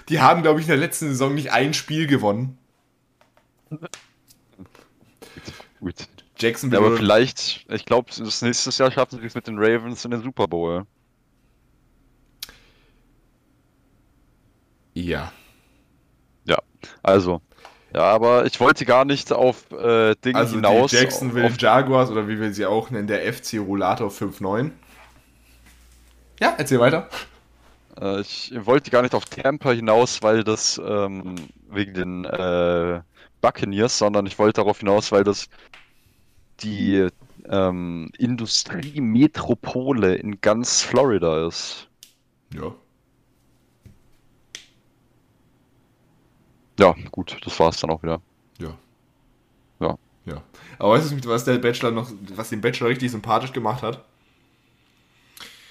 Die 0.08 0.20
haben, 0.20 0.42
glaube 0.42 0.60
ich, 0.60 0.66
in 0.66 0.70
der 0.70 0.78
letzten 0.78 1.08
Saison 1.08 1.34
nicht 1.34 1.52
ein 1.52 1.72
Spiel 1.72 2.06
gewonnen. 2.06 2.58
Gut. 5.80 5.94
Jacksonville. 6.36 6.80
Ja, 6.80 6.86
aber 6.86 6.96
vielleicht, 6.96 7.66
ich 7.68 7.84
glaube, 7.84 8.10
das 8.16 8.42
nächste 8.42 8.70
Jahr 8.70 8.90
schaffen 8.90 9.20
sie 9.20 9.26
es 9.26 9.34
mit 9.34 9.46
den 9.46 9.58
Ravens 9.58 10.04
in 10.04 10.10
den 10.10 10.22
Super 10.22 10.48
Bowl. 10.48 10.86
Ja. 14.94 15.32
Ja, 16.44 16.58
also. 17.02 17.40
Ja, 17.92 18.02
aber 18.02 18.46
ich 18.46 18.60
wollte 18.60 18.84
gar 18.84 19.04
nicht 19.04 19.32
auf 19.32 19.70
äh, 19.72 20.14
Dinge 20.24 20.38
also 20.38 20.54
hinaus. 20.54 20.90
Die 20.90 20.96
Jacksonville 20.96 21.46
auf, 21.46 21.60
Jaguars 21.60 22.10
oder 22.10 22.28
wie 22.28 22.40
wir 22.40 22.52
sie 22.52 22.66
auch 22.66 22.90
nennen, 22.90 23.08
der 23.08 23.32
FC 23.32 23.54
Rollator 23.58 24.10
5-9. 24.10 24.70
Ja, 26.40 26.54
erzähl 26.56 26.78
weiter. 26.78 27.08
Äh, 28.00 28.20
ich 28.20 28.52
wollte 28.54 28.90
gar 28.90 29.02
nicht 29.02 29.14
auf 29.14 29.24
Tampa 29.24 29.72
hinaus, 29.72 30.22
weil 30.22 30.44
das 30.44 30.80
ähm, 30.84 31.34
wegen 31.68 31.94
den 31.94 32.24
äh, 32.24 33.00
Buccaneers, 33.40 33.98
sondern 33.98 34.26
ich 34.26 34.38
wollte 34.38 34.60
darauf 34.60 34.78
hinaus, 34.78 35.10
weil 35.10 35.24
das 35.24 35.48
die 36.60 37.08
ähm, 37.48 38.10
Industriemetropole 38.18 40.14
in 40.14 40.40
ganz 40.40 40.82
Florida 40.82 41.46
ist. 41.46 41.88
Ja. 42.54 42.72
Ja, 46.80 46.94
gut, 47.10 47.36
das 47.44 47.60
war 47.60 47.68
es 47.68 47.78
dann 47.78 47.90
auch 47.90 48.02
wieder. 48.02 48.22
Ja. 48.58 48.74
Ja. 49.80 49.98
Ja. 50.24 50.42
Aber 50.78 50.94
weißt 50.94 51.12
du, 51.12 51.28
was 51.28 51.44
der 51.44 51.58
Bachelor 51.58 51.90
noch, 51.90 52.10
was 52.34 52.48
den 52.48 52.62
Bachelor 52.62 52.88
richtig 52.88 53.10
sympathisch 53.10 53.52
gemacht 53.52 53.82
hat? 53.82 54.02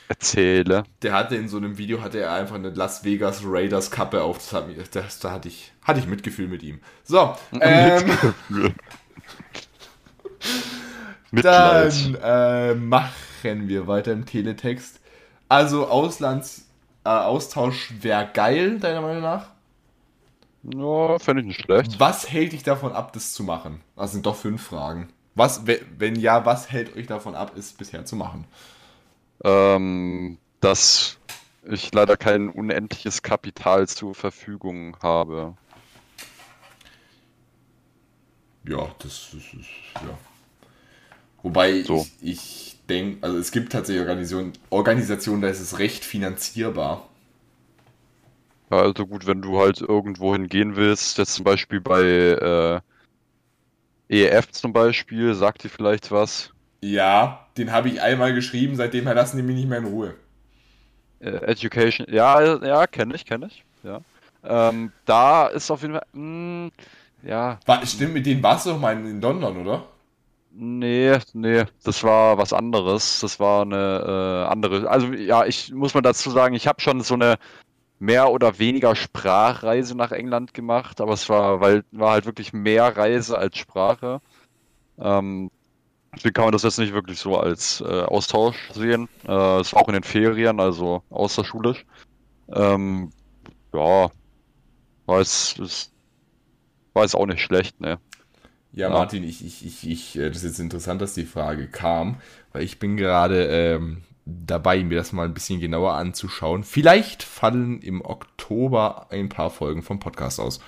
Erzähle. 0.08 0.84
Der 1.02 1.14
hatte 1.14 1.36
in 1.36 1.48
so 1.48 1.58
einem 1.58 1.78
Video 1.78 2.02
hatte 2.02 2.20
er 2.20 2.34
einfach 2.34 2.56
eine 2.56 2.70
Las 2.70 3.04
Vegas 3.04 3.42
Raiders 3.44 3.90
Kappe 3.90 4.22
auf. 4.22 4.38
Das 4.38 4.54
hat 4.54 4.96
das, 4.96 5.20
da 5.20 5.32
hatte 5.32 5.48
ich, 5.48 5.72
hatte 5.84 6.00
ich 6.00 6.08
Mitgefühl 6.08 6.48
mit 6.48 6.62
ihm. 6.64 6.80
So. 7.04 7.36
Ähm, 7.62 8.18
Dann 11.32 12.18
äh, 12.24 12.74
machen 12.76 13.68
wir 13.68 13.88
weiter 13.88 14.12
im 14.14 14.26
Teletext. 14.26 15.00
Also 15.48 15.88
Auslands 15.88 16.66
äh, 17.04 17.10
Austausch 17.10 17.94
wäre 18.02 18.30
geil, 18.34 18.80
deiner 18.80 19.02
Meinung 19.02 19.22
nach? 19.22 19.50
Ja, 20.64 21.20
fände 21.20 21.42
ich 21.42 21.48
nicht 21.48 21.62
schlecht. 21.62 22.00
Was 22.00 22.30
hält 22.30 22.52
dich 22.52 22.64
davon 22.64 22.92
ab, 22.92 23.14
das 23.14 23.34
zu 23.34 23.44
machen? 23.44 23.82
Das 23.96 24.12
sind 24.12 24.26
doch 24.26 24.36
fünf 24.36 24.62
Fragen. 24.62 25.10
Was, 25.36 25.66
wenn 25.66 26.16
ja, 26.16 26.46
was 26.46 26.72
hält 26.72 26.96
euch 26.98 27.08
davon 27.08 27.36
ab, 27.36 27.54
es 27.58 27.72
bisher 27.72 28.06
zu 28.06 28.16
machen? 28.16 28.46
Ähm, 29.44 30.38
dass 30.60 31.18
ich 31.64 31.94
leider 31.94 32.18
kein 32.18 32.50
unendliches 32.50 33.22
Kapital 33.22 33.88
zur 33.88 34.16
Verfügung 34.16 34.98
habe. 35.02 35.56
Ja, 38.68 38.94
das, 39.00 39.34
ist, 39.34 39.54
ja. 39.96 40.18
Wobei 41.42 41.84
so. 41.84 42.06
ich, 42.22 42.30
ich 42.30 42.78
denke, 42.90 43.26
also 43.26 43.38
es 43.38 43.52
gibt 43.52 43.72
tatsächlich 43.72 44.02
Organisationen, 44.02 44.54
Organisationen, 44.70 45.42
da 45.42 45.48
ist 45.48 45.62
es 45.62 45.80
recht 45.80 46.04
finanzierbar. 46.04 47.09
Ja, 48.72 48.78
also 48.78 49.08
gut, 49.08 49.26
wenn 49.26 49.42
du 49.42 49.60
halt 49.60 49.82
irgendwo 49.82 50.34
hingehen 50.34 50.76
willst, 50.76 51.18
jetzt 51.18 51.34
zum 51.34 51.44
Beispiel 51.44 51.82
bei 51.82 52.02
äh, 52.02 52.80
EF 54.10 54.52
zum 54.52 54.74
Beispiel, 54.74 55.34
sagt 55.34 55.64
dir 55.64 55.70
vielleicht 55.70 56.12
was? 56.12 56.52
Ja, 56.82 57.48
den 57.58 57.72
habe 57.72 57.90
ich 57.90 58.02
einmal 58.02 58.34
geschrieben, 58.34 58.76
seitdem 58.76 59.06
lassen 59.06 59.38
die 59.38 59.44
mich 59.44 59.56
nicht 59.56 59.68
mehr 59.68 59.80
in 59.80 59.86
Ruhe. 59.86 60.14
Äh, 61.20 61.30
Education, 61.30 62.08
ja, 62.10 62.58
ja, 62.64 62.88
kenne 62.88 63.16
ich, 63.16 63.26
kenne 63.26 63.48
ich, 63.48 63.64
ja. 63.84 64.02
Ähm, 64.44 64.92
da 65.06 65.48
ist 65.48 65.70
auf 65.70 65.82
jeden 65.82 65.96
Fall, 65.96 66.06
mh, 66.14 66.22
hm, 66.22 66.72
ja. 67.24 67.60
War, 67.66 67.86
stimmt, 67.86 68.14
mit 68.14 68.26
denen 68.26 68.42
warst 68.42 68.66
du 68.66 68.72
doch 68.72 68.80
mal 68.80 68.94
in 68.94 69.20
London, 69.20 69.58
oder? 69.58 69.86
Nee, 70.52 71.18
nee, 71.34 71.66
das 71.84 72.04
war 72.04 72.38
was 72.38 72.54
anderes. 72.54 73.20
Das 73.20 73.40
war 73.40 73.62
eine 73.62 74.46
äh, 74.46 74.52
andere. 74.52 74.90
Also 74.90 75.08
ja, 75.14 75.46
ich 75.46 75.72
muss 75.72 75.94
mal 75.94 76.02
dazu 76.02 76.32
sagen, 76.32 76.56
ich 76.56 76.68
habe 76.68 76.82
schon 76.82 77.02
so 77.02 77.14
eine 77.14 77.38
mehr 78.00 78.32
oder 78.32 78.58
weniger 78.60 78.96
Sprachreise 78.96 79.96
nach 79.96 80.12
England 80.12 80.54
gemacht, 80.54 81.02
aber 81.02 81.14
es 81.14 81.28
war, 81.30 81.60
weil 81.60 81.84
war 81.92 82.12
halt 82.12 82.26
wirklich 82.26 82.54
mehr 82.54 82.96
Reise 82.96 83.38
als 83.38 83.58
Sprache. 83.58 84.22
Ähm, 84.98 85.52
deswegen 86.16 86.34
kann 86.34 86.46
man 86.46 86.54
das 86.54 86.64
jetzt 86.64 86.80
nicht 86.80 86.94
wirklich 86.94 87.20
so 87.20 87.38
als 87.38 87.82
äh, 87.82 88.04
Austausch 88.04 88.72
sehen. 88.72 89.10
Äh, 89.28 89.60
es 89.60 89.74
war 89.74 89.82
auch 89.82 89.88
in 89.90 89.94
den 89.94 90.04
Ferien, 90.04 90.60
also 90.60 91.04
außerschulisch. 91.10 91.86
Ähm, 92.54 93.12
ja, 93.74 94.10
war 95.06 95.20
es, 95.20 95.60
es 95.60 95.92
war 96.94 97.04
es 97.04 97.16
auch 97.16 97.26
nicht 97.26 97.42
schlecht, 97.42 97.80
ne. 97.82 98.00
Ja, 98.72 98.88
ja, 98.88 98.90
Martin, 98.90 99.24
ich, 99.24 99.44
ich, 99.44 99.66
ich, 99.66 99.90
ich, 99.90 100.18
äh, 100.18 100.30
das 100.30 100.38
ist 100.38 100.44
jetzt 100.44 100.60
interessant, 100.60 101.02
dass 101.02 101.16
die 101.16 101.26
Frage 101.26 101.68
kam, 101.68 102.22
weil 102.54 102.64
ich 102.64 102.80
bin 102.80 102.98
gerade 102.98 103.46
ähm, 103.48 104.04
dabei, 104.46 104.84
mir 104.84 104.98
das 104.98 105.12
mal 105.12 105.26
ein 105.26 105.34
bisschen 105.34 105.60
genauer 105.60 105.94
anzuschauen. 105.94 106.64
Vielleicht 106.64 107.24
fallen 107.24 107.82
im 107.82 108.04
Oktober 108.04 109.08
ein 109.10 109.30
paar 109.30 109.50
Folgen 109.50 109.84
vom 109.84 110.00
Podcast 110.00 110.40
aus. 110.40 110.60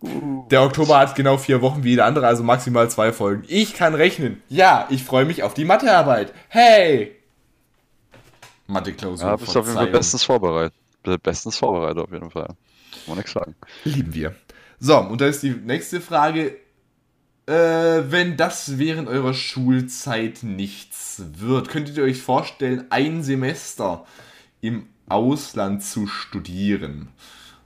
Der 0.00 0.62
Oktober 0.62 0.98
hat 0.98 1.16
genau 1.16 1.38
vier 1.38 1.60
Wochen 1.60 1.82
wie 1.82 1.90
jeder 1.90 2.04
andere, 2.04 2.26
also 2.26 2.44
maximal 2.44 2.88
zwei 2.88 3.12
Folgen. 3.12 3.42
Ich 3.48 3.74
kann 3.74 3.94
rechnen. 3.94 4.42
Ja, 4.48 4.86
ich 4.90 5.02
freue 5.02 5.24
mich 5.24 5.42
auf 5.42 5.54
die 5.54 5.64
Mathearbeit. 5.64 6.32
Hey! 6.48 7.16
Mathe-Klausur. 8.68 9.28
Ja, 9.28 9.36
bist 9.36 9.56
auf 9.56 9.66
jeden 9.66 9.76
Fall 9.76 9.88
bestens 9.88 10.22
vorbereitet. 10.22 10.74
Bestens 11.22 11.56
vorbereitet 11.56 12.04
auf 12.04 12.12
jeden 12.12 12.30
Fall. 12.30 12.46
Kann 12.46 12.56
man 13.06 13.16
nichts 13.16 13.32
sagen. 13.32 13.56
Lieben 13.84 14.14
wir. 14.14 14.34
So, 14.78 14.98
und 14.98 15.20
da 15.20 15.26
ist 15.26 15.42
die 15.42 15.50
nächste 15.50 16.00
Frage. 16.00 16.56
Äh, 17.48 18.12
wenn 18.12 18.36
das 18.36 18.76
während 18.76 19.08
eurer 19.08 19.32
Schulzeit 19.32 20.42
nichts 20.42 21.22
wird, 21.38 21.70
könntet 21.70 21.96
ihr 21.96 22.02
euch 22.02 22.20
vorstellen, 22.20 22.84
ein 22.90 23.22
Semester 23.22 24.04
im 24.60 24.86
Ausland 25.08 25.82
zu 25.82 26.06
studieren? 26.06 27.08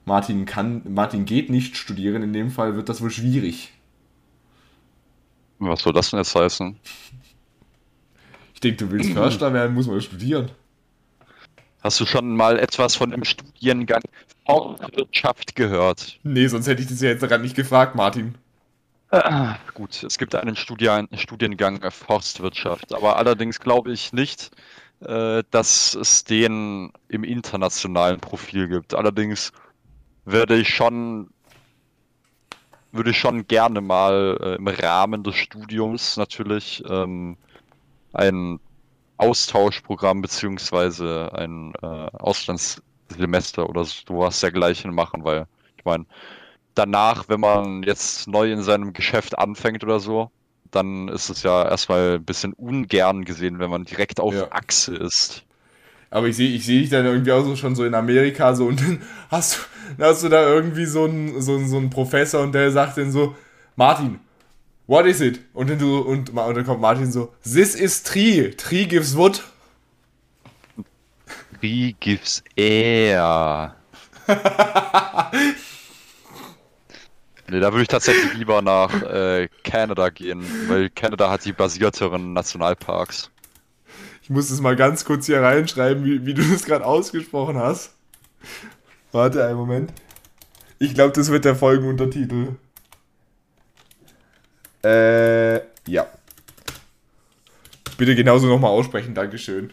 Martin 0.05 0.45
kann, 0.45 0.83
Martin 0.89 1.25
geht 1.25 1.51
nicht 1.51 1.77
studieren, 1.77 2.23
in 2.23 2.33
dem 2.33 2.53
Fall 2.53 2.77
wird 2.77 2.89
das 2.89 3.01
wohl 3.01 3.11
schwierig. 3.11 3.73
Was 5.59 5.81
soll 5.81 5.93
das 5.93 6.11
denn 6.11 6.21
jetzt 6.21 6.37
heißen? 6.37 6.77
Ich 8.55 8.61
denke, 8.61 8.85
du 8.85 8.91
willst 8.93 9.11
Förster 9.11 9.53
werden, 9.53 9.75
muss 9.75 9.89
man 9.89 10.01
studieren. 10.01 10.53
Hast 11.81 11.99
du 11.99 12.07
schon 12.07 12.37
mal 12.37 12.57
etwas 12.57 12.95
von 12.95 13.13
einem 13.13 13.25
Studiengang 13.25 14.03
Forstwirtschaft 14.47 15.57
gehört? 15.57 16.21
Nee, 16.23 16.47
sonst 16.47 16.69
hätte 16.69 16.83
ich 16.83 16.89
das 16.89 17.01
ja 17.01 17.09
jetzt 17.09 17.25
daran 17.25 17.43
nicht 17.43 17.57
gefragt, 17.57 17.97
Martin. 17.97 18.37
Ah, 19.15 19.59
gut, 19.75 20.03
es 20.05 20.17
gibt 20.17 20.35
einen 20.35 20.57
Studien 20.57 21.07
Studiengang 21.19 21.83
Forstwirtschaft, 21.91 22.95
aber 22.95 23.17
allerdings 23.17 23.61
glaube 23.61 23.93
ich 23.93 24.15
nicht, 24.15 24.51
äh, 25.01 25.43
dass 25.51 25.95
es 25.95 26.25
den 26.25 26.93
im 27.09 27.23
internationalen 27.23 28.21
Profil 28.21 28.69
gibt. 28.69 28.95
Allerdings 28.95 29.53
würde 30.25 30.57
ich 30.57 30.71
schon 30.75 31.29
würde 32.91 33.11
ich 33.11 33.19
schon 33.19 33.47
gerne 33.47 33.83
mal 33.83 34.39
äh, 34.41 34.55
im 34.57 34.69
Rahmen 34.69 35.23
des 35.25 35.35
Studiums 35.37 36.17
natürlich 36.17 36.83
ähm, 36.89 37.37
ein 38.15 38.61
Austauschprogramm 39.19 40.23
beziehungsweise 40.23 41.31
ein 41.35 41.75
äh, 41.83 41.87
Auslandssemester 41.87 43.69
oder 43.69 43.85
sowas 43.85 44.41
dergleichen 44.41 44.95
machen, 44.95 45.23
weil 45.25 45.47
ich 45.77 45.85
meine, 45.85 46.07
danach, 46.75 47.29
wenn 47.29 47.41
man 47.41 47.83
jetzt 47.83 48.29
neu 48.29 48.53
in 48.53 48.63
seinem 48.63 48.93
Geschäft 48.93 49.39
anfängt 49.39 49.83
oder 49.85 50.01
so, 50.01 50.31
dann 50.71 51.09
ist 51.09 51.29
es 51.29 51.43
ja 51.43 51.69
erstmal 51.69 52.15
ein 52.15 52.25
bisschen 52.25 52.53
ungern 52.55 53.25
gesehen, 53.25 53.59
wenn 53.59 53.71
man 53.71 53.85
direkt 53.85 54.21
auf 54.21 54.35
ja. 54.35 54.51
Achse 54.51 54.95
ist. 54.95 55.45
Aber 56.11 56.29
ich 56.29 56.37
sehe 56.37 56.51
ich 56.51 56.67
seh 56.67 56.81
dich 56.81 56.91
dann 56.91 57.07
irgendwie 57.07 57.33
auch 57.33 57.45
so 57.45 57.57
schon 57.57 57.75
so 57.75 57.85
in 57.85 57.95
Amerika 57.95 58.55
so 58.55 58.67
und 58.67 58.81
dann 58.81 59.01
hast 59.31 59.57
du, 59.57 59.59
dann 59.99 60.09
hast 60.09 60.23
du 60.23 60.29
da 60.29 60.47
irgendwie 60.47 60.87
so 60.87 61.05
einen, 61.05 61.41
so, 61.41 61.59
so 61.65 61.77
einen 61.77 61.91
Professor 61.91 62.43
und 62.43 62.53
der 62.53 62.71
sagt 62.71 62.99
dann 62.99 63.13
so, 63.13 63.35
Martin, 63.77 64.21
What 64.87 65.07
is 65.07 65.21
it? 65.21 65.41
Und 65.55 65.71
dann, 65.71 65.79
du, 65.79 66.01
und, 66.01 66.31
und 66.31 66.55
dann 66.57 66.67
kommt 66.67 66.81
Martin 66.81 67.11
so, 67.11 67.33
This 67.45 67.75
is 67.75 68.03
tree. 68.03 68.51
Tree 68.51 68.85
gives 68.85 69.17
wood. 69.17 69.43
Free 71.61 71.95
gives 72.01 72.43
air. 72.57 73.77
nee, 77.53 77.61
da 77.61 77.73
würde 77.73 77.83
ich 77.83 77.89
tatsächlich 77.89 78.35
lieber 78.35 78.63
nach 78.63 79.03
äh, 79.03 79.49
Kanada 79.63 80.09
gehen, 80.09 80.45
weil 80.69 80.91
Kanada 80.91 81.31
hat 81.31 81.45
die 81.45 81.53
basierteren 81.53 82.33
Nationalparks. 82.33 83.31
Ich 84.23 84.31
muss 84.31 84.49
das 84.49 84.61
mal 84.61 84.77
ganz 84.77 85.05
kurz 85.05 85.27
hier 85.27 85.43
reinschreiben, 85.43 86.05
wie, 86.05 86.27
wie 86.27 86.35
du 86.35 86.43
das 86.43 86.65
gerade 86.65 86.85
ausgesprochen 86.85 87.59
hast. 87.59 87.95
Warte 89.13 89.45
einen 89.45 89.57
Moment. 89.57 89.93
Ich 90.79 90.95
glaube, 90.95 91.13
das 91.13 91.31
wird 91.31 91.45
der 91.45 91.55
Folgenuntertitel. 91.55 92.57
Äh, 94.85 95.61
ja. 95.87 96.07
Bitte 97.99 98.15
genauso 98.15 98.47
nochmal 98.47 98.71
aussprechen, 98.71 99.15
Dankeschön. 99.15 99.73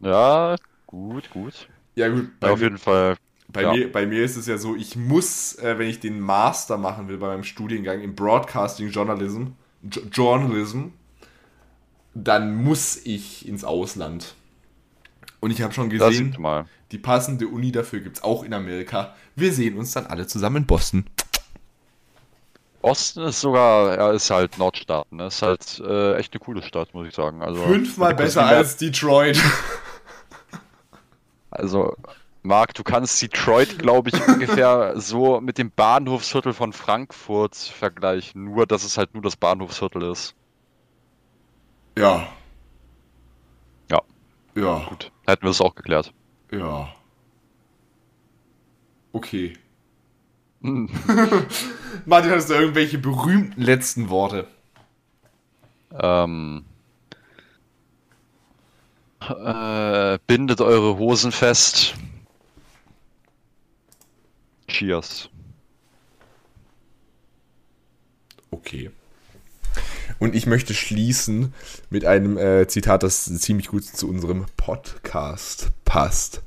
Ja, 0.00 0.56
gut, 0.86 1.30
gut. 1.30 1.68
Ja, 1.94 2.08
gut. 2.08 2.28
Ja, 2.42 2.50
auf 2.50 2.60
jeden 2.60 2.78
Fall. 2.78 3.16
Bei, 3.54 3.62
ja. 3.62 3.72
mir, 3.72 3.90
bei 3.90 4.04
mir 4.04 4.24
ist 4.24 4.36
es 4.36 4.48
ja 4.48 4.58
so, 4.58 4.74
ich 4.74 4.96
muss, 4.96 5.54
äh, 5.60 5.78
wenn 5.78 5.88
ich 5.88 6.00
den 6.00 6.18
Master 6.18 6.76
machen 6.76 7.08
will 7.08 7.18
bei 7.18 7.28
meinem 7.28 7.44
Studiengang 7.44 8.00
im 8.00 8.16
Broadcasting 8.16 8.90
Journalism, 8.90 9.52
J 9.82 10.02
Journalism, 10.12 10.86
dann 12.14 12.56
muss 12.56 12.96
ich 13.04 13.46
ins 13.48 13.62
Ausland. 13.64 14.34
Und 15.38 15.52
ich 15.52 15.62
habe 15.62 15.72
schon 15.72 15.88
gesehen, 15.88 16.36
die 16.90 16.98
passende 16.98 17.46
Uni 17.46 17.70
dafür 17.70 18.00
gibt 18.00 18.16
es 18.16 18.24
auch 18.24 18.42
in 18.42 18.52
Amerika. 18.52 19.14
Wir 19.36 19.52
sehen 19.52 19.78
uns 19.78 19.92
dann 19.92 20.06
alle 20.06 20.26
zusammen 20.26 20.56
in 20.56 20.66
Boston. 20.66 21.04
Osten 22.82 23.22
ist 23.22 23.40
sogar, 23.40 23.96
ja, 23.96 24.10
ist 24.10 24.30
halt 24.30 24.58
Nordstaaten, 24.58 25.16
ne? 25.16 25.28
Ist 25.28 25.42
halt 25.42 25.80
äh, 25.86 26.16
echt 26.16 26.32
eine 26.32 26.40
coole 26.40 26.62
Stadt, 26.62 26.92
muss 26.92 27.06
ich 27.06 27.14
sagen. 27.14 27.40
Also, 27.40 27.62
Fünfmal 27.62 28.14
besser 28.14 28.46
als 28.46 28.76
Detroit. 28.76 29.40
Also, 31.50 31.96
Marc, 32.44 32.74
du 32.74 32.84
kannst 32.84 33.22
Detroit, 33.22 33.78
glaube 33.78 34.10
ich, 34.10 34.28
ungefähr 34.28 35.00
so 35.00 35.40
mit 35.40 35.56
dem 35.56 35.70
Bahnhofsviertel 35.70 36.52
von 36.52 36.74
Frankfurt 36.74 37.56
vergleichen. 37.56 38.44
Nur, 38.44 38.66
dass 38.66 38.84
es 38.84 38.98
halt 38.98 39.14
nur 39.14 39.22
das 39.22 39.36
Bahnhofsviertel 39.36 40.02
ist. 40.02 40.34
ja. 41.96 42.28
Ja. 43.90 44.02
Ja. 44.54 44.84
Gut, 44.88 45.10
hätten 45.26 45.42
wir 45.42 45.50
es 45.50 45.60
auch 45.62 45.74
geklärt. 45.74 46.12
Ja. 46.52 46.94
Okay. 49.12 49.54
Hm. 50.60 50.90
Martin, 52.04 52.30
hast 52.30 52.50
du 52.50 52.54
irgendwelche 52.54 52.98
berühmten 52.98 53.62
letzten 53.62 54.10
Worte? 54.10 54.46
Ähm, 55.98 56.64
äh, 59.20 60.18
bindet 60.26 60.60
eure 60.60 60.98
Hosen 60.98 61.32
fest. 61.32 61.94
Cheers. 64.68 65.28
Okay. 68.50 68.90
Und 70.18 70.34
ich 70.34 70.46
möchte 70.46 70.74
schließen 70.74 71.52
mit 71.90 72.04
einem 72.04 72.38
äh, 72.38 72.66
Zitat, 72.68 73.02
das 73.02 73.24
ziemlich 73.24 73.68
gut 73.68 73.84
zu 73.84 74.08
unserem 74.08 74.46
Podcast 74.56 75.70
passt. 75.84 76.42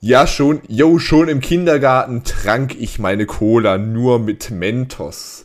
Ja, 0.00 0.26
schon, 0.26 0.62
yo, 0.68 0.98
schon 0.98 1.28
im 1.28 1.40
Kindergarten 1.40 2.24
trank 2.24 2.74
ich 2.78 2.98
meine 2.98 3.26
Cola 3.26 3.78
nur 3.78 4.18
mit 4.18 4.50
Mentos. 4.50 5.44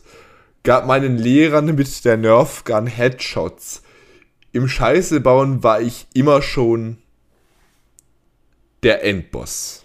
Gab 0.62 0.86
meinen 0.86 1.18
Lehrern 1.18 1.74
mit 1.74 2.04
der 2.04 2.16
Nerfgun 2.16 2.86
Headshots. 2.86 3.82
Im 4.52 4.68
Scheiße 4.68 5.20
bauen 5.20 5.62
war 5.62 5.80
ich 5.80 6.06
immer 6.14 6.40
schon 6.40 6.98
der 8.82 9.04
Endboss. 9.04 9.83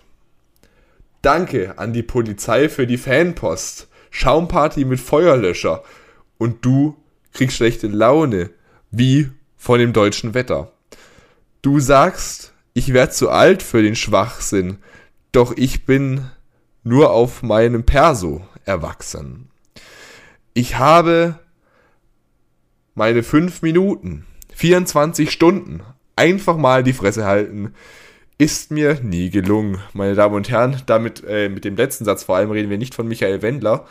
Danke 1.21 1.77
an 1.77 1.93
die 1.93 2.03
Polizei 2.03 2.69
für 2.69 2.87
die 2.87 2.97
Fanpost. 2.97 3.87
Schaumparty 4.11 4.85
mit 4.85 4.99
Feuerlöscher. 4.99 5.83
Und 6.37 6.65
du 6.65 6.97
kriegst 7.33 7.57
schlechte 7.57 7.87
Laune, 7.87 8.49
wie 8.91 9.29
von 9.57 9.79
dem 9.79 9.93
deutschen 9.93 10.33
Wetter. 10.33 10.71
Du 11.61 11.79
sagst, 11.79 12.53
ich 12.73 12.93
werd 12.93 13.13
zu 13.13 13.29
alt 13.29 13.61
für 13.61 13.83
den 13.83 13.95
Schwachsinn, 13.95 14.77
doch 15.31 15.55
ich 15.57 15.85
bin 15.85 16.29
nur 16.83 17.11
auf 17.11 17.43
meinem 17.43 17.83
Perso 17.83 18.41
erwachsen. 18.65 19.49
Ich 20.53 20.77
habe 20.77 21.39
meine 22.95 23.23
fünf 23.23 23.61
Minuten, 23.61 24.25
24 24.55 25.31
Stunden, 25.31 25.81
einfach 26.15 26.57
mal 26.57 26.83
die 26.83 26.93
Fresse 26.93 27.25
halten, 27.25 27.73
ist 28.39 28.71
mir 28.71 28.95
nie 29.03 29.29
gelungen. 29.29 29.79
Meine 29.93 30.15
Damen 30.15 30.33
und 30.33 30.49
Herren, 30.49 30.81
damit 30.87 31.23
äh, 31.27 31.49
mit 31.49 31.65
dem 31.65 31.75
letzten 31.75 32.05
Satz 32.05 32.23
vor 32.23 32.37
allem 32.37 32.49
reden 32.49 32.69
wir 32.69 32.77
nicht 32.77 32.95
von 32.95 33.07
Michael 33.07 33.41
Wendler. 33.43 33.85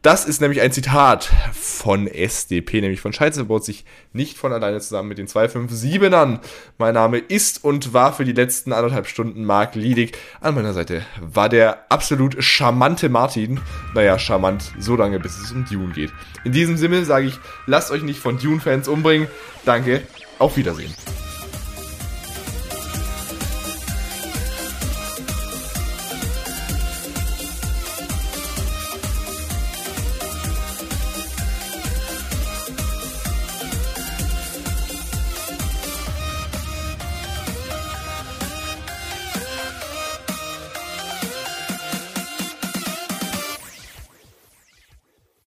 Das 0.00 0.24
ist 0.24 0.40
nämlich 0.40 0.60
ein 0.60 0.72
Zitat 0.72 1.30
von 1.52 2.06
SDP, 2.06 2.80
nämlich 2.80 3.00
von 3.00 3.12
Scheiße 3.12 3.44
baut 3.44 3.64
sich 3.64 3.84
nicht 4.12 4.36
von 4.36 4.52
alleine 4.52 4.80
zusammen 4.80 5.08
mit 5.08 5.18
den 5.18 5.26
257ern. 5.26 6.40
Mein 6.76 6.94
Name 6.94 7.18
ist 7.18 7.64
und 7.64 7.94
war 7.94 8.12
für 8.14 8.24
die 8.24 8.32
letzten 8.32 8.72
anderthalb 8.72 9.06
Stunden 9.06 9.44
Marc 9.44 9.74
Liedig. 9.74 10.16
An 10.40 10.54
meiner 10.54 10.74
Seite 10.74 11.04
war 11.20 11.48
der 11.48 11.90
absolut 11.90 12.42
charmante 12.42 13.08
Martin. 13.08 13.60
Naja, 13.94 14.18
charmant, 14.18 14.72
so 14.78 14.96
lange 14.96 15.20
bis 15.20 15.38
es 15.38 15.52
um 15.52 15.64
Dune 15.66 15.92
geht. 15.92 16.12
In 16.44 16.52
diesem 16.52 16.76
Sinne 16.76 17.04
sage 17.04 17.26
ich, 17.26 17.38
lasst 17.66 17.90
euch 17.90 18.02
nicht 18.02 18.18
von 18.18 18.38
Dune-Fans 18.38 18.88
umbringen. 18.88 19.28
Danke, 19.64 20.02
auf 20.38 20.56
Wiedersehen. 20.56 20.94